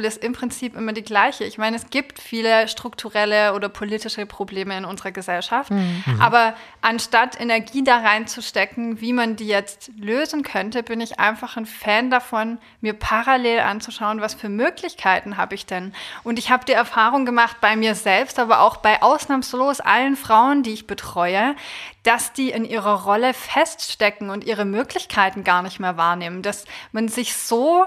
Femschool, 0.07 0.17
ist 0.17 0.23
im 0.23 0.33
Prinzip 0.33 0.75
immer 0.75 0.93
die 0.93 1.03
gleiche. 1.03 1.43
Ich 1.43 1.57
meine, 1.57 1.75
es 1.75 1.89
gibt 1.89 2.19
viele 2.19 2.67
strukturelle 2.67 3.53
oder 3.53 3.69
politische 3.69 4.25
Probleme 4.25 4.77
in 4.77 4.85
unserer 4.85 5.11
Gesellschaft, 5.11 5.71
mhm. 5.71 6.03
aber 6.19 6.55
anstatt 6.81 7.39
Energie 7.39 7.83
da 7.83 7.97
reinzustecken, 7.97 9.01
wie 9.01 9.13
man 9.13 9.35
die 9.35 9.47
jetzt 9.47 9.91
lösen 9.99 10.43
könnte, 10.43 10.83
bin 10.83 11.01
ich 11.01 11.19
einfach 11.19 11.57
ein 11.57 11.65
Fan 11.65 12.09
davon, 12.09 12.57
mir 12.81 12.93
parallel 12.93 13.59
anzuschauen, 13.59 14.21
was 14.21 14.33
für 14.33 14.49
Möglichkeiten 14.49 15.37
habe 15.37 15.55
ich 15.55 15.65
denn. 15.65 15.93
Und 16.23 16.39
ich 16.39 16.49
habe 16.49 16.65
die 16.65 16.73
Erfahrung 16.73 17.25
gemacht 17.25 17.57
bei 17.61 17.75
mir 17.75 17.95
selbst, 17.95 18.39
aber 18.39 18.61
auch 18.61 18.77
bei 18.77 19.01
ausnahmslos 19.01 19.79
allen 19.79 20.15
Frauen, 20.15 20.63
die 20.63 20.73
ich 20.73 20.87
betreue, 20.87 21.55
dass 22.03 22.31
die 22.31 22.51
in 22.51 22.63
ihrer 22.63 23.03
Rolle 23.03 23.33
feststecken 23.33 24.29
und 24.29 24.45
ihre 24.45 24.65
Möglichkeiten 24.65 25.43
gar 25.43 25.61
nicht 25.61 25.79
mehr 25.79 25.97
wahrnehmen, 25.97 26.41
dass 26.41 26.65
man 26.91 27.09
sich 27.09 27.35
so 27.35 27.85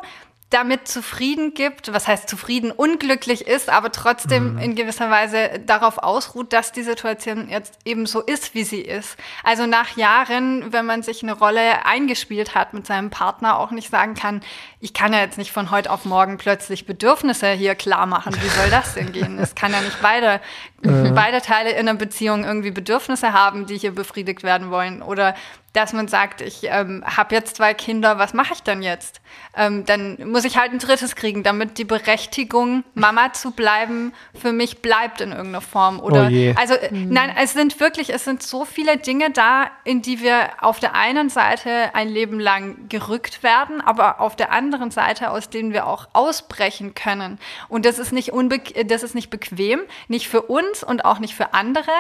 damit 0.51 0.89
zufrieden 0.89 1.55
gibt, 1.55 1.93
was 1.93 2.09
heißt 2.09 2.29
zufrieden, 2.29 2.73
unglücklich 2.73 3.47
ist, 3.47 3.71
aber 3.71 3.93
trotzdem 3.93 4.55
mhm. 4.55 4.59
in 4.59 4.75
gewisser 4.75 5.09
Weise 5.09 5.61
darauf 5.65 5.99
ausruht, 5.99 6.53
dass 6.53 6.73
die 6.73 6.83
Situation 6.83 7.49
jetzt 7.49 7.79
eben 7.85 8.05
so 8.05 8.21
ist, 8.21 8.55
wie 8.55 8.65
sie 8.65 8.81
ist. 8.81 9.17
Also 9.45 9.67
nach 9.67 9.97
Jahren, 9.97 10.73
wenn 10.73 10.87
man 10.87 11.05
sich 11.05 11.23
eine 11.23 11.35
Rolle 11.35 11.87
eingespielt 11.87 12.57
hat 12.57 12.75
mit 12.75 12.85
seinem 12.85 13.11
Partner, 13.11 13.59
auch 13.59 13.71
nicht 13.71 13.91
sagen 13.91 14.15
kann, 14.15 14.43
ich 14.81 14.95
kann 14.95 15.13
ja 15.13 15.21
jetzt 15.21 15.37
nicht 15.37 15.53
von 15.53 15.71
heute 15.71 15.91
auf 15.91 16.07
morgen 16.07 16.39
plötzlich 16.39 16.87
Bedürfnisse 16.87 17.51
hier 17.51 17.75
klar 17.75 18.07
machen. 18.07 18.35
Wie 18.41 18.49
soll 18.49 18.71
das 18.71 18.95
denn 18.95 19.13
gehen? 19.13 19.39
Es 19.39 19.55
kann 19.55 19.73
ja 19.73 19.81
nicht 19.83 20.01
beide, 20.01 20.41
äh. 20.83 21.11
beide 21.11 21.43
Teile 21.43 21.73
in 21.73 21.89
einer 21.89 21.95
Beziehung 21.95 22.45
irgendwie 22.45 22.71
Bedürfnisse 22.71 23.35
haben, 23.35 23.67
die 23.67 23.77
hier 23.77 23.95
befriedigt 23.95 24.43
werden 24.43 24.71
wollen. 24.71 25.03
Oder 25.03 25.35
dass 25.73 25.93
man 25.93 26.09
sagt, 26.09 26.41
ich 26.41 26.63
ähm, 26.65 27.05
habe 27.05 27.35
jetzt 27.35 27.57
zwei 27.57 27.75
Kinder, 27.75 28.19
was 28.19 28.35
mache 28.35 28.55
ich 28.55 28.63
denn 28.63 28.83
jetzt? 28.83 29.21
Ähm, 29.57 29.85
dann 29.85 30.19
muss 30.29 30.45
ich 30.45 30.57
halt 30.57 30.73
ein 30.73 30.81
drittes 30.81 31.15
kriegen, 31.15 31.45
damit 31.45 31.79
die 31.79 31.85
Berechtigung, 31.85 32.83
Mama 32.95 33.33
zu 33.33 33.53
bleiben, 33.53 34.13
für 34.35 34.53
mich 34.53 34.83
bleibt 34.83 35.21
in 35.21 35.31
irgendeiner 35.31 35.61
Form. 35.61 36.01
Oder 36.01 36.29
oh 36.33 36.55
also 36.57 36.75
mhm. 36.91 37.11
nein, 37.11 37.33
es 37.39 37.53
sind 37.53 37.79
wirklich, 37.79 38.13
es 38.13 38.25
sind 38.25 38.43
so 38.43 38.65
viele 38.65 38.97
Dinge 38.97 39.31
da, 39.31 39.71
in 39.85 40.03
die 40.03 40.21
wir 40.21 40.51
auf 40.61 40.81
der 40.81 40.97
einen 40.97 41.29
Seite 41.29 41.95
ein 41.95 42.09
Leben 42.09 42.41
lang 42.41 42.89
gerückt 42.89 43.45
werden, 43.45 43.81
aber 43.81 44.21
auf 44.21 44.35
der 44.35 44.51
anderen 44.51 44.70
Seite, 44.91 45.31
aus 45.31 45.51
denen 45.51 45.73
wir 45.73 45.87
auch 45.87 46.09
ausbrechen 46.13 46.95
können. 46.95 47.39
Und 47.69 47.85
das 47.85 47.99
ist 47.99 48.13
nicht 48.13 48.33
unbe 48.33 48.61
das 48.87 49.03
ist 49.03 49.15
nicht 49.15 49.31
bequem, 49.31 49.81
nicht 50.09 50.29
für 50.29 50.43
uns 50.43 50.83
und 50.83 51.05
auch 51.05 51.19
nicht 51.19 51.35
für 51.35 51.55
andere, 51.55 51.91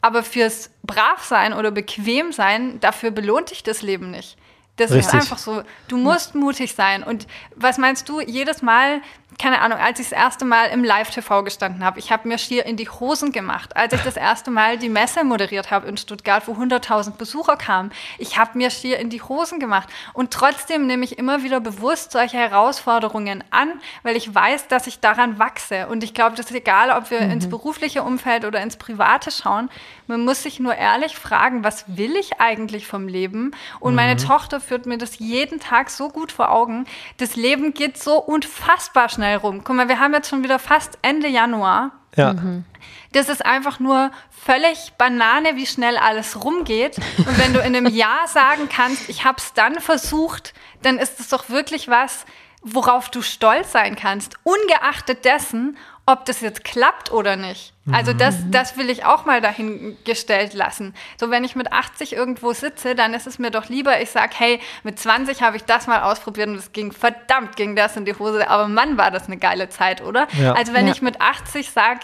aber 0.00 0.22
fürs 0.22 0.70
Bravsein 0.82 1.52
oder 1.52 1.70
Bequemsein, 1.70 2.80
dafür 2.80 3.10
belohnt 3.10 3.50
dich 3.50 3.62
das 3.62 3.82
Leben 3.82 4.10
nicht. 4.10 4.36
Das 4.78 4.92
Richtig. 4.92 5.08
ist 5.08 5.14
einfach 5.14 5.38
so. 5.38 5.62
Du 5.88 5.96
musst 5.96 6.36
mutig 6.36 6.74
sein. 6.74 7.02
Und 7.02 7.26
was 7.56 7.78
meinst 7.78 8.08
du, 8.08 8.20
jedes 8.20 8.62
Mal, 8.62 9.02
keine 9.36 9.60
Ahnung, 9.60 9.78
als 9.78 10.00
ich 10.00 10.08
das 10.08 10.18
erste 10.18 10.44
Mal 10.44 10.66
im 10.70 10.82
Live-TV 10.82 11.44
gestanden 11.44 11.84
habe, 11.84 11.98
ich 11.98 12.10
habe 12.10 12.26
mir 12.26 12.38
schier 12.38 12.64
in 12.64 12.76
die 12.76 12.88
Hosen 12.88 13.30
gemacht. 13.30 13.76
Als 13.76 13.92
ich 13.92 14.00
das 14.00 14.16
erste 14.16 14.50
Mal 14.50 14.78
die 14.78 14.88
Messe 14.88 15.22
moderiert 15.22 15.70
habe 15.70 15.86
in 15.86 15.96
Stuttgart, 15.96 16.48
wo 16.48 16.54
100.000 16.54 17.12
Besucher 17.12 17.56
kamen, 17.56 17.92
ich 18.16 18.38
habe 18.38 18.56
mir 18.56 18.70
schier 18.70 18.98
in 18.98 19.10
die 19.10 19.22
Hosen 19.22 19.60
gemacht. 19.60 19.88
Und 20.14 20.32
trotzdem 20.32 20.86
nehme 20.86 21.04
ich 21.04 21.18
immer 21.18 21.42
wieder 21.44 21.60
bewusst 21.60 22.12
solche 22.12 22.38
Herausforderungen 22.38 23.44
an, 23.50 23.80
weil 24.02 24.16
ich 24.16 24.34
weiß, 24.34 24.68
dass 24.68 24.86
ich 24.86 24.98
daran 24.98 25.38
wachse. 25.38 25.86
Und 25.88 26.02
ich 26.02 26.14
glaube, 26.14 26.34
das 26.34 26.46
ist 26.46 26.56
egal, 26.56 26.90
ob 26.90 27.10
wir 27.10 27.20
mhm. 27.20 27.30
ins 27.30 27.48
berufliche 27.48 28.02
Umfeld 28.02 28.44
oder 28.44 28.60
ins 28.60 28.76
private 28.76 29.30
schauen. 29.30 29.68
Man 30.08 30.24
muss 30.24 30.42
sich 30.42 30.58
nur 30.58 30.74
ehrlich 30.74 31.16
fragen, 31.16 31.62
was 31.62 31.84
will 31.86 32.16
ich 32.16 32.40
eigentlich 32.40 32.86
vom 32.86 33.06
Leben? 33.06 33.52
Und 33.78 33.92
mhm. 33.92 33.96
meine 33.96 34.16
Tochter 34.16 34.58
führt 34.58 34.86
mir 34.86 34.98
das 34.98 35.18
jeden 35.18 35.60
Tag 35.60 35.90
so 35.90 36.08
gut 36.08 36.32
vor 36.32 36.50
Augen. 36.50 36.86
Das 37.18 37.36
Leben 37.36 37.74
geht 37.74 38.02
so 38.02 38.16
unfassbar 38.18 39.10
schnell 39.10 39.17
schnell 39.18 39.36
rum. 39.36 39.62
Guck 39.64 39.74
mal, 39.74 39.88
wir 39.88 39.98
haben 39.98 40.14
jetzt 40.14 40.30
schon 40.30 40.44
wieder 40.44 40.60
fast 40.60 40.96
Ende 41.02 41.26
Januar. 41.26 41.90
Ja. 42.14 42.34
Mhm. 42.34 42.64
Das 43.12 43.28
ist 43.28 43.44
einfach 43.44 43.80
nur 43.80 44.12
völlig 44.30 44.92
Banane, 44.96 45.56
wie 45.56 45.66
schnell 45.66 45.96
alles 45.96 46.44
rumgeht. 46.44 46.98
Und 47.18 47.36
wenn 47.38 47.52
du 47.52 47.58
in 47.58 47.74
einem 47.74 47.86
Jahr 47.88 48.28
sagen 48.28 48.68
kannst, 48.68 49.08
ich 49.08 49.24
habe 49.24 49.38
es 49.38 49.54
dann 49.54 49.80
versucht, 49.80 50.54
dann 50.82 50.98
ist 50.98 51.18
es 51.18 51.28
doch 51.28 51.48
wirklich 51.48 51.88
was, 51.88 52.26
worauf 52.62 53.10
du 53.10 53.20
stolz 53.22 53.72
sein 53.72 53.96
kannst, 53.96 54.36
ungeachtet 54.44 55.24
dessen, 55.24 55.76
ob 56.08 56.24
das 56.24 56.40
jetzt 56.40 56.64
klappt 56.64 57.12
oder 57.12 57.36
nicht. 57.36 57.74
Also 57.92 58.14
das, 58.14 58.38
mhm. 58.38 58.50
das 58.50 58.78
will 58.78 58.88
ich 58.88 59.04
auch 59.04 59.26
mal 59.26 59.42
dahingestellt 59.42 60.54
lassen. 60.54 60.94
So, 61.20 61.30
wenn 61.30 61.44
ich 61.44 61.54
mit 61.54 61.70
80 61.70 62.14
irgendwo 62.14 62.54
sitze, 62.54 62.94
dann 62.94 63.12
ist 63.12 63.26
es 63.26 63.38
mir 63.38 63.50
doch 63.50 63.68
lieber, 63.68 64.00
ich 64.00 64.10
sage, 64.10 64.32
hey, 64.38 64.60
mit 64.84 64.98
20 64.98 65.42
habe 65.42 65.58
ich 65.58 65.64
das 65.64 65.86
mal 65.86 66.00
ausprobiert 66.00 66.48
und 66.48 66.54
es 66.54 66.72
ging 66.72 66.92
verdammt, 66.92 67.56
ging 67.56 67.76
das 67.76 67.94
in 67.98 68.06
die 68.06 68.14
Hose. 68.14 68.48
Aber 68.48 68.68
Mann, 68.68 68.96
war 68.96 69.10
das 69.10 69.26
eine 69.26 69.36
geile 69.36 69.68
Zeit, 69.68 70.00
oder? 70.00 70.28
Ja. 70.40 70.54
Also 70.54 70.72
wenn 70.72 70.86
ja. 70.86 70.92
ich 70.92 71.02
mit 71.02 71.20
80 71.20 71.70
sage, 71.70 72.00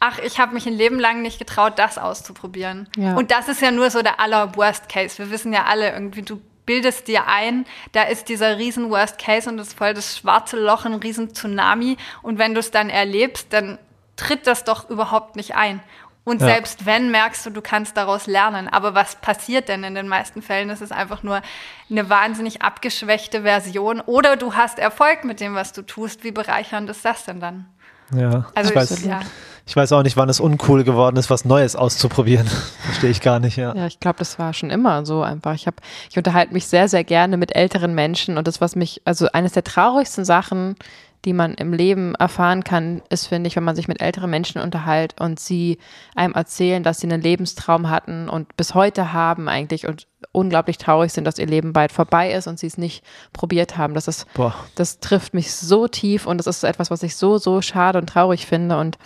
ach, 0.00 0.18
ich 0.18 0.40
habe 0.40 0.54
mich 0.54 0.66
ein 0.66 0.72
Leben 0.72 0.98
lang 0.98 1.20
nicht 1.20 1.38
getraut, 1.38 1.78
das 1.78 1.98
auszuprobieren. 1.98 2.88
Ja. 2.96 3.16
Und 3.16 3.30
das 3.30 3.48
ist 3.48 3.60
ja 3.60 3.70
nur 3.70 3.90
so 3.90 4.00
der 4.00 4.18
aller 4.18 4.56
Worst 4.56 4.88
Case. 4.88 5.18
Wir 5.18 5.30
wissen 5.30 5.52
ja 5.52 5.64
alle 5.64 5.92
irgendwie, 5.92 6.22
du 6.22 6.40
bildest 6.72 7.06
dir 7.06 7.26
ein, 7.26 7.66
da 7.92 8.04
ist 8.04 8.30
dieser 8.30 8.56
riesen 8.56 8.88
Worst 8.88 9.18
Case 9.18 9.48
und 9.48 9.58
das 9.58 9.68
ist 9.68 9.78
voll 9.78 9.92
das 9.92 10.16
schwarze 10.16 10.56
Loch, 10.56 10.86
ein 10.86 10.94
riesen 10.94 11.34
Tsunami. 11.34 11.98
Und 12.22 12.38
wenn 12.38 12.54
du 12.54 12.60
es 12.60 12.70
dann 12.70 12.88
erlebst, 12.88 13.52
dann 13.52 13.78
tritt 14.16 14.46
das 14.46 14.64
doch 14.64 14.88
überhaupt 14.88 15.36
nicht 15.36 15.54
ein. 15.54 15.82
Und 16.24 16.40
ja. 16.40 16.46
selbst 16.46 16.86
wenn, 16.86 17.10
merkst 17.10 17.44
du, 17.44 17.50
du 17.50 17.60
kannst 17.60 17.98
daraus 17.98 18.26
lernen. 18.26 18.68
Aber 18.68 18.94
was 18.94 19.16
passiert 19.16 19.68
denn 19.68 19.84
in 19.84 19.94
den 19.94 20.08
meisten 20.08 20.40
Fällen? 20.40 20.68
Das 20.68 20.80
ist 20.80 20.92
einfach 20.92 21.22
nur 21.22 21.42
eine 21.90 22.08
wahnsinnig 22.08 22.62
abgeschwächte 22.62 23.42
Version. 23.42 24.00
Oder 24.00 24.36
du 24.36 24.54
hast 24.54 24.78
Erfolg 24.78 25.24
mit 25.24 25.40
dem, 25.40 25.54
was 25.54 25.74
du 25.74 25.82
tust. 25.82 26.24
Wie 26.24 26.32
bereichernd 26.32 26.88
ist 26.88 27.04
das 27.04 27.26
denn 27.26 27.40
dann? 27.40 27.66
Ja, 28.14 28.46
also 28.54 28.70
ich 28.70 28.76
weiß, 28.76 29.04
ja. 29.04 29.20
Ich 29.66 29.76
weiß 29.76 29.92
auch 29.92 30.02
nicht, 30.02 30.16
wann 30.16 30.28
es 30.28 30.40
uncool 30.40 30.84
geworden 30.84 31.16
ist, 31.16 31.30
was 31.30 31.44
Neues 31.44 31.76
auszuprobieren. 31.76 32.46
Verstehe 32.84 33.10
ich 33.10 33.20
gar 33.20 33.40
nicht, 33.40 33.56
ja. 33.56 33.74
Ja, 33.74 33.86
ich 33.86 34.00
glaube, 34.00 34.18
das 34.18 34.38
war 34.38 34.52
schon 34.52 34.70
immer 34.70 35.06
so 35.06 35.22
einfach. 35.22 35.54
Ich 35.54 35.66
ich 36.10 36.16
unterhalte 36.16 36.52
mich 36.52 36.66
sehr, 36.66 36.88
sehr 36.88 37.04
gerne 37.04 37.36
mit 37.36 37.54
älteren 37.54 37.94
Menschen 37.94 38.38
und 38.38 38.48
das, 38.48 38.60
was 38.60 38.76
mich, 38.76 39.00
also 39.04 39.28
eines 39.32 39.52
der 39.52 39.64
traurigsten 39.64 40.24
Sachen, 40.24 40.76
die 41.24 41.32
man 41.32 41.54
im 41.54 41.72
Leben 41.72 42.14
erfahren 42.16 42.64
kann, 42.64 43.00
ist, 43.08 43.26
finde 43.26 43.46
ich, 43.46 43.54
wenn 43.54 43.62
man 43.62 43.76
sich 43.76 43.86
mit 43.86 44.02
älteren 44.02 44.28
Menschen 44.28 44.60
unterhält 44.60 45.20
und 45.20 45.38
sie 45.38 45.78
einem 46.16 46.34
erzählen, 46.34 46.82
dass 46.82 46.98
sie 46.98 47.06
einen 47.06 47.22
Lebenstraum 47.22 47.90
hatten 47.90 48.28
und 48.28 48.56
bis 48.56 48.74
heute 48.74 49.12
haben 49.12 49.48
eigentlich 49.48 49.86
und 49.86 50.08
unglaublich 50.32 50.78
traurig 50.78 51.12
sind, 51.12 51.24
dass 51.24 51.38
ihr 51.38 51.46
Leben 51.46 51.72
bald 51.72 51.92
vorbei 51.92 52.32
ist 52.32 52.48
und 52.48 52.58
sie 52.58 52.66
es 52.66 52.76
nicht 52.76 53.04
probiert 53.32 53.76
haben. 53.76 53.94
Das 53.94 54.08
ist, 54.08 54.26
Boah. 54.34 54.54
das 54.74 54.98
trifft 54.98 55.32
mich 55.32 55.52
so 55.52 55.86
tief 55.86 56.26
und 56.26 56.38
das 56.38 56.46
ist 56.48 56.64
etwas, 56.64 56.90
was 56.90 57.04
ich 57.04 57.14
so, 57.14 57.38
so 57.38 57.62
schade 57.62 57.98
und 57.98 58.08
traurig 58.08 58.46
finde 58.46 58.78
und 58.78 58.98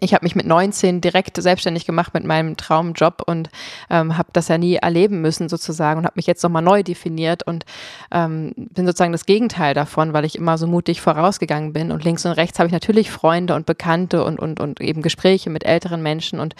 ich 0.00 0.14
habe 0.14 0.24
mich 0.24 0.34
mit 0.34 0.46
19 0.46 1.00
direkt 1.00 1.40
selbstständig 1.40 1.86
gemacht 1.86 2.14
mit 2.14 2.24
meinem 2.24 2.56
Traumjob 2.56 3.22
und 3.26 3.50
ähm, 3.90 4.16
habe 4.16 4.28
das 4.32 4.48
ja 4.48 4.58
nie 4.58 4.76
erleben 4.76 5.20
müssen 5.20 5.48
sozusagen 5.48 5.98
und 5.98 6.04
habe 6.04 6.16
mich 6.16 6.26
jetzt 6.26 6.42
nochmal 6.42 6.62
neu 6.62 6.82
definiert 6.82 7.42
und 7.42 7.64
ähm, 8.10 8.52
bin 8.56 8.86
sozusagen 8.86 9.12
das 9.12 9.26
Gegenteil 9.26 9.74
davon, 9.74 10.12
weil 10.12 10.24
ich 10.24 10.36
immer 10.36 10.58
so 10.58 10.66
mutig 10.66 11.00
vorausgegangen 11.00 11.72
bin 11.72 11.92
und 11.92 12.04
links 12.04 12.24
und 12.26 12.32
rechts 12.32 12.58
habe 12.58 12.68
ich 12.68 12.72
natürlich 12.72 13.10
Freunde 13.10 13.54
und 13.54 13.66
Bekannte 13.66 14.24
und, 14.24 14.38
und, 14.38 14.60
und 14.60 14.80
eben 14.80 15.02
Gespräche 15.02 15.50
mit 15.50 15.64
älteren 15.64 16.02
Menschen 16.02 16.40
und 16.40 16.54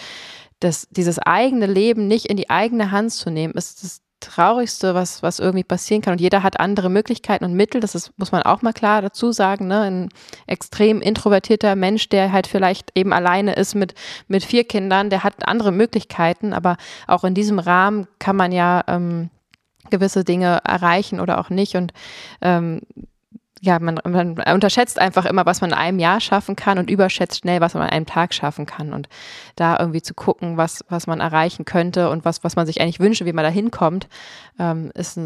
das, 0.59 0.87
dieses 0.91 1.19
eigene 1.19 1.67
Leben 1.67 2.07
nicht 2.07 2.25
in 2.25 2.37
die 2.37 2.49
eigene 2.49 2.91
Hand 2.91 3.11
zu 3.13 3.29
nehmen, 3.29 3.53
ist 3.53 3.83
das 3.83 4.01
Traurigste, 4.19 4.95
was, 4.95 5.23
was 5.23 5.39
irgendwie 5.39 5.63
passieren 5.63 6.01
kann. 6.01 6.13
Und 6.13 6.21
jeder 6.21 6.43
hat 6.43 6.59
andere 6.59 6.89
Möglichkeiten 6.89 7.45
und 7.45 7.53
Mittel. 7.53 7.81
Das 7.81 7.95
ist, 7.95 8.11
muss 8.17 8.31
man 8.31 8.43
auch 8.43 8.61
mal 8.61 8.73
klar 8.73 9.01
dazu 9.01 9.31
sagen. 9.31 9.67
Ne? 9.67 9.81
Ein 9.81 10.09
extrem 10.47 11.01
introvertierter 11.01 11.75
Mensch, 11.75 12.09
der 12.09 12.31
halt 12.31 12.47
vielleicht 12.47 12.91
eben 12.95 13.13
alleine 13.13 13.53
ist 13.53 13.75
mit, 13.75 13.93
mit 14.27 14.43
vier 14.43 14.63
Kindern, 14.65 15.09
der 15.09 15.23
hat 15.23 15.47
andere 15.47 15.71
Möglichkeiten. 15.71 16.53
Aber 16.53 16.77
auch 17.07 17.23
in 17.23 17.33
diesem 17.33 17.59
Rahmen 17.59 18.07
kann 18.19 18.35
man 18.35 18.51
ja 18.51 18.83
ähm, 18.87 19.29
gewisse 19.89 20.23
Dinge 20.23 20.59
erreichen 20.63 21.19
oder 21.19 21.39
auch 21.39 21.49
nicht. 21.49 21.75
Und 21.75 21.93
ähm, 22.41 22.81
ja, 23.61 23.79
man, 23.79 23.99
man 24.05 24.37
unterschätzt 24.53 24.99
einfach 24.99 25.25
immer, 25.25 25.45
was 25.45 25.61
man 25.61 25.71
in 25.71 25.77
einem 25.77 25.99
Jahr 25.99 26.19
schaffen 26.19 26.55
kann 26.55 26.79
und 26.79 26.89
überschätzt 26.89 27.39
schnell, 27.39 27.61
was 27.61 27.73
man 27.73 27.83
in 27.83 27.89
einem 27.89 28.05
Tag 28.05 28.33
schaffen 28.33 28.65
kann. 28.65 28.93
Und 28.93 29.09
da 29.55 29.77
irgendwie 29.79 30.01
zu 30.01 30.13
gucken, 30.13 30.57
was, 30.57 30.85
was 30.89 31.07
man 31.07 31.19
erreichen 31.19 31.65
könnte 31.65 32.09
und 32.09 32.25
was, 32.25 32.43
was 32.43 32.55
man 32.55 32.65
sich 32.65 32.81
eigentlich 32.81 32.99
wünscht, 32.99 33.25
wie 33.25 33.33
man 33.33 33.43
da 33.43 33.49
hinkommt, 33.49 34.07
ähm, 34.59 34.91
ist, 34.93 35.19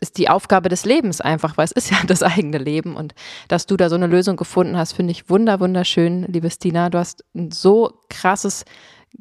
ist 0.00 0.18
die 0.18 0.28
Aufgabe 0.28 0.68
des 0.68 0.84
Lebens 0.84 1.20
einfach, 1.20 1.56
weil 1.56 1.64
es 1.64 1.72
ist 1.72 1.90
ja 1.90 1.98
das 2.06 2.22
eigene 2.22 2.58
Leben. 2.58 2.94
Und 2.94 3.14
dass 3.48 3.66
du 3.66 3.76
da 3.76 3.88
so 3.88 3.96
eine 3.96 4.06
Lösung 4.06 4.36
gefunden 4.36 4.76
hast, 4.76 4.92
finde 4.92 5.12
ich 5.12 5.30
wunder, 5.30 5.60
wunderschön, 5.60 6.24
liebe 6.24 6.50
Stina. 6.50 6.90
Du 6.90 6.98
hast 6.98 7.24
ein 7.34 7.50
so 7.50 8.00
krasses 8.10 8.64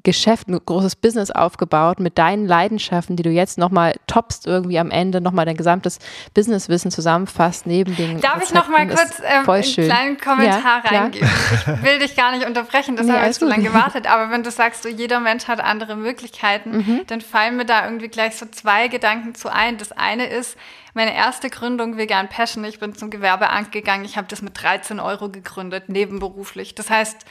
Geschäft, 0.03 0.47
ein 0.47 0.59
großes 0.63 0.95
Business 0.95 1.31
aufgebaut 1.31 1.99
mit 1.99 2.17
deinen 2.17 2.45
Leidenschaften, 2.45 3.15
die 3.15 3.23
du 3.23 3.29
jetzt 3.29 3.57
nochmal 3.57 3.95
toppst, 4.05 4.45
irgendwie 4.45 4.79
am 4.79 4.91
Ende 4.91 5.21
nochmal 5.21 5.45
dein 5.45 5.57
gesamtes 5.57 5.99
Businesswissen 6.33 6.91
zusammenfasst, 6.91 7.65
neben 7.65 7.95
den 7.95 8.21
Darf 8.21 8.41
ich 8.41 8.53
nochmal 8.53 8.87
kurz 8.87 9.19
ähm, 9.19 9.49
einen 9.49 9.63
kleinen 9.73 10.17
Kommentar 10.17 10.83
ja, 10.83 10.99
reingeben? 11.01 11.27
Ich 11.27 11.83
will 11.83 11.99
dich 11.99 12.15
gar 12.15 12.31
nicht 12.31 12.45
unterbrechen, 12.45 12.95
deshalb 12.95 13.15
nee, 13.15 13.21
habe 13.21 13.31
ich 13.31 13.37
so 13.37 13.45
lange 13.45 13.63
gewartet, 13.63 14.07
aber 14.07 14.31
wenn 14.31 14.43
du 14.43 14.51
sagst, 14.51 14.83
so 14.83 14.89
jeder 14.89 15.19
Mensch 15.19 15.47
hat 15.47 15.59
andere 15.59 15.95
Möglichkeiten, 15.95 16.77
mhm. 16.77 17.01
dann 17.07 17.21
fallen 17.21 17.57
mir 17.57 17.65
da 17.65 17.85
irgendwie 17.85 18.07
gleich 18.07 18.35
so 18.35 18.45
zwei 18.45 18.87
Gedanken 18.87 19.35
zu 19.35 19.51
ein. 19.51 19.77
Das 19.77 19.91
eine 19.91 20.27
ist, 20.27 20.57
meine 20.93 21.15
erste 21.15 21.49
Gründung 21.49 21.97
Vegan 21.97 22.27
Passion, 22.29 22.63
ich 22.65 22.79
bin 22.79 22.95
zum 22.95 23.09
Gewerbeamt 23.09 23.71
gegangen, 23.71 24.05
ich 24.05 24.17
habe 24.17 24.27
das 24.27 24.41
mit 24.41 24.61
13 24.61 24.99
Euro 24.99 25.29
gegründet, 25.29 25.89
nebenberuflich. 25.89 26.75
Das 26.75 26.89
heißt, 26.89 27.25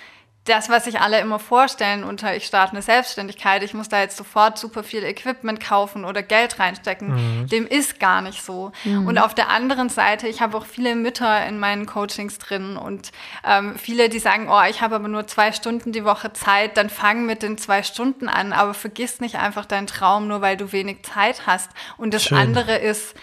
das, 0.47 0.68
was 0.68 0.85
sich 0.85 1.01
alle 1.01 1.20
immer 1.20 1.39
vorstellen 1.39 2.05
unter 2.05 2.35
ich 2.36 2.47
starte 2.47 2.73
eine 2.73 2.82
Selbstständigkeit, 2.82 3.62
ich 3.62 3.74
muss 3.74 3.89
da 3.89 4.01
jetzt 4.01 4.16
sofort 4.16 4.59
super 4.59 4.82
viel 4.82 5.02
Equipment 5.02 5.60
kaufen 5.60 6.05
oder 6.05 6.23
Geld 6.23 6.59
reinstecken, 6.59 7.43
mhm. 7.43 7.47
dem 7.48 7.66
ist 7.66 8.01
gar 8.01 8.23
nicht 8.23 8.43
so. 8.43 8.73
Mhm. 8.85 9.06
Und 9.06 9.18
auf 9.18 9.35
der 9.35 9.51
anderen 9.51 9.89
Seite, 9.89 10.28
ich 10.28 10.40
habe 10.40 10.56
auch 10.56 10.66
viele 10.66 10.94
Mütter 10.94 11.47
in 11.47 11.59
meinen 11.59 11.86
Coachings 11.86 12.39
drin 12.39 12.77
und 12.77 13.10
ähm, 13.44 13.77
viele, 13.77 14.09
die 14.09 14.18
sagen, 14.18 14.48
oh, 14.48 14.62
ich 14.68 14.81
habe 14.81 14.94
aber 14.94 15.09
nur 15.09 15.27
zwei 15.27 15.52
Stunden 15.52 15.93
die 15.93 16.05
Woche 16.05 16.32
Zeit, 16.32 16.77
dann 16.77 16.90
fang 16.90 17.27
mit 17.27 17.43
den 17.43 17.59
zwei 17.59 17.82
Stunden 17.82 18.28
an, 18.28 18.52
aber 18.52 18.74
vergiss 18.74 19.20
nicht 19.20 19.36
einfach 19.36 19.66
deinen 19.66 19.86
Traum, 19.86 20.28
nur 20.28 20.40
weil 20.40 20.56
du 20.56 20.73
wenig 20.73 21.02
Zeit 21.02 21.47
hast. 21.47 21.70
Und 21.97 22.14
das 22.14 22.24
Schön. 22.24 22.39
andere 22.39 22.77
ist, 22.77 23.14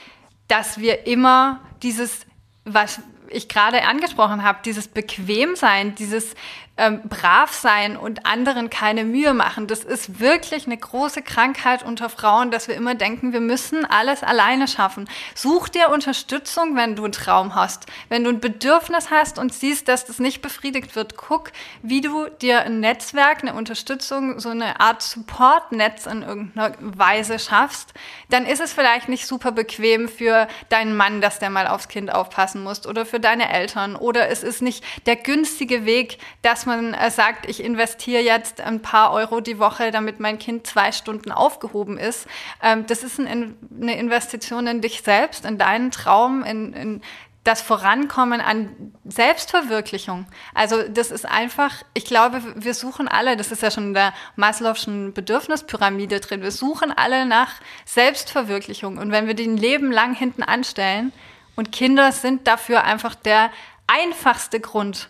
dass 0.48 0.78
wir 0.78 1.08
immer 1.08 1.62
dieses 1.82 2.26
was 2.66 3.02
ich 3.30 3.50
gerade 3.50 3.84
angesprochen 3.84 4.44
habe, 4.44 4.60
dieses 4.64 4.88
Bequemsein, 4.88 5.95
dieses 5.95 6.36
ähm, 6.76 7.02
brav 7.08 7.54
sein 7.54 7.95
und 7.95 8.26
anderen 8.26 8.72
keine 8.72 9.04
Mühe 9.04 9.36
machen. 9.36 9.68
Das 9.68 9.84
ist 9.84 10.20
wirklich 10.20 10.66
eine 10.66 10.76
große 10.76 11.22
Krankheit 11.22 11.84
unter 11.84 12.10
Frauen, 12.10 12.50
dass 12.50 12.68
wir 12.68 12.74
immer 12.74 12.95
denken, 12.95 13.32
wir 13.32 13.41
müssen 13.41 13.86
alles 13.86 14.24
alleine 14.24 14.68
schaffen. 14.68 15.08
Such 15.36 15.70
dir 15.70 15.90
Unterstützung, 15.90 16.76
wenn 16.76 16.95
du 16.95 17.04
einen 17.04 17.14
Traum 17.14 17.54
hast. 17.54 17.86
Wenn 18.10 18.24
du 18.24 18.32
ein 18.32 18.40
Bedürfnis 18.40 19.12
hast 19.12 19.38
und 19.38 19.54
siehst, 19.54 19.88
dass 19.88 20.06
das 20.06 20.18
nicht 20.18 20.41
befriedigt 20.41 20.95
wird, 20.95 21.16
guck, 21.16 21.52
wie 21.84 22.02
du 22.02 22.28
dir 22.41 22.62
ein 22.62 22.80
Netzwerk, 22.80 23.44
eine 23.44 23.54
Unterstützung, 23.54 24.40
so 24.40 24.50
eine 24.50 24.80
Art 24.80 25.04
Supportnetz 25.04 26.08
in 26.08 26.24
irgendeiner 26.24 26.74
Weise 26.80 27.38
schaffst. 27.38 27.94
Dann 28.30 28.48
ist 28.48 28.62
es 28.62 28.74
vielleicht 28.74 29.10
nicht 29.10 29.28
super 29.28 29.52
bequem 29.52 30.10
für 30.10 30.48
deinen 30.70 30.98
Mann, 30.98 31.22
dass 31.22 31.38
der 31.38 31.52
mal 31.52 31.68
aufs 31.68 31.88
Kind 31.88 32.12
aufpassen 32.12 32.64
muss 32.64 32.88
oder 32.88 33.06
für 33.06 33.20
deine 33.20 33.54
Eltern 33.54 33.95
oder 33.95 34.30
es 34.30 34.41
ist 34.41 34.64
nicht 34.64 34.84
der 35.06 35.18
günstige 35.18 35.86
Weg, 35.86 36.18
dass 36.41 36.62
man 36.65 36.94
äh, 36.94 37.11
sagt, 37.11 37.49
ich 37.49 37.64
investiere 37.64 38.22
jetzt 38.22 38.61
ein 38.61 38.81
paar 38.81 39.11
Euro 39.11 39.40
die 39.40 39.60
Woche, 39.60 39.91
damit 39.91 40.19
mein 40.19 40.40
Kind 40.40 40.68
zwei 40.68 40.91
Stunden 40.91 41.31
aufgehoben 41.31 41.98
ist. 41.98 42.27
Ähm, 42.61 42.85
das 42.88 43.03
ist 43.03 43.19
ein, 43.19 43.56
eine 43.81 43.98
Investition 43.98 44.68
in 44.68 44.81
dich 44.81 45.02
selbst, 45.02 45.45
in 45.45 45.57
deinen 45.57 45.91
Traum, 45.91 46.44
in, 46.44 46.73
in 46.73 47.02
das 47.44 47.61
Vorankommen 47.61 48.40
an 48.40 48.94
Selbstverwirklichung. 49.03 50.26
Also 50.53 50.81
das 50.88 51.11
ist 51.11 51.26
einfach, 51.26 51.84
ich 51.94 52.06
glaube, 52.06 52.41
wir 52.56 52.73
suchen 52.73 53.10
alle, 53.10 53.35
das 53.35 53.52
ist 53.52 53.61
ja 53.61 53.69
schon 53.69 53.88
in 53.88 53.94
der 53.94 54.14
Maslow'schen 54.38 55.14
Bedürfnispyramide 55.14 56.22
drin, 56.22 56.41
wir 56.41 56.52
suchen 56.52 56.94
alle 56.95 57.26
nach 57.26 57.56
Selbstverwirklichung. 57.84 58.98
Und 58.98 59.11
wenn 59.11 59.27
wir 59.27 59.34
die 59.34 59.48
ein 59.48 59.57
Leben 59.57 59.91
lang 59.91 60.15
hinten 60.15 60.44
anstellen, 60.44 61.11
und 61.56 61.72
Kinder 61.72 62.11
sind 62.11 62.48
dafür 62.48 62.84
einfach 62.84 63.15
der 63.15 63.52
einfachste 63.88 64.60
Grund, 64.60 65.10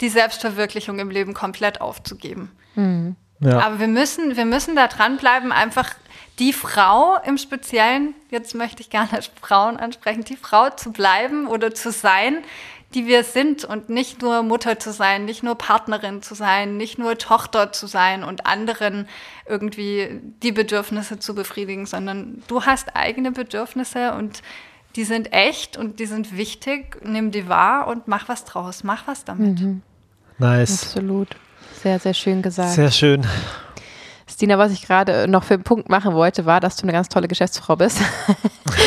die 0.00 0.08
Selbstverwirklichung 0.08 0.98
im 0.98 1.10
Leben 1.10 1.34
komplett 1.34 1.80
aufzugeben. 1.80 2.50
Mhm. 2.74 3.16
Ja. 3.40 3.60
Aber 3.60 3.78
wir 3.78 3.88
müssen, 3.88 4.36
wir 4.36 4.44
müssen 4.44 4.74
da 4.74 4.88
dranbleiben, 4.88 5.52
einfach 5.52 5.94
die 6.38 6.52
Frau 6.52 7.16
im 7.24 7.36
Speziellen, 7.38 8.14
jetzt 8.30 8.54
möchte 8.54 8.82
ich 8.82 8.90
gerne 8.90 9.08
Frauen 9.40 9.76
ansprechen, 9.76 10.24
die 10.24 10.36
Frau 10.36 10.70
zu 10.70 10.92
bleiben 10.92 11.46
oder 11.46 11.74
zu 11.74 11.90
sein, 11.90 12.38
die 12.94 13.06
wir 13.06 13.22
sind 13.22 13.64
und 13.64 13.90
nicht 13.90 14.22
nur 14.22 14.42
Mutter 14.42 14.78
zu 14.78 14.92
sein, 14.92 15.26
nicht 15.26 15.42
nur 15.42 15.56
Partnerin 15.56 16.22
zu 16.22 16.34
sein, 16.34 16.78
nicht 16.78 16.98
nur 16.98 17.18
Tochter 17.18 17.70
zu 17.70 17.86
sein 17.86 18.24
und 18.24 18.46
anderen 18.46 19.06
irgendwie 19.46 20.20
die 20.42 20.52
Bedürfnisse 20.52 21.18
zu 21.18 21.34
befriedigen, 21.34 21.84
sondern 21.84 22.42
du 22.48 22.64
hast 22.64 22.96
eigene 22.96 23.30
Bedürfnisse 23.30 24.14
und 24.14 24.42
die 24.96 25.04
sind 25.04 25.34
echt 25.34 25.76
und 25.76 26.00
die 26.00 26.06
sind 26.06 26.36
wichtig. 26.36 26.96
Nimm 27.04 27.30
die 27.30 27.46
wahr 27.46 27.88
und 27.88 28.08
mach 28.08 28.28
was 28.28 28.46
draus, 28.46 28.84
mach 28.84 29.06
was 29.06 29.24
damit. 29.24 29.60
Mhm. 29.60 29.82
Nice. 30.38 30.84
Absolut. 30.84 31.28
Sehr, 31.82 31.98
sehr 31.98 32.14
schön 32.14 32.42
gesagt. 32.42 32.72
Sehr 32.72 32.90
schön. 32.90 33.26
Stina, 34.30 34.58
was 34.58 34.72
ich 34.72 34.82
gerade 34.86 35.26
noch 35.26 35.42
für 35.42 35.54
einen 35.54 35.62
Punkt 35.62 35.88
machen 35.88 36.14
wollte, 36.14 36.44
war, 36.44 36.60
dass 36.60 36.76
du 36.76 36.82
eine 36.82 36.92
ganz 36.92 37.08
tolle 37.08 37.28
Geschäftsfrau 37.28 37.76
bist 37.76 38.00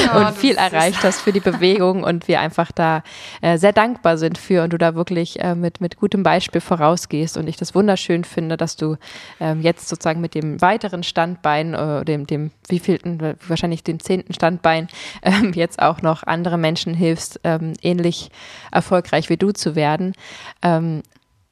ja, 0.06 0.18
und 0.28 0.38
viel 0.38 0.56
erreicht 0.56 1.04
hast 1.04 1.20
für 1.20 1.34
die 1.34 1.40
Bewegung 1.40 2.04
und 2.04 2.28
wir 2.28 2.40
einfach 2.40 2.72
da 2.72 3.04
äh, 3.42 3.58
sehr 3.58 3.74
dankbar 3.74 4.18
sind 4.18 4.38
für 4.38 4.64
und 4.64 4.72
du 4.72 4.78
da 4.78 4.94
wirklich 4.94 5.40
äh, 5.40 5.56
mit, 5.56 5.82
mit 5.82 5.98
gutem 5.98 6.22
Beispiel 6.22 6.62
vorausgehst 6.62 7.38
und 7.38 7.48
ich 7.48 7.58
das 7.58 7.74
wunderschön 7.74 8.24
finde, 8.24 8.56
dass 8.56 8.76
du 8.76 8.98
ähm, 9.40 9.62
jetzt 9.62 9.90
sozusagen 9.90 10.22
mit 10.22 10.36
dem 10.36 10.62
weiteren 10.62 11.04
Standbein, 11.04 11.74
äh, 11.74 12.06
dem, 12.06 12.28
dem 12.28 12.52
wievielten, 12.68 13.36
wahrscheinlich 13.48 13.84
dem 13.84 14.00
zehnten 14.00 14.34
Standbein, 14.34 14.88
ähm, 15.24 15.54
jetzt 15.54 15.82
auch 15.82 16.02
noch 16.02 16.24
andere 16.24 16.58
Menschen 16.58 16.94
hilfst, 16.94 17.40
ähm, 17.44 17.74
ähnlich 17.82 18.30
erfolgreich 18.72 19.30
wie 19.30 19.38
du 19.38 19.52
zu 19.52 19.76
werden. 19.76 20.14
Ähm, 20.62 21.02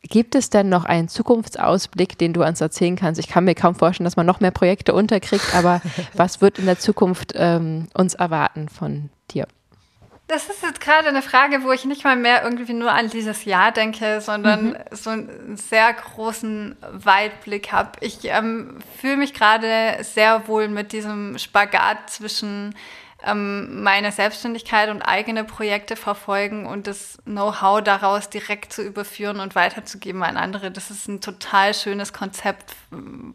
Gibt 0.02 0.34
es 0.36 0.50
denn 0.50 0.70
noch 0.70 0.86
einen 0.86 1.10
Zukunftsausblick, 1.10 2.18
den 2.18 2.34
du 2.34 2.44
uns 2.44 2.62
erzählen 2.62 2.96
kannst? 2.96 3.20
Ich 3.20 3.28
kann 3.28 3.44
mir 3.44 3.54
kaum 3.54 3.76
vorstellen, 3.76 4.06
dass 4.06 4.16
man 4.16 4.26
noch 4.26 4.40
mehr 4.40 4.52
Projekte 4.52 4.94
unterkriegt, 4.94 5.54
aber 5.54 5.82
was 6.14 6.42
wird 6.42 6.58
in 6.58 6.66
der 6.66 6.80
Zukunft 6.80 7.34
ähm, 7.36 7.88
uns 7.94 8.16
erwarten 8.16 8.70
von 8.70 9.10
dir? 9.32 9.46
Das 10.28 10.48
ist 10.48 10.62
jetzt 10.62 10.80
gerade 10.80 11.08
eine 11.08 11.24
Frage, 11.24 11.64
wo 11.64 11.72
ich 11.72 11.86
nicht 11.86 12.04
mal 12.04 12.16
mehr 12.16 12.44
irgendwie 12.44 12.74
nur 12.74 12.92
an 12.92 13.10
dieses 13.10 13.46
Jahr 13.46 13.72
denke, 13.72 14.22
sondern 14.22 14.70
mhm. 14.70 14.76
so 14.92 15.10
einen 15.10 15.58
sehr 15.58 15.92
großen 15.92 16.78
Weitblick 16.92 17.72
habe. 17.72 17.94
Ich 18.02 18.20
ähm, 18.26 18.78
fühle 19.02 19.18
mich 19.18 19.34
gerade 19.34 19.98
sehr 20.02 20.48
wohl 20.48 20.68
mit 20.68 20.92
diesem 20.92 21.40
Spagat 21.40 22.12
zwischen 22.12 22.76
ähm, 23.26 23.84
meine 23.84 24.12
Selbstständigkeit 24.12 24.90
und 24.90 25.02
eigene 25.02 25.44
Projekte 25.44 25.96
verfolgen 25.96 26.66
und 26.66 26.88
das 26.88 27.18
Know-how 27.26 27.84
daraus 27.84 28.30
direkt 28.30 28.72
zu 28.72 28.82
überführen 28.82 29.40
und 29.40 29.56
weiterzugeben 29.56 30.24
an 30.24 30.38
andere. 30.38 30.72
Das 30.72 30.90
ist 30.90 31.08
ein 31.08 31.20
total 31.20 31.74
schönes 31.74 32.14
Konzept, 32.14 32.76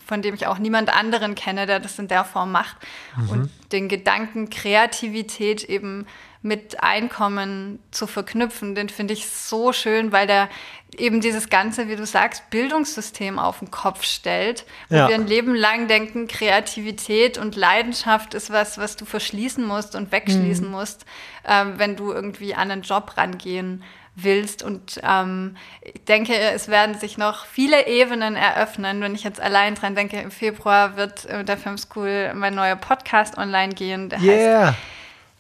von 0.07 0.23
dem 0.23 0.35
ich 0.35 0.47
auch 0.47 0.59
niemand 0.59 0.95
anderen 0.95 1.35
kenne, 1.35 1.67
der 1.67 1.81
das 1.81 1.99
in 1.99 2.09
der 2.09 2.25
Form 2.25 2.51
macht. 2.51 2.77
Mhm. 3.17 3.29
Und 3.29 3.51
den 3.73 3.89
Gedanken 3.89 4.49
Kreativität 4.49 5.65
eben 5.65 6.07
mit 6.45 6.83
Einkommen 6.83 7.79
zu 7.91 8.07
verknüpfen, 8.07 8.75
den 8.75 8.91
finde 8.91 9.15
ich 9.15 9.27
so 9.31 9.73
schön, 9.73 10.13
weil 10.13 10.27
der 10.27 10.51
eben 10.99 11.23
dieses 11.23 11.49
ganze, 11.49 11.89
wie 11.89 11.97
du 11.97 12.05
sagst, 12.05 12.51
Bildungssystem 12.51 13.39
auf 13.39 13.61
den 13.61 13.71
Kopf 13.71 14.05
stellt, 14.05 14.67
wo 14.91 14.97
ja. 14.97 15.09
wir 15.09 15.15
ein 15.15 15.27
Leben 15.27 15.55
lang 15.55 15.89
denken, 15.89 16.29
Kreativität 16.29 17.39
und 17.39 17.57
Leidenschaft 17.57 18.35
ist 18.35 18.53
was, 18.53 18.77
was 18.77 18.97
du 18.97 19.07
verschließen 19.07 19.65
musst 19.67 19.97
und 19.97 20.13
wegschließen 20.13 20.67
mhm. 20.67 20.73
musst, 20.73 21.07
ähm, 21.49 21.79
wenn 21.79 21.97
du 21.97 22.13
irgendwie 22.13 22.55
an 22.55 22.71
einen 22.71 22.83
Job 22.83 23.17
rangehen 23.17 23.83
willst. 24.15 24.63
Und 24.63 25.01
ähm, 25.03 25.57
ich 25.81 26.05
denke, 26.05 26.39
es 26.39 26.69
werden 26.69 26.99
sich 26.99 27.17
noch 27.17 27.47
viele 27.47 27.87
Ebenen 27.87 28.37
eröffnen. 28.37 29.01
Wenn 29.01 29.15
ich 29.15 29.25
jetzt 29.25 29.41
allein 29.41 29.77
dran 29.77 29.95
denke, 29.95 30.21
im 30.21 30.31
Februar 30.31 30.99
wird 30.99 31.25
äh, 31.25 31.43
der 31.43 31.57
Film 31.57 31.79
School 31.79 32.35
mein 32.35 32.55
neuer 32.55 32.77
Podcast 32.77 33.39
online 33.39 33.73
gehen. 33.73 34.11
Der 34.11 34.21
yeah. 34.21 34.67
heißt 34.67 34.79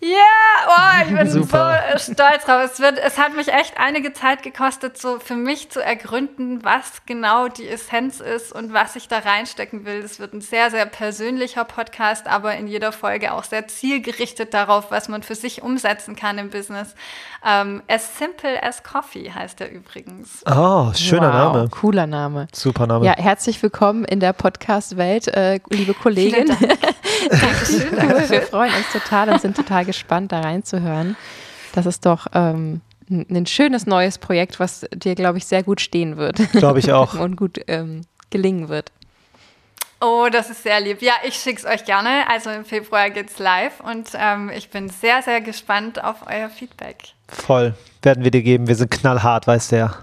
ja, 0.05 0.19
oh, 0.69 1.09
ich 1.09 1.17
bin 1.17 1.31
Super. 1.31 1.83
so 1.97 2.13
stolz 2.13 2.45
drauf. 2.45 2.63
Es, 2.65 2.79
wird, 2.79 2.99
es 2.99 3.17
hat 3.17 3.35
mich 3.35 3.49
echt 3.49 3.79
einige 3.79 4.13
Zeit 4.13 4.43
gekostet, 4.43 4.99
so 4.99 5.19
für 5.19 5.35
mich 5.35 5.71
zu 5.71 5.81
ergründen, 5.81 6.63
was 6.63 7.07
genau 7.07 7.49
die 7.49 7.67
Essenz 7.67 8.21
ist 8.21 8.53
und 8.53 8.75
was 8.75 8.97
ich 8.97 9.09
da 9.09 9.21
reinstecken 9.21 9.87
will. 9.87 10.01
Es 10.01 10.21
wird 10.21 10.35
ein 10.35 10.43
sehr, 10.43 10.71
sehr 10.71 10.85
persönlicher 10.85 11.65
Podcast, 11.65 12.27
aber 12.27 12.55
in 12.55 12.67
jeder 12.67 12.93
Folge 12.93 13.33
auch 13.33 13.45
sehr 13.45 13.67
zielgerichtet 13.67 14.53
darauf, 14.53 14.91
was 14.91 15.09
man 15.09 15.23
für 15.23 15.35
sich 15.35 15.63
umsetzen 15.63 16.17
kann 16.17 16.37
im 16.37 16.51
Business. 16.51 16.95
Ähm, 17.47 17.83
as 17.89 18.16
Simple 18.16 18.62
as 18.62 18.83
Coffee 18.83 19.31
heißt 19.31 19.61
er 19.61 19.71
übrigens. 19.71 20.43
Oh, 20.47 20.91
schöner 20.95 21.29
wow, 21.29 21.55
Name. 21.55 21.69
Cooler 21.69 22.07
Name. 22.07 22.49
Super 22.53 22.87
Name. 22.87 23.05
Ja, 23.05 23.15
herzlich 23.16 23.62
willkommen 23.62 24.07
in 24.07 24.19
der 24.19 24.33
Podcast-Welt, 24.33 25.29
äh, 25.29 25.61
liebe 25.69 25.93
Kollegin. 25.93 26.47
Dank. 26.47 26.61
Dankeschön. 27.31 28.31
Wir 28.31 28.43
freuen 28.43 28.73
uns 28.75 28.91
total 28.93 29.29
und 29.29 29.43
sind 29.43 29.57
total 29.57 29.85
gespannt, 29.85 30.33
da 30.33 30.41
reinzuhören. 30.41 31.16
Das 31.75 31.85
ist 31.85 32.07
doch 32.07 32.29
ähm, 32.33 32.81
ein 33.11 33.45
schönes 33.45 33.87
neues 33.87 34.16
Projekt, 34.16 34.59
was 34.59 34.87
dir, 34.95 35.15
glaube 35.15 35.37
ich, 35.37 35.45
sehr 35.45 35.62
gut 35.62 35.83
stehen 35.83 36.16
wird. 36.16 36.39
Glaube 36.53 36.79
ich 36.79 36.93
auch. 36.93 37.12
und 37.19 37.37
gut 37.37 37.61
ähm, 37.66 38.03
gelingen 38.31 38.71
wird. 38.71 38.91
Oh, 40.01 40.29
das 40.33 40.49
ist 40.49 40.62
sehr 40.62 40.81
lieb. 40.81 41.03
Ja, 41.03 41.12
ich 41.27 41.35
schicke 41.35 41.59
es 41.59 41.66
euch 41.66 41.85
gerne. 41.85 42.29
Also 42.29 42.49
im 42.49 42.65
Februar 42.65 43.11
geht 43.11 43.29
es 43.29 43.39
live 43.39 43.81
und 43.81 44.09
ähm, 44.15 44.51
ich 44.55 44.71
bin 44.71 44.89
sehr, 44.89 45.21
sehr 45.21 45.43
gespannt 45.43 46.03
auf 46.03 46.27
euer 46.27 46.49
Feedback. 46.49 47.14
Voll. 47.29 47.75
Werden 48.03 48.25
wir 48.25 48.31
dir 48.31 48.43
geben. 48.43 48.67
Wir 48.67 48.75
sind 48.75 48.91
knallhart, 48.91 49.47
weißt 49.47 49.73
du 49.73 49.77
ja. 49.77 49.95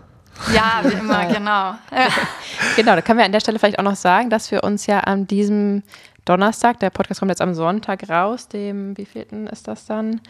Ja, 0.53 0.81
wie 0.83 0.93
immer, 0.93 1.25
genau. 1.27 1.75
genau, 2.75 2.95
da 2.95 3.01
können 3.01 3.19
wir 3.19 3.25
an 3.25 3.31
der 3.31 3.41
Stelle 3.41 3.59
vielleicht 3.59 3.77
auch 3.77 3.83
noch 3.83 3.95
sagen, 3.95 4.29
dass 4.29 4.49
wir 4.51 4.63
uns 4.63 4.87
ja 4.87 5.01
an 5.01 5.27
diesem 5.27 5.83
Donnerstag, 6.25 6.79
der 6.79 6.89
Podcast 6.89 7.19
kommt 7.19 7.29
jetzt 7.29 7.41
am 7.41 7.53
Sonntag 7.53 8.09
raus, 8.09 8.47
dem, 8.47 8.97
wie 8.97 9.05
vielten 9.05 9.47
ist 9.47 9.67
das 9.67 9.85
dann? 9.85 10.21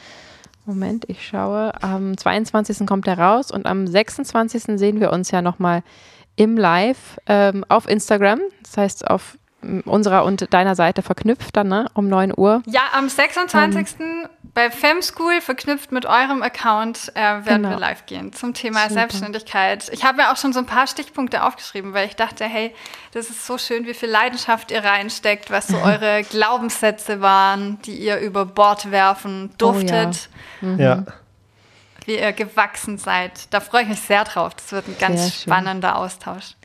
Moment, 0.65 1.05
ich 1.07 1.25
schaue. 1.25 1.73
Am 1.81 2.17
22. 2.17 2.85
kommt 2.85 3.07
er 3.07 3.17
raus 3.17 3.51
und 3.51 3.65
am 3.65 3.87
26. 3.87 4.77
sehen 4.79 4.99
wir 4.99 5.11
uns 5.11 5.31
ja 5.31 5.41
nochmal 5.41 5.83
im 6.35 6.55
Live 6.57 7.19
ähm, 7.27 7.65
auf 7.67 7.89
Instagram. 7.89 8.39
Das 8.63 8.77
heißt, 8.77 9.09
auf 9.09 9.37
unserer 9.85 10.23
und 10.25 10.53
deiner 10.53 10.75
Seite 10.75 11.01
verknüpft 11.01 11.55
dann, 11.55 11.67
ne? 11.67 11.87
Um 11.93 12.07
9 12.07 12.33
Uhr. 12.35 12.63
Ja, 12.65 12.81
am 12.93 13.09
26. 13.09 13.99
Ähm, 13.99 14.27
bei 14.53 14.69
FemSchool 14.69 15.39
verknüpft 15.39 15.91
mit 15.91 16.05
eurem 16.05 16.43
Account 16.43 17.11
äh, 17.15 17.19
werden 17.19 17.63
genau. 17.63 17.69
wir 17.69 17.79
live 17.79 18.05
gehen 18.05 18.33
zum 18.33 18.53
Thema 18.53 18.81
Super. 18.83 18.93
Selbstständigkeit. 18.93 19.89
Ich 19.93 20.03
habe 20.03 20.17
mir 20.17 20.31
auch 20.31 20.37
schon 20.37 20.51
so 20.51 20.59
ein 20.59 20.65
paar 20.65 20.87
Stichpunkte 20.87 21.43
aufgeschrieben, 21.43 21.93
weil 21.93 22.07
ich 22.07 22.17
dachte, 22.17 22.43
hey, 22.43 22.75
das 23.13 23.29
ist 23.29 23.47
so 23.47 23.57
schön, 23.57 23.85
wie 23.85 23.93
viel 23.93 24.09
Leidenschaft 24.09 24.71
ihr 24.71 24.83
reinsteckt, 24.83 25.51
was 25.51 25.67
so 25.67 25.77
eure 25.83 26.23
Glaubenssätze 26.23 27.21
waren, 27.21 27.81
die 27.83 27.97
ihr 27.97 28.19
über 28.19 28.45
Bord 28.45 28.91
werfen 28.91 29.51
durftet. 29.57 30.29
Oh, 30.61 30.65
ja. 30.65 30.71
Mhm. 30.71 30.79
ja. 30.79 31.03
Wie 32.05 32.17
ihr 32.17 32.33
gewachsen 32.33 32.97
seid. 32.97 33.53
Da 33.53 33.59
freue 33.59 33.83
ich 33.83 33.89
mich 33.89 34.01
sehr 34.01 34.23
drauf. 34.23 34.55
Das 34.55 34.71
wird 34.71 34.87
ein 34.87 34.97
ganz 34.97 35.41
spannender 35.41 35.95
Austausch. 35.97 36.55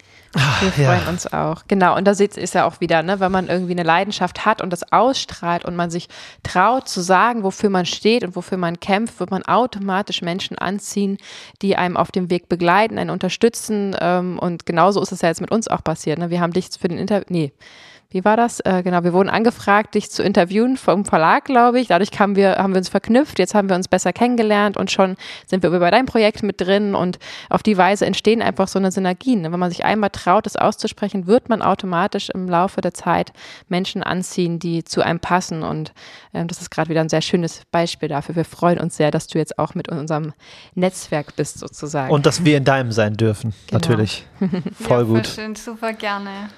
Wir 0.61 0.73
freuen 0.73 1.03
ja. 1.05 1.09
uns 1.09 1.33
auch. 1.33 1.63
Genau, 1.69 1.97
und 1.97 2.05
da 2.05 2.13
ist 2.13 2.55
ja 2.55 2.67
auch 2.67 2.81
wieder, 2.81 3.03
ne, 3.03 3.21
wenn 3.21 3.33
man 3.33 3.49
irgendwie 3.49 3.73
eine 3.73 3.83
Leidenschaft 3.83 4.45
hat 4.45 4.61
und 4.61 4.71
das 4.71 4.93
ausstrahlt 4.93 5.65
und 5.65 5.77
man 5.77 5.91
sich 5.91 6.09
traut 6.43 6.89
zu 6.89 7.01
sagen, 7.01 7.43
wofür 7.43 7.71
man 7.71 7.87
steht 7.87 8.25
und 8.25 8.37
wofür 8.37 8.59
man 8.59 8.79
kämpft, 8.81 9.19
wird 9.21 9.31
man 9.31 9.45
automatisch 9.45 10.23
Menschen 10.23 10.59
anziehen, 10.59 11.19
die 11.63 11.77
einem 11.77 11.97
auf 11.97 12.11
dem 12.11 12.31
Weg 12.31 12.49
begleiten, 12.49 12.99
einen 12.99 13.11
unterstützen. 13.11 13.97
Ähm, 14.01 14.39
und 14.39 14.67
genauso 14.67 15.01
ist 15.01 15.13
es 15.13 15.23
ja 15.23 15.29
jetzt 15.29 15.41
mit 15.41 15.51
uns 15.51 15.69
auch 15.69 15.83
passiert. 15.83 16.19
Ne? 16.19 16.31
Wir 16.31 16.41
haben 16.41 16.53
dich 16.53 16.69
für 16.79 16.89
den 16.89 16.99
Interview, 16.99 17.27
nee, 17.29 17.53
wie 18.17 18.25
war 18.25 18.39
das? 18.39 18.61
Äh, 18.61 18.83
genau, 18.83 19.05
wir 19.05 19.13
wurden 19.13 19.29
angefragt, 19.29 19.95
dich 19.95 20.11
zu 20.11 20.23
interviewen 20.23 20.79
vom 20.79 21.05
Verlag, 21.05 21.45
glaube 21.45 21.81
ich. 21.81 21.89
Dadurch 21.89 22.09
haben 22.19 22.35
wir, 22.35 22.57
haben 22.57 22.73
wir 22.73 22.79
uns 22.79 22.89
verknüpft, 22.89 23.39
jetzt 23.39 23.55
haben 23.55 23.69
wir 23.69 23.77
uns 23.77 23.89
besser 23.89 24.15
kennengelernt 24.15 24.79
und 24.79 24.91
schon 24.91 25.17
sind 25.45 25.63
wir 25.63 25.69
bei 25.69 25.91
deinem 25.91 26.07
Projekt 26.07 26.43
mit 26.43 26.59
drin 26.59 26.95
und 26.95 27.19
auf 27.51 27.63
die 27.63 27.77
Weise 27.77 28.07
entstehen 28.07 28.41
einfach 28.41 28.69
so 28.69 28.79
eine 28.79 28.91
Synergien. 28.91 29.43
Wenn 29.53 29.61
man 29.61 29.71
sich 29.71 29.85
einmal 29.85 30.09
traut, 30.09 30.47
das 30.47 30.57
auszusprechen, 30.57 31.27
wird 31.27 31.51
man 31.51 31.61
automatisch 31.61 32.31
im 32.31 32.49
Laufe 32.49 32.81
der 32.81 32.95
Zeit 32.95 33.35
Menschen 33.69 34.03
anziehen, 34.03 34.59
die 34.59 34.83
zu 34.83 35.03
einem 35.03 35.21
passen 35.21 35.63
und 35.63 35.93
äh, 36.33 36.47
das 36.47 36.63
ist 36.63 36.71
gerade 36.71 36.89
wieder 36.89 37.03
ein 37.03 37.11
sehr 37.11 37.21
schönes 37.21 37.65
Beispiel 37.71 38.09
dafür. 38.09 38.35
Wir 38.35 38.47
freuen 38.47 38.81
uns 38.81 38.97
sehr, 38.97 39.11
dass 39.11 39.27
du 39.27 39.37
jetzt 39.37 39.59
auch 39.59 39.75
mit 39.75 39.91
unserem 39.91 40.33
Netzwerk 40.75 41.37
bist 41.37 41.59
sozusagen. 41.59 42.11
Und 42.11 42.25
dass 42.25 42.47
wir 42.47 42.57
in 42.57 42.65
deinem 42.65 42.93
sein 42.93 43.19
dürfen, 43.19 43.53
genau. 43.67 43.79
natürlich. 43.79 44.27
Voll 44.81 45.01
ja, 45.01 45.03
gut. 45.03 45.27
Schön, 45.27 45.55
super 45.55 45.93
gerne. 45.93 46.49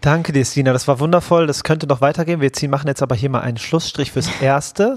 Danke 0.00 0.32
dir, 0.32 0.44
Stina. 0.44 0.72
Das 0.72 0.86
war 0.88 1.00
wundervoll. 1.00 1.46
Das 1.46 1.64
könnte 1.64 1.86
noch 1.86 2.00
weitergehen. 2.00 2.40
Wir 2.40 2.52
ziehen, 2.52 2.70
machen 2.70 2.88
jetzt 2.88 3.02
aber 3.02 3.14
hier 3.14 3.30
mal 3.30 3.40
einen 3.40 3.56
Schlussstrich 3.56 4.12
fürs 4.12 4.28
Erste. 4.40 4.96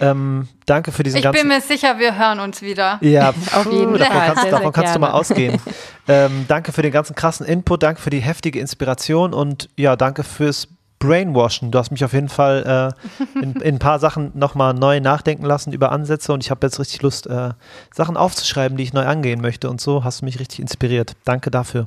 Ähm, 0.00 0.48
danke 0.66 0.92
für 0.92 1.02
diesen 1.02 1.18
ich 1.18 1.24
ganzen. 1.24 1.36
Ich 1.36 1.42
bin 1.42 1.48
mir 1.48 1.60
sicher, 1.60 1.98
wir 1.98 2.16
hören 2.16 2.40
uns 2.40 2.62
wieder. 2.62 2.98
Ja, 3.00 3.30
auf 3.30 3.70
jeden 3.70 3.96
Fall. 3.96 3.98
Davon 3.98 4.20
kannst, 4.20 4.42
sehr, 4.42 4.50
davon 4.50 4.62
sehr 4.62 4.72
kannst 4.72 4.94
du 4.94 4.98
mal 5.00 5.10
ausgehen. 5.10 5.60
ähm, 6.08 6.44
danke 6.48 6.72
für 6.72 6.82
den 6.82 6.92
ganzen 6.92 7.14
krassen 7.14 7.46
Input. 7.46 7.82
Danke 7.82 8.00
für 8.00 8.10
die 8.10 8.20
heftige 8.20 8.60
Inspiration 8.60 9.34
und 9.34 9.68
ja, 9.76 9.96
danke 9.96 10.22
fürs 10.22 10.68
brainwashen. 10.98 11.70
Du 11.70 11.78
hast 11.78 11.90
mich 11.90 12.04
auf 12.04 12.12
jeden 12.12 12.28
Fall 12.28 12.94
äh, 12.96 13.42
in, 13.42 13.54
in, 13.54 13.74
ein 13.76 13.78
paar 13.78 13.98
Sachen 13.98 14.32
nochmal 14.34 14.74
neu 14.74 15.00
nachdenken 15.00 15.44
lassen 15.44 15.72
über 15.72 15.92
Ansätze 15.92 16.32
und 16.32 16.42
ich 16.42 16.50
habe 16.50 16.66
jetzt 16.66 16.78
richtig 16.78 17.02
Lust, 17.02 17.26
äh, 17.26 17.50
Sachen 17.94 18.16
aufzuschreiben, 18.16 18.76
die 18.76 18.84
ich 18.84 18.92
neu 18.92 19.06
angehen 19.06 19.40
möchte. 19.40 19.70
Und 19.70 19.80
so 19.80 20.04
hast 20.04 20.20
du 20.20 20.24
mich 20.24 20.38
richtig 20.38 20.60
inspiriert. 20.60 21.14
Danke 21.24 21.50
dafür. 21.50 21.86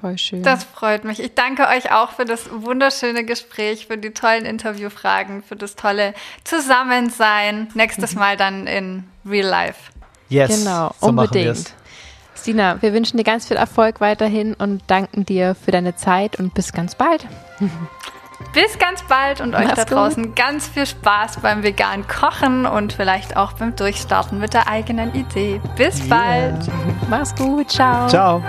Voll 0.00 0.18
schön. 0.18 0.42
Das 0.42 0.64
freut 0.64 1.04
mich. 1.04 1.20
Ich 1.20 1.34
danke 1.34 1.66
euch 1.68 1.92
auch 1.92 2.12
für 2.12 2.24
das 2.24 2.50
wunderschöne 2.50 3.24
Gespräch, 3.24 3.86
für 3.86 3.96
die 3.96 4.10
tollen 4.10 4.44
Interviewfragen, 4.44 5.42
für 5.42 5.56
das 5.56 5.74
tolle 5.74 6.14
Zusammensein. 6.44 7.68
Nächstes 7.74 8.14
mhm. 8.14 8.20
Mal 8.20 8.36
dann 8.36 8.66
in 8.66 9.04
Real 9.24 9.46
Life. 9.46 9.90
Yes. 10.28 10.58
Genau, 10.58 10.94
so 11.00 11.08
unbedingt. 11.08 11.72
Stina, 12.36 12.80
wir 12.82 12.92
wünschen 12.92 13.16
dir 13.16 13.24
ganz 13.24 13.48
viel 13.48 13.56
Erfolg 13.56 14.00
weiterhin 14.00 14.54
und 14.54 14.82
danken 14.86 15.24
dir 15.24 15.54
für 15.54 15.70
deine 15.70 15.96
Zeit 15.96 16.38
und 16.38 16.54
bis 16.54 16.72
ganz 16.72 16.94
bald. 16.94 17.26
Bis 18.52 18.78
ganz 18.78 19.02
bald 19.02 19.40
und 19.40 19.54
euch 19.54 19.64
Mach's 19.64 19.76
da 19.76 19.84
draußen 19.84 20.24
gut. 20.24 20.36
ganz 20.36 20.68
viel 20.68 20.86
Spaß 20.86 21.38
beim 21.40 21.62
veganen 21.62 22.06
Kochen 22.06 22.66
und 22.66 22.92
vielleicht 22.92 23.36
auch 23.36 23.54
beim 23.54 23.74
Durchstarten 23.76 24.38
mit 24.38 24.52
der 24.54 24.68
eigenen 24.68 25.14
Idee. 25.14 25.60
Bis 25.76 26.00
yeah. 26.00 26.08
bald. 26.08 26.70
Mach's 27.08 27.34
gut. 27.34 27.70
Ciao. 27.70 28.08
Ciao. 28.08 28.42